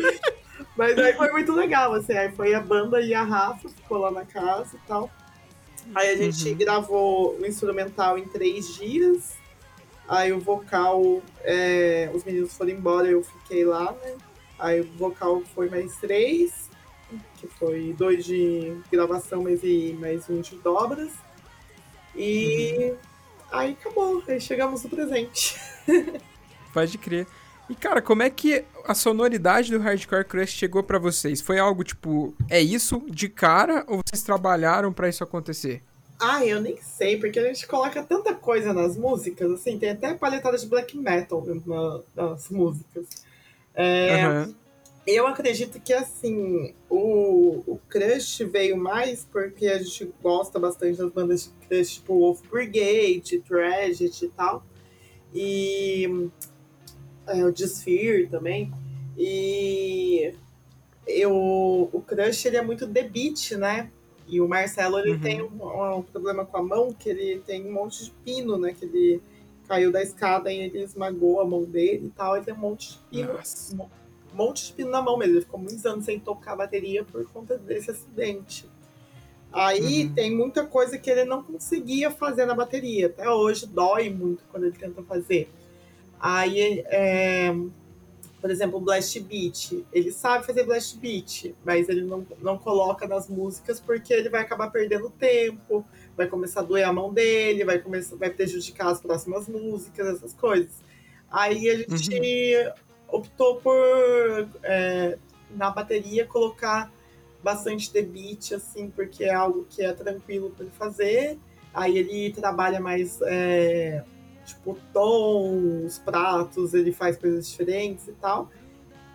Mas 0.77 0.99
aí 0.99 1.13
foi 1.15 1.31
muito 1.31 1.53
legal, 1.53 1.93
assim. 1.95 2.13
Aí 2.15 2.31
foi 2.33 2.55
a 2.55 2.61
banda 2.61 3.01
e 3.01 3.15
a 3.15 3.23
Rafa, 3.23 3.69
ficou 3.69 3.99
lá 3.99 4.11
na 4.11 4.25
casa 4.25 4.77
e 4.77 4.89
tal. 4.89 5.11
Aí 5.95 6.11
a 6.11 6.17
gente 6.17 6.49
uhum. 6.49 6.57
gravou 6.57 7.39
o 7.39 7.47
instrumental 7.47 8.17
em 8.19 8.27
três 8.27 8.75
dias. 8.75 9.37
Aí 10.09 10.33
o 10.33 10.41
vocal, 10.41 11.23
é, 11.43 12.11
os 12.13 12.25
meninos 12.25 12.57
foram 12.57 12.71
embora, 12.71 13.09
eu 13.09 13.23
fiquei 13.23 13.65
lá, 13.65 13.93
né? 13.93 14.17
Aí 14.59 14.81
o 14.81 14.93
vocal 14.93 15.43
foi 15.55 15.69
mais 15.69 15.97
três, 15.97 16.71
que 17.37 17.47
foi 17.47 17.95
dois 17.97 18.25
de 18.25 18.77
gravação 18.91 19.43
mais, 19.43 19.63
e, 19.63 19.97
mais 19.99 20.29
um 20.29 20.41
de 20.41 20.57
dobras. 20.57 21.13
E 22.15 22.77
uhum. 22.79 22.97
aí 23.51 23.73
acabou, 23.73 24.23
aí 24.29 24.41
chegamos 24.41 24.83
no 24.85 24.91
presente. 24.91 25.57
Pode 26.73 26.97
crer. 26.99 27.27
E 27.71 27.75
cara, 27.75 28.03
como 28.03 28.23
é 28.23 28.31
que 28.31 28.65
a 28.85 28.95
sonoridade 28.95 29.71
do 29.71 29.79
Hardcore 29.79 30.25
Crush 30.25 30.51
chegou 30.51 30.83
para 30.83 30.99
vocês? 30.99 31.41
Foi 31.41 31.59
algo 31.59 31.85
tipo, 31.85 32.35
é 32.51 32.61
isso 32.61 33.03
de 33.09 33.29
cara 33.29 33.85
ou 33.87 34.01
vocês 34.05 34.23
trabalharam 34.23 34.93
para 34.93 35.09
isso 35.09 35.23
acontecer? 35.23 35.83
Ah, 36.21 36.45
eu 36.47 36.61
nem 36.61 36.77
sei, 36.77 37.19
porque 37.19 37.39
a 37.39 37.47
gente 37.47 37.67
coloca 37.67 38.01
tanta 38.03 38.33
coisa 38.33 38.73
nas 38.73 38.97
músicas, 38.97 39.51
assim, 39.51 39.77
tem 39.77 39.91
até 39.91 40.15
palhetada 40.15 40.57
de 40.57 40.67
black 40.67 40.97
metal 40.97 41.45
na, 41.67 42.01
nas 42.15 42.49
músicas. 42.49 43.07
É, 43.75 44.29
uhum. 44.29 44.55
Eu 45.05 45.27
acredito 45.27 45.81
que, 45.81 45.93
assim, 45.93 46.75
o, 46.89 47.63
o 47.67 47.81
Crush 47.89 48.45
veio 48.45 48.77
mais 48.77 49.27
porque 49.33 49.67
a 49.67 49.79
gente 49.79 50.13
gosta 50.23 50.61
bastante 50.61 50.99
das 50.99 51.11
bandas 51.11 51.45
de 51.45 51.67
Crush, 51.67 51.95
tipo 51.95 52.15
Wolf 52.15 52.41
Brigade, 52.49 53.41
Tragedy 53.41 54.27
e 54.27 54.29
tal. 54.29 54.65
E 55.35 56.31
é, 57.27 57.45
o 57.45 57.53
Desfear 57.53 58.29
também. 58.29 58.73
E 59.17 60.35
eu, 61.07 61.33
o 61.93 62.03
Crush 62.07 62.47
ele 62.47 62.57
é 62.57 62.63
muito 62.63 62.87
de 62.87 63.03
beat, 63.03 63.53
né? 63.53 63.91
E 64.27 64.41
o 64.41 64.49
Marcelo 64.49 64.99
ele 64.99 65.13
uhum. 65.13 65.21
tem 65.21 65.43
um, 65.43 65.97
um, 65.99 66.03
problema 66.03 66.45
com 66.45 66.57
a 66.57 66.63
mão, 66.63 66.93
que 66.93 67.09
ele 67.09 67.41
tem 67.41 67.67
um 67.67 67.73
monte 67.73 68.05
de 68.05 68.11
pino, 68.25 68.57
né? 68.57 68.73
Que 68.73 68.85
ele 68.85 69.23
caiu 69.69 69.93
da 69.93 70.03
escada 70.03 70.53
e 70.53 70.59
ele 70.59 70.83
esmagou 70.83 71.41
a 71.41 71.45
mão 71.45 71.65
dele 71.65 72.07
e 72.07 72.11
tal. 72.11 72.37
Ele 72.37 72.45
tem 72.45 72.55
um 72.55 72.59
monte 72.59 72.93
de 72.93 72.99
pino. 73.11 73.33
Nossa. 73.35 73.77
Um 73.77 74.37
monte 74.37 74.67
de 74.67 74.73
pino 74.73 74.91
na 74.91 75.03
mão 75.03 75.19
mesmo. 75.19 75.35
Ele 75.35 75.43
ficou 75.43 75.61
muitos 75.61 75.85
anos 75.85 76.05
sem 76.05 76.19
tocar 76.19 76.53
a 76.53 76.57
bateria 76.57 77.05
por 77.05 77.25
conta 77.31 77.59
desse 77.59 77.91
acidente. 77.91 78.69
Aí 79.53 80.07
uhum. 80.07 80.15
tem 80.15 80.35
muita 80.35 80.65
coisa 80.65 80.97
que 80.97 81.11
ele 81.11 81.25
não 81.25 81.43
conseguia 81.43 82.11
fazer 82.11 82.47
na 82.47 82.55
bateria. 82.55 83.09
Até 83.09 83.29
hoje 83.29 83.67
dói 83.67 84.09
muito 84.09 84.45
quando 84.51 84.65
ele 84.65 84.77
tenta 84.77 85.03
fazer. 85.03 85.51
Aí, 86.23 86.85
é, 86.87 87.53
por 88.41 88.49
exemplo, 88.49 88.79
o 88.79 88.81
Blast 88.81 89.19
Beat. 89.19 89.85
Ele 89.93 90.13
sabe 90.13 90.47
fazer 90.47 90.65
Blast 90.65 90.97
Beat, 90.99 91.53
mas 91.65 91.89
ele 91.89 92.03
não, 92.03 92.25
não 92.41 92.57
coloca 92.57 93.09
nas 93.09 93.29
músicas 93.29 93.81
porque 93.81 94.15
ele 94.15 94.29
vai 94.29 94.43
acabar 94.43 94.71
perdendo 94.71 95.11
tempo, 95.11 95.85
vai 96.17 96.29
começar 96.29 96.61
a 96.61 96.63
doer 96.63 96.87
a 96.87 96.93
mão 96.93 97.13
dele, 97.13 97.65
vai, 97.65 97.81
começar, 97.81 98.15
vai 98.15 98.31
prejudicar 98.31 98.93
as 98.93 99.01
próximas 99.01 99.49
músicas, 99.49 100.07
essas 100.07 100.33
coisas. 100.33 100.71
Aí 101.29 101.69
a 101.69 101.97
gente 101.97 102.57
uhum. 102.57 103.19
optou 103.19 103.57
por, 103.57 104.49
é, 104.63 105.19
na 105.51 105.71
bateria, 105.71 106.25
colocar 106.25 106.93
bastante 107.43 107.93
de 107.93 108.03
beat, 108.03 108.53
assim, 108.53 108.91
porque 108.91 109.25
é 109.25 109.35
algo 109.35 109.67
que 109.69 109.85
é 109.85 109.93
tranquilo 109.93 110.51
para 110.51 110.67
ele 110.67 110.75
fazer. 110.79 111.39
Aí 111.75 111.99
ele 111.99 112.33
trabalha 112.33 112.81
mais 112.81 113.21
é, 113.23 114.05
tipo, 114.45 114.79
tons, 114.93 115.99
pratos, 115.99 116.75
ele 116.75 116.93
faz 116.93 117.17
coisas 117.17 117.49
diferentes 117.49 118.09
e 118.09 118.13
tal. 118.13 118.51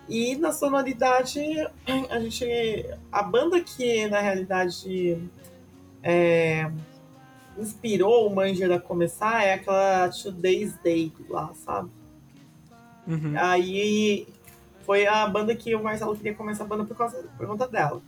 E 0.08 0.36
na 0.36 0.52
sonoridade, 0.52 1.40
a 2.08 2.18
gente. 2.18 2.46
A 3.12 3.22
banda 3.22 3.60
que 3.60 4.08
na 4.08 4.20
realidade 4.20 5.18
é, 6.02 6.70
inspirou 7.58 8.26
o 8.26 8.34
Manger 8.34 8.72
a 8.72 8.80
começar 8.80 9.44
é 9.44 9.54
aquela 9.54 10.08
Today's 10.08 10.74
Day 10.82 11.12
lá, 11.28 11.52
sabe? 11.54 11.90
Uhum. 13.06 13.34
Aí 13.36 14.26
foi 14.84 15.06
a 15.06 15.26
banda 15.26 15.54
que 15.54 15.74
o 15.74 15.82
Marcelo 15.82 16.16
queria 16.16 16.34
começar 16.34 16.64
a 16.64 16.66
banda 16.66 16.84
por, 16.84 16.96
causa, 16.96 17.24
por 17.36 17.46
conta 17.46 17.66
dela. 17.66 18.00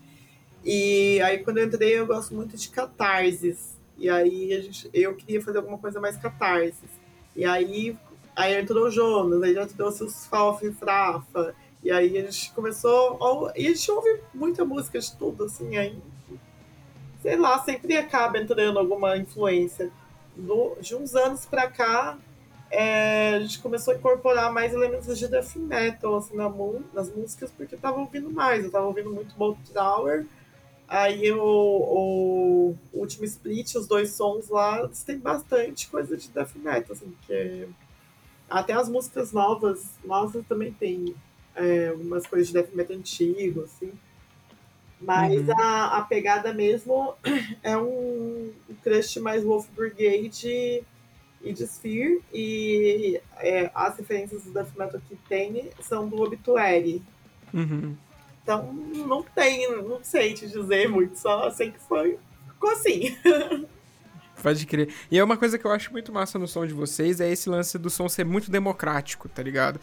E 0.64 1.20
aí 1.22 1.38
quando 1.38 1.58
eu 1.58 1.66
entrei, 1.66 1.98
eu 1.98 2.06
gosto 2.06 2.34
muito 2.34 2.56
de 2.56 2.68
catarses. 2.70 3.76
E 3.98 4.08
aí 4.08 4.62
gente, 4.62 4.88
eu 4.94 5.14
queria 5.14 5.42
fazer 5.42 5.58
alguma 5.58 5.78
coisa 5.78 6.00
mais 6.00 6.16
catarses. 6.16 6.99
E 7.34 7.44
aí, 7.44 7.96
aí 8.34 8.60
entrou 8.60 8.86
o 8.86 8.90
Jonas, 8.90 9.42
aí 9.42 9.54
já 9.54 9.66
trouxe 9.66 10.04
os 10.04 10.26
Falf 10.26 10.62
e 10.62 10.72
Frafa. 10.72 11.54
E 11.82 11.90
aí 11.90 12.18
a 12.18 12.22
gente 12.22 12.52
começou. 12.52 13.50
E 13.56 13.66
a 13.66 13.70
gente 13.70 13.90
ouve 13.90 14.20
muita 14.34 14.64
música 14.64 14.98
de 14.98 15.16
tudo, 15.16 15.44
assim, 15.44 15.76
aí. 15.76 15.98
Sei 17.22 17.36
lá, 17.36 17.58
sempre 17.60 17.96
acaba 17.96 18.38
entrando 18.38 18.78
alguma 18.78 19.16
influência. 19.16 19.90
Do, 20.36 20.76
de 20.80 20.94
uns 20.94 21.14
anos 21.14 21.44
pra 21.44 21.68
cá, 21.68 22.16
é, 22.70 23.34
a 23.34 23.40
gente 23.40 23.58
começou 23.58 23.92
a 23.92 23.96
incorporar 23.96 24.52
mais 24.52 24.72
elementos 24.72 25.18
de 25.18 25.26
death 25.26 25.56
metal 25.56 26.16
assim, 26.16 26.36
na, 26.36 26.50
nas 26.94 27.12
músicas, 27.12 27.50
porque 27.50 27.74
eu 27.74 27.78
tava 27.78 27.98
ouvindo 27.98 28.30
mais. 28.30 28.64
Eu 28.64 28.70
tava 28.70 28.86
ouvindo 28.86 29.10
muito 29.10 29.34
Bolt 29.34 29.58
Tower. 29.72 30.26
Aí 30.90 31.30
o, 31.30 31.38
o, 31.40 32.76
último 32.92 33.24
split, 33.24 33.76
os 33.76 33.86
dois 33.86 34.10
sons 34.10 34.48
lá, 34.48 34.90
tem 35.06 35.20
bastante 35.20 35.86
coisa 35.86 36.16
de 36.16 36.28
death 36.30 36.56
metal, 36.56 36.96
assim, 36.96 37.12
porque 37.12 37.68
até 38.50 38.72
as 38.72 38.88
músicas 38.88 39.30
novas, 39.30 39.84
novas 40.04 40.44
também 40.48 40.72
tem 40.72 41.14
é, 41.54 41.92
umas 41.92 42.26
coisas 42.26 42.48
de 42.48 42.54
death 42.54 42.74
metal 42.74 42.96
antigo, 42.96 43.62
assim. 43.62 43.92
Mas 45.00 45.46
uhum. 45.46 45.54
a, 45.60 45.98
a 45.98 46.02
pegada 46.02 46.52
mesmo 46.52 47.14
é 47.62 47.76
um, 47.76 48.52
um 48.68 48.74
crush 48.82 49.20
mais 49.20 49.44
Wolf 49.44 49.68
Brigade 49.68 50.84
e 51.40 51.52
de 51.52 51.62
Sphere, 51.68 52.20
e 52.34 53.20
é, 53.36 53.70
as 53.72 53.96
referências 53.96 54.42
do 54.42 54.52
death 54.52 54.76
metal 54.76 55.00
que 55.08 55.14
tem 55.28 55.70
são 55.82 56.08
do 56.08 56.20
Obituary. 56.20 57.00
Uhum. 57.54 57.96
Então, 58.42 58.72
não 58.72 59.22
tem, 59.22 59.70
não 59.82 60.02
sei 60.02 60.34
te 60.34 60.48
dizer 60.48 60.88
muito, 60.88 61.16
só 61.18 61.50
sei 61.50 61.70
que 61.70 61.80
foi. 61.80 62.18
Ficou 62.48 62.70
assim. 62.70 63.16
Pode 64.42 64.66
crer. 64.66 64.92
E 65.10 65.18
é 65.18 65.24
uma 65.24 65.36
coisa 65.36 65.58
que 65.58 65.66
eu 65.66 65.70
acho 65.70 65.92
muito 65.92 66.12
massa 66.12 66.38
no 66.38 66.48
som 66.48 66.66
de 66.66 66.72
vocês, 66.72 67.20
é 67.20 67.30
esse 67.30 67.48
lance 67.48 67.78
do 67.78 67.90
som 67.90 68.08
ser 68.08 68.24
muito 68.24 68.50
democrático, 68.50 69.28
tá 69.28 69.42
ligado? 69.42 69.78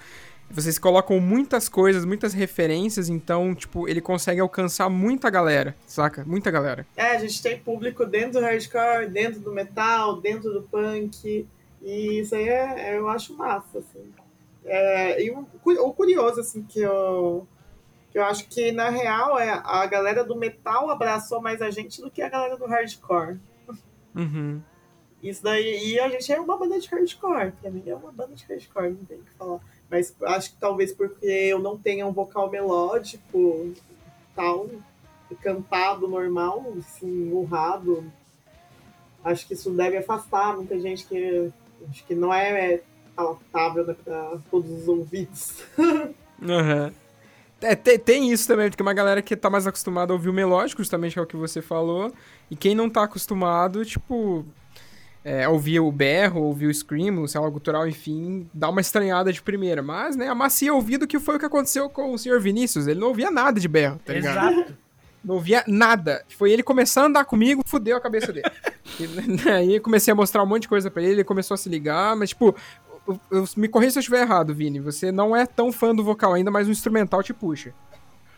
Vocês 0.50 0.80
colocam 0.80 1.20
muitas 1.20 1.68
coisas, 1.68 2.06
muitas 2.06 2.34
referências, 2.34 3.10
então, 3.10 3.54
tipo, 3.54 3.88
ele 3.88 4.00
consegue 4.00 4.40
alcançar 4.40 4.90
muita 4.90 5.30
galera, 5.30 5.76
saca? 5.86 6.24
Muita 6.26 6.50
galera. 6.50 6.88
É, 6.96 7.12
a 7.12 7.20
gente 7.20 7.42
tem 7.42 7.60
público 7.60 8.06
dentro 8.06 8.40
do 8.40 8.46
hardcore, 8.46 9.10
dentro 9.10 9.42
do 9.42 9.52
metal, 9.52 10.22
dentro 10.22 10.52
do 10.54 10.62
punk, 10.64 11.46
e 11.82 12.20
isso 12.20 12.34
aí 12.34 12.48
é, 12.48 12.98
eu 12.98 13.10
acho 13.10 13.36
massa, 13.36 13.80
assim. 13.80 14.12
É, 14.66 15.22
e 15.22 15.32
o, 15.32 15.46
o 15.64 15.94
curioso, 15.94 16.40
assim, 16.40 16.64
que 16.64 16.80
eu 16.80 17.46
eu 18.18 18.26
acho 18.26 18.48
que, 18.48 18.72
na 18.72 18.90
real, 18.90 19.40
é 19.40 19.62
a 19.64 19.86
galera 19.86 20.24
do 20.24 20.36
metal 20.36 20.90
abraçou 20.90 21.42
mais 21.42 21.62
a 21.62 21.70
gente 21.70 22.02
do 22.02 22.10
que 22.10 22.22
a 22.22 22.30
galera 22.30 22.58
do 22.58 22.66
hardcore. 22.66 23.38
Uhum. 24.16 24.62
Isso 25.22 25.44
daí. 25.44 25.94
E 25.94 26.00
a 26.00 26.10
gente 26.10 26.32
é 26.32 26.40
uma 26.40 26.58
banda 26.58 26.80
de 26.80 26.88
hardcore. 26.88 27.52
Pra 27.62 27.70
mim 27.70 27.84
é 27.86 27.96
uma 27.96 28.12
banda 28.12 28.34
de 28.34 28.46
hardcore, 28.46 28.90
não 28.90 29.06
tem 29.06 29.18
o 29.18 29.24
que 29.24 29.32
falar. 29.32 29.60
Mas 29.90 30.16
acho 30.24 30.52
que 30.52 30.58
talvez 30.58 30.94
porque 30.94 31.26
eu 31.26 31.60
não 31.60 31.78
tenha 31.78 32.06
um 32.06 32.12
vocal 32.12 32.50
melódico 32.50 33.74
tal, 34.36 34.70
cantado 35.42 36.08
normal, 36.08 36.74
assim, 36.78 37.32
urrado. 37.32 38.04
Acho 39.24 39.48
que 39.48 39.54
isso 39.54 39.72
deve 39.72 39.98
afastar 39.98 40.56
muita 40.56 40.80
gente 40.80 41.06
que 41.06 41.52
acho 41.90 42.06
que 42.06 42.16
não 42.16 42.34
é 42.34 42.82
palatável 43.16 43.86
né, 43.86 43.96
para 44.04 44.38
todos 44.50 44.72
os 44.72 44.88
ouvidos. 44.88 45.64
Uhum. 46.40 46.94
É, 47.62 47.76
tem, 47.76 47.98
tem, 47.98 48.32
isso 48.32 48.48
também, 48.48 48.70
porque 48.70 48.84
uma 48.84 48.94
galera 48.94 49.22
que 49.22 49.36
tá 49.36 49.50
mais 49.50 49.66
acostumada 49.66 50.14
a 50.14 50.16
ouvir 50.16 50.30
o 50.30 50.34
melódico, 50.34 50.82
justamente 50.82 51.14
que 51.14 51.20
é 51.20 51.22
o 51.22 51.26
que 51.26 51.36
você 51.36 51.62
falou, 51.62 52.14
e 52.52 52.56
quem 52.56 52.76
não 52.76 52.90
tá 52.90 53.04
acostumado, 53.04 53.84
tipo. 53.84 54.46
é, 55.26 55.48
ouvir 55.50 55.80
o 55.80 55.92
berro, 55.92 56.42
ouvir 56.42 56.68
o 56.68 56.74
scream, 56.74 57.22
o 57.22 57.28
celular 57.28 57.50
gutural, 57.50 57.88
enfim, 57.88 58.48
dá 58.54 58.70
uma 58.70 58.80
estranhada 58.80 59.34
de 59.34 59.42
primeira. 59.42 59.82
Mas, 59.82 60.16
né, 60.16 60.28
amacia 60.28 60.74
ouvido 60.74 61.08
que 61.08 61.20
foi 61.20 61.36
o 61.36 61.40
que 61.40 61.46
aconteceu 61.46 61.90
com 61.90 62.14
o 62.14 62.18
senhor 62.18 62.40
Vinícius. 62.40 62.88
Ele 62.88 63.00
não 63.00 63.08
ouvia 63.08 63.32
nada 63.32 63.60
de 63.60 63.68
berro, 63.68 64.00
tá 64.06 64.14
ligado? 64.14 64.54
Exato. 64.54 64.78
Não 65.24 65.36
ouvia 65.36 65.64
nada. 65.68 66.24
Foi 66.38 66.52
ele 66.52 66.64
começando 66.64 67.04
a 67.04 67.08
andar 67.08 67.26
comigo, 67.26 67.62
fudeu 67.66 67.98
a 67.98 68.02
cabeça 68.02 68.32
dele. 68.32 68.50
e, 69.46 69.50
aí 69.50 69.80
comecei 69.80 70.12
a 70.12 70.16
mostrar 70.16 70.44
um 70.44 70.46
monte 70.46 70.62
de 70.62 70.68
coisa 70.70 70.90
para 70.90 71.02
ele, 71.02 71.12
ele 71.14 71.24
começou 71.26 71.56
a 71.56 71.58
se 71.58 71.68
ligar, 71.68 72.16
mas, 72.16 72.30
tipo, 72.30 72.56
me 73.56 73.68
corrija 73.68 73.92
se 73.92 73.98
eu 73.98 74.02
estiver 74.02 74.22
errado, 74.22 74.54
Vini. 74.54 74.80
Você 74.80 75.12
não 75.12 75.36
é 75.36 75.46
tão 75.46 75.72
fã 75.72 75.94
do 75.94 76.04
vocal 76.04 76.34
ainda, 76.34 76.52
mas 76.52 76.68
o 76.68 76.72
instrumental 76.72 77.24
te 77.24 77.34
puxa. 77.34 77.74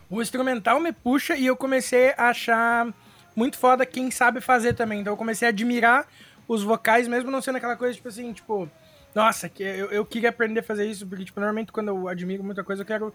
O 0.08 0.20
instrumental 0.20 0.80
me 0.80 0.92
puxa 0.92 1.36
e 1.36 1.46
eu 1.46 1.56
comecei 1.56 2.12
a 2.16 2.30
achar 2.30 2.92
muito 3.34 3.58
foda 3.58 3.86
quem 3.86 4.10
sabe 4.10 4.40
fazer 4.40 4.74
também. 4.74 5.00
Então 5.00 5.12
eu 5.12 5.16
comecei 5.16 5.46
a 5.46 5.50
admirar 5.50 6.06
os 6.48 6.62
vocais, 6.62 7.06
mesmo 7.06 7.30
não 7.30 7.40
sendo 7.40 7.56
aquela 7.56 7.76
coisa, 7.76 7.94
tipo 7.94 8.08
assim, 8.08 8.32
tipo, 8.32 8.68
nossa, 9.14 9.48
que 9.48 9.62
eu, 9.62 9.86
eu 9.86 10.04
queria 10.04 10.30
aprender 10.30 10.60
a 10.60 10.62
fazer 10.62 10.84
isso, 10.84 11.06
porque, 11.06 11.24
tipo, 11.24 11.38
normalmente 11.38 11.72
quando 11.72 11.88
eu 11.88 12.08
admiro 12.08 12.42
muita 12.42 12.64
coisa, 12.64 12.82
eu 12.82 12.86
quero. 12.86 13.14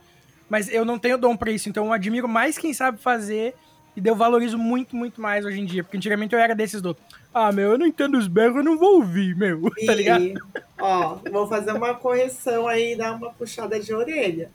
Mas 0.50 0.70
eu 0.72 0.86
não 0.86 1.00
tenho 1.00 1.18
dom 1.18 1.36
pra 1.36 1.52
isso, 1.52 1.68
então 1.68 1.86
eu 1.86 1.94
admiro 1.94 2.28
mais 2.28 2.58
quem 2.58 2.74
sabe 2.74 2.98
fazer 2.98 3.56
e 3.96 4.06
eu 4.06 4.16
valorizo 4.16 4.58
muito, 4.58 4.96
muito 4.96 5.22
mais 5.22 5.46
hoje 5.46 5.60
em 5.60 5.66
dia. 5.66 5.84
Porque 5.84 5.98
antigamente 5.98 6.34
eu 6.34 6.40
era 6.40 6.54
desses 6.54 6.82
do. 6.82 6.96
Ah, 7.38 7.52
meu, 7.52 7.72
eu 7.72 7.78
não 7.78 7.86
entendo 7.86 8.18
os 8.18 8.30
berros, 8.30 8.56
eu 8.56 8.64
não 8.64 8.78
vou 8.78 8.96
ouvir, 8.96 9.36
meu. 9.36 9.70
E, 9.78 9.86
tá 9.86 9.94
ligado? 9.94 10.34
Ó, 10.80 11.20
vou 11.30 11.46
fazer 11.50 11.74
uma 11.74 11.94
correção 11.94 12.66
aí, 12.66 12.96
dar 12.96 13.14
uma 13.14 13.30
puxada 13.34 13.78
de 13.78 13.94
orelha. 13.94 14.50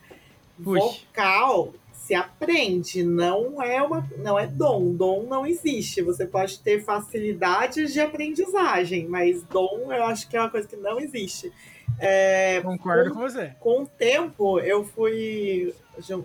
Puxa. 0.64 0.80
Vocal 0.80 1.74
se 1.92 2.14
aprende, 2.14 3.02
não 3.02 3.62
é 3.62 3.82
uma, 3.82 4.08
não 4.16 4.38
é 4.38 4.46
dom. 4.46 4.94
Dom 4.94 5.24
não 5.24 5.46
existe. 5.46 6.00
Você 6.00 6.26
pode 6.26 6.58
ter 6.60 6.82
facilidades 6.82 7.92
de 7.92 8.00
aprendizagem, 8.00 9.06
mas 9.06 9.42
dom 9.42 9.92
eu 9.92 10.02
acho 10.04 10.26
que 10.26 10.34
é 10.34 10.40
uma 10.40 10.48
coisa 10.48 10.66
que 10.66 10.76
não 10.76 10.98
existe. 10.98 11.52
É, 11.98 12.62
Concordo 12.62 13.10
com, 13.10 13.16
com, 13.16 13.20
você. 13.20 13.54
Com 13.60 13.82
o 13.82 13.86
tempo, 13.86 14.58
eu 14.58 14.86
fui 14.86 15.74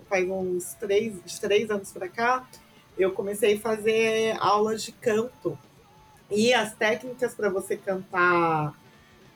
faz 0.08 0.26
uns 0.26 0.72
três, 0.72 1.38
três 1.38 1.70
anos 1.70 1.92
para 1.92 2.08
cá, 2.08 2.48
eu 2.98 3.12
comecei 3.12 3.56
a 3.56 3.60
fazer 3.60 4.34
aulas 4.40 4.82
de 4.82 4.92
canto. 4.92 5.58
E 6.30 6.52
as 6.52 6.74
técnicas 6.74 7.34
para 7.34 7.48
você 7.48 7.76
cantar 7.76 8.74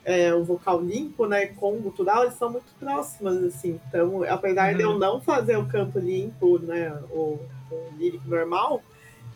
é, 0.03 0.33
o 0.33 0.43
vocal 0.43 0.81
limpo, 0.81 1.25
né, 1.25 1.47
com 1.47 1.73
o 1.73 1.79
gutural, 1.79 2.23
eles 2.23 2.35
são 2.35 2.49
muito 2.49 2.73
próximas, 2.79 3.43
assim. 3.43 3.79
Então, 3.87 4.23
apesar 4.23 4.71
uhum. 4.71 4.77
de 4.77 4.83
eu 4.83 4.89
uhum. 4.91 4.97
não 4.97 5.21
fazer 5.21 5.57
o 5.57 5.67
canto 5.67 5.99
limpo, 5.99 6.59
né, 6.59 6.91
o, 7.11 7.39
o 7.71 7.89
lírico 7.97 8.27
normal, 8.27 8.81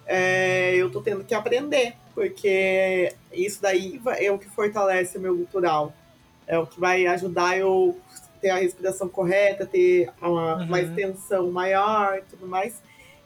é, 0.06 0.76
eu 0.76 0.92
tô 0.92 1.02
tendo 1.02 1.24
que 1.24 1.34
aprender, 1.34 1.94
porque 2.14 3.14
isso 3.32 3.62
daí 3.62 4.02
é 4.20 4.32
o 4.32 4.38
que 4.38 4.48
fortalece 4.48 5.18
o 5.18 5.22
meu 5.22 5.36
gutural. 5.36 5.94
É 6.48 6.58
o 6.60 6.68
que 6.68 6.80
vai 6.80 7.08
ajudar 7.08 7.58
eu 7.58 7.98
ter 8.40 8.50
a 8.50 8.58
respiração 8.58 9.10
correta, 9.10 9.66
ter 9.66 10.12
uma, 10.22 10.58
uhum. 10.58 10.66
uma 10.66 10.82
extensão 10.82 11.52
maior 11.52 12.18
e 12.18 12.22
tudo 12.22 12.48
mais. 12.48 12.82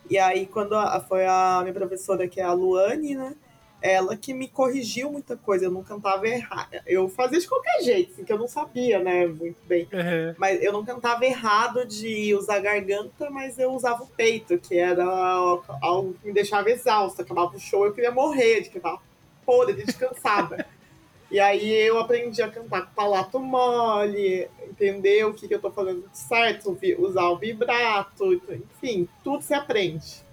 E 0.10 0.18
aí, 0.18 0.46
quando 0.46 0.74
a, 0.74 1.00
foi 1.02 1.26
a 1.26 1.60
minha 1.62 1.74
professora, 1.74 2.28
que 2.28 2.40
é 2.40 2.44
a 2.44 2.54
Luane, 2.54 3.16
né, 3.16 3.36
ela 3.82 4.16
que 4.16 4.34
me 4.34 4.48
corrigiu 4.48 5.12
muita 5.12 5.38
coisa, 5.38 5.66
eu 5.66 5.72
não 5.72 5.84
cantava 5.84 6.28
errado. 6.28 6.70
Eu 6.86 7.08
fazia 7.08 7.40
de 7.40 7.48
qualquer 7.48 7.82
jeito, 7.82 8.14
assim, 8.14 8.24
que 8.24 8.34
eu 8.34 8.38
não 8.38 8.48
sabia, 8.48 9.00
né, 9.00 9.26
muito 9.26 9.58
bem. 9.66 9.88
Uhum. 9.92 10.36
Mas 10.38 10.62
eu 10.62 10.74
não 10.74 10.84
cantava 10.84 11.26
errado 11.26 11.86
de 11.86 12.36
usar 12.36 12.60
garganta, 12.60 13.30
mas 13.30 13.58
eu 13.58 13.72
usava 13.72 14.04
o 14.04 14.08
peito, 14.08 14.58
que 14.58 14.78
era 14.78 15.06
algo 15.06 16.14
que 16.14 16.28
me 16.28 16.34
deixava 16.34 16.70
exausta. 16.70 17.22
Acabava 17.22 17.56
o 17.56 17.60
show, 17.60 17.86
eu 17.86 17.94
queria 17.94 18.12
morrer, 18.12 18.62
de 18.62 18.70
que 18.70 18.80
tava 18.80 19.00
podre, 19.46 19.84
de 19.84 19.94
cansada. 19.94 20.66
e 21.32 21.40
aí 21.40 21.72
eu 21.72 22.00
aprendi 22.00 22.42
a 22.42 22.50
cantar 22.50 22.86
com 22.86 22.94
palato 22.94 23.40
mole, 23.40 24.48
entender 24.62 25.26
o 25.26 25.34
que, 25.34 25.48
que 25.48 25.56
eu 25.56 25.62
tô 25.62 25.72
fazendo 25.72 26.04
certo, 26.12 26.78
usar 26.98 27.30
o 27.30 27.38
vibrato, 27.38 28.34
enfim, 28.34 29.08
tudo 29.24 29.42
se 29.42 29.54
aprende. 29.54 30.28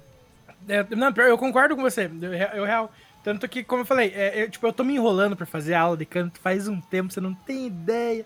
É, 0.68 0.84
não, 0.96 1.12
eu 1.24 1.38
concordo 1.38 1.76
com 1.76 1.82
você. 1.82 2.10
Eu, 2.20 2.34
eu 2.34 2.64
real 2.64 2.90
tanto 3.26 3.48
que, 3.48 3.64
como 3.64 3.82
eu 3.82 3.84
falei, 3.84 4.12
é, 4.14 4.44
eu, 4.44 4.48
tipo, 4.48 4.64
eu 4.64 4.72
tô 4.72 4.84
me 4.84 4.94
enrolando 4.94 5.34
pra 5.34 5.44
fazer 5.44 5.74
aula 5.74 5.96
de 5.96 6.06
canto 6.06 6.38
faz 6.38 6.68
um 6.68 6.80
tempo, 6.80 7.12
você 7.12 7.20
não 7.20 7.34
tem 7.34 7.66
ideia. 7.66 8.24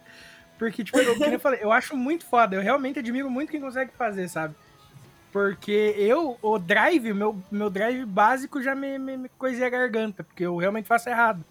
Porque, 0.59 0.85
tipo, 0.85 0.99
eu, 0.99 1.17
como 1.17 1.33
eu 1.33 1.41
falei, 1.41 1.61
eu 1.63 1.73
acho 1.73 1.97
muito 1.97 2.27
foda. 2.27 2.55
Eu 2.55 2.61
realmente 2.61 2.99
admiro 2.99 3.31
muito 3.31 3.51
quem 3.51 3.63
consegue 3.63 3.93
fazer, 3.97 4.29
sabe? 4.29 4.55
Porque 5.33 5.95
eu, 5.97 6.37
o 6.43 6.59
drive, 6.59 7.15
meu, 7.15 7.43
meu 7.51 7.71
drive 7.71 8.05
básico 8.05 8.63
já 8.63 8.75
me, 8.75 8.99
me, 8.99 9.17
me 9.17 9.31
coisei 9.39 9.67
a 9.67 9.71
garganta, 9.71 10.23
porque 10.23 10.45
eu 10.45 10.55
realmente 10.59 10.87
faço 10.87 11.09
errado. 11.09 11.43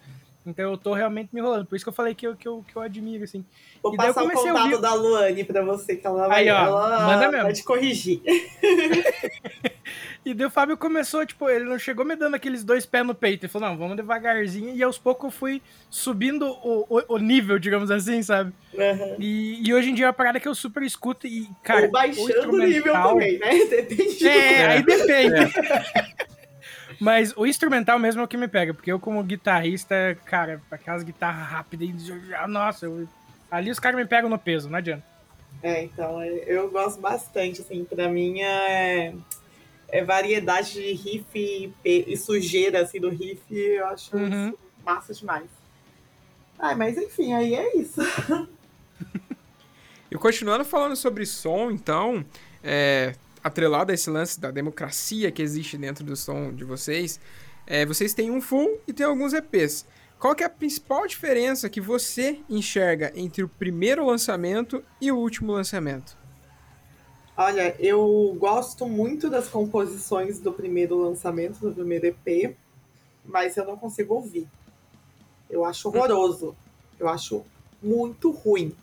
Então 0.44 0.70
eu 0.70 0.78
tô 0.78 0.94
realmente 0.94 1.28
me 1.32 1.40
enrolando. 1.40 1.66
Por 1.66 1.76
isso 1.76 1.84
que 1.84 1.90
eu 1.90 1.94
falei 1.94 2.14
que 2.14 2.26
eu, 2.26 2.34
que 2.34 2.48
eu, 2.48 2.64
que 2.66 2.74
eu 2.74 2.80
admiro, 2.80 3.24
assim. 3.24 3.44
Vou 3.82 3.92
e 3.92 3.96
passar 3.96 4.24
o 4.24 4.30
contato 4.30 4.62
ouvir... 4.62 4.80
da 4.80 4.94
Luane 4.94 5.44
pra 5.44 5.62
você, 5.62 5.96
que 5.96 6.06
ela 6.06 6.28
vai, 6.28 6.48
Aí, 6.48 6.50
ó, 6.50 6.66
ela 6.66 7.06
manda 7.06 7.30
mesmo. 7.30 7.44
vai 7.44 7.52
te 7.52 7.62
corrigir. 7.62 8.22
e 10.24 10.32
daí 10.32 10.46
o 10.46 10.50
Fábio 10.50 10.78
começou, 10.78 11.26
tipo, 11.26 11.48
ele 11.50 11.66
não 11.66 11.78
chegou 11.78 12.06
me 12.06 12.16
dando 12.16 12.36
aqueles 12.36 12.64
dois 12.64 12.86
pés 12.86 13.06
no 13.06 13.14
peito. 13.14 13.44
Ele 13.44 13.52
falou, 13.52 13.68
não, 13.68 13.76
vamos 13.76 13.96
devagarzinho. 13.96 14.74
E 14.74 14.82
aos 14.82 14.96
poucos 14.96 15.26
eu 15.26 15.30
fui 15.30 15.62
subindo 15.90 16.46
o, 16.46 16.86
o, 16.88 17.14
o 17.14 17.18
nível, 17.18 17.58
digamos 17.58 17.90
assim, 17.90 18.22
sabe? 18.22 18.50
Uhum. 18.72 19.16
E, 19.18 19.68
e, 19.68 19.74
hoje 19.74 19.90
em 19.90 19.94
dia 19.94 20.06
é 20.06 20.08
uma 20.08 20.14
parada 20.14 20.40
que 20.40 20.48
eu 20.48 20.54
super 20.54 20.82
escuto 20.82 21.26
e, 21.26 21.50
cara... 21.62 21.84
Ou 21.84 21.90
baixando 21.90 22.50
o, 22.50 22.54
o 22.54 22.58
nível 22.58 22.94
também, 22.94 23.38
né? 23.38 23.50
Depende. 23.68 24.26
É, 24.26 24.52
é. 24.52 24.66
aí 24.68 24.82
depende. 24.82 25.36
É. 25.36 26.30
Mas 27.00 27.34
o 27.34 27.46
instrumental 27.46 27.98
mesmo 27.98 28.20
é 28.20 28.24
o 28.24 28.28
que 28.28 28.36
me 28.36 28.46
pega, 28.46 28.74
porque 28.74 28.92
eu, 28.92 29.00
como 29.00 29.22
guitarrista, 29.24 30.18
cara, 30.26 30.60
aquelas 30.70 31.02
guitarras 31.02 31.48
rápidas, 31.48 31.88
nossa, 32.46 32.84
eu, 32.84 33.08
ali 33.50 33.70
os 33.70 33.78
caras 33.78 33.98
me 33.98 34.06
pegam 34.06 34.28
no 34.28 34.38
peso, 34.38 34.68
não 34.68 34.76
adianta. 34.76 35.02
É, 35.62 35.82
então, 35.82 36.22
eu 36.22 36.70
gosto 36.70 37.00
bastante, 37.00 37.62
assim, 37.62 37.84
pra 37.86 38.06
mim 38.06 38.40
é, 38.40 39.14
é 39.88 40.04
variedade 40.04 40.74
de 40.74 40.92
riff 40.92 41.26
e, 41.34 41.72
e, 41.82 42.16
sujeira, 42.18 42.82
assim, 42.82 43.00
do 43.00 43.08
riff, 43.08 43.40
eu 43.50 43.86
acho 43.86 44.14
uhum. 44.14 44.54
massa 44.84 45.14
demais. 45.14 45.48
Ah, 46.58 46.74
mas 46.74 46.98
enfim, 46.98 47.32
aí 47.32 47.54
é 47.54 47.76
isso. 47.78 48.00
e 50.10 50.16
continuando 50.16 50.66
falando 50.66 50.96
sobre 50.96 51.24
som, 51.24 51.70
então, 51.70 52.22
é, 52.62 53.14
atrelado 53.42 53.90
a 53.90 53.94
esse 53.94 54.10
lance 54.10 54.40
da 54.40 54.50
democracia 54.50 55.30
que 55.30 55.42
existe 55.42 55.76
dentro 55.76 56.04
do 56.04 56.16
som 56.16 56.52
de 56.52 56.64
vocês, 56.64 57.20
é, 57.66 57.86
vocês 57.86 58.14
têm 58.14 58.30
um 58.30 58.40
full 58.40 58.80
e 58.86 58.92
tem 58.92 59.06
alguns 59.06 59.32
EPs. 59.32 59.86
Qual 60.18 60.34
que 60.34 60.42
é 60.42 60.46
a 60.46 60.50
principal 60.50 61.06
diferença 61.06 61.70
que 61.70 61.80
você 61.80 62.40
enxerga 62.48 63.10
entre 63.14 63.42
o 63.42 63.48
primeiro 63.48 64.04
lançamento 64.04 64.84
e 65.00 65.10
o 65.10 65.16
último 65.16 65.52
lançamento? 65.52 66.18
Olha, 67.36 67.74
eu 67.78 68.36
gosto 68.38 68.86
muito 68.86 69.30
das 69.30 69.48
composições 69.48 70.38
do 70.38 70.52
primeiro 70.52 70.98
lançamento, 70.98 71.60
do 71.60 71.72
primeiro 71.72 72.06
EP, 72.06 72.54
mas 73.24 73.56
eu 73.56 73.64
não 73.64 73.78
consigo 73.78 74.14
ouvir. 74.14 74.46
Eu 75.48 75.64
acho 75.64 75.88
horroroso. 75.88 76.54
Eu 76.98 77.08
acho 77.08 77.42
muito 77.82 78.30
ruim. 78.30 78.76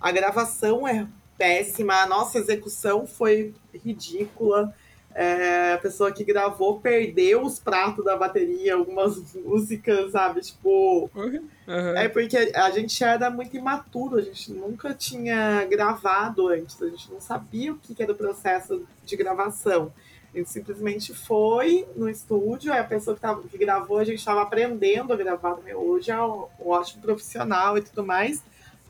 A 0.00 0.12
gravação 0.12 0.86
é 0.86 1.08
péssima, 1.36 1.94
a 2.02 2.06
nossa 2.06 2.38
execução 2.38 3.06
foi 3.06 3.54
ridícula. 3.74 4.74
É, 5.16 5.74
a 5.74 5.78
pessoa 5.78 6.10
que 6.10 6.24
gravou 6.24 6.80
perdeu 6.80 7.42
os 7.42 7.60
pratos 7.60 8.04
da 8.04 8.16
bateria, 8.16 8.74
algumas 8.74 9.16
músicas, 9.34 10.10
sabe? 10.10 10.40
Tipo. 10.40 11.08
Uhum. 11.14 11.48
É 11.96 12.08
porque 12.08 12.36
a 12.36 12.70
gente 12.70 13.02
era 13.04 13.30
muito 13.30 13.56
imaturo, 13.56 14.16
a 14.16 14.22
gente 14.22 14.52
nunca 14.52 14.92
tinha 14.92 15.64
gravado 15.66 16.48
antes, 16.48 16.82
a 16.82 16.88
gente 16.88 17.12
não 17.12 17.20
sabia 17.20 17.72
o 17.72 17.78
que 17.78 18.02
era 18.02 18.10
o 18.10 18.16
processo 18.16 18.84
de 19.04 19.16
gravação. 19.16 19.92
A 20.34 20.38
gente 20.38 20.50
simplesmente 20.50 21.14
foi 21.14 21.86
no 21.94 22.08
estúdio, 22.08 22.72
aí 22.72 22.80
a 22.80 22.84
pessoa 22.84 23.14
que, 23.14 23.22
tava, 23.22 23.40
que 23.44 23.56
gravou, 23.56 23.98
a 23.98 24.04
gente 24.04 24.18
estava 24.18 24.42
aprendendo 24.42 25.12
a 25.12 25.16
gravar. 25.16 25.56
Hoje 25.76 26.10
é 26.10 26.20
um, 26.20 26.46
um 26.58 26.70
ótimo 26.70 27.00
profissional 27.02 27.78
e 27.78 27.82
tudo 27.82 28.04
mais 28.04 28.42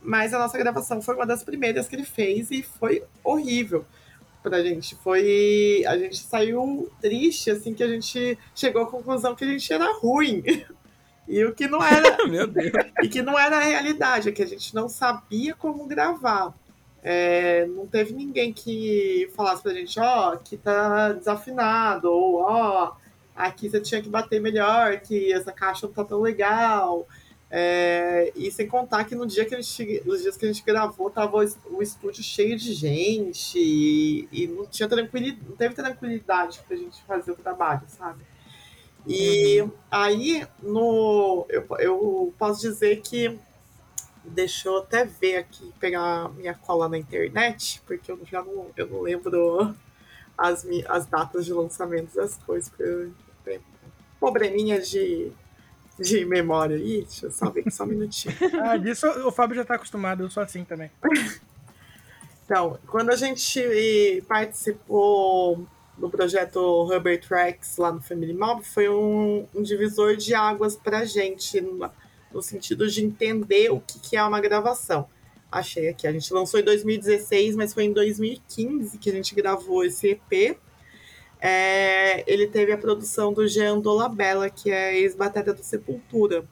mas 0.04 0.34
a 0.34 0.38
nossa 0.38 0.58
gravação 0.58 1.00
foi 1.00 1.14
uma 1.14 1.26
das 1.26 1.42
primeiras 1.42 1.88
que 1.88 1.96
ele 1.96 2.04
fez 2.04 2.50
e 2.50 2.62
foi 2.62 3.02
horrível 3.24 3.84
pra 4.42 4.62
gente. 4.62 4.94
Foi. 4.96 5.82
A 5.86 5.96
gente 5.98 6.18
saiu 6.18 6.90
triste, 7.00 7.50
assim, 7.50 7.72
que 7.72 7.82
a 7.82 7.88
gente 7.88 8.38
chegou 8.54 8.82
à 8.82 8.86
conclusão 8.86 9.34
que 9.34 9.44
a 9.44 9.48
gente 9.48 9.72
era 9.72 9.92
ruim. 9.98 10.42
E 11.26 11.42
o 11.42 11.54
que 11.54 11.66
não 11.66 11.82
era. 11.82 12.18
Meu 12.28 12.46
Deus. 12.46 12.70
E 13.02 13.08
que 13.08 13.22
não 13.22 13.38
era 13.38 13.56
a 13.56 13.60
realidade, 13.60 14.28
é 14.28 14.32
que 14.32 14.42
a 14.42 14.46
gente 14.46 14.74
não 14.74 14.90
sabia 14.90 15.54
como 15.54 15.86
gravar. 15.86 16.52
É, 17.02 17.64
não 17.66 17.86
teve 17.86 18.12
ninguém 18.12 18.52
que 18.52 19.30
falasse 19.34 19.62
pra 19.62 19.72
gente, 19.72 19.98
ó, 19.98 20.28
oh, 20.28 20.32
aqui 20.32 20.58
tá 20.58 21.12
desafinado, 21.12 22.10
ou 22.10 22.42
ó, 22.42 22.92
oh, 22.92 22.92
aqui 23.34 23.70
você 23.70 23.80
tinha 23.80 24.02
que 24.02 24.08
bater 24.08 24.38
melhor, 24.40 25.00
que 25.00 25.32
essa 25.32 25.50
caixa 25.50 25.86
não 25.86 25.94
tá 25.94 26.04
tão 26.04 26.20
legal. 26.20 27.06
É, 27.56 28.32
e 28.34 28.50
sem 28.50 28.66
contar 28.66 29.04
que 29.04 29.14
no 29.14 29.28
dia 29.28 29.44
que 29.44 29.54
a 29.54 29.60
gente, 29.60 30.02
nos 30.04 30.22
dias 30.22 30.36
que 30.36 30.44
a 30.44 30.52
gente 30.52 30.64
gravou, 30.64 31.08
tava 31.08 31.36
o, 31.36 31.80
estúdio 31.80 32.20
cheio 32.20 32.58
de 32.58 32.74
gente 32.74 33.56
e, 33.56 34.28
e, 34.32 34.48
não 34.48 34.66
tinha 34.66 34.88
tranquilidade, 34.88 35.48
não 35.48 35.54
teve 35.54 35.72
tranquilidade 35.72 36.60
pra 36.66 36.76
gente 36.76 37.00
fazer 37.04 37.30
o 37.30 37.36
trabalho, 37.36 37.82
sabe? 37.86 38.24
E 39.06 39.62
uhum. 39.62 39.70
aí, 39.88 40.44
no, 40.60 41.46
eu, 41.48 41.64
eu 41.78 42.34
posso 42.36 42.60
dizer 42.60 43.00
que. 43.02 43.38
Deixa 44.24 44.68
eu 44.68 44.78
até 44.78 45.04
ver 45.04 45.36
aqui, 45.36 45.72
pegar 45.78 46.30
minha 46.30 46.54
cola 46.54 46.88
na 46.88 46.98
internet, 46.98 47.80
porque 47.86 48.10
eu 48.10 48.18
já 48.24 48.42
não, 48.42 48.66
eu 48.76 48.88
não 48.88 49.02
lembro 49.02 49.76
as, 50.36 50.66
as 50.88 51.06
datas 51.06 51.44
de 51.44 51.52
lançamento 51.52 52.16
das 52.16 52.36
coisas, 52.38 52.68
porque 52.68 52.82
eu 52.82 53.12
probleminha 54.18 54.80
de, 54.80 55.30
de 55.98 56.24
memória 56.24 56.76
aí. 56.76 57.02
Deixa 57.02 57.26
eu 57.26 57.30
só 57.30 57.50
ver 57.50 57.70
só 57.70 57.84
um 57.84 57.88
minutinho. 57.88 58.34
ah, 58.62 58.76
disso 58.76 59.06
o 59.26 59.32
Fábio 59.32 59.56
já 59.56 59.64
tá 59.64 59.74
acostumado, 59.74 60.22
eu 60.22 60.30
sou 60.30 60.42
assim 60.42 60.64
também. 60.64 60.90
Então, 62.44 62.78
quando 62.88 63.10
a 63.10 63.16
gente 63.16 64.22
participou 64.28 65.66
do 65.96 66.10
projeto 66.10 66.84
Rubber 66.84 67.20
Tracks 67.20 67.76
lá 67.76 67.92
no 67.92 68.00
Family 68.00 68.34
Mob, 68.34 68.64
foi 68.64 68.88
um, 68.88 69.46
um 69.54 69.62
divisor 69.62 70.16
de 70.16 70.34
águas 70.34 70.76
pra 70.76 71.04
gente, 71.04 71.60
no, 71.60 71.90
no 72.32 72.42
sentido 72.42 72.88
de 72.88 73.04
entender 73.04 73.70
o 73.70 73.80
que, 73.80 73.98
que 73.98 74.16
é 74.16 74.22
uma 74.22 74.40
gravação. 74.40 75.08
Achei 75.50 75.88
aqui, 75.88 76.06
a 76.06 76.12
gente 76.12 76.34
lançou 76.34 76.58
em 76.58 76.64
2016, 76.64 77.54
mas 77.54 77.72
foi 77.72 77.84
em 77.84 77.92
2015 77.92 78.98
que 78.98 79.08
a 79.08 79.12
gente 79.12 79.34
gravou 79.34 79.84
esse 79.84 80.08
EP. 80.08 80.58
É, 81.46 82.24
ele 82.26 82.46
teve 82.46 82.72
a 82.72 82.78
produção 82.78 83.30
do 83.30 83.46
Jean 83.46 83.78
Dolabella, 83.78 84.48
que 84.48 84.70
é 84.70 84.96
ex-batata 84.96 85.52
do 85.52 85.62
Sepultura. 85.62 86.42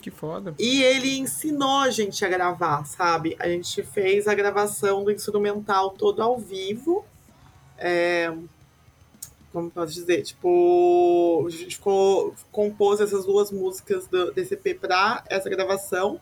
Que 0.00 0.08
foda. 0.08 0.54
E 0.56 0.84
ele 0.84 1.18
ensinou 1.18 1.80
a 1.80 1.90
gente 1.90 2.24
a 2.24 2.28
gravar, 2.28 2.84
sabe? 2.84 3.34
A 3.40 3.48
gente 3.48 3.82
fez 3.82 4.28
a 4.28 4.34
gravação 4.34 5.02
do 5.02 5.10
instrumental 5.10 5.90
todo 5.90 6.22
ao 6.22 6.38
vivo. 6.38 7.04
É... 7.76 8.32
Como 9.52 9.68
posso 9.68 9.94
dizer? 9.94 10.22
Tipo, 10.22 11.44
a 11.44 11.50
gente 11.50 11.74
ficou, 11.74 12.36
compôs 12.52 13.00
essas 13.00 13.24
duas 13.24 13.50
músicas 13.50 14.06
do, 14.06 14.32
EP 14.36 14.78
pra 14.80 15.24
essa 15.28 15.50
gravação. 15.50 16.20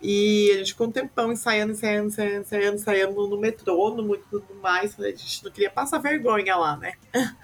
E 0.00 0.50
a 0.52 0.58
gente 0.58 0.72
ficou 0.72 0.88
um 0.88 0.92
tempão 0.92 1.32
ensaiando, 1.32 1.72
ensaiando, 1.72 2.08
ensaiando, 2.08 2.40
ensaiando, 2.42 2.76
ensaiando 2.76 3.28
no 3.28 3.38
metrônomo 3.38 4.14
e 4.14 4.18
tudo 4.18 4.54
mais. 4.62 4.98
A 5.00 5.10
gente 5.10 5.44
não 5.44 5.50
queria 5.50 5.70
passar 5.70 5.98
vergonha 5.98 6.56
lá, 6.56 6.76
né? 6.76 6.94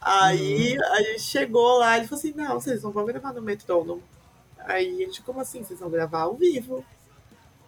Aí 0.00 0.76
uhum. 0.76 0.84
a 0.84 1.02
gente 1.02 1.22
chegou 1.22 1.78
lá 1.78 1.96
e 1.96 2.00
ele 2.00 2.08
falou 2.08 2.18
assim: 2.18 2.34
não, 2.34 2.60
vocês 2.60 2.82
não 2.82 2.90
vão 2.90 3.04
gravar 3.04 3.32
no 3.32 3.40
metrônomo. 3.40 4.02
Aí 4.58 5.02
a 5.02 5.06
gente, 5.06 5.22
como 5.22 5.40
assim? 5.40 5.62
Vocês 5.62 5.78
vão 5.78 5.90
gravar 5.90 6.22
ao 6.22 6.36
vivo? 6.36 6.84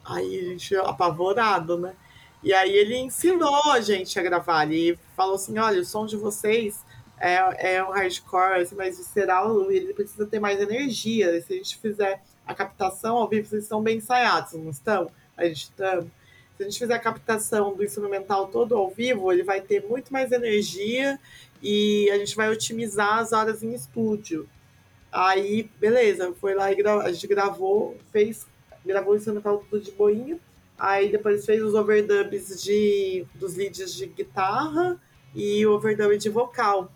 Aí 0.04 0.40
a 0.40 0.42
gente, 0.42 0.74
apavorado, 0.76 1.78
né? 1.78 1.94
E 2.42 2.52
aí 2.52 2.72
ele 2.72 2.96
ensinou 2.96 3.70
a 3.70 3.80
gente 3.80 4.18
a 4.18 4.22
gravar. 4.22 4.64
Ele 4.64 4.98
falou 5.16 5.36
assim: 5.36 5.56
olha, 5.58 5.80
o 5.80 5.84
som 5.84 6.06
de 6.06 6.16
vocês 6.16 6.84
é, 7.18 7.76
é 7.76 7.84
um 7.84 7.90
hardcore, 7.90 8.60
assim, 8.60 8.74
mais 8.74 8.98
visceral, 8.98 9.70
ele 9.70 9.94
precisa 9.94 10.26
ter 10.26 10.40
mais 10.40 10.60
energia. 10.60 11.40
Se 11.40 11.52
a 11.52 11.56
gente 11.56 11.78
fizer 11.78 12.20
a 12.46 12.54
captação 12.54 13.16
ao 13.16 13.28
vivo, 13.28 13.48
vocês 13.48 13.62
estão 13.62 13.82
bem 13.82 13.98
ensaiados, 13.98 14.52
não 14.52 14.70
estão? 14.70 15.10
A 15.36 15.44
gente 15.44 15.64
está. 15.64 16.02
Se 16.56 16.62
a 16.62 16.64
gente 16.64 16.78
fizer 16.78 16.94
a 16.94 17.00
captação 17.00 17.74
do 17.74 17.82
instrumental 17.82 18.46
todo 18.46 18.76
ao 18.76 18.88
vivo, 18.88 19.32
ele 19.32 19.42
vai 19.42 19.60
ter 19.60 19.84
muito 19.84 20.12
mais 20.12 20.30
energia 20.30 21.18
e 21.60 22.08
a 22.10 22.18
gente 22.18 22.36
vai 22.36 22.48
otimizar 22.48 23.18
as 23.18 23.32
horas 23.32 23.62
em 23.62 23.74
estúdio. 23.74 24.48
Aí, 25.10 25.68
beleza, 25.80 26.32
foi 26.40 26.54
lá 26.54 26.70
e 26.70 26.76
gra... 26.76 26.98
a 26.98 27.12
gente 27.12 27.26
gravou, 27.26 27.96
fez, 28.12 28.46
gravou 28.84 29.14
o 29.14 29.16
instrumental 29.16 29.64
tudo 29.68 29.82
de 29.82 29.90
boinha. 29.90 30.38
Aí 30.78 31.10
depois 31.10 31.44
fez 31.44 31.62
os 31.62 31.74
overdubs 31.74 32.62
de, 32.62 33.24
dos 33.34 33.56
leads 33.56 33.94
de 33.94 34.06
guitarra 34.06 35.00
e 35.34 35.64
o 35.66 35.72
overdub 35.72 36.16
de 36.16 36.28
vocal. 36.28 36.92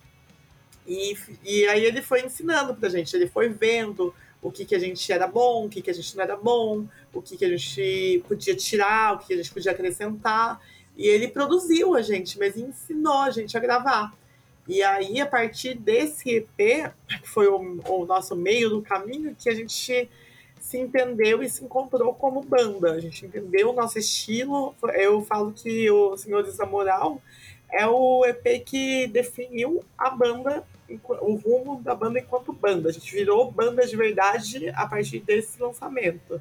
E, 0.87 1.17
e 1.45 1.67
aí 1.67 1.85
ele 1.85 2.01
foi 2.01 2.25
ensinando 2.25 2.75
pra 2.75 2.89
gente, 2.89 3.15
ele 3.15 3.29
foi 3.29 3.49
vendo 3.49 4.15
o 4.41 4.51
que, 4.51 4.65
que 4.65 4.75
a 4.75 4.79
gente 4.79 5.13
era 5.13 5.27
bom, 5.27 5.67
o 5.67 5.69
que, 5.69 5.83
que 5.83 5.91
a 5.91 5.95
gente 5.95 6.17
não 6.17 6.23
era 6.23 6.37
bom, 6.37 6.87
o 7.13 7.21
que, 7.21 7.37
que 7.37 7.45
a 7.45 7.57
gente 7.57 8.23
podia 8.29 8.55
tirar, 8.55 9.15
o 9.15 9.19
que, 9.19 9.27
que 9.29 9.35
a 9.35 9.37
gente 9.37 9.53
podia 9.53 9.73
acrescentar. 9.73 10.61
E 10.97 11.07
ele 11.07 11.29
produziu 11.29 11.95
a 11.95 12.03
gente, 12.03 12.39
mas 12.39 12.57
ensinou 12.57 13.19
a 13.19 13.31
gente 13.31 13.57
a 13.57 13.61
gravar. 13.61 14.13
E 14.67 14.83
aí, 14.83 15.21
a 15.21 15.27
partir 15.27 15.75
desse 15.75 16.31
EP, 16.31 16.93
que 17.23 17.29
foi 17.29 17.49
o, 17.49 17.81
o 17.89 18.05
nosso 18.05 18.37
meio 18.37 18.69
do 18.69 18.83
caminho, 18.83 19.35
que 19.35 19.49
a 19.49 19.55
gente 19.55 20.09
se 20.61 20.79
entendeu 20.79 21.43
e 21.43 21.49
se 21.49 21.65
encontrou 21.65 22.13
como 22.13 22.43
banda. 22.43 22.93
A 22.93 23.01
gente 23.01 23.25
entendeu 23.25 23.71
o 23.71 23.73
nosso 23.73 23.99
estilo. 23.99 24.75
Eu 24.95 25.23
falo 25.23 25.53
que 25.53 25.91
o 25.91 26.17
Senhores 26.17 26.59
da 26.59 26.67
Moral 26.67 27.23
é 27.71 27.87
o 27.87 28.25
EP 28.25 28.65
que 28.65 29.07
definiu 29.07 29.85
a 29.97 30.11
banda, 30.11 30.65
o 31.21 31.35
rumo 31.35 31.83
da 31.83 31.95
banda 31.95 32.19
enquanto 32.19 32.53
banda. 32.53 32.89
A 32.89 32.93
gente 32.93 33.13
virou 33.13 33.51
banda 33.51 33.87
de 33.87 33.97
verdade 33.97 34.71
a 34.71 34.87
partir 34.87 35.21
desse 35.21 35.61
lançamento. 35.61 36.41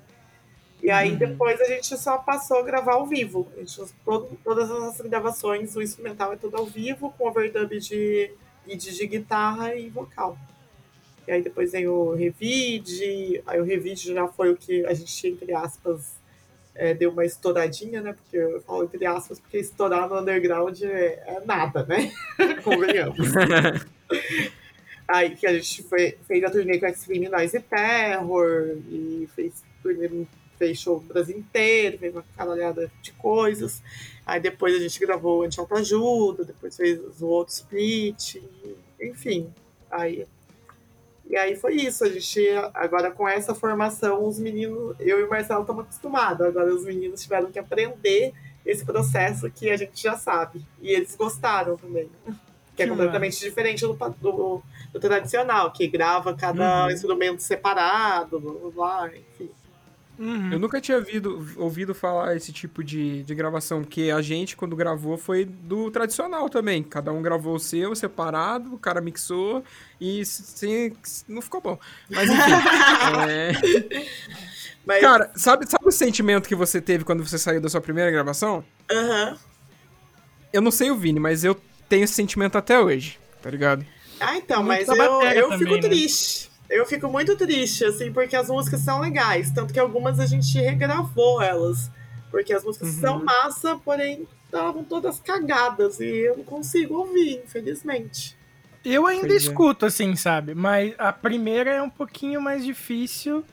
E 0.82 0.92
aí 0.92 1.12
uhum. 1.12 1.18
depois 1.18 1.60
a 1.60 1.66
gente 1.66 1.98
só 1.98 2.18
passou 2.18 2.60
a 2.60 2.64
gravar 2.64 2.94
ao 2.94 3.06
vivo. 3.06 3.48
A 3.56 3.60
gente, 3.60 3.82
todo, 4.06 4.38
todas 4.44 4.70
as 4.70 4.80
nossas 4.80 5.08
gravações, 5.08 5.76
o 5.76 5.82
instrumental 5.82 6.34
é 6.34 6.38
tudo 6.38 6.56
ao 6.58 6.66
vivo, 6.66 7.14
com 7.18 7.28
overdub 7.28 7.78
de, 7.80 8.32
de, 8.66 8.76
de 8.76 9.08
guitarra 9.08 9.76
e 9.76 9.90
vocal. 9.90 10.38
E 11.28 11.32
aí 11.32 11.42
depois 11.42 11.74
vem 11.74 11.88
o 11.88 12.14
Revide, 12.14 13.44
aí 13.46 13.60
o 13.60 13.64
Revide 13.64 14.14
já 14.14 14.28
foi 14.28 14.52
o 14.52 14.56
que 14.56 14.86
a 14.86 14.94
gente, 14.94 15.28
entre 15.28 15.54
aspas, 15.54 16.17
é, 16.78 16.94
deu 16.94 17.12
uma 17.12 17.26
estouradinha, 17.26 18.02
né? 18.02 18.14
Porque 18.14 18.38
eu 18.38 18.62
falo 18.62 18.84
entre 18.84 19.06
aspas, 19.06 19.40
porque 19.40 19.58
estourar 19.58 20.08
no 20.08 20.20
underground 20.20 20.82
é, 20.84 21.24
é 21.28 21.42
nada, 21.46 21.86
né? 21.86 22.12
Convenhamos. 22.64 23.18
aí 25.08 25.36
que 25.36 25.48
a 25.48 25.54
gente 25.54 25.84
foi, 25.84 26.18
fez 26.28 26.44
a 26.44 26.50
turnê 26.50 26.80
com 26.80 26.86
Extreme 26.86 27.30
Noise 27.30 27.60
Terror 27.62 28.78
e 28.90 29.28
fez 29.36 29.64
turnê 29.82 30.10
fez 30.58 30.80
show 30.80 31.00
no 31.00 31.08
Brasil 31.08 31.38
inteiro, 31.38 32.00
fez 32.00 32.14
uma 32.14 32.26
caralhada 32.36 32.92
de 33.02 33.12
coisas. 33.14 33.82
Aí 34.26 34.40
depois 34.40 34.76
a 34.76 34.80
gente 34.80 35.00
gravou 35.00 35.44
Anti-Autoajuda, 35.44 36.44
depois 36.44 36.76
fez 36.76 37.00
o 37.22 37.28
outro 37.28 37.54
split, 37.54 38.38
enfim. 39.00 39.54
Aí, 39.90 40.26
e 41.30 41.36
aí 41.36 41.56
foi 41.56 41.76
isso. 41.76 42.04
A 42.04 42.10
gente, 42.10 42.48
agora 42.74 43.12
com 43.12 43.28
essa 43.28 43.54
formação, 43.54 44.26
os 44.26 44.40
meninos, 44.40 44.96
eu 45.00 45.20
e 45.20 45.24
o 45.24 45.30
Marcelo 45.30 45.62
estamos 45.62 45.84
acostumados. 45.84 46.46
Agora 46.46 46.74
os 46.74 46.86
meninos 46.86 47.22
tiveram 47.22 47.52
que 47.52 47.60
aprender 47.60 48.34
esse 48.66 48.86
processo 48.86 49.50
que 49.50 49.70
a 49.70 49.78
gente 49.78 50.02
já 50.02 50.16
sabe. 50.16 50.66
E 50.82 50.90
eles 50.90 51.16
gostaram 51.16 51.78
também. 51.78 52.10
Que 52.76 52.84
é 52.84 52.88
completamente 52.88 53.40
diferente 53.40 53.82
do, 53.82 53.94
do, 53.94 54.62
do, 54.94 55.00
tradicional, 55.00 55.72
que 55.72 55.88
grava 55.88 56.36
cada 56.36 56.86
uhum. 56.86 56.92
instrumento 56.92 57.42
separado, 57.42 58.40
blá, 58.74 59.08
enfim. 59.08 59.50
Uhum. 60.20 60.52
Eu 60.52 60.60
nunca 60.60 60.82
tinha 60.82 60.98
ouvido, 60.98 61.48
ouvido 61.58 61.94
falar 61.94 62.36
esse 62.36 62.52
tipo 62.52 62.84
de, 62.84 63.24
de 63.24 63.36
gravação, 63.36 63.82
porque 63.82 64.12
a 64.16 64.22
gente, 64.22 64.56
quando 64.56 64.76
gravou, 64.76 65.18
foi 65.18 65.46
do 65.46 65.92
tradicional 65.92 66.50
também. 66.50 66.82
Cada 66.82 67.12
um 67.12 67.22
gravou 67.22 67.56
o 67.56 67.60
seu 67.60 67.96
separado, 67.96 68.74
o 68.74 68.80
cara 68.80 69.00
mixou 69.00 69.64
e 70.02 70.26
sim, 70.26 70.94
não 71.28 71.42
ficou 71.42 71.62
bom. 71.62 71.80
Mas 72.10 72.30
enfim. 72.30 72.52
é... 73.30 73.52
Mas... 74.86 75.02
Cara, 75.02 75.32
sabe, 75.36 75.70
sabe 75.70 75.86
o 75.88 75.92
sentimento 75.92 76.48
que 76.48 76.56
você 76.56 76.82
teve 76.82 77.04
quando 77.04 77.24
você 77.26 77.38
saiu 77.38 77.62
da 77.62 77.70
sua 77.70 77.82
primeira 77.82 78.10
gravação? 78.10 78.64
Aham. 78.92 79.32
Uhum. 79.32 79.38
Eu 80.54 80.62
não 80.62 80.72
sei 80.72 80.90
o 80.90 80.96
Vini, 80.96 81.20
mas 81.20 81.44
eu 81.44 81.60
tenho 81.90 82.06
esse 82.06 82.14
sentimento 82.14 82.58
até 82.58 82.80
hoje, 82.80 83.20
tá 83.42 83.50
ligado? 83.50 83.86
Ah, 84.20 84.38
então, 84.38 84.64
Muito 84.64 84.88
mas 84.88 84.88
eu, 84.88 85.22
eu 85.22 85.50
também, 85.50 85.60
fico 85.60 85.76
né? 85.76 85.82
triste. 85.82 86.47
Eu 86.70 86.86
fico 86.86 87.08
muito 87.08 87.36
triste, 87.38 87.86
assim, 87.86 88.12
porque 88.12 88.36
as 88.36 88.50
músicas 88.50 88.82
são 88.82 89.00
legais. 89.00 89.52
Tanto 89.52 89.74
que 89.74 89.80
algumas 89.80 90.20
a 90.20 90.26
gente 90.26 90.58
regravou 90.60 91.42
elas. 91.42 91.90
Porque 92.30 92.54
as 92.54 92.64
músicas 92.64 92.96
uhum. 92.96 93.00
são 93.00 93.24
massa, 93.24 93.78
porém 93.78 94.28
estavam 94.46 94.84
todas 94.84 95.20
cagadas. 95.20 96.00
E 96.00 96.06
eu 96.06 96.38
não 96.38 96.44
consigo 96.44 96.96
ouvir, 96.96 97.42
infelizmente. 97.44 98.38
Eu 98.84 99.06
ainda 99.06 99.28
pois 99.28 99.44
escuto, 99.44 99.86
é. 99.86 99.88
assim, 99.88 100.16
sabe? 100.16 100.54
Mas 100.54 100.94
a 100.98 101.12
primeira 101.14 101.72
é 101.72 101.82
um 101.82 101.90
pouquinho 101.90 102.42
mais 102.42 102.66
difícil. 102.66 103.44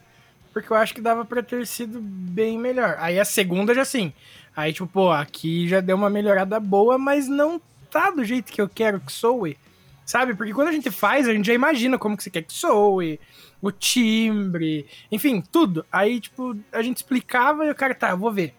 Porque 0.53 0.73
eu 0.73 0.77
acho 0.77 0.95
que 0.95 1.01
dava 1.01 1.24
pra 1.24 1.43
ter 1.43 1.66
sido 1.66 2.01
bem 2.01 2.59
melhor. 2.59 2.97
Aí 2.99 3.19
a 3.19 3.24
segunda 3.24 3.74
já 3.74 3.82
assim. 3.82 4.12
Aí, 4.57 4.73
tipo, 4.73 4.86
pô, 4.86 5.11
aqui 5.11 5.69
já 5.69 5.81
deu 5.81 5.97
uma 5.97 6.09
melhorada 6.09 6.61
boa, 6.61 6.97
mas 6.97 7.27
não 7.27 7.61
tá 7.91 8.11
do 8.11 8.24
jeito 8.24 8.53
que 8.53 8.61
eu 8.61 8.69
quero 8.69 9.01
que 9.01 9.12
soe. 9.12 9.57
Sabe? 10.05 10.35
Porque 10.35 10.52
quando 10.52 10.68
a 10.68 10.72
gente 10.72 10.90
faz, 10.90 11.26
a 11.26 11.32
gente 11.32 11.47
já 11.47 11.55
imagina 11.55 11.98
como 11.98 12.16
que 12.16 12.22
você 12.22 12.31
quer 12.31 12.43
que 12.43 12.52
soe, 12.52 13.18
o 13.60 13.70
timbre, 13.70 14.86
enfim, 15.10 15.40
tudo. 15.40 15.85
Aí, 15.90 16.20
tipo, 16.20 16.56
a 16.70 16.82
gente 16.82 16.98
explicava 16.98 17.64
e 17.64 17.70
o 17.70 17.74
cara, 17.74 17.94
tá, 17.94 18.14
vou 18.14 18.32
ver. 18.32 18.55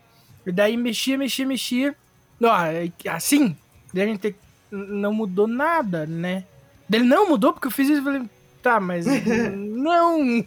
E 0.45 0.51
daí 0.51 0.76
mexia, 0.76 1.17
mexia, 1.17 1.45
mexia. 1.45 1.95
Ó, 2.41 2.65
é 2.65 2.91
assim, 3.09 3.55
daí 3.93 4.03
a 4.03 4.07
gente 4.07 4.35
não 4.72 5.13
mudou 5.13 5.47
nada, 5.47 6.05
né? 6.05 6.45
Ele 6.91 7.03
não 7.03 7.30
mudou 7.30 7.53
porque 7.53 7.67
eu 7.67 7.72
fiz 7.72 7.89
isso 7.89 8.01
e 8.01 8.03
falei, 8.03 8.23
tá, 8.61 8.80
mas 8.80 9.05
não. 9.55 10.43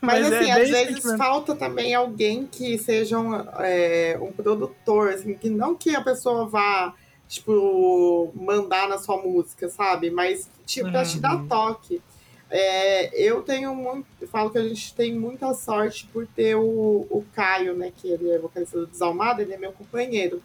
Mas, 0.00 0.22
mas, 0.22 0.32
assim, 0.32 0.50
é 0.50 0.62
às 0.62 0.70
vezes 0.70 1.16
falta 1.16 1.54
também 1.54 1.94
alguém 1.94 2.46
que 2.46 2.78
seja 2.78 3.18
um, 3.18 3.34
é, 3.58 4.18
um 4.20 4.32
produtor, 4.32 5.10
assim, 5.10 5.34
que 5.34 5.48
não 5.48 5.74
que 5.74 5.94
a 5.94 6.00
pessoa 6.00 6.46
vá 6.46 6.94
tipo, 7.30 8.32
mandar 8.34 8.88
na 8.88 8.98
sua 8.98 9.16
música, 9.22 9.68
sabe? 9.68 10.10
Mas, 10.10 10.50
tipo, 10.66 10.90
pra 10.90 11.04
te 11.04 11.20
dar 11.20 11.46
toque. 11.46 12.02
É, 12.50 13.16
eu 13.16 13.40
tenho 13.42 13.72
muito. 13.72 14.04
Eu 14.20 14.26
falo 14.26 14.50
que 14.50 14.58
a 14.58 14.68
gente 14.68 14.92
tem 14.94 15.14
muita 15.14 15.54
sorte 15.54 16.08
por 16.12 16.26
ter 16.26 16.56
o, 16.56 17.06
o 17.08 17.24
Caio, 17.32 17.74
né? 17.76 17.92
Que 17.96 18.08
ele 18.10 18.28
é 18.28 18.38
vocalista 18.40 18.80
do 18.80 18.86
Desalmado, 18.88 19.40
ele 19.40 19.54
é 19.54 19.56
meu 19.56 19.70
companheiro. 19.72 20.42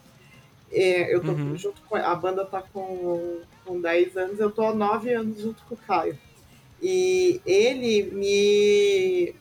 É, 0.70 1.12
eu 1.12 1.20
tô 1.20 1.32
Uhum. 1.32 1.56
junto 1.56 1.80
com. 1.88 1.96
A 1.96 2.14
banda 2.14 2.44
tá 2.46 2.62
com, 2.72 3.40
com 3.64 3.80
10 3.80 4.16
anos, 4.16 4.38
eu 4.38 4.52
tô 4.52 4.62
há 4.64 4.72
9 4.72 5.12
anos 5.12 5.40
junto 5.40 5.64
com 5.64 5.74
o 5.74 5.78
Caio. 5.78 6.16
E 6.80 7.40
ele 7.44 8.04
me, 8.12 9.34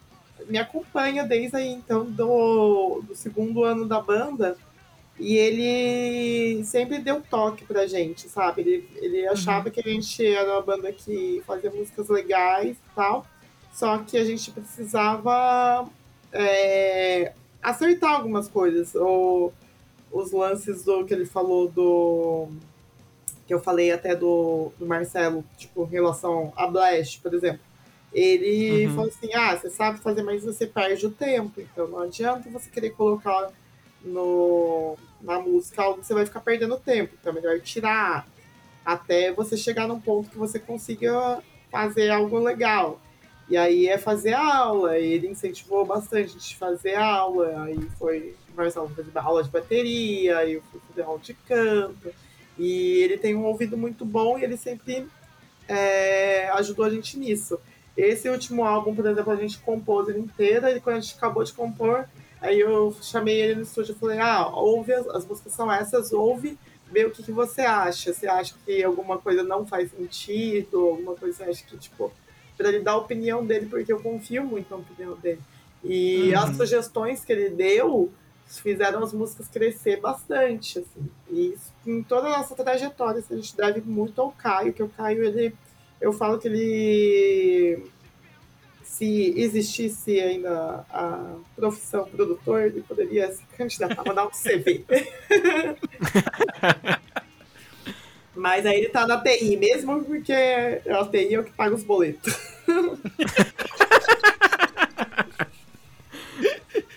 me 0.49 0.57
acompanha 0.57 1.23
desde 1.23 1.57
aí, 1.57 1.67
então, 1.69 2.03
do, 2.05 3.03
do 3.07 3.13
segundo 3.15 3.63
ano 3.63 3.85
da 3.85 3.99
banda. 4.01 4.57
E 5.17 5.37
ele 5.37 6.63
sempre 6.65 6.99
deu 6.99 7.21
toque 7.21 7.63
pra 7.63 7.87
gente, 7.87 8.27
sabe? 8.27 8.61
Ele, 8.61 8.89
ele 8.97 9.27
achava 9.27 9.69
que 9.71 9.79
a 9.79 9.83
gente 9.89 10.25
era 10.25 10.51
uma 10.53 10.61
banda 10.61 10.91
que 10.91 11.41
fazia 11.47 11.71
músicas 11.71 12.09
legais 12.09 12.75
e 12.75 12.95
tal. 12.95 13.25
Só 13.71 13.97
que 13.99 14.17
a 14.17 14.25
gente 14.25 14.51
precisava 14.51 15.87
é, 16.33 17.33
acertar 17.63 18.15
algumas 18.15 18.47
coisas. 18.49 18.93
Ou 18.95 19.53
os 20.11 20.31
lances 20.31 20.83
do 20.83 21.05
que 21.05 21.13
ele 21.13 21.25
falou 21.25 21.69
do. 21.69 22.47
Que 23.47 23.53
eu 23.53 23.59
falei 23.59 23.91
até 23.91 24.15
do, 24.15 24.71
do 24.77 24.85
Marcelo, 24.85 25.43
tipo, 25.57 25.83
em 25.83 25.89
relação 25.91 26.51
a 26.55 26.67
Blast, 26.67 27.21
por 27.21 27.33
exemplo. 27.33 27.61
Ele 28.13 28.87
Uhum. 28.87 28.93
falou 28.95 29.07
assim: 29.09 29.33
ah, 29.33 29.55
você 29.57 29.69
sabe 29.69 29.99
fazer, 29.99 30.23
mas 30.23 30.43
você 30.43 30.65
perde 30.67 31.05
o 31.05 31.11
tempo. 31.11 31.61
Então 31.61 31.87
não 31.87 31.99
adianta 31.99 32.49
você 32.49 32.69
querer 32.69 32.91
colocar 32.91 33.49
no, 34.05 34.95
na 35.21 35.39
música 35.39 35.81
algo 35.81 35.99
que 35.99 36.05
você 36.05 36.13
vai 36.13 36.25
ficar 36.25 36.39
perdendo 36.39 36.77
tempo. 36.77 37.13
Então 37.19 37.31
é 37.31 37.35
melhor 37.35 37.59
tirar 37.59 38.27
até 38.85 39.33
você 39.33 39.57
chegar 39.57 39.87
num 39.87 39.99
ponto 39.99 40.29
que 40.29 40.37
você 40.37 40.59
consiga 40.59 41.41
fazer 41.71 42.11
algo 42.11 42.39
legal. 42.39 43.01
E 43.49 43.57
aí 43.57 43.87
é 43.87 43.97
fazer 43.97 44.33
aula, 44.33 44.97
ele 44.97 45.27
incentivou 45.27 45.85
bastante 45.85 46.29
a 46.29 46.39
gente 46.39 46.55
fazer 46.57 46.95
aula, 46.95 47.63
aí 47.63 47.79
foi 47.99 48.35
fazer 48.55 48.79
aula 49.15 49.43
de 49.43 49.49
bateria, 49.49 50.37
aí 50.39 50.53
eu 50.53 50.63
fui 50.71 50.81
fazer 50.87 51.03
aula 51.03 51.19
de 51.19 51.33
canto. 51.33 52.13
E 52.57 53.03
ele 53.03 53.17
tem 53.17 53.35
um 53.35 53.43
ouvido 53.43 53.77
muito 53.77 54.05
bom 54.05 54.37
e 54.37 54.43
ele 54.43 54.57
sempre 54.57 55.07
é, 55.67 56.49
ajudou 56.53 56.85
a 56.85 56.89
gente 56.89 57.19
nisso. 57.19 57.59
Esse 57.95 58.29
último 58.29 58.63
álbum, 58.65 58.95
por 58.95 59.05
exemplo, 59.05 59.31
a 59.31 59.35
gente 59.35 59.59
compôs 59.59 60.09
ele 60.09 60.19
inteiro, 60.19 60.67
e 60.67 60.79
quando 60.81 60.97
a 60.97 60.99
gente 60.99 61.15
acabou 61.15 61.43
de 61.43 61.53
compor, 61.53 62.05
aí 62.45 62.59
eu 62.59 62.95
chamei 63.01 63.41
ele 63.41 63.55
no 63.55 63.61
estúdio 63.63 63.93
e 63.93 63.99
falei, 63.99 64.19
ah, 64.19 64.47
ouve, 64.47 64.93
as, 64.93 65.07
as 65.07 65.25
músicas 65.25 65.53
são 65.53 65.71
essas, 65.71 66.13
ouve, 66.13 66.57
vê 66.91 67.05
o 67.05 67.11
que, 67.11 67.23
que 67.23 67.31
você 67.31 67.61
acha. 67.61 68.13
Você 68.13 68.27
acha 68.27 68.55
que 68.65 68.83
alguma 68.83 69.17
coisa 69.17 69.43
não 69.43 69.65
faz 69.65 69.91
sentido, 69.91 70.79
alguma 70.79 71.15
coisa 71.15 71.37
você 71.37 71.43
acha 71.43 71.63
que, 71.65 71.77
tipo, 71.77 72.11
para 72.57 72.69
ele 72.69 72.79
dar 72.79 72.91
a 72.93 72.97
opinião 72.97 73.45
dele, 73.45 73.65
porque 73.65 73.91
eu 73.91 73.99
confio 73.99 74.43
muito 74.45 74.69
na 74.69 74.77
opinião 74.77 75.15
dele. 75.17 75.41
E 75.83 76.31
Uhum. 76.33 76.39
as 76.39 76.55
sugestões 76.55 77.25
que 77.25 77.31
ele 77.33 77.49
deu 77.49 78.11
fizeram 78.47 79.03
as 79.03 79.11
músicas 79.11 79.47
crescer 79.47 79.99
bastante, 79.99 80.79
assim. 80.79 81.09
E 81.29 81.53
isso, 81.53 81.73
em 81.85 82.01
toda 82.03 82.27
a 82.27 82.37
nossa 82.37 82.55
trajetória, 82.55 83.19
assim, 83.19 83.33
a 83.33 83.37
gente 83.37 83.55
deve 83.57 83.81
muito 83.81 84.21
ao 84.21 84.31
Caio, 84.31 84.71
que 84.73 84.83
o 84.83 84.89
Caio, 84.89 85.23
ele, 85.23 85.53
eu 85.99 86.13
falo 86.13 86.37
que 86.39 86.47
ele, 86.47 87.83
se 88.85 89.33
existisse 89.37 90.19
ainda 90.19 90.85
a 90.89 91.35
profissão 91.55 92.05
produtor, 92.05 92.61
ele 92.63 92.81
poderia 92.81 93.31
se 93.31 93.43
candidatar, 93.57 94.03
mandar 94.05 94.25
um 94.25 94.29
CV. 94.31 94.85
Mas 98.35 98.65
aí 98.65 98.79
ele 98.79 98.89
tá 98.89 99.07
na 99.07 99.21
TI, 99.21 99.55
mesmo 99.57 100.03
porque 100.03 100.33
a 100.33 101.05
TI 101.05 101.35
é 101.35 101.39
o 101.39 101.43
que 101.43 101.51
paga 101.53 101.73
os 101.75 101.83
boletos. 101.83 102.33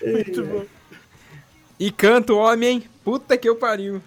Muito 0.05 0.45
bom. 0.45 0.65
E 1.79 1.91
canta 1.93 2.33
o 2.33 2.39
homem, 2.39 2.69
hein? 2.71 2.85
Puta 3.05 3.37
que 3.39 3.49
eu 3.49 3.57
pariu. 3.57 4.03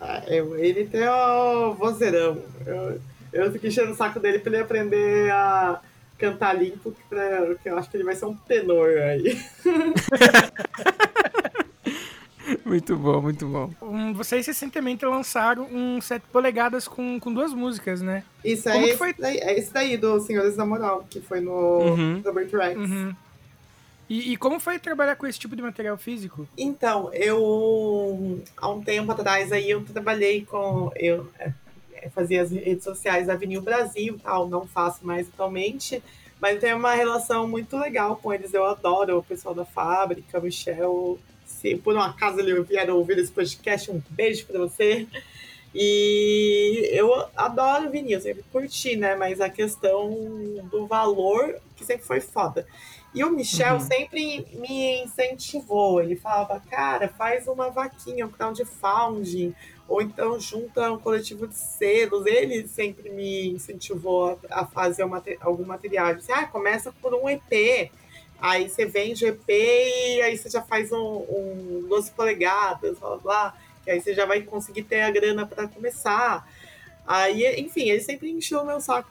Ah, 0.00 0.22
eu- 0.28 0.56
ele 0.56 0.84
tem 0.86 1.06
o 1.08 1.74
vozeirão. 1.74 2.40
Eu, 2.64 3.00
eu 3.32 3.52
fico 3.52 3.66
enchendo 3.66 3.92
o 3.92 3.96
saco 3.96 4.20
dele 4.20 4.38
pra 4.38 4.52
ele 4.52 4.62
aprender 4.62 5.30
a 5.30 5.80
cantar 6.20 6.52
limpo, 6.52 6.92
que, 6.92 7.02
pra- 7.08 7.54
que 7.62 7.68
eu 7.68 7.78
acho 7.78 7.90
que 7.90 7.96
ele 7.96 8.04
vai 8.04 8.14
ser 8.14 8.26
um 8.26 8.34
tenor 8.34 8.88
aí. 8.98 9.38
Muito 12.64 12.96
bom, 12.96 13.20
muito 13.20 13.46
bom. 13.46 13.70
Um, 13.82 14.12
vocês 14.12 14.46
recentemente 14.46 15.04
lançaram 15.04 15.64
um 15.70 16.00
7 16.00 16.24
polegadas 16.32 16.88
com, 16.88 17.18
com 17.20 17.32
duas 17.32 17.52
músicas, 17.52 18.00
né? 18.00 18.24
Isso 18.44 18.68
é 18.68 18.72
Como 18.72 18.84
que 18.84 18.90
esse, 18.90 18.98
foi? 18.98 19.14
daí, 19.14 19.38
é 19.38 19.58
esse 19.58 19.72
daí 19.72 19.96
do 19.96 20.18
Senhores 20.20 20.56
da 20.56 20.64
Moral, 20.64 21.04
que 21.08 21.20
foi 21.20 21.40
no 21.40 21.52
Uhum. 21.52 22.22
Robert 22.24 22.48
Rex. 22.50 22.76
Uhum. 22.78 23.14
E, 24.08 24.32
e 24.32 24.36
como 24.36 24.58
foi 24.58 24.78
trabalhar 24.80 25.14
com 25.14 25.26
esse 25.26 25.38
tipo 25.38 25.54
de 25.54 25.62
material 25.62 25.96
físico? 25.96 26.48
Então, 26.58 27.12
eu 27.14 28.42
há 28.56 28.68
um 28.68 28.82
tempo 28.82 29.12
atrás 29.12 29.52
aí 29.52 29.70
eu 29.70 29.84
trabalhei 29.84 30.44
com 30.44 30.90
eu 30.96 31.28
é, 31.38 31.44
é, 31.46 31.52
fazia 32.08 32.42
as 32.42 32.50
redes 32.50 32.84
sociais 32.84 33.26
da 33.26 33.34
Avenil 33.34 33.60
Brasil, 33.60 34.18
tal, 34.22 34.48
não 34.48 34.66
faço 34.66 35.04
mais 35.06 35.28
atualmente, 35.28 36.02
mas 36.40 36.58
tenho 36.58 36.76
uma 36.76 36.94
relação 36.94 37.46
muito 37.46 37.76
legal 37.76 38.16
com 38.16 38.32
eles. 38.32 38.54
Eu 38.54 38.64
adoro 38.64 39.18
o 39.18 39.22
pessoal 39.22 39.54
da 39.54 39.64
fábrica, 39.64 40.38
o 40.38 40.42
Michel. 40.42 41.18
Se 41.44 41.76
por 41.76 41.94
um 41.94 42.00
acaso 42.00 42.38
ele 42.38 42.62
vier 42.62 42.88
ouvir 42.90 43.18
esse 43.18 43.30
podcast, 43.32 43.90
um 43.90 44.00
beijo 44.10 44.46
para 44.46 44.58
você. 44.60 45.06
E 45.74 46.88
eu 46.92 47.26
adoro 47.36 47.90
vinil, 47.90 48.20
sempre 48.20 48.44
curti, 48.50 48.96
né? 48.96 49.14
Mas 49.14 49.40
a 49.40 49.48
questão 49.48 50.10
do 50.70 50.86
valor 50.86 51.56
que 51.76 51.84
sempre 51.84 52.04
foi 52.06 52.20
foda. 52.20 52.66
E 53.14 53.24
o 53.24 53.30
Michel 53.30 53.74
Uhum. 53.74 53.80
sempre 53.80 54.46
me 54.54 55.02
incentivou. 55.02 56.00
Ele 56.00 56.16
falava, 56.16 56.60
cara, 56.70 57.08
faz 57.08 57.46
uma 57.48 57.70
vaquinha, 57.70 58.26
um 58.26 58.30
crowdfunding, 58.30 59.54
ou 59.90 60.00
então 60.00 60.38
junta 60.38 60.92
um 60.92 60.98
coletivo 60.98 61.48
de 61.48 61.56
selos. 61.56 62.24
Ele 62.24 62.66
sempre 62.68 63.10
me 63.10 63.48
incentivou 63.50 64.38
a, 64.48 64.64
fazer 64.64 65.02
algum 65.40 65.64
material. 65.64 66.14
Disse, 66.14 66.30
ah, 66.30 66.46
começa 66.46 66.92
por 67.02 67.12
um 67.12 67.28
EP. 67.28 67.90
Aí 68.40 68.68
você 68.70 68.86
vende 68.86 69.24
o 69.24 69.28
EP 69.28 69.48
e 69.48 70.22
aí 70.22 70.38
você 70.38 70.48
já 70.48 70.62
faz 70.62 70.92
um, 70.92 70.96
um 71.28 71.86
12 71.88 72.12
polegadas, 72.12 72.98
blá 73.00 73.08
blá 73.10 73.18
blá. 73.18 73.54
E 73.84 73.90
aí 73.90 74.00
você 74.00 74.14
já 74.14 74.24
vai 74.24 74.42
conseguir 74.42 74.84
ter 74.84 75.00
a 75.02 75.10
grana 75.10 75.44
para 75.44 75.66
começar. 75.66 76.48
Aí, 77.04 77.44
enfim, 77.60 77.90
ele 77.90 78.00
sempre 78.00 78.30
encheu 78.30 78.60
o 78.60 78.64
meu 78.66 78.80
saco 78.80 79.10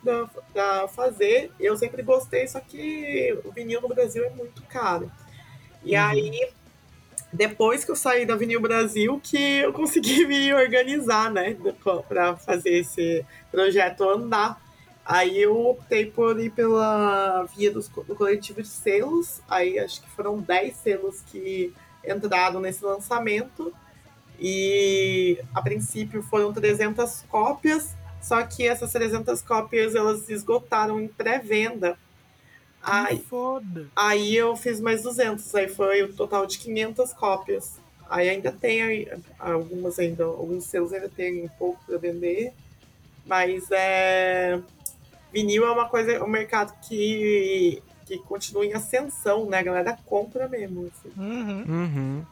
pra 0.53 0.87
fazer. 0.87 1.51
Eu 1.59 1.75
sempre 1.75 2.01
gostei, 2.01 2.47
só 2.47 2.61
que 2.61 3.37
o 3.43 3.51
vinil 3.51 3.81
no 3.81 3.89
Brasil 3.89 4.23
é 4.23 4.29
muito 4.29 4.61
caro. 4.63 5.11
E 5.83 5.95
Uhum. 5.95 6.01
aí, 6.01 6.49
depois 7.31 7.85
que 7.85 7.91
eu 7.91 7.95
saí 7.95 8.25
da 8.25 8.35
Vinil 8.35 8.61
Brasil, 8.61 9.19
que 9.23 9.59
eu 9.59 9.71
consegui 9.71 10.25
me 10.27 10.53
organizar, 10.53 11.31
né, 11.31 11.55
para 12.07 12.35
fazer 12.35 12.79
esse 12.79 13.25
projeto 13.51 14.09
andar. 14.09 14.61
Aí 15.05 15.41
eu 15.41 15.57
optei 15.69 16.05
por 16.05 16.39
ir 16.39 16.51
pela 16.51 17.43
via 17.55 17.71
dos, 17.71 17.87
do 17.87 18.15
coletivo 18.15 18.61
de 18.61 18.67
selos. 18.67 19.41
Aí 19.47 19.79
acho 19.79 20.01
que 20.01 20.09
foram 20.09 20.39
10 20.39 20.75
selos 20.75 21.21
que 21.21 21.73
entraram 22.07 22.59
nesse 22.59 22.83
lançamento. 22.83 23.73
E 24.39 25.39
a 25.53 25.61
princípio 25.61 26.23
foram 26.23 26.53
300 26.53 27.25
cópias, 27.27 27.93
só 28.21 28.41
que 28.43 28.65
essas 28.65 28.91
300 28.91 29.41
cópias 29.41 29.95
elas 29.95 30.29
esgotaram 30.29 30.99
em 30.99 31.07
pré-venda. 31.07 31.97
Aí, 32.81 33.19
foda. 33.19 33.87
aí 33.95 34.35
eu 34.35 34.55
fiz 34.55 34.79
mais 34.79 35.03
200, 35.03 35.53
aí 35.55 35.67
foi 35.67 36.03
o 36.03 36.13
total 36.13 36.45
de 36.45 36.57
500 36.57 37.13
cópias. 37.13 37.77
Aí 38.09 38.29
ainda 38.29 38.51
tem 38.51 38.81
aí, 38.81 39.07
algumas 39.37 39.99
ainda, 39.99 40.23
alguns 40.23 40.63
selos 40.65 40.91
ainda 40.93 41.09
tem 41.09 41.43
um 41.43 41.49
pouco 41.49 41.79
para 41.85 41.97
vender, 41.97 42.53
mas 43.25 43.69
é 43.71 44.59
vinil 45.31 45.65
é 45.65 45.71
uma 45.71 45.87
coisa, 45.87 46.23
um 46.23 46.27
mercado 46.27 46.73
que 46.81 47.83
que 48.09 48.17
continua 48.17 48.65
em 48.65 48.73
ascensão, 48.73 49.45
né? 49.45 49.59
A 49.59 49.63
galera 49.63 49.99
compra 50.05 50.47
mesmo. 50.47 50.87
Assim. 50.87 51.13
Uhum. 51.15 51.63
Uhum. 51.67 52.25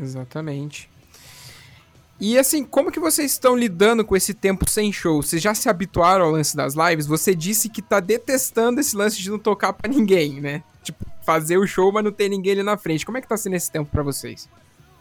Exatamente. 0.00 0.88
E 2.20 2.38
assim, 2.38 2.62
como 2.64 2.92
que 2.92 3.00
vocês 3.00 3.32
estão 3.32 3.56
lidando 3.56 4.04
com 4.04 4.14
esse 4.14 4.34
tempo 4.34 4.68
sem 4.68 4.92
show? 4.92 5.22
Vocês 5.22 5.40
já 5.40 5.54
se 5.54 5.70
habituaram 5.70 6.26
ao 6.26 6.30
lance 6.30 6.54
das 6.54 6.74
lives? 6.74 7.06
Você 7.06 7.34
disse 7.34 7.70
que 7.70 7.80
tá 7.80 7.98
detestando 7.98 8.78
esse 8.78 8.94
lance 8.94 9.18
de 9.18 9.30
não 9.30 9.38
tocar 9.38 9.72
pra 9.72 9.90
ninguém, 9.90 10.38
né? 10.38 10.62
Tipo, 10.82 11.06
fazer 11.22 11.56
o 11.56 11.66
show, 11.66 11.90
mas 11.90 12.04
não 12.04 12.12
ter 12.12 12.28
ninguém 12.28 12.52
ali 12.52 12.62
na 12.62 12.76
frente. 12.76 13.06
Como 13.06 13.16
é 13.16 13.22
que 13.22 13.28
tá 13.28 13.38
sendo 13.38 13.56
esse 13.56 13.70
tempo 13.70 13.90
pra 13.90 14.02
vocês? 14.02 14.48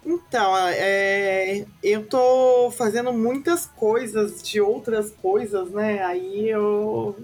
Então, 0.05 0.55
é, 0.57 1.65
eu 1.83 2.05
tô 2.05 2.71
fazendo 2.71 3.11
muitas 3.11 3.65
coisas 3.65 4.41
de 4.41 4.61
outras 4.61 5.11
coisas, 5.11 5.69
né? 5.71 6.01
Aí 6.03 6.49
eu, 6.49 7.17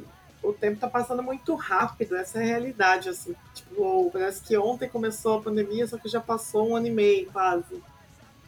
o 0.43 0.51
tempo 0.51 0.77
tá 0.77 0.89
passando 0.89 1.23
muito 1.23 1.55
rápido, 1.55 2.17
essa 2.17 2.39
é 2.39 2.41
a 2.41 2.45
realidade, 2.45 3.07
assim. 3.07 3.33
Tipo, 3.53 4.09
parece 4.11 4.41
que 4.41 4.57
ontem 4.57 4.89
começou 4.89 5.37
a 5.37 5.41
pandemia, 5.41 5.87
só 5.87 5.97
que 5.97 6.09
já 6.09 6.19
passou 6.19 6.69
um 6.69 6.75
ano 6.75 6.87
e 6.87 6.91
meio 6.91 7.31
quase. 7.31 7.81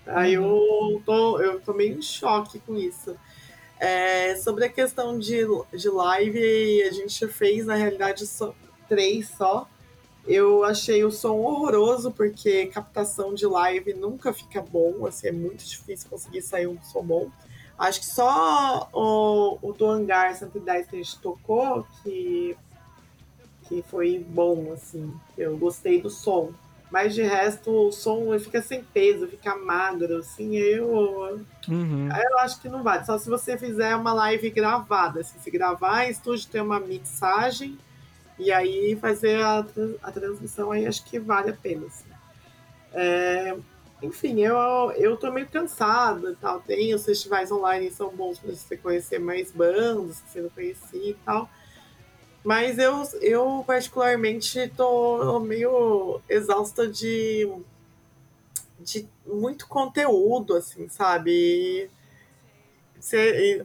Aí 0.08 0.34
eu 0.34 1.02
tô, 1.06 1.40
eu 1.40 1.60
tô 1.60 1.74
meio 1.74 1.98
em 1.98 2.02
choque 2.02 2.60
com 2.60 2.76
isso. 2.78 3.16
É, 3.80 4.36
sobre 4.38 4.66
a 4.66 4.70
questão 4.70 5.20
de, 5.20 5.42
de 5.74 5.90
live, 5.90 6.84
a 6.84 6.92
gente 6.92 7.28
fez, 7.28 7.66
na 7.66 7.76
realidade, 7.76 8.26
só, 8.26 8.54
três 8.88 9.30
só. 9.30 9.68
Eu 10.26 10.64
achei 10.64 11.04
o 11.06 11.12
som 11.12 11.38
horroroso, 11.38 12.12
porque 12.12 12.68
captação 12.68 13.34
de 13.34 13.46
live 13.46 13.94
nunca 13.94 14.34
fica 14.34 14.62
bom, 14.62 15.06
assim, 15.06 15.28
é 15.28 15.32
muito 15.32 15.64
difícil 15.64 16.10
conseguir 16.10 16.42
sair 16.42 16.68
um 16.68 16.78
som 16.84 17.04
bom. 17.04 17.30
Acho 17.78 18.00
que 18.00 18.08
só 18.08 18.90
o, 18.92 19.60
o 19.62 19.72
do 19.72 19.86
Hangar 19.86 20.36
110 20.36 20.88
que 20.88 20.96
a 20.96 21.00
gente 21.00 21.20
tocou, 21.20 21.86
que, 22.02 22.58
que 23.68 23.84
foi 23.84 24.20
bom, 24.20 24.74
assim. 24.74 25.14
Eu 25.38 25.56
gostei 25.58 26.02
do 26.02 26.10
som. 26.10 26.52
Mas 26.90 27.14
de 27.14 27.22
resto, 27.22 27.70
o 27.70 27.92
som 27.92 28.38
fica 28.40 28.62
sem 28.62 28.82
peso, 28.82 29.28
fica 29.28 29.56
magro, 29.56 30.18
assim, 30.18 30.56
eu. 30.56 31.44
Uhum. 31.68 32.10
Eu 32.10 32.40
acho 32.40 32.62
que 32.62 32.70
não 32.70 32.82
vale. 32.82 33.06
Só 33.06 33.18
se 33.18 33.30
você 33.30 33.58
fizer 33.58 33.96
uma 33.96 34.14
live 34.14 34.50
gravada. 34.50 35.20
Assim, 35.20 35.38
se 35.40 35.52
gravar 35.52 36.06
em 36.06 36.12
estúdio, 36.12 36.48
ter 36.48 36.62
uma 36.62 36.80
mixagem 36.80 37.78
e 38.40 38.52
aí 38.52 38.96
fazer 39.02 39.42
a, 39.42 39.66
a 40.02 40.12
transmissão, 40.12 40.72
aí 40.72 40.88
acho 40.88 41.04
que 41.04 41.20
vale 41.20 41.50
a 41.50 41.54
pena. 41.54 41.88
Assim. 41.88 42.06
É, 42.94 43.58
enfim, 44.02 44.42
eu, 44.42 44.56
eu 44.96 45.18
tô 45.18 45.30
meio 45.32 45.48
cansada 45.48 46.32
e 46.32 46.36
tal. 46.36 46.62
Tem 46.62 46.94
os 46.94 47.04
festivais 47.04 47.52
online 47.52 47.92
são 47.92 48.16
bons 48.16 48.40
para 48.40 48.52
você 48.52 48.78
conhecer 48.78 49.20
mais 49.20 49.52
bandas 49.52 50.22
que 50.22 50.30
você 50.30 50.42
não 50.42 50.50
conhecia 50.50 51.10
e 51.10 51.18
tal. 51.26 51.50
Mas 52.48 52.80
eu, 52.80 53.04
eu 53.20 53.62
particularmente 53.68 54.72
tô 54.78 55.38
meio 55.42 56.22
exausta 56.30 56.88
de, 56.88 57.46
de 58.80 59.06
muito 59.26 59.68
conteúdo, 59.68 60.56
assim, 60.56 60.88
sabe? 60.88 61.90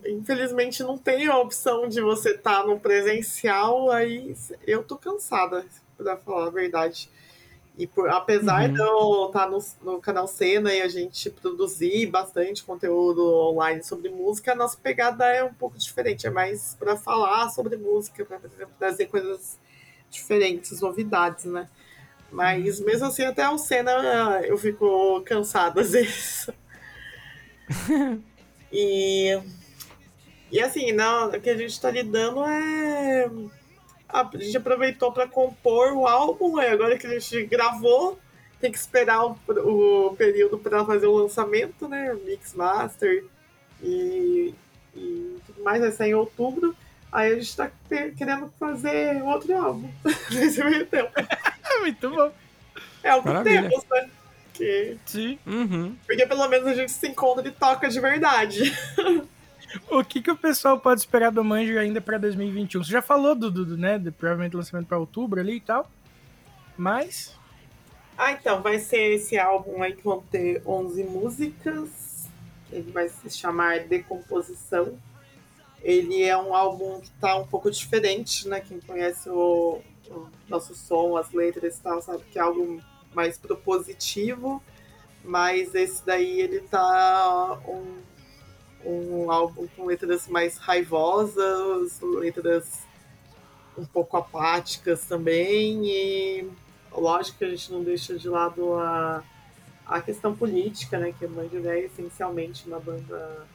Infelizmente 0.04 0.82
não 0.82 0.98
tem 0.98 1.28
a 1.28 1.38
opção 1.38 1.88
de 1.88 2.00
você 2.00 2.30
estar 2.30 2.62
tá 2.62 2.66
no 2.66 2.80
presencial, 2.80 3.88
aí 3.88 4.34
eu 4.66 4.82
tô 4.82 4.96
cansada, 4.96 5.64
para 5.96 6.16
falar 6.16 6.48
a 6.48 6.50
verdade. 6.50 7.09
E 7.77 7.86
por, 7.86 8.09
apesar 8.11 8.69
uhum. 8.69 8.74
de 8.74 8.81
eu 8.81 9.27
estar 9.27 9.47
tá 9.47 9.51
no, 9.51 9.93
no 9.94 10.01
canal 10.01 10.27
Cena 10.27 10.73
e 10.73 10.82
a 10.82 10.89
gente 10.89 11.31
produzir 11.31 12.07
bastante 12.07 12.62
conteúdo 12.62 13.23
online 13.51 13.82
sobre 13.82 14.11
música, 14.11 14.53
a 14.53 14.55
nossa 14.55 14.77
pegada 14.77 15.24
é 15.27 15.43
um 15.43 15.55
pouco 15.55 15.78
diferente. 15.78 16.27
É 16.27 16.31
mais 16.31 16.77
para 16.78 16.97
falar 16.97 17.49
sobre 17.49 17.77
música, 17.77 18.24
para 18.27 18.40
trazer 18.78 19.07
coisas 19.07 19.59
diferentes, 20.11 20.81
novidades, 20.81 21.47
né? 21.47 21.69
Mas 22.31 22.78
uhum. 22.78 22.86
mesmo 22.86 23.07
assim, 23.07 23.24
até 23.24 23.49
o 23.49 23.57
Cena 23.57 24.40
eu 24.44 24.59
fico 24.59 25.23
cansada 25.23 25.81
às 25.81 25.93
vezes. 25.93 26.51
e, 28.70 29.40
e 30.51 30.61
assim, 30.61 30.93
não, 30.93 31.28
o 31.28 31.40
que 31.40 31.49
a 31.49 31.57
gente 31.57 31.70
está 31.70 31.90
lidando 31.90 32.44
é 32.44 33.31
a 34.12 34.28
gente 34.34 34.56
aproveitou 34.56 35.10
para 35.12 35.26
compor 35.26 35.93
o 35.93 36.06
álbum, 36.06 36.60
e 36.60 36.66
agora 36.66 36.98
que 36.98 37.06
a 37.06 37.18
gente 37.18 37.44
gravou, 37.47 38.18
tem 38.60 38.70
que 38.70 38.78
esperar 38.78 39.24
o, 39.24 39.36
o 39.48 40.16
período 40.16 40.59
para 40.59 40.84
fazer 40.84 41.06
o 41.06 41.16
lançamento, 41.16 41.89
né? 41.89 42.14
Mix 42.24 42.55
Master 42.55 43.24
e, 43.82 44.55
e 44.94 45.36
tudo 45.47 45.64
mais, 45.64 45.80
vai 45.80 45.90
sair 45.90 46.10
em 46.10 46.14
outubro. 46.14 46.76
Aí 47.10 47.32
a 47.32 47.34
gente 47.34 47.48
está 47.48 47.70
querendo 48.16 48.52
fazer 48.59 49.22
outro 49.22 49.55
álbum 49.56 49.90
nesse 50.30 50.62
meio 50.62 50.86
tempo. 50.86 51.10
Muito 51.80 52.10
bom. 52.10 52.32
É 53.02 53.14
o 53.14 53.22
que 53.22 53.43
temos, 53.43 53.84
né? 53.90 54.10
Que... 54.55 54.97
Sim. 55.06 55.39
Uhum. 55.47 55.97
Porque 56.06 56.26
pelo 56.26 56.48
menos 56.48 56.68
a 56.68 56.74
gente 56.74 56.93
se 56.93 57.09
encontra 57.09 57.47
e 57.47 57.51
toca 57.51 57.89
de 57.89 58.01
verdade. 58.01 58.72
o 59.90 60.05
que, 60.05 60.20
que 60.20 60.31
o 60.31 60.36
pessoal 60.36 60.78
pode 60.78 61.01
esperar 61.01 61.31
do 61.31 61.44
Manjo 61.44 61.78
ainda 61.78 62.01
para 62.01 62.19
2021? 62.19 62.85
Você 62.85 62.93
já 62.93 63.03
falou 63.03 63.35
do, 63.35 63.51
do, 63.51 63.77
né, 63.77 63.99
do 63.99 64.12
provavelmente 64.12 64.57
lançamento 64.57 64.86
para 64.86 64.99
outubro 64.99 65.40
ali 65.40 65.57
e 65.57 65.61
tal, 65.61 65.90
mas... 66.77 67.36
Ah, 68.16 68.32
então, 68.32 68.62
vai 68.62 68.78
ser 68.78 69.15
esse 69.15 69.39
álbum 69.39 69.82
aí 69.82 69.94
que 69.94 70.05
vão 70.05 70.20
ter 70.31 70.62
11 70.66 71.05
músicas, 71.05 72.28
ele 72.70 72.90
vai 72.90 73.09
se 73.09 73.31
chamar 73.31 73.81
Decomposição. 73.81 74.99
Ele 75.82 76.23
é 76.23 76.36
um 76.36 76.55
álbum 76.55 77.01
que 77.01 77.11
tá 77.12 77.36
um 77.36 77.47
pouco 77.47 77.70
diferente, 77.70 78.47
né, 78.49 78.61
quem 78.61 78.81
conhece 78.81 79.28
o, 79.28 79.81
o 80.09 80.28
nosso 80.49 80.74
som, 80.74 81.16
as 81.16 81.32
letras 81.32 81.77
e 81.77 81.81
tal, 81.81 82.01
sabe 82.01 82.23
que 82.31 82.39
é 82.39 82.43
algo 82.43 82.81
mais 83.15 83.36
propositivo, 83.36 84.62
mas 85.24 85.74
esse 85.74 86.05
daí 86.05 86.40
ele 86.40 86.61
tá 86.61 87.61
um 87.66 88.11
um 88.84 89.30
álbum 89.30 89.66
com 89.76 89.86
letras 89.86 90.28
mais 90.28 90.56
raivosas, 90.59 92.00
letras 92.00 92.82
um 93.76 93.84
pouco 93.84 94.16
apáticas 94.16 95.04
também, 95.06 95.86
e 95.86 96.50
lógico 96.92 97.38
que 97.38 97.44
a 97.44 97.50
gente 97.50 97.72
não 97.72 97.82
deixa 97.82 98.16
de 98.18 98.28
lado 98.28 98.74
a, 98.74 99.22
a 99.86 100.00
questão 100.00 100.34
política, 100.34 100.98
né, 100.98 101.14
que 101.18 101.24
a 101.24 101.28
Mandir 101.28 101.66
é 101.66 101.80
essencialmente 101.80 102.66
uma 102.66 102.78
banda 102.78 103.46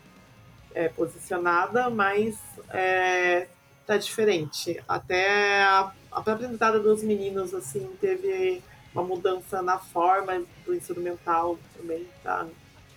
é, 0.73 0.89
posicionada, 0.89 1.89
mas 1.89 2.37
é, 2.69 3.47
tá 3.85 3.97
diferente. 3.97 4.81
Até 4.87 5.61
a, 5.63 5.91
a 6.11 6.21
própria 6.21 6.47
entrada 6.47 6.79
dos 6.79 7.03
meninos, 7.03 7.53
assim, 7.53 7.89
teve 8.01 8.61
uma 8.93 9.03
mudança 9.03 9.61
na 9.61 9.77
forma 9.77 10.43
do 10.65 10.73
instrumental 10.73 11.57
também, 11.75 12.05
tá? 12.23 12.47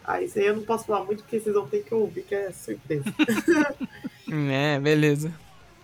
Ah, 0.05 0.20
isso 0.22 0.39
aí 0.39 0.47
eu 0.47 0.56
não 0.56 0.62
posso 0.62 0.86
falar 0.86 1.05
muito 1.05 1.22
porque 1.22 1.39
vocês 1.39 1.55
vão 1.55 1.68
ter 1.68 1.85
que 1.85 1.94
ouvir, 1.94 2.22
que 2.22 2.35
é 2.35 2.51
surpresa. 2.52 3.05
é, 4.51 4.78
beleza. 4.81 5.32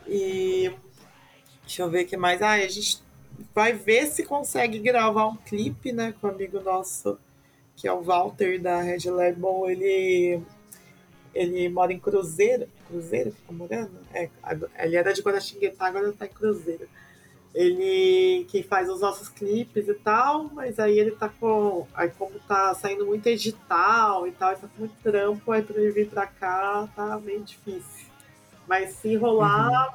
E 0.07 0.71
deixa 1.63 1.83
eu 1.83 1.91
ver 1.91 2.05
o 2.05 2.07
que 2.07 2.17
mais. 2.17 2.43
Ah, 2.43 2.53
a 2.53 2.69
gente 2.69 3.03
vai 3.55 3.73
ver 3.73 4.07
se 4.07 4.25
consegue 4.25 4.79
gravar 4.79 5.27
um 5.27 5.37
clipe, 5.37 5.93
né, 5.93 6.15
com 6.21 6.27
um 6.27 6.31
amigo 6.31 6.61
nosso, 6.61 7.19
que 7.77 7.87
é 7.87 7.93
o 7.93 8.03
Walter 8.03 8.61
da 8.61 8.81
Red 8.81 9.11
Label. 9.11 9.69
Ele, 9.69 10.41
ele 11.35 11.69
mora 11.69 11.93
em 11.93 11.99
Cruzeiro. 11.99 12.69
Cruzeiro 12.89 13.33
que 13.33 13.43
tá 13.43 13.53
morando? 13.53 13.99
É, 14.15 14.31
ele 14.79 14.97
era 14.97 15.13
de 15.13 15.21
Guaraxinguetá, 15.21 15.87
agora 15.87 16.13
tá 16.13 16.27
em 16.27 16.31
Cruzeiro 16.31 16.89
ele 17.57 18.45
que 18.51 18.63
faz 18.63 18.91
os 18.91 19.01
nossos 19.01 19.31
clipes 19.31 19.89
e 19.89 19.95
tal, 19.95 20.51
mas 20.53 20.79
aí 20.79 20.99
ele 20.99 21.13
tá 21.13 21.31
com. 21.41 21.87
Aí 21.95 22.11
como 22.11 22.39
tá 22.47 22.75
saindo 22.75 23.07
muito 23.07 23.27
edital 23.27 24.29
e 24.29 24.33
tal, 24.33 24.51
ele 24.51 24.61
tá 24.61 24.69
com 24.69 24.79
muito 24.81 24.95
trampo, 25.03 25.51
aí 25.51 25.63
pra 25.63 25.81
ele 25.81 25.91
vir 25.91 26.07
pra 26.07 26.27
cá 26.27 26.87
tá 26.95 27.19
meio 27.19 27.41
difícil. 27.41 28.07
Mas 28.69 28.91
se 28.97 29.17
rolar, 29.17 29.89
uhum. 29.89 29.95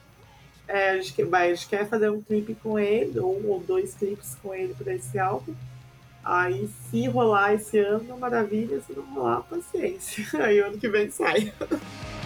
é, 0.68 0.90
a, 0.90 1.02
gente, 1.02 1.24
vai, 1.24 1.52
a 1.52 1.54
gente 1.54 1.70
quer 1.70 1.88
fazer 1.88 2.10
um 2.10 2.22
clipe 2.22 2.56
com 2.56 2.80
ele, 2.80 3.20
um 3.20 3.48
ou 3.52 3.60
dois 3.60 3.94
clipes 3.94 4.36
com 4.42 4.56
ele 4.56 4.74
pra 4.74 4.96
esse 4.96 5.20
álbum. 5.20 5.54
Aí 6.24 6.68
se 6.90 7.08
rolar 7.08 7.54
esse 7.54 7.78
ano, 7.78 8.18
maravilha, 8.18 8.82
se 8.82 8.94
não 8.94 9.04
rolar, 9.14 9.42
paciência. 9.42 10.26
Aí 10.44 10.60
ano 10.60 10.80
que 10.80 10.90
vem 10.90 11.12
sai. 11.12 11.54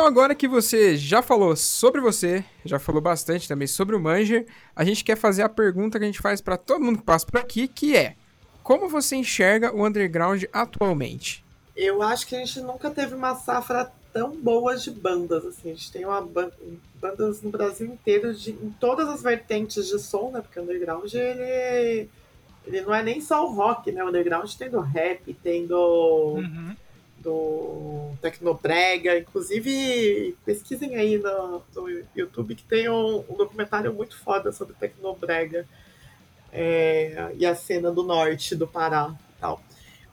então 0.00 0.08
agora 0.08 0.34
que 0.34 0.48
você 0.48 0.96
já 0.96 1.20
falou 1.20 1.54
sobre 1.54 2.00
você, 2.00 2.42
já 2.64 2.78
falou 2.78 3.02
bastante 3.02 3.46
também 3.46 3.68
sobre 3.68 3.94
o 3.94 4.00
Manger, 4.00 4.46
a 4.74 4.82
gente 4.82 5.04
quer 5.04 5.14
fazer 5.14 5.42
a 5.42 5.48
pergunta 5.48 5.98
que 5.98 6.04
a 6.04 6.06
gente 6.06 6.22
faz 6.22 6.40
para 6.40 6.56
todo 6.56 6.82
mundo 6.82 7.00
que 7.00 7.04
passa 7.04 7.26
por 7.26 7.38
aqui, 7.38 7.68
que 7.68 7.94
é: 7.94 8.16
como 8.62 8.88
você 8.88 9.16
enxerga 9.16 9.76
o 9.76 9.86
underground 9.86 10.44
atualmente? 10.54 11.44
Eu 11.76 12.00
acho 12.00 12.26
que 12.26 12.34
a 12.34 12.38
gente 12.38 12.62
nunca 12.62 12.90
teve 12.90 13.14
uma 13.14 13.34
safra 13.34 13.92
tão 14.10 14.34
boa 14.34 14.74
de 14.74 14.90
bandas, 14.90 15.44
assim, 15.44 15.70
a 15.70 15.74
gente 15.74 15.92
tem 15.92 16.06
uma 16.06 16.26
bandas 16.94 17.42
no 17.42 17.50
Brasil 17.50 17.86
inteiro 17.86 18.32
de, 18.32 18.52
em 18.52 18.74
todas 18.80 19.06
as 19.06 19.22
vertentes 19.22 19.86
de 19.86 19.98
som, 19.98 20.30
né? 20.30 20.40
Porque 20.40 20.58
o 20.58 20.62
underground 20.62 21.12
ele 21.12 22.08
ele 22.66 22.80
não 22.80 22.94
é 22.94 23.02
nem 23.02 23.20
só 23.20 23.44
o 23.44 23.52
rock, 23.52 23.92
né? 23.92 24.02
O 24.02 24.08
underground 24.08 24.50
tem 24.54 24.70
do 24.70 24.80
rap, 24.80 25.34
tem 25.42 25.66
do. 25.66 26.36
Uhum. 26.36 26.74
Do 27.20 28.12
Tecnobrega, 28.22 29.18
inclusive 29.18 30.36
pesquisem 30.44 30.96
aí 30.96 31.18
no, 31.18 31.62
no 31.74 32.04
YouTube 32.16 32.54
que 32.54 32.64
tem 32.64 32.88
um, 32.88 33.24
um, 33.28 33.36
documentário 33.36 33.92
muito 33.92 34.18
foda 34.18 34.52
sobre 34.52 34.74
Tecnobrega 34.74 35.66
é, 36.52 37.30
e 37.36 37.44
a 37.44 37.54
cena 37.54 37.92
do 37.92 38.02
norte 38.02 38.54
do 38.56 38.66
Pará 38.66 39.14
tal. 39.38 39.62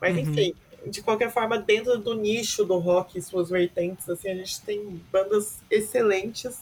Mas 0.00 0.14
uhum. 0.14 0.22
enfim, 0.22 0.54
de 0.86 1.02
qualquer 1.02 1.30
forma, 1.30 1.58
dentro 1.58 1.98
do 1.98 2.14
nicho 2.14 2.64
do 2.64 2.78
rock 2.78 3.18
e 3.18 3.22
suas 3.22 3.50
vertentes, 3.50 4.08
assim, 4.08 4.28
a 4.28 4.34
gente 4.34 4.60
tem 4.62 5.02
bandas 5.12 5.60
excelentes. 5.70 6.60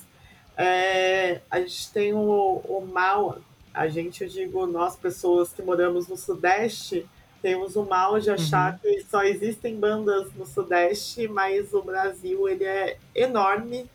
É, 0.56 1.40
a 1.50 1.60
gente 1.60 1.92
tem 1.92 2.14
o, 2.14 2.18
o 2.18 2.88
Mal, 2.90 3.38
a 3.72 3.88
gente, 3.88 4.24
eu 4.24 4.28
digo, 4.28 4.66
nós, 4.66 4.96
pessoas 4.96 5.52
que 5.52 5.62
moramos 5.62 6.08
no 6.08 6.16
Sudeste, 6.16 7.06
temos 7.46 7.76
o 7.76 7.84
mal 7.84 8.18
de 8.18 8.28
achar 8.28 8.72
uhum. 8.72 8.78
que 8.80 9.06
só 9.08 9.22
existem 9.22 9.76
bandas 9.76 10.34
no 10.34 10.44
Sudeste, 10.44 11.28
mas 11.28 11.72
o 11.72 11.80
Brasil 11.80 12.48
ele 12.48 12.64
é 12.64 12.96
enorme 13.14 13.88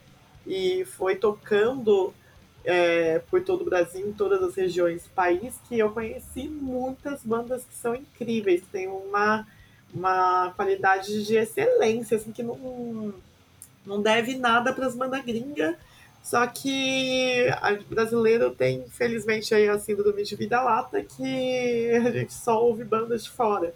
e 0.48 0.86
foi 0.86 1.18
tocando 1.18 2.14
é, 2.64 3.20
por 3.30 3.44
todo 3.44 3.64
o 3.64 3.66
Brasil, 3.66 4.08
em 4.08 4.14
todas 4.14 4.42
as 4.42 4.56
regiões 4.56 5.04
do 5.04 5.10
país, 5.10 5.54
que 5.68 5.78
eu 5.78 5.92
conheci 5.92 6.48
muitas 6.48 7.24
bandas 7.26 7.66
que 7.66 7.76
são 7.76 7.94
incríveis, 7.94 8.64
tem 8.72 8.88
uma, 8.88 9.46
uma 9.94 10.54
qualidade 10.56 11.26
de 11.26 11.36
excelência, 11.36 12.16
assim, 12.16 12.32
que 12.32 12.42
não, 12.42 13.14
não 13.86 14.02
deve 14.02 14.38
nada 14.38 14.72
para 14.72 14.88
as 14.88 14.96
bandas 14.96 15.26
gringas 15.26 15.76
só 16.22 16.46
que 16.46 17.48
a 17.62 17.74
brasileiro 17.90 18.52
tem, 18.52 18.80
infelizmente, 18.80 19.54
aí 19.56 19.68
a 19.68 19.80
síndrome 19.80 20.24
de 20.24 20.36
vida-lata 20.36 21.04
que 21.04 21.90
a 22.06 22.12
gente 22.12 22.34
só 22.34 22.64
ouve 22.64 22.84
bandas 22.84 23.24
de 23.24 23.30
fora. 23.32 23.74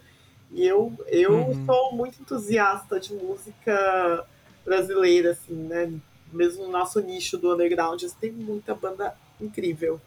E 0.52 0.64
eu, 0.64 0.92
eu 1.08 1.32
uhum. 1.32 1.66
sou 1.66 1.92
muito 1.92 2.20
entusiasta 2.20 3.00
de 3.00 3.12
música 3.14 4.24
brasileira, 4.64 5.32
assim, 5.32 5.54
né? 5.54 5.92
Mesmo 6.32 6.64
no 6.64 6.70
nosso 6.70 7.00
nicho 7.00 7.36
do 7.36 7.52
underground, 7.52 8.02
tem 8.20 8.30
muita 8.30 8.74
banda 8.74 9.14
incrível. 9.40 10.00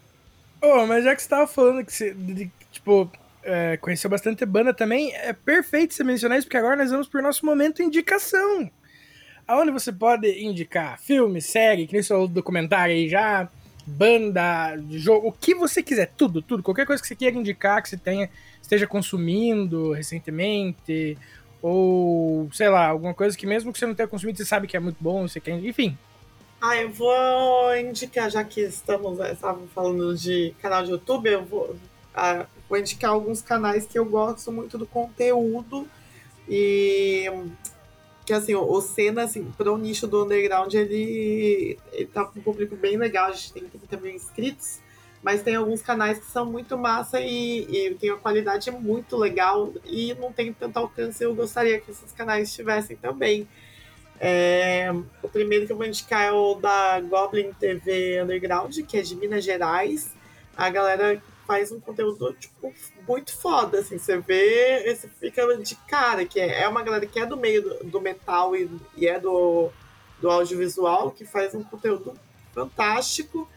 Oh, 0.61 0.85
mas 0.85 1.03
já 1.03 1.15
que 1.15 1.21
você 1.21 1.29
tava 1.29 1.47
falando 1.47 1.85
que 1.85 1.93
você, 1.93 2.13
de, 2.13 2.49
tipo, 2.71 3.11
é, 3.43 3.77
conheceu 3.77 4.09
bastante 4.09 4.45
banda 4.45 4.73
também, 4.73 5.13
é 5.15 5.33
perfeito 5.33 5.93
você 5.93 6.03
mencionar 6.03 6.37
isso, 6.37 6.47
porque 6.47 6.57
agora 6.57 6.77
nós 6.77 6.91
vamos 6.91 7.07
pro 7.07 7.21
nosso 7.21 7.45
momento 7.45 7.81
indicação 7.81 8.69
aonde 9.49 9.71
você 9.71 9.91
pode 9.91 10.29
indicar? 10.43 10.99
Filme, 10.99 11.41
série, 11.41 11.87
que 11.87 11.93
nem 11.93 12.03
seu 12.03 12.27
documentário 12.27 12.93
aí 12.93 13.09
já, 13.09 13.49
banda, 13.83 14.77
jogo, 14.91 15.27
o 15.27 15.31
que 15.31 15.55
você 15.55 15.81
quiser, 15.81 16.13
tudo, 16.15 16.39
tudo, 16.39 16.61
qualquer 16.61 16.85
coisa 16.85 17.01
que 17.01 17.07
você 17.07 17.15
queira 17.15 17.35
indicar, 17.35 17.81
que 17.81 17.89
você 17.89 17.97
tenha, 17.97 18.29
esteja 18.61 18.85
consumindo 18.85 19.91
recentemente, 19.91 21.17
ou 21.63 22.47
sei 22.53 22.69
lá, 22.69 22.85
alguma 22.85 23.15
coisa 23.15 23.35
que 23.35 23.47
mesmo 23.47 23.73
que 23.73 23.79
você 23.79 23.87
não 23.87 23.95
tenha 23.95 24.07
consumido, 24.07 24.37
você 24.37 24.45
sabe 24.45 24.67
que 24.67 24.77
é 24.77 24.79
muito 24.79 24.97
bom, 25.01 25.27
você 25.27 25.39
quer, 25.39 25.57
enfim. 25.57 25.97
Ah, 26.61 26.77
eu 26.77 26.91
vou 26.91 27.75
indicar, 27.75 28.29
já 28.29 28.43
que 28.43 28.61
estamos, 28.61 29.19
estavam 29.19 29.67
falando 29.73 30.15
de 30.15 30.53
canal 30.61 30.83
de 30.83 30.91
YouTube, 30.91 31.27
eu 31.27 31.43
vou, 31.43 31.75
ah, 32.13 32.45
vou 32.69 32.77
indicar 32.77 33.09
alguns 33.09 33.41
canais 33.41 33.87
que 33.87 33.97
eu 33.97 34.05
gosto 34.05 34.51
muito 34.51 34.77
do 34.77 34.85
conteúdo. 34.85 35.87
E 36.47 37.25
que 38.29 38.33
assim, 38.33 38.53
o 38.53 38.79
Senna, 38.79 39.23
assim, 39.23 39.43
para 39.57 39.71
o 39.71 39.77
nicho 39.77 40.05
do 40.05 40.23
underground, 40.23 40.71
ele, 40.75 41.79
ele 41.91 42.05
tá 42.05 42.23
com 42.23 42.39
um 42.39 42.43
público 42.43 42.75
bem 42.75 42.95
legal, 42.95 43.25
a 43.25 43.31
gente 43.31 43.53
tem 43.53 43.63
30 43.63 43.97
mil 43.97 44.13
inscritos, 44.13 44.77
mas 45.23 45.41
tem 45.41 45.55
alguns 45.55 45.81
canais 45.81 46.19
que 46.19 46.25
são 46.27 46.45
muito 46.45 46.77
massa 46.77 47.19
e, 47.19 47.61
e 47.63 47.95
tem 47.95 48.11
uma 48.11 48.19
qualidade 48.19 48.69
muito 48.69 49.17
legal 49.17 49.73
e 49.83 50.13
não 50.13 50.31
tem 50.31 50.53
tanto 50.53 50.77
alcance, 50.77 51.23
eu 51.23 51.33
gostaria 51.33 51.81
que 51.81 51.89
esses 51.89 52.11
canais 52.11 52.53
tivessem 52.53 52.95
também. 52.97 53.47
É, 54.19 54.93
o 55.23 55.27
primeiro 55.27 55.65
que 55.65 55.71
eu 55.71 55.77
vou 55.77 55.87
indicar 55.87 56.21
é 56.21 56.31
o 56.31 56.53
da 56.53 57.01
Goblin 57.01 57.51
TV 57.53 58.21
Underground, 58.21 58.77
que 58.87 58.95
é 58.95 59.01
de 59.01 59.15
Minas 59.15 59.43
Gerais. 59.43 60.13
A 60.55 60.69
galera 60.69 61.19
faz 61.49 61.71
um 61.71 61.79
conteúdo, 61.79 62.31
tipo, 62.33 62.71
muito 63.07 63.35
foda, 63.35 63.79
assim. 63.79 63.97
Você 63.97 64.19
vê, 64.19 64.95
você 64.95 65.07
fica 65.07 65.57
de 65.57 65.75
cara, 65.87 66.23
que 66.23 66.39
é, 66.39 66.61
é 66.61 66.67
uma 66.67 66.83
galera 66.83 67.07
que 67.07 67.19
é 67.19 67.25
do 67.25 67.35
meio 67.35 67.63
do, 67.63 67.83
do 67.85 67.99
metal 67.99 68.55
e, 68.55 68.69
e, 68.95 69.07
é 69.07 69.19
do, 69.19 69.71
do 70.21 70.29
audiovisual, 70.29 71.09
que 71.09 71.25
faz 71.25 71.55
um 71.55 71.63
conteúdo 71.63 72.13
fantástico. 72.53 73.49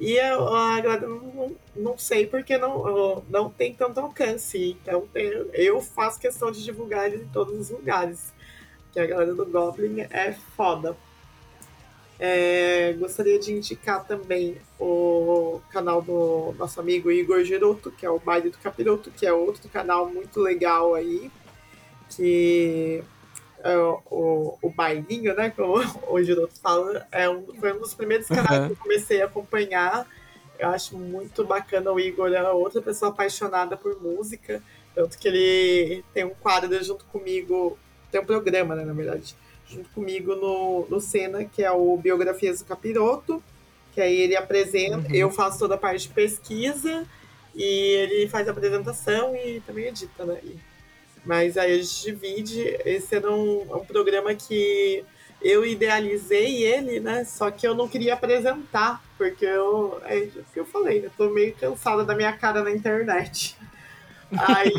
E 0.00 0.18
a, 0.18 0.36
a 0.36 0.80
galera 0.80 1.06
não, 1.06 1.54
não 1.76 1.98
sei 1.98 2.26
porque 2.26 2.56
não, 2.56 3.22
não 3.28 3.50
tem 3.50 3.74
tanto 3.74 4.00
alcance. 4.00 4.78
Então 4.82 5.06
eu 5.52 5.82
faço 5.82 6.18
questão 6.18 6.50
de 6.50 6.64
divulgar 6.64 7.08
eles 7.08 7.20
em 7.20 7.28
todos 7.28 7.60
os 7.60 7.68
lugares. 7.68 8.32
Que 8.90 9.00
a 9.00 9.06
galera 9.06 9.34
do 9.34 9.44
Goblin 9.44 10.00
é 10.00 10.32
foda. 10.56 10.96
É, 12.26 12.94
gostaria 12.94 13.38
de 13.38 13.52
indicar 13.52 14.02
também 14.06 14.56
o 14.80 15.60
canal 15.68 16.00
do 16.00 16.54
nosso 16.58 16.80
amigo 16.80 17.12
Igor 17.12 17.44
Giroto, 17.44 17.90
que 17.90 18.06
é 18.06 18.08
o 18.08 18.18
Baile 18.18 18.48
do 18.48 18.56
Capiroto, 18.56 19.10
que 19.10 19.26
é 19.26 19.32
outro 19.34 19.68
canal 19.68 20.08
muito 20.08 20.40
legal 20.40 20.94
aí, 20.94 21.30
que 22.08 23.04
é 23.62 23.76
o, 23.76 24.00
o, 24.10 24.58
o 24.62 24.70
bailinho, 24.70 25.34
né, 25.34 25.50
como 25.50 25.74
o 26.08 26.22
Giroto 26.22 26.54
fala, 26.62 27.06
é 27.12 27.28
um, 27.28 27.44
foi 27.60 27.74
um 27.74 27.80
dos 27.80 27.92
primeiros 27.92 28.26
canais 28.26 28.60
uhum. 28.60 28.66
que 28.68 28.72
eu 28.72 28.76
comecei 28.76 29.20
a 29.20 29.26
acompanhar. 29.26 30.06
Eu 30.58 30.70
acho 30.70 30.96
muito 30.96 31.44
bacana 31.44 31.92
o 31.92 32.00
Igor, 32.00 32.32
é 32.32 32.50
outra 32.50 32.80
pessoa 32.80 33.10
apaixonada 33.10 33.76
por 33.76 34.00
música, 34.00 34.62
tanto 34.94 35.18
que 35.18 35.28
ele 35.28 36.02
tem 36.14 36.24
um 36.24 36.34
quadro 36.40 36.82
junto 36.82 37.04
comigo, 37.04 37.78
tem 38.10 38.18
um 38.18 38.24
programa, 38.24 38.74
né, 38.74 38.82
na 38.82 38.94
verdade, 38.94 39.36
junto 39.68 39.88
comigo 39.90 40.34
no, 40.34 40.86
no 40.88 41.00
Senna, 41.00 41.44
que 41.44 41.62
é 41.62 41.70
o 41.70 41.96
Biografias 41.96 42.60
do 42.60 42.66
Capiroto, 42.66 43.42
que 43.92 44.00
aí 44.00 44.16
ele 44.16 44.36
apresenta, 44.36 45.08
uhum. 45.08 45.14
eu 45.14 45.30
faço 45.30 45.58
toda 45.58 45.74
a 45.74 45.78
parte 45.78 46.08
de 46.08 46.14
pesquisa 46.14 47.06
e 47.54 47.62
ele 47.62 48.28
faz 48.28 48.48
a 48.48 48.50
apresentação 48.50 49.34
e 49.36 49.60
também 49.60 49.86
edita, 49.86 50.24
né? 50.24 50.38
E, 50.42 50.58
mas 51.24 51.56
aí 51.56 51.72
a 51.72 51.82
gente 51.82 52.02
divide, 52.02 52.60
esse 52.84 53.14
era 53.14 53.30
um, 53.30 53.62
um 53.62 53.84
programa 53.84 54.34
que 54.34 55.04
eu 55.40 55.64
idealizei 55.64 56.64
ele, 56.64 57.00
né? 57.00 57.24
Só 57.24 57.50
que 57.50 57.66
eu 57.66 57.74
não 57.74 57.86
queria 57.86 58.14
apresentar, 58.14 59.02
porque 59.16 59.44
eu, 59.44 60.00
é 60.04 60.18
o 60.18 60.44
que 60.52 60.60
eu 60.60 60.66
falei, 60.66 61.00
né? 61.00 61.10
Tô 61.16 61.30
meio 61.30 61.54
cansada 61.54 62.04
da 62.04 62.14
minha 62.14 62.32
cara 62.32 62.62
na 62.62 62.70
internet. 62.70 63.56
Aí 64.32 64.72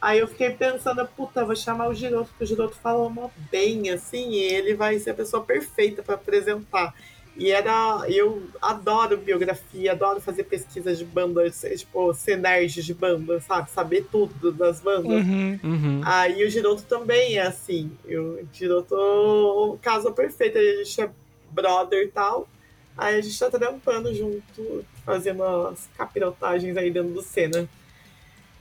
Aí 0.00 0.18
eu 0.18 0.26
fiquei 0.26 0.50
pensando, 0.50 1.06
puta, 1.14 1.44
vou 1.44 1.54
chamar 1.54 1.88
o 1.88 1.94
Giroto, 1.94 2.28
porque 2.30 2.44
o 2.44 2.46
Giroto 2.46 2.76
fala 2.76 3.06
uma 3.06 3.30
bem, 3.50 3.90
assim, 3.90 4.30
e 4.30 4.38
ele 4.42 4.74
vai 4.74 4.98
ser 4.98 5.10
a 5.10 5.14
pessoa 5.14 5.44
perfeita 5.44 6.02
para 6.02 6.14
apresentar. 6.14 6.94
E 7.36 7.50
era. 7.50 8.04
Eu 8.08 8.42
adoro 8.60 9.16
biografia, 9.16 9.92
adoro 9.92 10.20
fazer 10.20 10.44
pesquisas 10.44 10.98
de 10.98 11.04
bandas, 11.04 11.64
tipo, 11.76 12.12
ser 12.12 12.36
nerd 12.36 12.82
de 12.82 12.94
banda, 12.94 13.40
sabe? 13.40 13.70
Saber 13.70 14.06
tudo 14.10 14.52
das 14.52 14.80
bandas. 14.80 15.24
Uhum, 15.24 15.60
uhum. 15.62 16.00
Aí 16.04 16.44
o 16.44 16.50
Giroto 16.50 16.82
também 16.82 17.38
é 17.38 17.42
assim. 17.42 17.90
O 18.04 18.40
Giroto, 18.52 19.78
casa 19.80 20.10
perfeita, 20.10 20.58
a 20.58 20.62
gente 20.62 21.00
é 21.00 21.10
brother 21.50 22.04
e 22.04 22.08
tal. 22.08 22.48
Aí 22.96 23.16
a 23.16 23.20
gente 23.20 23.38
tá 23.38 23.50
trampando 23.50 24.14
junto, 24.14 24.84
fazendo 25.04 25.42
as 25.42 25.88
capirotagens 25.96 26.76
aí 26.76 26.90
dentro 26.90 27.12
do 27.12 27.22
cena. 27.22 27.68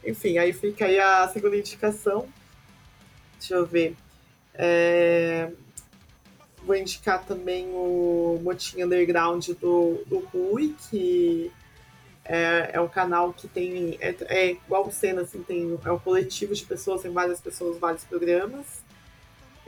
Enfim, 0.06 0.38
aí 0.38 0.54
fica 0.54 0.86
aí 0.86 1.00
a 1.00 1.28
segunda 1.28 1.58
indicação. 1.58 2.28
Deixa 3.38 3.56
eu 3.56 3.66
ver. 3.66 3.96
É... 4.54 5.52
Vou 6.64 6.76
indicar 6.76 7.26
também 7.26 7.68
o 7.70 8.40
Motinho 8.44 8.86
Underground 8.86 9.48
do, 9.62 10.04
do 10.06 10.20
Rui, 10.20 10.76
que 10.90 11.52
é, 12.26 12.72
é 12.74 12.82
um 12.82 12.88
canal 12.88 13.34
que 13.34 13.48
tem. 13.48 13.98
É, 14.00 14.16
é 14.28 14.52
igual 14.52 14.88
o 14.88 14.92
Senna, 14.92 15.22
assim, 15.22 15.42
tem, 15.42 15.80
é 15.84 15.92
um 15.92 15.98
coletivo 15.98 16.54
de 16.54 16.64
pessoas, 16.64 17.02
tem 17.02 17.12
várias 17.12 17.42
pessoas, 17.42 17.80
vários 17.80 18.04
programas. 18.04 18.84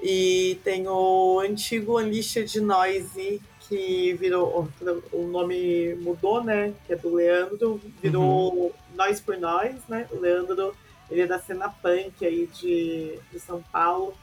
E 0.03 0.59
tem 0.63 0.87
o 0.87 1.39
antigo 1.39 1.99
Unleashed 1.99 2.59
Noise, 2.59 3.41
que 3.71 4.13
virou. 4.15 4.67
O 5.13 5.27
nome 5.27 5.95
mudou, 5.95 6.43
né? 6.43 6.73
Que 6.85 6.93
é 6.93 6.95
do 6.97 7.15
Leandro, 7.15 7.79
virou 8.01 8.53
uhum. 8.53 8.71
Nós 8.95 9.21
por 9.21 9.37
Nós, 9.37 9.75
né? 9.87 10.09
O 10.11 10.19
Leandro, 10.19 10.75
ele 11.09 11.21
é 11.21 11.27
da 11.27 11.39
cena 11.39 11.69
punk 11.69 12.25
aí 12.25 12.47
de, 12.47 13.17
de 13.31 13.39
São 13.39 13.63
Paulo. 13.71 14.13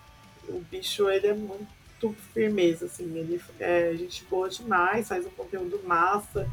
O 0.46 0.60
bicho, 0.70 1.08
ele 1.08 1.28
é 1.28 1.32
muito 1.32 2.14
firmeza, 2.34 2.84
assim. 2.84 3.04
Ele 3.16 3.40
é 3.58 3.94
gente 3.96 4.22
boa 4.24 4.50
demais, 4.50 5.08
faz 5.08 5.24
um 5.24 5.30
conteúdo 5.30 5.80
massa 5.82 6.46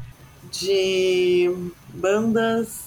de 0.50 1.50
bandas. 1.90 2.86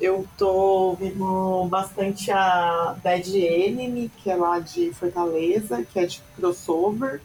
Eu 0.00 0.26
tô 0.36 0.48
ouvindo 0.48 1.66
bastante 1.70 2.30
a 2.30 2.96
Dead 3.02 3.26
Enemy, 3.34 4.10
que 4.16 4.30
é 4.30 4.36
lá 4.36 4.58
de 4.58 4.92
Fortaleza, 4.92 5.82
que 5.84 5.98
é 5.98 6.06
de 6.06 6.20
crossover. 6.36 7.20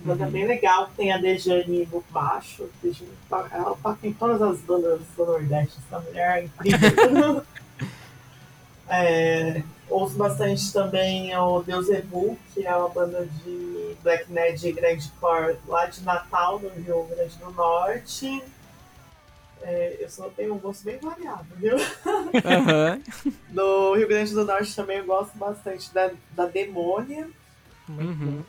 banda 0.00 0.24
uhum. 0.24 0.30
bem 0.30 0.46
legal, 0.46 0.90
tem 0.96 1.12
a 1.12 1.18
Dejane 1.18 1.86
no 1.92 2.02
baixo, 2.10 2.68
Dejane, 2.82 3.10
ela 3.30 3.76
toca 3.82 4.06
em 4.06 4.12
todas 4.12 4.40
as 4.40 4.58
bandas 4.60 5.00
do 5.16 5.26
Nordeste, 5.26 5.78
essa 5.86 6.00
mulher 6.00 6.38
é 6.38 6.44
incrível. 6.44 7.42
é, 8.88 9.62
ouço 9.90 10.16
bastante 10.16 10.72
também 10.72 11.36
o 11.36 11.62
Deus 11.62 11.90
Evu, 11.90 12.38
que 12.54 12.66
é 12.66 12.74
uma 12.74 12.88
banda 12.88 13.26
de 13.44 13.96
black 14.02 14.32
Ned 14.32 14.72
grindcore 14.72 15.58
lá 15.66 15.86
de 15.86 16.02
Natal, 16.02 16.58
no 16.58 16.70
Rio 16.70 17.06
Grande 17.10 17.36
do 17.36 17.50
Norte. 17.50 18.42
É, 19.62 19.96
eu 20.00 20.08
só 20.08 20.28
tenho 20.30 20.54
um 20.54 20.58
gosto 20.58 20.84
bem 20.84 20.98
variado, 20.98 21.46
viu? 21.56 21.76
Uhum. 21.76 23.32
no 23.50 23.94
Rio 23.94 24.08
Grande 24.08 24.32
do 24.32 24.44
Norte 24.44 24.74
também 24.74 24.98
eu 24.98 25.06
gosto 25.06 25.36
bastante 25.36 25.92
da, 25.92 26.10
da 26.32 26.46
Demônia. 26.46 27.28
Uhum. 27.88 28.42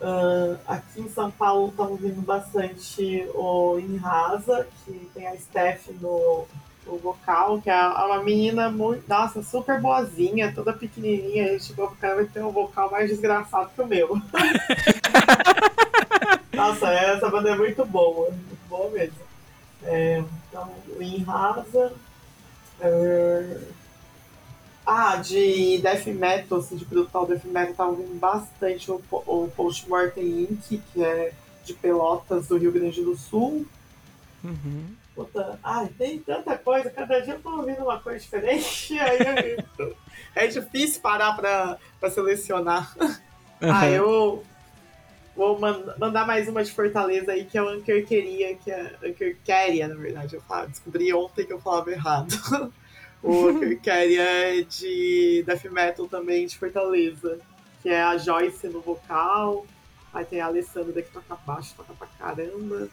Uh, 0.00 0.58
aqui 0.66 1.00
em 1.00 1.08
São 1.08 1.30
Paulo 1.30 1.68
estamos 1.68 1.92
ouvindo 1.92 2.20
bastante 2.20 3.26
o 3.34 3.78
Inrasa, 3.78 4.68
que 4.84 5.10
tem 5.14 5.26
a 5.26 5.34
Steph 5.38 5.88
no, 6.00 6.46
no 6.86 6.98
vocal, 6.98 7.60
que 7.62 7.70
é 7.70 7.88
uma 7.88 8.22
menina 8.22 8.68
muito, 8.70 9.08
nossa, 9.08 9.42
super 9.42 9.80
boazinha, 9.80 10.52
toda 10.54 10.72
pequenininha. 10.72 11.46
A 11.46 11.48
gente 11.52 11.64
chegou 11.64 11.88
pro 11.88 11.96
cara 11.96 12.16
vai 12.16 12.26
ter 12.26 12.44
um 12.44 12.52
vocal 12.52 12.90
mais 12.90 13.08
desgraçado 13.08 13.70
que 13.74 13.80
o 13.80 13.86
meu. 13.86 14.20
nossa, 16.52 16.92
essa 16.92 17.30
banda 17.30 17.50
é 17.50 17.56
muito 17.56 17.84
boa, 17.86 18.30
muito 18.30 18.68
boa 18.68 18.90
mesmo. 18.90 19.25
É, 19.86 20.22
então, 20.48 20.70
o 20.96 21.02
Inrasa. 21.02 21.92
É, 22.80 23.60
ah, 24.86 25.16
de 25.16 25.78
death 25.78 26.06
metal, 26.06 26.58
assim, 26.58 26.76
de 26.76 26.84
brutal 26.84 27.26
death 27.26 27.44
metal, 27.44 27.74
tava 27.74 27.90
ouvindo 27.90 28.18
bastante 28.20 28.90
o, 28.90 29.02
o 29.10 29.50
Postmortem 29.56 30.42
Inc., 30.42 30.80
que 30.92 31.02
é 31.02 31.32
de 31.64 31.74
Pelotas, 31.74 32.46
do 32.46 32.56
Rio 32.56 32.70
Grande 32.70 33.02
do 33.02 33.16
Sul. 33.16 33.66
Uhum. 34.44 34.94
Puta, 35.12 35.58
ai, 35.64 35.88
tem 35.98 36.20
tanta 36.20 36.56
coisa, 36.56 36.88
cada 36.90 37.18
dia 37.20 37.34
eu 37.34 37.42
tô 37.42 37.56
ouvindo 37.56 37.82
uma 37.82 37.98
coisa 37.98 38.20
diferente, 38.20 38.96
aí 39.00 39.18
é 40.36 40.46
difícil 40.46 41.00
parar 41.00 41.34
pra, 41.34 41.78
pra 41.98 42.10
selecionar. 42.10 42.94
Uhum. 43.00 43.72
Ah, 43.72 43.88
eu 43.88 44.44
vou 45.36 45.58
mandar 45.58 46.26
mais 46.26 46.48
uma 46.48 46.64
de 46.64 46.72
Fortaleza 46.72 47.32
aí, 47.32 47.44
que 47.44 47.58
é 47.58 47.62
o 47.62 47.68
Ankerqueria, 47.68 48.56
que 48.56 48.70
é 48.70 48.94
Ankerqueria, 49.04 49.86
na 49.86 49.94
verdade, 49.94 50.34
eu 50.34 50.40
falo, 50.40 50.68
descobri 50.68 51.12
ontem 51.12 51.44
que 51.44 51.52
eu 51.52 51.60
falava 51.60 51.90
errado. 51.90 52.34
O 53.22 53.58
que 53.80 53.90
é 53.90 54.60
de 54.60 55.42
death 55.44 55.64
metal 55.64 56.06
também 56.06 56.46
de 56.46 56.56
Fortaleza, 56.56 57.40
que 57.82 57.88
é 57.88 58.00
a 58.00 58.16
Joyce 58.16 58.68
no 58.68 58.80
vocal. 58.80 59.66
Aí 60.14 60.24
tem 60.24 60.40
a 60.40 60.46
Alessandra 60.46 61.02
que 61.02 61.10
toca 61.10 61.34
baixo, 61.44 61.74
toca 61.76 61.92
pra 61.94 62.06
caramba. 62.18 62.88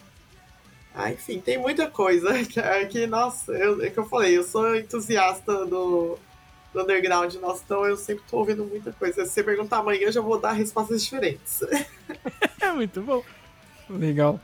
Ah, 0.95 1.11
enfim, 1.11 1.39
tem 1.39 1.57
muita 1.57 1.87
coisa 1.87 2.33
que, 2.45 2.85
que 2.87 3.05
nossa, 3.05 3.51
eu, 3.51 3.83
é 3.83 3.91
que 3.91 3.97
eu 3.99 4.05
falei, 4.05 4.35
eu 4.35 4.43
sou 4.43 4.75
entusiasta 4.75 5.65
do, 5.65 6.17
do 6.73 6.81
underground, 6.81 7.33
nossa, 7.35 7.61
então 7.63 7.85
eu 7.85 7.95
sempre 7.95 8.23
tô 8.29 8.37
ouvindo 8.37 8.65
muita 8.65 8.91
coisa. 8.91 9.25
Se 9.25 9.31
você 9.31 9.43
perguntar 9.43 9.77
amanhã, 9.77 10.01
eu 10.01 10.11
já 10.11 10.21
vou 10.21 10.39
dar 10.39 10.53
respostas 10.53 11.03
diferentes. 11.03 11.61
é 12.59 12.71
muito 12.71 13.01
bom. 13.01 13.23
Legal. 13.89 14.39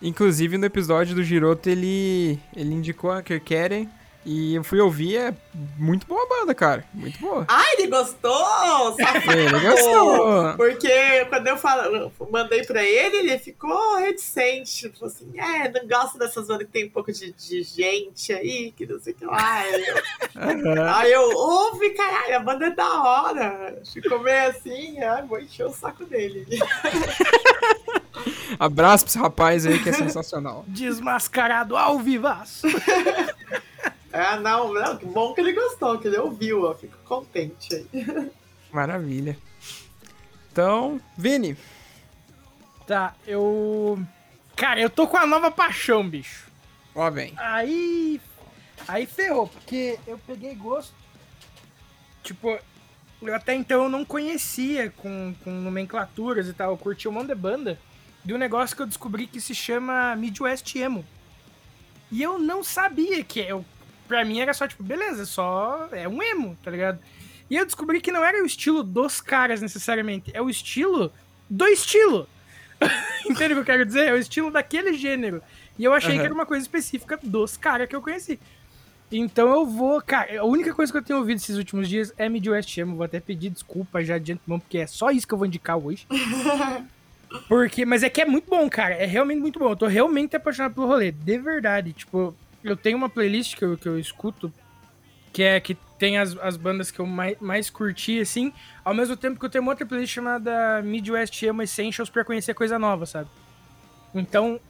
Inclusive, 0.00 0.58
no 0.58 0.66
episódio 0.66 1.14
do 1.14 1.22
Giroto, 1.22 1.68
ele, 1.68 2.38
ele 2.54 2.74
indicou 2.74 3.10
a 3.10 3.22
Kerkeren 3.22 3.88
e 4.24 4.54
eu 4.54 4.62
fui 4.62 4.80
ouvir, 4.80 5.16
é 5.16 5.34
muito 5.76 6.06
boa 6.06 6.22
a 6.22 6.28
banda, 6.28 6.54
cara. 6.54 6.84
Muito 6.94 7.18
boa. 7.18 7.44
Ai, 7.48 7.74
ele 7.78 7.88
gostou! 7.88 8.96
Safado! 8.96 9.38
ele 9.38 9.60
gostou! 9.60 10.54
Porque 10.56 11.24
quando 11.28 11.46
eu 11.48 11.56
falo, 11.56 12.12
mandei 12.30 12.64
pra 12.64 12.84
ele, 12.84 13.16
ele 13.16 13.38
ficou 13.38 13.96
reticente. 13.96 14.88
Falou 14.90 15.12
assim: 15.12 15.32
é, 15.36 15.68
não 15.68 15.88
gosto 15.88 16.18
dessas 16.18 16.46
bandas 16.46 16.66
que 16.66 16.72
tem 16.72 16.86
um 16.86 16.90
pouco 16.90 17.12
de, 17.12 17.32
de 17.32 17.62
gente 17.64 18.32
aí, 18.32 18.72
que 18.76 18.86
não 18.86 19.00
sei 19.00 19.12
o 19.12 19.16
que 19.16 19.24
lá. 19.24 19.58
Aí 19.58 19.84
eu, 19.84 19.96
uhum. 20.36 20.82
aí 20.82 21.12
eu 21.12 21.30
ouve, 21.36 21.90
caralho, 21.90 22.36
a 22.36 22.40
banda 22.40 22.66
é 22.66 22.70
da 22.70 23.02
hora. 23.02 23.82
Ficou 23.92 24.20
meio 24.20 24.50
assim, 24.50 25.02
ai, 25.02 25.22
vou 25.22 25.40
encher 25.40 25.66
o 25.66 25.70
saco 25.70 26.04
dele. 26.04 26.46
Abraço 28.58 29.04
pra 29.04 29.10
esse 29.10 29.18
rapaz 29.18 29.66
aí 29.66 29.82
que 29.82 29.88
é 29.88 29.92
sensacional. 29.92 30.64
Desmascarado 30.68 31.76
ao 31.76 31.98
vivaço. 31.98 32.66
É, 34.12 34.38
não, 34.38 34.72
não, 34.72 34.96
que 34.96 35.06
bom 35.06 35.32
que 35.32 35.40
ele 35.40 35.52
gostou, 35.52 35.98
que 35.98 36.06
ele 36.06 36.18
ouviu, 36.18 36.64
ó. 36.64 36.74
Fico 36.74 36.96
contente 37.04 37.74
aí. 37.74 38.30
Maravilha. 38.70 39.36
Então, 40.50 41.00
Vini. 41.16 41.56
Tá, 42.86 43.14
eu. 43.26 43.98
Cara, 44.54 44.80
eu 44.80 44.90
tô 44.90 45.06
com 45.06 45.16
a 45.16 45.26
nova 45.26 45.50
paixão, 45.50 46.06
bicho. 46.06 46.50
Ó, 46.94 47.10
bem. 47.10 47.32
Aí. 47.38 48.20
Aí 48.86 49.06
ferrou, 49.06 49.48
porque 49.48 49.98
eu 50.06 50.18
peguei 50.18 50.54
gosto. 50.54 50.92
Tipo, 52.22 52.58
eu 53.22 53.34
até 53.34 53.54
então 53.54 53.84
eu 53.84 53.88
não 53.88 54.04
conhecia 54.04 54.90
com, 54.90 55.34
com 55.42 55.50
nomenclaturas 55.50 56.48
e 56.48 56.52
tal. 56.52 56.72
Eu 56.72 56.76
curti 56.76 57.08
um 57.08 57.12
monte 57.12 57.28
de 57.28 57.34
banda 57.34 57.78
de 58.24 58.34
um 58.34 58.38
negócio 58.38 58.76
que 58.76 58.82
eu 58.82 58.86
descobri 58.86 59.26
que 59.26 59.40
se 59.40 59.54
chama 59.54 60.14
Midwest 60.16 60.74
Emo. 60.76 61.04
E 62.10 62.22
eu 62.22 62.38
não 62.38 62.62
sabia 62.62 63.24
que 63.24 63.40
eu 63.40 63.64
pra 64.12 64.24
mim 64.26 64.40
era 64.40 64.52
só, 64.52 64.68
tipo, 64.68 64.82
beleza, 64.82 65.24
só 65.24 65.88
é 65.90 66.06
um 66.06 66.22
emo, 66.22 66.56
tá 66.62 66.70
ligado? 66.70 66.98
E 67.48 67.56
eu 67.56 67.64
descobri 67.64 67.98
que 67.98 68.12
não 68.12 68.22
era 68.22 68.42
o 68.42 68.46
estilo 68.46 68.82
dos 68.82 69.20
caras 69.22 69.62
necessariamente, 69.62 70.30
é 70.34 70.42
o 70.42 70.50
estilo 70.50 71.10
do 71.48 71.66
estilo. 71.66 72.28
Entende 73.24 73.54
o 73.54 73.56
que 73.56 73.60
eu 73.60 73.64
quero 73.64 73.86
dizer? 73.86 74.08
É 74.08 74.12
o 74.12 74.18
estilo 74.18 74.50
daquele 74.50 74.92
gênero. 74.92 75.42
E 75.78 75.84
eu 75.84 75.94
achei 75.94 76.12
uhum. 76.12 76.18
que 76.18 76.24
era 76.26 76.34
uma 76.34 76.44
coisa 76.44 76.62
específica 76.62 77.18
dos 77.22 77.56
caras 77.56 77.88
que 77.88 77.96
eu 77.96 78.02
conheci. 78.02 78.38
Então 79.10 79.50
eu 79.50 79.66
vou, 79.66 80.00
cara, 80.02 80.40
a 80.40 80.44
única 80.44 80.74
coisa 80.74 80.92
que 80.92 80.98
eu 80.98 81.02
tenho 81.02 81.18
ouvido 81.18 81.38
esses 81.38 81.56
últimos 81.56 81.88
dias 81.88 82.12
é 82.18 82.28
Midwest 82.28 82.76
Emo. 82.76 82.96
Vou 82.96 83.04
até 83.04 83.18
pedir 83.18 83.48
desculpa 83.48 84.04
já 84.04 84.18
de 84.18 84.32
antemão, 84.32 84.60
porque 84.60 84.78
é 84.78 84.86
só 84.86 85.10
isso 85.10 85.26
que 85.26 85.32
eu 85.32 85.38
vou 85.38 85.46
indicar 85.46 85.78
hoje. 85.78 86.06
porque, 87.48 87.86
mas 87.86 88.02
é 88.02 88.10
que 88.10 88.20
é 88.20 88.26
muito 88.26 88.48
bom, 88.50 88.68
cara. 88.68 88.94
É 88.94 89.06
realmente 89.06 89.40
muito 89.40 89.58
bom. 89.58 89.70
Eu 89.70 89.76
tô 89.76 89.86
realmente 89.86 90.36
apaixonado 90.36 90.74
pelo 90.74 90.86
rolê. 90.86 91.12
De 91.12 91.38
verdade. 91.38 91.92
Tipo, 91.92 92.34
eu 92.62 92.76
tenho 92.76 92.96
uma 92.96 93.08
playlist 93.08 93.56
que 93.56 93.64
eu, 93.64 93.76
que 93.76 93.88
eu 93.88 93.98
escuto, 93.98 94.52
que 95.32 95.42
é 95.42 95.60
que 95.60 95.76
tem 95.98 96.18
as, 96.18 96.36
as 96.38 96.56
bandas 96.56 96.90
que 96.90 97.00
eu 97.00 97.06
mais, 97.06 97.38
mais 97.40 97.70
curti, 97.70 98.20
assim, 98.20 98.52
ao 98.84 98.94
mesmo 98.94 99.16
tempo 99.16 99.38
que 99.38 99.46
eu 99.46 99.50
tenho 99.50 99.62
uma 99.62 99.72
outra 99.72 99.86
playlist 99.86 100.12
chamada 100.12 100.82
Midwest 100.82 101.42
Emo 101.42 101.62
Essentials 101.62 102.10
pra 102.10 102.24
conhecer 102.24 102.54
coisa 102.54 102.78
nova, 102.78 103.06
sabe? 103.06 103.28
Então, 104.14 104.60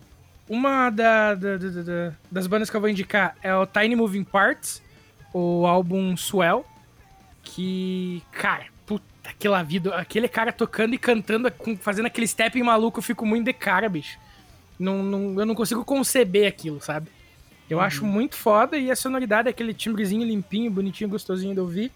uma 0.48 0.90
da, 0.90 1.34
da, 1.34 1.56
da, 1.56 1.68
da, 1.82 2.12
das 2.30 2.46
bandas 2.46 2.70
que 2.70 2.76
eu 2.76 2.80
vou 2.80 2.90
indicar 2.90 3.36
é 3.42 3.54
o 3.54 3.66
Tiny 3.66 3.96
Moving 3.96 4.24
Parts, 4.24 4.82
o 5.32 5.66
álbum 5.66 6.16
Swell, 6.16 6.64
que, 7.42 8.22
cara, 8.30 8.66
puta, 8.86 9.04
aquele 9.24 9.62
vida, 9.64 9.94
aquele 9.96 10.28
cara 10.28 10.52
tocando 10.52 10.94
e 10.94 10.98
cantando, 10.98 11.52
fazendo 11.80 12.06
aquele 12.06 12.26
step 12.26 12.62
maluco, 12.62 12.98
eu 12.98 13.02
fico 13.02 13.26
muito 13.26 13.46
de 13.46 13.52
cara, 13.52 13.88
bicho. 13.88 14.18
Não, 14.78 15.02
não, 15.02 15.40
eu 15.40 15.46
não 15.46 15.54
consigo 15.54 15.84
conceber 15.84 16.46
aquilo, 16.46 16.80
sabe? 16.80 17.08
Eu 17.68 17.78
uhum. 17.78 17.84
acho 17.84 18.04
muito 18.04 18.36
foda 18.36 18.76
e 18.76 18.90
a 18.90 18.96
sonoridade 18.96 19.48
é 19.48 19.50
aquele 19.50 19.72
timbrezinho 19.72 20.26
limpinho, 20.26 20.70
bonitinho, 20.70 21.10
gostosinho 21.10 21.54
de 21.54 21.60
ouvir. 21.60 21.92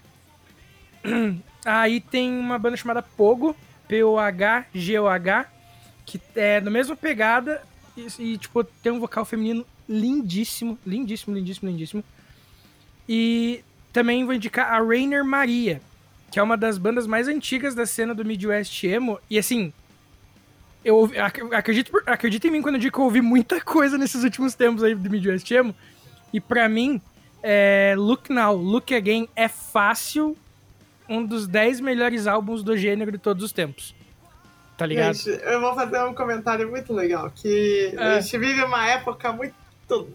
Aí 1.64 2.00
tem 2.00 2.30
uma 2.30 2.58
banda 2.58 2.76
chamada 2.76 3.02
Pogo, 3.02 3.56
P-O-H-G-O-H, 3.88 5.46
que 6.04 6.20
é 6.34 6.60
na 6.60 6.70
mesma 6.70 6.96
pegada 6.96 7.62
e, 7.96 8.06
e, 8.18 8.38
tipo, 8.38 8.62
tem 8.62 8.92
um 8.92 9.00
vocal 9.00 9.24
feminino 9.24 9.66
lindíssimo, 9.88 10.78
lindíssimo, 10.86 11.34
lindíssimo, 11.34 11.70
lindíssimo. 11.70 12.04
E 13.08 13.62
também 13.92 14.24
vou 14.24 14.34
indicar 14.34 14.72
a 14.72 14.78
Rainer 14.82 15.24
Maria, 15.24 15.80
que 16.30 16.38
é 16.38 16.42
uma 16.42 16.56
das 16.56 16.78
bandas 16.78 17.06
mais 17.06 17.28
antigas 17.28 17.74
da 17.74 17.86
cena 17.86 18.14
do 18.14 18.24
Midwest 18.24 18.84
Emo. 18.84 19.18
E 19.30 19.38
assim, 19.38 19.72
eu 20.86 21.10
acredito, 21.52 21.90
acredito 22.06 22.46
em 22.46 22.50
mim 22.50 22.62
quando 22.62 22.76
eu 22.76 22.80
digo 22.80 22.94
que 22.94 23.00
eu 23.00 23.04
ouvi 23.04 23.20
muita 23.20 23.60
coisa 23.60 23.98
nesses 23.98 24.22
últimos 24.22 24.54
tempos 24.54 24.84
aí 24.84 24.94
do 24.94 25.10
Midwest 25.10 25.50
Emo. 25.50 25.74
E 26.32 26.40
para 26.40 26.68
mim, 26.68 27.02
é, 27.42 27.94
Look 27.98 28.30
Now, 28.30 28.54
Look 28.54 28.94
Again 28.94 29.28
é 29.34 29.48
fácil 29.48 30.36
um 31.08 31.24
dos 31.24 31.48
10 31.48 31.80
melhores 31.80 32.28
álbuns 32.28 32.62
do 32.62 32.76
gênero 32.76 33.10
de 33.10 33.18
todos 33.18 33.42
os 33.42 33.52
tempos. 33.52 33.96
Tá 34.78 34.86
ligado? 34.86 35.14
Gente, 35.14 35.42
eu 35.42 35.60
vou 35.60 35.74
fazer 35.74 36.00
um 36.04 36.14
comentário 36.14 36.70
muito 36.70 36.92
legal. 36.92 37.32
Que 37.34 37.92
é. 37.96 38.02
a 38.02 38.20
gente 38.20 38.38
vive 38.38 38.62
uma 38.62 38.88
época 38.88 39.32
muito 39.32 39.54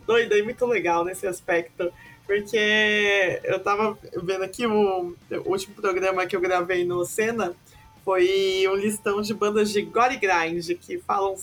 doida 0.07 0.38
e 0.38 0.41
muito 0.41 0.65
legal 0.65 1.03
nesse 1.03 1.27
aspecto. 1.27 1.91
Porque 2.26 3.41
eu 3.43 3.60
tava 3.60 3.98
vendo 4.23 4.43
aqui 4.43 4.65
o, 4.65 5.15
o 5.30 5.49
último 5.49 5.76
programa 5.76 6.26
que 6.26 6.35
eu 6.35 6.39
gravei 6.39 6.85
no 6.85 7.03
Cena 7.03 7.53
foi 8.03 8.65
um 8.68 8.76
listão 8.76 9.22
de 9.22 9.34
bandas 9.34 9.72
de 9.72 9.82
gore 9.82 10.18
grind 10.18 10.68
que 10.80 10.98
falam 10.99 11.36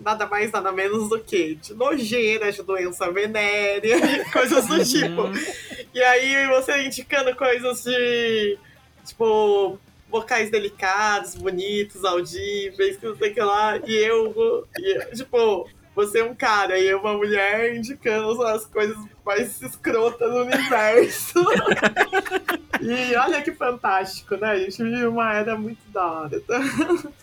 nada 0.00 0.26
mais, 0.26 0.50
nada 0.50 0.72
menos 0.72 1.08
do 1.08 1.20
que 1.20 1.54
de 1.56 1.74
nojeira, 1.74 2.50
de 2.50 2.62
doença 2.62 3.10
venérea, 3.10 4.24
coisas 4.32 4.66
do 4.66 4.84
tipo. 4.84 5.22
E 5.94 6.02
aí 6.02 6.46
você 6.48 6.82
indicando 6.84 7.34
coisas 7.36 7.84
de 7.84 8.58
tipo 9.04 9.78
vocais 10.10 10.50
delicados, 10.50 11.36
bonitos, 11.36 12.04
audíveis, 12.04 12.96
que 12.96 13.06
não 13.06 13.16
sei 13.16 13.30
o 13.30 13.34
que 13.34 13.40
lá. 13.40 13.78
E 13.86 13.94
eu, 13.94 14.66
e 14.76 15.14
tipo, 15.14 15.68
você 16.00 16.20
é 16.20 16.24
um 16.24 16.34
cara 16.34 16.78
e 16.78 16.88
eu 16.88 17.00
uma 17.00 17.14
mulher 17.14 17.74
indicando 17.74 18.42
as 18.42 18.64
coisas 18.66 18.96
mais 19.24 19.60
escrotas 19.60 20.30
do 20.30 20.44
universo. 20.44 21.44
e 22.80 23.14
olha 23.16 23.42
que 23.42 23.52
fantástico, 23.52 24.36
né? 24.36 24.50
A 24.50 24.58
gente 24.58 24.82
vive 24.82 25.06
uma 25.06 25.34
era 25.34 25.56
muito 25.56 25.80
da 25.90 26.06
hora. 26.06 26.42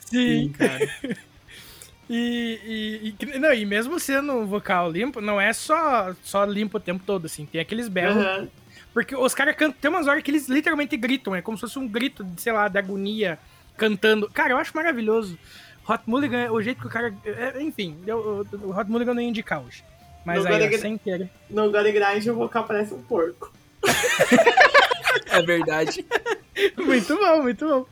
Sim, 0.05 0.53
cara. 0.57 0.87
E, 2.09 3.13
e, 3.19 3.25
e, 3.35 3.37
não, 3.37 3.53
e 3.53 3.65
mesmo 3.65 3.99
sendo 3.99 4.45
vocal 4.45 4.89
limpo, 4.89 5.19
não 5.19 5.41
é 5.41 5.51
só, 5.51 6.15
só 6.23 6.45
limpo 6.45 6.77
o 6.77 6.79
tempo 6.79 7.03
todo, 7.05 7.25
assim. 7.25 7.45
Tem 7.45 7.59
aqueles 7.59 7.89
berros. 7.89 8.25
Uhum. 8.25 8.47
Porque 8.93 9.13
os 9.13 9.35
caras 9.35 9.57
cantam. 9.57 9.77
Tem 9.81 9.91
umas 9.91 10.07
horas 10.07 10.23
que 10.23 10.31
eles 10.31 10.47
literalmente 10.47 10.95
gritam, 10.95 11.35
é 11.35 11.41
como 11.41 11.57
se 11.57 11.61
fosse 11.61 11.77
um 11.77 11.85
grito, 11.85 12.23
de, 12.23 12.41
sei 12.41 12.53
lá, 12.53 12.69
de 12.69 12.77
agonia 12.77 13.37
cantando. 13.75 14.29
Cara, 14.29 14.51
eu 14.53 14.57
acho 14.57 14.71
maravilhoso. 14.73 15.37
Hot 15.87 16.03
Mulligan, 16.05 16.51
o 16.51 16.61
jeito 16.61 16.81
que 16.81 16.87
o 16.87 16.89
cara. 16.89 17.13
É, 17.25 17.61
enfim, 17.61 17.97
eu, 18.05 18.45
o 18.63 18.77
Hot 18.77 18.89
Mulligan 18.89 19.13
não 19.13 19.21
ia 19.21 19.29
indicar 19.29 19.63
hoje. 19.63 19.83
Mas 20.25 20.43
no 20.43 20.53
aí, 20.53 20.77
sem 20.77 20.97
querer. 20.97 21.29
No 21.49 21.71
God 21.71 21.85
Grind 21.85 22.27
o 22.27 22.35
vocal 22.35 22.65
parece 22.65 22.93
um 22.93 23.01
porco. 23.01 23.53
é 25.31 25.41
verdade. 25.41 26.05
muito 26.75 27.15
bom, 27.15 27.41
muito 27.43 27.65
bom. 27.65 27.85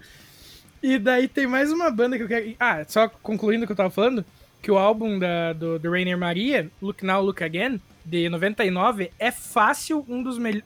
E 0.84 1.00
daí 1.00 1.30
tem 1.30 1.48
mais 1.48 1.72
uma 1.72 1.90
banda 1.90 2.18
que 2.18 2.24
eu 2.24 2.28
quero. 2.28 2.54
Ah, 2.60 2.84
só 2.86 3.08
concluindo 3.08 3.64
o 3.64 3.66
que 3.66 3.72
eu 3.72 3.78
tava 3.78 3.90
falando, 3.90 4.26
que 4.62 4.70
o 4.70 4.78
álbum 4.78 5.18
da, 5.18 5.54
do, 5.54 5.80
do 5.80 5.90
Rainer 5.90 6.18
Maria, 6.18 6.70
Look 6.82 7.06
Now, 7.06 7.22
Look 7.22 7.42
Again, 7.42 7.80
de 8.04 8.28
99, 8.28 9.12
é 9.18 9.32
fácil 9.32 10.06
um 10.10 10.22
dos 10.22 10.38
melhores. 10.38 10.66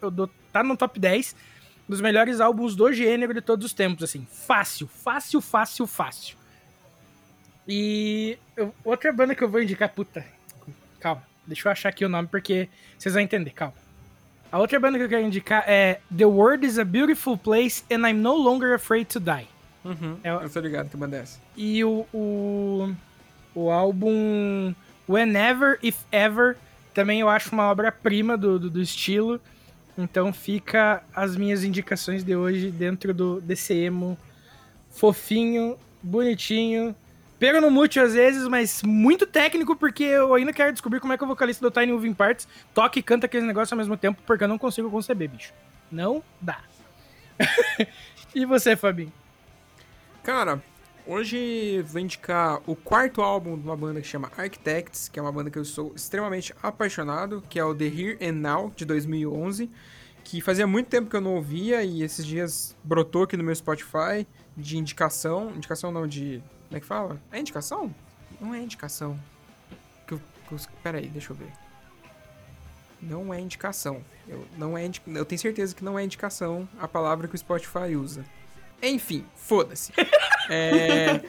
Tá 0.51 0.63
no 0.63 0.75
top 0.75 0.99
10 0.99 1.35
dos 1.87 2.01
melhores 2.01 2.41
álbuns 2.41 2.75
do 2.75 2.91
gênero 2.91 3.33
de 3.33 3.41
todos 3.41 3.63
os 3.63 3.73
tempos, 3.73 4.03
assim. 4.03 4.25
Fácil, 4.31 4.87
fácil, 4.87 5.39
fácil, 5.39 5.85
fácil. 5.85 6.38
E 7.71 8.39
eu, 8.57 8.73
outra 8.83 9.13
banda 9.13 9.35
que 9.35 9.43
eu 9.43 9.47
vou 9.47 9.61
indicar, 9.61 9.89
puta. 9.89 10.25
Calma, 10.99 11.21
deixa 11.45 11.67
eu 11.67 11.71
achar 11.71 11.89
aqui 11.89 12.03
o 12.03 12.09
nome 12.09 12.27
porque 12.27 12.67
vocês 12.97 13.13
vão 13.13 13.21
entender, 13.21 13.51
calma. 13.51 13.75
A 14.51 14.57
outra 14.57 14.79
banda 14.79 14.97
que 14.97 15.03
eu 15.03 15.09
quero 15.09 15.23
indicar 15.23 15.63
é 15.67 15.99
The 16.15 16.25
World 16.25 16.65
is 16.65 16.79
a 16.79 16.83
Beautiful 16.83 17.37
Place 17.37 17.83
and 17.91 18.09
I'm 18.09 18.19
No 18.19 18.33
Longer 18.33 18.73
Afraid 18.73 19.05
to 19.09 19.19
Die. 19.19 19.47
Uhum, 19.85 20.17
é, 20.23 20.31
eu 20.31 20.49
tô 20.49 20.59
ligado 20.59 20.89
que 20.89 20.97
banda 20.97 21.17
é 21.17 21.19
essa. 21.19 21.39
E 21.55 21.83
o, 21.83 22.07
o, 22.11 22.91
o 23.53 23.69
álbum 23.69 24.73
Whenever, 25.07 25.77
If 25.83 26.01
Ever, 26.11 26.57
também 26.91 27.19
eu 27.19 27.29
acho 27.29 27.53
uma 27.53 27.69
obra-prima 27.69 28.35
do, 28.35 28.57
do, 28.57 28.69
do, 28.71 28.81
estilo. 28.81 29.39
Então 29.95 30.33
fica 30.33 31.03
as 31.15 31.35
minhas 31.35 31.63
indicações 31.63 32.23
de 32.23 32.35
hoje 32.35 32.71
dentro 32.71 33.13
do 33.13 33.39
desse 33.39 33.75
emo 33.75 34.17
fofinho, 34.89 35.77
bonitinho, 36.01 36.95
Pega 37.39 37.61
no 37.61 37.71
mute 37.71 38.01
às 38.01 38.13
vezes, 38.13 38.45
mas 38.49 38.83
muito 38.83 39.25
técnico, 39.25 39.73
porque 39.73 40.03
eu 40.03 40.33
ainda 40.33 40.51
quero 40.51 40.73
descobrir 40.73 40.99
como 40.99 41.13
é 41.13 41.17
que 41.17 41.23
o 41.23 41.27
vocalista 41.27 41.67
do 41.67 41.71
Tiny 41.71 41.93
Moving 41.93 42.13
Parts 42.13 42.45
toca 42.73 42.99
e 42.99 43.01
canta 43.01 43.27
aquele 43.27 43.45
negócio 43.45 43.73
ao 43.73 43.77
mesmo 43.77 43.95
tempo, 43.95 44.21
porque 44.25 44.43
eu 44.43 44.47
não 44.47 44.57
consigo 44.57 44.91
conceber, 44.91 45.29
bicho. 45.29 45.53
Não 45.89 46.21
dá. 46.41 46.59
e 48.35 48.45
você, 48.45 48.75
Fabinho? 48.75 49.13
Cara, 50.21 50.61
hoje 51.07 51.81
vou 51.83 52.01
indicar 52.01 52.59
o 52.67 52.75
quarto 52.75 53.21
álbum 53.21 53.57
de 53.57 53.63
uma 53.63 53.77
banda 53.77 54.01
que 54.01 54.07
chama 54.07 54.29
Architects, 54.37 55.07
que 55.07 55.17
é 55.17 55.21
uma 55.21 55.31
banda 55.31 55.49
que 55.49 55.57
eu 55.57 55.63
sou 55.63 55.93
extremamente 55.95 56.53
apaixonado, 56.61 57.41
que 57.49 57.57
é 57.57 57.63
o 57.63 57.73
The 57.73 57.85
Here 57.85 58.17
and 58.21 58.33
Now, 58.33 58.73
de 58.75 58.83
2011, 58.83 59.71
que 60.25 60.41
fazia 60.41 60.67
muito 60.67 60.87
tempo 60.87 61.09
que 61.09 61.15
eu 61.15 61.21
não 61.21 61.35
ouvia 61.35 61.83
e 61.83 62.03
esses 62.03 62.25
dias 62.25 62.75
brotou 62.83 63.23
aqui 63.23 63.37
no 63.37 63.45
meu 63.45 63.55
Spotify 63.55 64.27
de 64.57 64.77
indicação, 64.77 65.51
indicação 65.55 65.89
não, 65.89 66.05
de 66.05 66.43
como 66.69 66.77
é 66.77 66.79
que 66.79 66.85
fala? 66.85 67.19
É 67.31 67.39
indicação? 67.39 67.93
Não 68.39 68.53
é 68.53 68.59
indicação. 68.59 69.19
Que, 70.07 70.15
que, 70.15 70.67
peraí, 70.83 71.07
deixa 71.07 71.33
eu 71.33 71.35
ver. 71.35 71.51
Não 73.01 73.33
é 73.33 73.39
indicação. 73.39 74.03
Eu, 74.27 74.45
não 74.55 74.77
é 74.77 74.85
indi 74.85 75.01
eu 75.07 75.25
tenho 75.25 75.39
certeza 75.39 75.73
que 75.73 75.83
não 75.83 75.97
é 75.97 76.03
indicação 76.03 76.69
a 76.79 76.87
palavra 76.87 77.27
que 77.27 77.33
o 77.33 77.37
Spotify 77.37 77.95
usa. 77.95 78.23
Enfim, 78.83 79.25
foda-se. 79.35 79.91
é, 80.47 81.21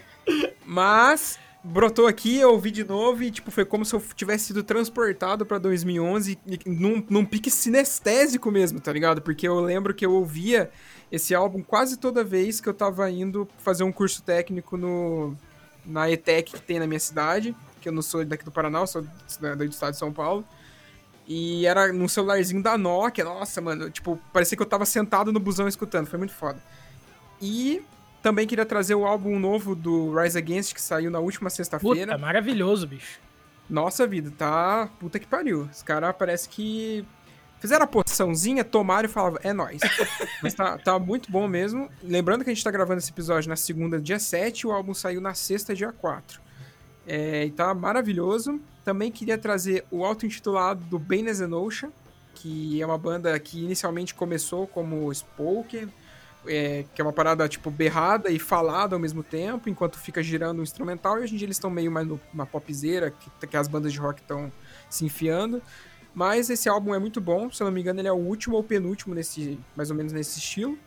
mas 0.66 1.38
brotou 1.62 2.06
aqui, 2.06 2.38
eu 2.38 2.52
ouvi 2.52 2.70
de 2.70 2.84
novo 2.84 3.22
e 3.22 3.30
tipo 3.30 3.50
foi 3.50 3.64
como 3.64 3.84
se 3.84 3.94
eu 3.94 4.02
tivesse 4.14 4.46
sido 4.46 4.62
transportado 4.62 5.44
para 5.44 5.58
2011 5.58 6.38
num, 6.66 7.04
num 7.08 7.24
pique 7.24 7.50
sinestésico 7.50 8.50
mesmo, 8.50 8.80
tá 8.80 8.92
ligado? 8.92 9.20
Porque 9.20 9.46
eu 9.46 9.60
lembro 9.60 9.92
que 9.92 10.04
eu 10.04 10.12
ouvia 10.12 10.70
esse 11.12 11.34
álbum 11.34 11.62
quase 11.62 11.98
toda 11.98 12.24
vez 12.24 12.60
que 12.60 12.68
eu 12.68 12.74
tava 12.74 13.10
indo 13.10 13.46
fazer 13.58 13.84
um 13.84 13.92
curso 13.92 14.22
técnico 14.22 14.76
no, 14.76 15.36
na 15.84 16.10
ETEC 16.10 16.52
que 16.52 16.62
tem 16.62 16.78
na 16.78 16.86
minha 16.86 17.00
cidade, 17.00 17.54
que 17.80 17.88
eu 17.88 17.92
não 17.92 18.02
sou 18.02 18.24
daqui 18.24 18.44
do 18.44 18.50
Paraná, 18.50 18.86
sou 18.86 19.02
do 19.02 19.64
estado 19.64 19.92
de 19.92 19.98
São 19.98 20.12
Paulo. 20.12 20.44
E 21.26 21.64
era 21.64 21.92
num 21.92 22.08
celularzinho 22.08 22.62
da 22.62 22.76
Nokia, 22.76 23.24
nossa, 23.24 23.60
mano, 23.60 23.88
tipo, 23.88 24.18
parecia 24.32 24.56
que 24.56 24.62
eu 24.62 24.66
tava 24.66 24.84
sentado 24.84 25.32
no 25.32 25.38
busão 25.38 25.68
escutando, 25.68 26.06
foi 26.06 26.18
muito 26.18 26.34
foda. 26.34 26.60
E 27.40 27.82
também 28.22 28.46
queria 28.46 28.66
trazer 28.66 28.94
o 28.94 29.06
álbum 29.06 29.38
novo 29.38 29.74
do 29.74 30.14
Rise 30.14 30.38
Against, 30.38 30.74
que 30.74 30.82
saiu 30.82 31.10
na 31.10 31.18
última 31.18 31.50
sexta-feira. 31.50 32.12
Puta, 32.12 32.18
maravilhoso, 32.18 32.86
bicho. 32.86 33.18
Nossa 33.68 34.06
vida, 34.06 34.32
tá. 34.36 34.88
Puta 34.98 35.18
que 35.18 35.26
pariu. 35.26 35.68
Os 35.72 35.82
caras 35.82 36.14
parece 36.18 36.48
que 36.48 37.06
Fizeram 37.60 37.84
a 37.84 37.86
porçãozinha, 37.86 38.64
tomaram 38.64 39.06
e 39.06 39.12
falavam, 39.12 39.38
é 39.42 39.52
nóis. 39.52 39.82
Mas 40.42 40.54
tá, 40.54 40.78
tá 40.78 40.98
muito 40.98 41.30
bom 41.30 41.46
mesmo. 41.46 41.90
Lembrando 42.02 42.42
que 42.42 42.48
a 42.48 42.54
gente 42.54 42.64
tá 42.64 42.70
gravando 42.70 42.98
esse 42.98 43.10
episódio 43.10 43.50
na 43.50 43.56
segunda, 43.56 44.00
dia 44.00 44.18
7, 44.18 44.66
o 44.66 44.72
álbum 44.72 44.94
saiu 44.94 45.20
na 45.20 45.34
sexta, 45.34 45.74
dia 45.74 45.92
4. 45.92 46.40
É, 47.06 47.44
e 47.44 47.50
tá 47.50 47.74
maravilhoso. 47.74 48.58
Também 48.82 49.12
queria 49.12 49.36
trazer 49.36 49.84
o 49.90 50.06
auto-intitulado 50.06 50.82
do 50.86 50.98
Bane 50.98 51.28
as 51.28 51.42
an 51.42 51.54
Ocean, 51.54 51.92
que 52.34 52.80
é 52.80 52.86
uma 52.86 52.96
banda 52.96 53.38
que 53.38 53.62
inicialmente 53.62 54.14
começou 54.14 54.66
como 54.66 55.12
spoken, 55.12 55.92
é, 56.46 56.84
que 56.94 57.00
é 57.00 57.04
uma 57.04 57.12
parada 57.12 57.48
tipo 57.48 57.70
berrada 57.70 58.30
e 58.30 58.38
falada 58.38 58.94
ao 58.96 59.00
mesmo 59.00 59.22
tempo, 59.22 59.68
enquanto 59.68 59.98
fica 59.98 60.22
girando 60.22 60.60
o 60.60 60.62
instrumental, 60.62 61.18
e 61.18 61.22
hoje 61.22 61.34
em 61.34 61.38
dia 61.38 61.46
eles 61.46 61.56
estão 61.56 61.70
meio 61.70 61.90
mais 61.90 62.06
numa 62.06 62.46
popzeira, 62.46 63.10
que, 63.10 63.46
que 63.46 63.56
as 63.56 63.68
bandas 63.68 63.92
de 63.92 63.98
rock 63.98 64.20
estão 64.20 64.50
se 64.88 65.04
enfiando. 65.04 65.62
Mas 66.14 66.50
esse 66.50 66.68
álbum 66.68 66.94
é 66.94 66.98
muito 66.98 67.20
bom, 67.20 67.50
se 67.50 67.62
eu 67.62 67.66
não 67.66 67.72
me 67.72 67.80
engano, 67.80 68.00
ele 68.00 68.08
é 68.08 68.12
o 68.12 68.16
último 68.16 68.56
ou 68.56 68.64
penúltimo 68.64 69.14
nesse, 69.14 69.58
mais 69.76 69.90
ou 69.90 69.96
menos 69.96 70.12
nesse 70.12 70.38
estilo. 70.38 70.78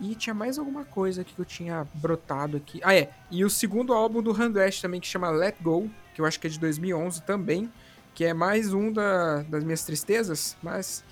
E 0.00 0.14
tinha 0.14 0.32
mais 0.32 0.58
alguma 0.58 0.84
coisa 0.84 1.22
que 1.22 1.38
eu 1.38 1.44
tinha 1.44 1.86
brotado 1.94 2.56
aqui. 2.56 2.80
Ah, 2.82 2.94
é. 2.94 3.10
E 3.30 3.44
o 3.44 3.50
segundo 3.50 3.92
álbum 3.92 4.22
do 4.22 4.32
Handwest 4.32 4.80
também, 4.80 4.98
que 4.98 5.06
chama 5.06 5.30
Let 5.30 5.56
Go, 5.60 5.90
que 6.14 6.20
eu 6.20 6.26
acho 6.26 6.40
que 6.40 6.46
é 6.46 6.50
de 6.50 6.58
2011 6.58 7.22
também, 7.22 7.70
que 8.14 8.24
é 8.24 8.32
mais 8.32 8.72
um 8.72 8.90
da, 8.90 9.42
das 9.42 9.62
minhas 9.62 9.84
tristezas, 9.84 10.56
mas 10.62 11.04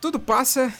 tudo 0.00 0.18
passa, 0.18 0.72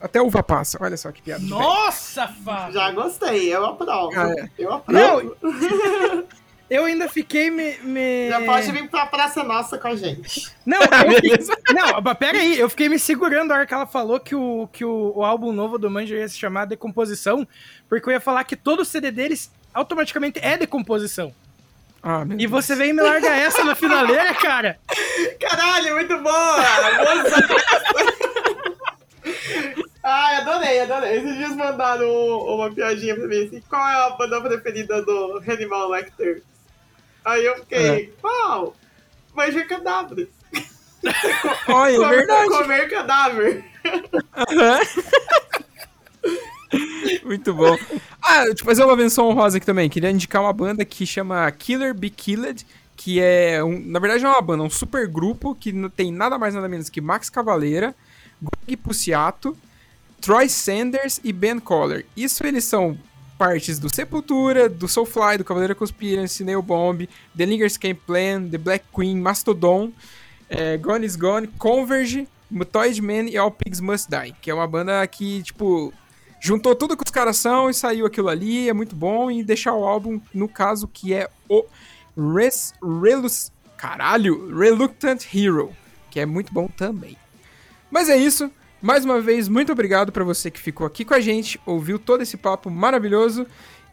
até 0.00 0.20
uva 0.20 0.42
passa. 0.42 0.78
Olha 0.80 0.96
só 0.96 1.10
que 1.10 1.22
piada. 1.22 1.44
Nossa, 1.44 2.28
Fábio! 2.28 2.74
Já 2.74 2.90
gostei, 2.92 3.54
eu 3.54 3.64
aprovo. 3.64 4.12
Ah, 4.16 4.30
é. 4.30 4.48
Eu 4.58 4.72
aprovo. 4.72 5.36
Não, 5.42 6.24
Eu 6.68 6.84
ainda 6.84 7.08
fiquei 7.08 7.48
me, 7.48 7.78
me, 7.78 8.28
Já 8.28 8.40
pode 8.44 8.72
vir 8.72 8.90
pra 8.90 9.06
Praça 9.06 9.44
Nossa 9.44 9.78
com 9.78 9.86
a 9.86 9.94
gente. 9.94 10.50
Não, 10.64 10.80
eu, 10.82 12.02
não, 12.02 12.14
pera 12.16 12.38
aí, 12.38 12.58
eu 12.58 12.68
fiquei 12.68 12.88
me 12.88 12.98
segurando 12.98 13.52
a 13.52 13.54
hora 13.54 13.66
que 13.66 13.72
ela 13.72 13.86
falou 13.86 14.18
que 14.18 14.34
o, 14.34 14.68
que 14.72 14.84
o, 14.84 15.12
o 15.14 15.24
álbum 15.24 15.52
novo 15.52 15.78
do 15.78 15.88
Manja 15.88 16.16
ia 16.16 16.28
se 16.28 16.36
chamar 16.36 16.64
Decomposição, 16.64 17.46
porque 17.88 18.08
eu 18.08 18.12
ia 18.14 18.20
falar 18.20 18.42
que 18.42 18.56
todo 18.56 18.84
CD 18.84 19.12
deles 19.12 19.52
automaticamente 19.72 20.40
é 20.42 20.56
decomposição. 20.56 21.32
Ah, 22.02 22.24
e 22.30 22.36
Deus. 22.36 22.50
você 22.50 22.74
vem 22.74 22.90
e 22.90 22.92
me 22.92 23.02
larga 23.02 23.28
essa 23.28 23.62
na 23.62 23.76
finaleira, 23.76 24.34
cara? 24.34 24.78
Caralho, 25.38 25.94
muito 25.94 26.18
boa! 26.18 26.64
Ai, 30.08 30.36
adorei, 30.36 30.82
adorei. 30.82 31.16
Esses 31.16 31.36
dias 31.36 31.56
mandaram 31.56 32.06
uma 32.06 32.72
piadinha 32.72 33.16
pra 33.16 33.26
mim 33.26 33.44
assim: 33.44 33.60
qual 33.68 33.88
é 33.88 34.06
a 34.06 34.10
banda 34.10 34.40
preferida 34.40 35.02
do 35.02 35.42
Hannibal 35.44 35.88
Lecter? 35.88 36.44
Aí 37.24 37.44
eu 37.44 37.56
fiquei, 37.56 37.86
é. 37.86 38.08
qual? 38.20 38.76
Mas 39.34 39.56
é 39.56 39.64
cadáver. 39.64 40.28
Olha, 41.68 41.96
é 41.96 42.08
verdade. 42.08 42.48
Comer 42.50 42.88
cadáver. 42.88 43.64
Muito 47.24 47.52
bom. 47.52 47.76
Ah, 48.22 48.44
deixa 48.44 48.62
eu 48.62 48.64
fazer 48.64 48.84
uma 48.84 48.94
menção 48.94 49.28
honrosa 49.28 49.56
aqui 49.56 49.66
também. 49.66 49.90
Queria 49.90 50.12
indicar 50.12 50.40
uma 50.40 50.52
banda 50.52 50.84
que 50.84 51.04
chama 51.04 51.50
Killer 51.50 51.92
Be 51.92 52.10
Killed, 52.10 52.64
que 52.96 53.20
é, 53.20 53.60
um, 53.64 53.76
na 53.84 53.98
verdade, 53.98 54.24
é 54.24 54.28
uma 54.28 54.40
banda, 54.40 54.62
um 54.62 54.70
super 54.70 55.08
grupo 55.08 55.52
que 55.52 55.72
não 55.72 55.90
tem 55.90 56.12
nada 56.12 56.38
mais 56.38 56.54
nada 56.54 56.68
menos 56.68 56.88
que 56.88 57.00
Max 57.00 57.28
Cavaleira, 57.28 57.92
Greg 58.40 58.76
Puciato, 58.76 59.56
Troy 60.20 60.48
Sanders 60.48 61.20
e 61.22 61.32
Ben 61.32 61.58
Coller. 61.58 62.06
Isso 62.16 62.46
eles 62.46 62.64
são 62.64 62.98
partes 63.38 63.78
do 63.78 63.94
Sepultura, 63.94 64.68
do 64.68 64.88
Soulfly, 64.88 65.38
do 65.38 65.44
Cavaleiro 65.44 65.76
Conspiracy, 65.76 66.42
Nail 66.42 66.62
Bomb, 66.62 67.08
The 67.36 67.46
Lingers 67.46 67.76
Camp 67.76 67.98
Plan, 68.06 68.48
The 68.48 68.58
Black 68.58 68.84
Queen, 68.94 69.20
Mastodon, 69.20 69.92
é, 70.48 70.76
Gone 70.76 71.04
is 71.04 71.16
Gone, 71.16 71.46
Converge, 71.58 72.26
Mutoid 72.50 73.00
Man 73.02 73.28
e 73.28 73.36
All 73.36 73.50
Pigs 73.50 73.80
Must 73.80 74.08
Die, 74.08 74.34
que 74.40 74.50
é 74.50 74.54
uma 74.54 74.66
banda 74.66 75.06
que, 75.06 75.42
tipo, 75.42 75.92
juntou 76.40 76.74
tudo 76.74 76.96
que 76.96 77.04
os 77.04 77.10
caras 77.10 77.36
são 77.36 77.68
e 77.68 77.74
saiu 77.74 78.06
aquilo 78.06 78.28
ali, 78.28 78.68
é 78.68 78.72
muito 78.72 78.94
bom. 78.94 79.30
E 79.30 79.42
deixar 79.42 79.74
o 79.74 79.84
álbum, 79.84 80.20
no 80.32 80.48
caso, 80.48 80.88
que 80.88 81.12
é 81.12 81.28
o 81.48 81.64
Res, 82.16 82.72
Relus, 82.82 83.52
caralho, 83.76 84.56
Reluctant 84.56 85.22
Hero, 85.34 85.74
que 86.10 86.20
é 86.20 86.26
muito 86.26 86.52
bom 86.52 86.68
também. 86.68 87.16
Mas 87.90 88.08
é 88.08 88.16
isso. 88.16 88.50
Mais 88.80 89.04
uma 89.04 89.20
vez, 89.20 89.48
muito 89.48 89.72
obrigado 89.72 90.12
para 90.12 90.22
você 90.22 90.50
que 90.50 90.60
ficou 90.60 90.86
aqui 90.86 91.04
com 91.04 91.14
a 91.14 91.20
gente, 91.20 91.60
ouviu 91.64 91.98
todo 91.98 92.22
esse 92.22 92.36
papo 92.36 92.70
maravilhoso. 92.70 93.46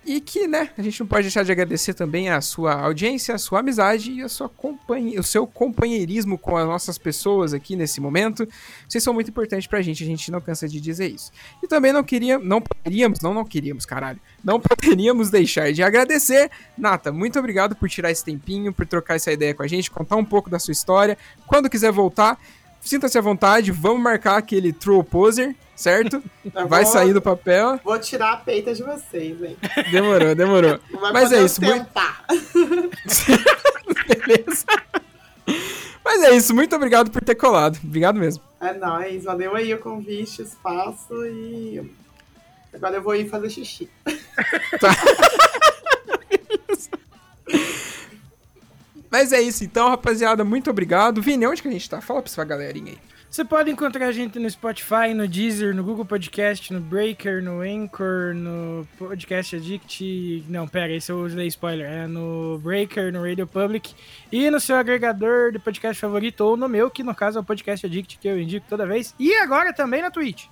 E 0.06 0.20
que, 0.20 0.48
né, 0.48 0.70
a 0.78 0.82
gente 0.82 1.00
não 1.00 1.08
pode 1.08 1.22
deixar 1.22 1.44
de 1.44 1.52
agradecer 1.52 1.94
também 1.94 2.30
a 2.30 2.42
sua 2.42 2.74
audiência, 2.74 3.34
a 3.34 3.38
sua 3.38 3.62
amizade 3.62 4.12
e 4.12 4.22
a 4.22 4.28
sua 4.28 4.50
companhia, 4.50 5.18
o 5.18 5.24
seu 5.24 5.48
companheirismo 5.48 6.38
com 6.38 6.58
as 6.58 6.68
nossas 6.68 6.98
pessoas 6.98 7.54
aqui 7.54 7.78
nesse 7.78 8.02
momento. 8.02 8.46
Vocês 8.86 9.02
são 9.02 9.14
muito 9.14 9.30
importantes 9.30 9.66
pra 9.66 9.82
gente, 9.82 10.04
a 10.04 10.06
gente 10.06 10.30
não 10.30 10.42
cansa 10.42 10.68
de 10.68 10.82
dizer 10.82 11.08
isso. 11.08 11.32
E 11.64 11.68
também 11.68 11.94
não 11.94 12.04
queria, 12.04 12.38
não 12.38 12.60
poderíamos, 12.62 13.22
não, 13.22 13.34
não 13.34 13.46
queríamos, 13.46 13.86
caralho. 13.86 14.20
Não 14.44 14.60
poderíamos 14.60 15.30
deixar 15.30 15.72
de 15.72 15.82
agradecer. 15.82 16.52
Nata, 16.78 17.10
muito 17.10 17.40
obrigado 17.40 17.74
por 17.74 17.88
tirar 17.88 18.12
esse 18.12 18.26
tempinho, 18.26 18.74
por 18.74 18.86
trocar 18.86 19.16
essa 19.16 19.32
ideia 19.32 19.54
com 19.54 19.64
a 19.64 19.68
gente, 19.68 19.90
contar 19.90 20.18
um 20.18 20.26
pouco 20.26 20.50
da 20.50 20.60
sua 20.60 20.74
história. 20.74 21.18
Quando 21.48 21.70
quiser 21.70 21.94
voltar, 21.94 22.38
sinta-se 22.84 23.18
à 23.18 23.22
vontade, 23.22 23.72
vamos 23.72 24.02
marcar 24.02 24.38
aquele 24.38 24.74
True 24.74 25.04
Poser, 25.04 25.56
certo? 25.76 26.22
Vai 26.68 26.84
vou, 26.84 26.94
sair 26.94 27.14
do 27.14 27.22
papel. 27.22 27.80
Vou 27.84 27.98
tirar 28.00 28.34
a 28.34 28.38
peita 28.38 28.74
de 28.74 28.84
vocês, 28.84 29.42
hein? 29.42 29.58
Demorou, 29.92 30.36
demorou. 30.36 30.80
Mas 31.14 31.32
é 31.32 31.42
isso. 31.42 31.62
Tentar. 31.62 32.26
Muito... 32.30 32.94
Beleza. 34.26 34.66
Mas 36.04 36.24
é 36.24 36.36
isso, 36.36 36.54
muito 36.54 36.76
obrigado 36.76 37.10
por 37.10 37.24
ter 37.24 37.36
colado. 37.36 37.80
Obrigado 37.84 38.20
mesmo. 38.20 38.44
É 38.60 38.74
nóis, 38.74 39.24
valeu 39.24 39.56
aí 39.56 39.74
o 39.74 39.80
convite, 39.80 40.42
o 40.42 40.46
espaço 40.46 41.26
e. 41.26 41.92
Agora 42.74 42.96
eu 42.96 43.04
vou 43.04 43.16
ir 43.16 43.30
fazer 43.30 43.50
xixi. 43.50 43.90
Tá. 44.80 44.90
Mas 49.14 49.32
é 49.32 49.40
isso 49.40 49.64
então, 49.64 49.90
rapaziada. 49.90 50.44
Muito 50.44 50.72
obrigado. 50.72 51.22
Vini, 51.22 51.46
onde 51.46 51.62
que 51.62 51.68
a 51.68 51.72
gente 51.72 51.88
tá? 51.88 52.02
Fala 52.02 52.20
pra 52.20 52.32
sua 52.32 52.44
galerinha 52.44 52.94
aí. 52.94 52.98
Você 53.30 53.46
pode 53.46 53.70
encontrar 53.70 54.08
a 54.08 54.12
gente 54.12 54.40
no 54.40 54.50
Spotify, 54.50 55.14
no 55.16 55.28
Deezer, 55.28 55.76
no 55.76 55.84
Google 55.84 56.04
Podcast, 56.04 56.74
no 56.74 56.80
Breaker, 56.80 57.44
no 57.44 57.62
Anchor, 57.62 58.34
no 58.34 58.88
Podcast 58.98 59.56
Addict. 59.56 60.46
Não, 60.50 60.68
pera, 60.68 60.92
esse 60.92 61.12
eu 61.12 61.20
usei 61.20 61.46
spoiler. 61.46 61.88
É 61.88 62.08
no 62.08 62.60
Breaker, 62.64 63.14
no 63.14 63.22
Radio 63.22 63.46
Public 63.46 63.94
e 64.32 64.50
no 64.50 64.60
seu 64.60 64.78
agregador 64.78 65.52
de 65.52 65.60
podcast 65.60 66.02
favorito 66.02 66.42
ou 66.42 66.58
no 66.58 66.68
meu, 66.68 66.90
que 66.90 67.04
no 67.04 67.14
caso 67.14 67.38
é 67.38 67.42
o 67.42 67.44
Podcast 67.44 67.86
Addict, 67.86 68.18
que 68.18 68.28
eu 68.28 68.42
indico 68.42 68.66
toda 68.68 68.84
vez. 68.84 69.14
E 69.20 69.32
agora 69.36 69.72
também 69.72 70.02
na 70.02 70.10
Twitch. 70.10 70.46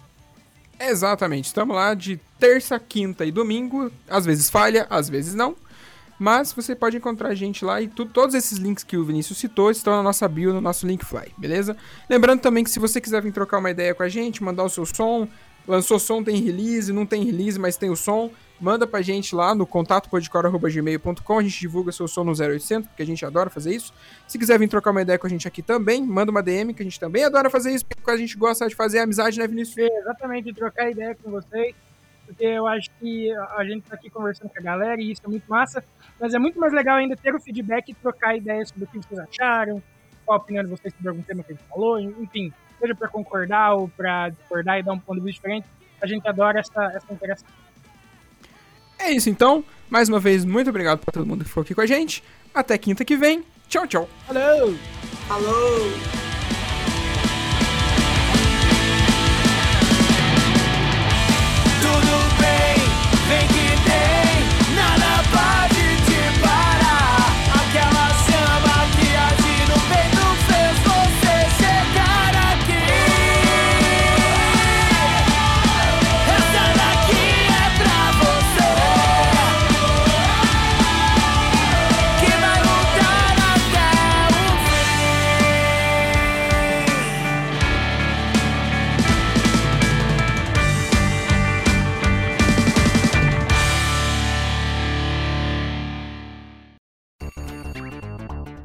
Exatamente, 0.79 1.45
estamos 1.45 1.75
lá 1.75 1.95
de 1.95 2.19
terça, 2.39 2.79
quinta 2.79 3.25
e 3.25 3.31
domingo. 3.31 3.91
Às 4.07 4.23
vezes 4.23 4.51
falha, 4.51 4.85
às 4.87 5.09
vezes 5.09 5.33
não. 5.33 5.55
Mas 6.21 6.53
você 6.53 6.75
pode 6.75 6.97
encontrar 6.97 7.29
a 7.29 7.33
gente 7.33 7.65
lá 7.65 7.81
e 7.81 7.87
tu, 7.87 8.05
todos 8.05 8.35
esses 8.35 8.59
links 8.59 8.83
que 8.83 8.95
o 8.95 9.03
Vinícius 9.03 9.39
citou 9.39 9.71
estão 9.71 9.95
na 9.95 10.03
nossa 10.03 10.27
bio, 10.27 10.53
no 10.53 10.61
nosso 10.61 10.85
Linkfly, 10.85 11.33
beleza? 11.35 11.75
Lembrando 12.07 12.41
também 12.41 12.63
que 12.63 12.69
se 12.69 12.77
você 12.77 13.01
quiser 13.01 13.23
vir 13.23 13.33
trocar 13.33 13.57
uma 13.57 13.71
ideia 13.71 13.95
com 13.95 14.03
a 14.03 14.07
gente, 14.07 14.43
mandar 14.43 14.63
o 14.63 14.69
seu 14.69 14.85
som, 14.85 15.27
lançou 15.67 15.97
som, 15.97 16.23
tem 16.23 16.39
release, 16.39 16.93
não 16.93 17.07
tem 17.07 17.25
release, 17.25 17.57
mas 17.57 17.75
tem 17.75 17.89
o 17.89 17.95
som, 17.95 18.29
manda 18.59 18.85
pra 18.85 19.01
gente 19.01 19.33
lá 19.33 19.55
no 19.55 19.65
contatopodcore.gmail.com, 19.65 21.39
a 21.39 21.41
gente 21.41 21.59
divulga 21.59 21.91
seu 21.91 22.07
som 22.07 22.23
no 22.23 22.33
0800, 22.33 22.87
porque 22.87 23.01
a 23.01 23.05
gente 23.07 23.25
adora 23.25 23.49
fazer 23.49 23.73
isso. 23.73 23.91
Se 24.27 24.37
quiser 24.37 24.59
vir 24.59 24.69
trocar 24.69 24.91
uma 24.91 25.01
ideia 25.01 25.17
com 25.17 25.25
a 25.25 25.29
gente 25.29 25.47
aqui 25.47 25.63
também, 25.63 26.05
manda 26.05 26.29
uma 26.29 26.43
DM, 26.43 26.71
que 26.75 26.83
a 26.83 26.85
gente 26.85 26.99
também 26.99 27.23
adora 27.23 27.49
fazer 27.49 27.71
isso, 27.71 27.83
porque 27.83 28.11
a 28.11 28.17
gente 28.17 28.37
gosta 28.37 28.67
de 28.67 28.75
fazer 28.75 28.99
amizade, 28.99 29.39
né, 29.39 29.47
Vinícius? 29.47 29.79
É, 29.79 29.99
exatamente, 30.01 30.53
trocar 30.53 30.91
ideia 30.91 31.15
com 31.15 31.31
vocês, 31.31 31.73
porque 32.27 32.45
eu 32.45 32.67
acho 32.67 32.91
que 32.99 33.33
a 33.33 33.65
gente 33.65 33.81
tá 33.89 33.95
aqui 33.95 34.07
conversando 34.07 34.51
com 34.51 34.59
a 34.59 34.61
galera 34.61 35.01
e 35.01 35.11
isso 35.11 35.23
é 35.25 35.27
muito 35.27 35.49
massa. 35.49 35.83
Mas 36.21 36.35
é 36.35 36.39
muito 36.39 36.59
mais 36.59 36.71
legal 36.71 36.97
ainda 36.97 37.15
ter 37.17 37.33
o 37.33 37.39
feedback 37.39 37.89
e 37.89 37.95
trocar 37.95 38.37
ideias 38.37 38.69
sobre 38.69 38.83
o 38.83 38.87
que 38.87 38.99
vocês 38.99 39.19
acharam, 39.19 39.81
qual 40.23 40.37
a 40.37 40.41
opinião 40.41 40.63
de 40.63 40.69
vocês 40.69 40.93
sobre 40.93 41.09
algum 41.09 41.23
tema 41.23 41.41
que 41.43 41.51
a 41.51 41.55
gente 41.55 41.67
falou, 41.67 41.99
enfim, 41.99 42.53
seja 42.79 42.93
para 42.93 43.07
concordar 43.07 43.73
ou 43.73 43.89
para 43.89 44.29
discordar 44.29 44.77
e 44.77 44.83
dar 44.83 44.93
um 44.93 44.99
ponto 44.99 45.19
de 45.19 45.25
vista 45.25 45.41
diferente. 45.41 45.67
A 45.99 46.05
gente 46.05 46.27
adora 46.27 46.59
essa, 46.59 46.83
essa 46.93 47.11
interação. 47.11 47.47
É 48.99 49.11
isso 49.11 49.29
então. 49.31 49.65
Mais 49.89 50.09
uma 50.09 50.19
vez, 50.19 50.45
muito 50.45 50.69
obrigado 50.69 50.99
para 50.99 51.11
todo 51.11 51.25
mundo 51.25 51.43
que 51.43 51.49
ficou 51.49 51.63
aqui 51.63 51.73
com 51.73 51.81
a 51.81 51.87
gente. 51.87 52.23
Até 52.53 52.77
quinta 52.77 53.03
que 53.03 53.17
vem. 53.17 53.43
Tchau, 53.67 53.87
tchau. 53.87 54.09
Falou! 54.27 54.75
Falou! 55.27 56.30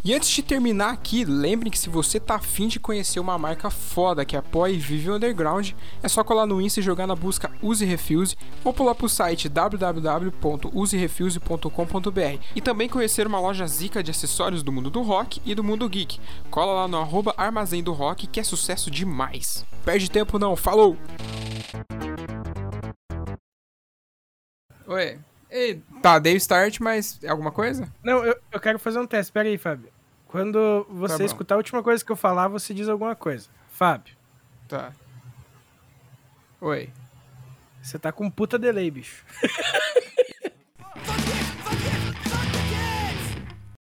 E 0.06 0.14
antes 0.14 0.28
de 0.28 0.40
terminar 0.40 0.92
aqui, 0.92 1.24
lembre 1.24 1.68
que 1.68 1.76
se 1.76 1.88
você 1.88 2.20
tá 2.20 2.36
afim 2.36 2.68
de 2.68 2.78
conhecer 2.78 3.18
uma 3.18 3.36
marca 3.36 3.68
foda 3.70 4.24
que 4.24 4.36
apoia 4.36 4.70
e 4.70 4.78
vive 4.78 5.10
o 5.10 5.16
underground, 5.16 5.72
é 6.00 6.08
só 6.08 6.22
colar 6.22 6.46
no 6.46 6.62
Insta 6.62 6.78
e 6.78 6.82
jogar 6.84 7.08
na 7.08 7.16
busca 7.16 7.50
Use 7.60 7.84
Refuse 7.84 8.36
ou 8.62 8.72
pular 8.72 8.94
pro 8.94 9.08
site 9.08 9.48
www.userefuse.com.br 9.48 12.44
e 12.54 12.60
também 12.60 12.88
conhecer 12.88 13.26
uma 13.26 13.40
loja 13.40 13.66
zica 13.66 14.00
de 14.00 14.12
acessórios 14.12 14.62
do 14.62 14.70
mundo 14.70 14.90
do 14.90 15.02
rock 15.02 15.42
e 15.44 15.56
do 15.56 15.64
mundo 15.64 15.88
geek. 15.88 16.20
Cola 16.52 16.82
lá 16.82 16.86
no 16.86 16.98
arroba 16.98 17.34
Armazém 17.36 17.82
do 17.82 17.92
Rock 17.92 18.28
que 18.28 18.38
é 18.38 18.44
sucesso 18.44 18.88
demais. 18.88 19.66
Perde 19.84 20.08
tempo 20.08 20.38
não, 20.38 20.54
falou! 20.54 20.96
Oi. 24.86 25.18
E, 25.50 25.80
tá, 26.00 26.20
dei 26.20 26.34
o 26.34 26.36
start, 26.36 26.78
mas 26.78 27.18
alguma 27.24 27.50
coisa? 27.50 27.92
Não, 28.04 28.24
eu, 28.24 28.36
eu 28.52 28.60
quero 28.60 28.78
fazer 28.78 29.00
um 29.00 29.06
teste. 29.06 29.32
Pera 29.32 29.48
aí, 29.48 29.58
Fábio. 29.58 29.95
Quando 30.36 30.86
você 30.90 31.18
tá 31.18 31.24
escutar 31.24 31.54
a 31.54 31.58
última 31.58 31.82
coisa 31.82 32.04
que 32.04 32.12
eu 32.12 32.16
falar, 32.16 32.48
você 32.48 32.74
diz 32.74 32.88
alguma 32.88 33.16
coisa. 33.16 33.48
Fábio. 33.68 34.14
Tá. 34.68 34.92
Oi. 36.60 36.90
Você 37.80 37.98
tá 37.98 38.12
com 38.12 38.26
um 38.26 38.30
puta 38.30 38.58
delay, 38.58 38.90
bicho. 38.90 39.24